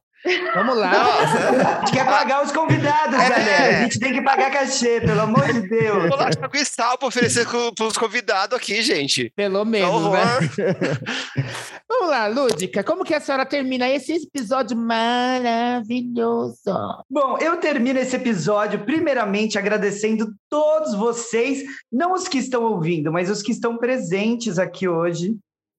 Vamos 0.55 0.75
lá. 0.77 0.91
A 0.91 1.79
gente 1.85 1.91
quer 1.93 2.05
pagar 2.05 2.43
os 2.43 2.51
convidados, 2.51 3.15
É. 3.19 3.29
galera. 3.29 3.77
A 3.77 3.83
gente 3.83 3.99
tem 3.99 4.13
que 4.13 4.21
pagar 4.21 4.51
cachê, 4.51 4.99
pelo 4.99 5.21
amor 5.21 5.45
de 5.53 5.61
Deus. 5.67 6.09
Vou 6.09 6.17
lá 6.17 6.29
com 6.35 6.65
sal 6.65 6.97
pra 6.97 7.07
oferecer 7.07 7.45
para 7.47 7.85
os 7.85 7.97
convidados 7.97 8.57
aqui, 8.57 8.81
gente. 8.81 9.31
Pelo 9.35 9.63
menos, 9.63 10.11
né? 10.11 10.19
Vamos 11.87 12.09
lá, 12.09 12.27
Lúdica. 12.27 12.83
Como 12.83 13.03
que 13.05 13.13
a 13.13 13.19
senhora 13.21 13.45
termina 13.45 13.87
esse 13.89 14.13
episódio 14.13 14.75
maravilhoso? 14.77 16.55
Bom, 17.09 17.37
eu 17.39 17.57
termino 17.57 17.99
esse 17.99 18.15
episódio 18.15 18.83
primeiramente 18.85 19.57
agradecendo 19.57 20.33
todos 20.49 20.93
vocês, 20.95 21.63
não 21.91 22.13
os 22.13 22.27
que 22.27 22.37
estão 22.39 22.63
ouvindo, 22.63 23.11
mas 23.11 23.29
os 23.29 23.41
que 23.41 23.51
estão 23.51 23.77
presentes 23.77 24.59
aqui 24.59 24.87
hoje, 24.87 25.35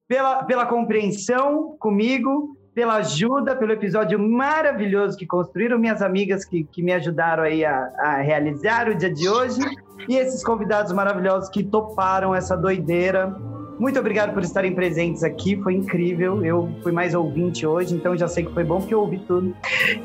pela, 0.08 0.44
pela 0.44 0.64
compreensão 0.66 1.76
comigo, 1.78 2.56
pela 2.78 2.94
ajuda, 2.94 3.56
pelo 3.56 3.72
episódio 3.72 4.20
maravilhoso 4.20 5.18
que 5.18 5.26
construíram, 5.26 5.76
minhas 5.76 6.00
amigas 6.00 6.44
que, 6.44 6.62
que 6.62 6.80
me 6.80 6.92
ajudaram 6.92 7.42
aí 7.42 7.64
a, 7.64 7.90
a 7.98 8.16
realizar 8.18 8.88
o 8.88 8.94
dia 8.94 9.12
de 9.12 9.28
hoje, 9.28 9.58
e 10.08 10.14
esses 10.14 10.44
convidados 10.44 10.92
maravilhosos 10.92 11.48
que 11.48 11.64
toparam 11.64 12.32
essa 12.32 12.56
doideira. 12.56 13.36
Muito 13.80 13.98
obrigado 13.98 14.32
por 14.32 14.44
estarem 14.44 14.76
presentes 14.76 15.24
aqui, 15.24 15.60
foi 15.60 15.74
incrível. 15.74 16.44
Eu 16.44 16.68
fui 16.80 16.92
mais 16.92 17.16
ouvinte 17.16 17.66
hoje, 17.66 17.96
então 17.96 18.16
já 18.16 18.28
sei 18.28 18.44
que 18.44 18.54
foi 18.54 18.62
bom 18.62 18.78
porque 18.78 18.94
eu 18.94 19.00
ouvi 19.00 19.18
tudo. 19.26 19.52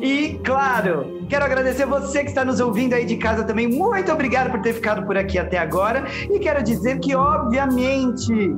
E, 0.02 0.40
claro, 0.44 1.22
quero 1.30 1.46
agradecer 1.46 1.86
você 1.86 2.24
que 2.24 2.30
está 2.30 2.44
nos 2.44 2.60
ouvindo 2.60 2.94
aí 2.94 3.06
de 3.06 3.18
casa 3.18 3.44
também. 3.44 3.68
Muito 3.68 4.12
obrigado 4.12 4.50
por 4.50 4.62
ter 4.62 4.74
ficado 4.74 5.06
por 5.06 5.16
aqui 5.16 5.38
até 5.38 5.60
agora. 5.60 6.06
E 6.28 6.40
quero 6.40 6.64
dizer 6.64 7.00
que, 7.00 7.16
obviamente, 7.16 8.52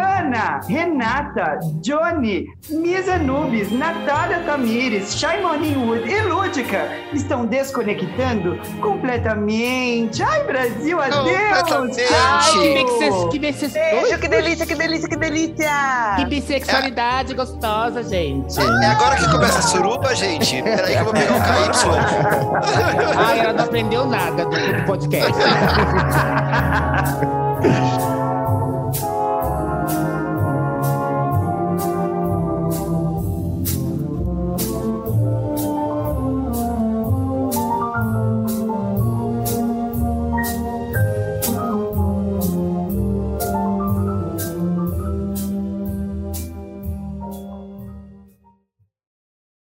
Ana, 0.00 0.60
Renata, 0.68 1.58
Johnny, 1.82 2.46
Misa 2.70 3.18
Nubes, 3.18 3.70
Natália 3.70 4.40
Tamires, 4.40 5.14
Shaimoni 5.18 5.76
Wood 5.76 6.08
e 6.10 6.20
Lúdica 6.22 6.88
estão 7.12 7.44
desconectando 7.46 8.58
completamente. 8.80 10.22
Ai, 10.22 10.44
Brasil, 10.44 11.00
adeus! 11.00 11.96
Ai, 12.12 12.52
que, 12.52 12.74
bixe- 12.74 13.28
que, 13.30 13.38
bixe- 13.38 13.68
Beijo, 13.68 14.18
que 14.18 14.28
delícia, 14.28 14.66
que 14.66 14.74
delícia, 14.74 15.08
que 15.08 15.16
delícia! 15.16 15.70
que 16.16 16.24
bissexualidade 16.26 17.34
gostosa, 17.34 18.02
gente. 18.02 18.58
É 18.58 18.86
agora 18.86 19.16
que 19.16 19.30
começa 19.30 19.58
a 19.58 19.62
suruba, 19.62 20.14
gente. 20.14 20.62
Peraí 20.62 20.94
que 20.94 21.00
eu 21.00 21.04
vou 21.04 21.12
pegar 21.12 21.36
o 21.36 21.40
KY. 21.40 21.46
Ai, 23.16 23.40
ela 23.40 23.52
não 23.52 23.64
aprendeu 23.64 24.06
nada 24.06 24.44
do, 24.44 24.50
do 24.50 24.84
podcast. 24.86 25.32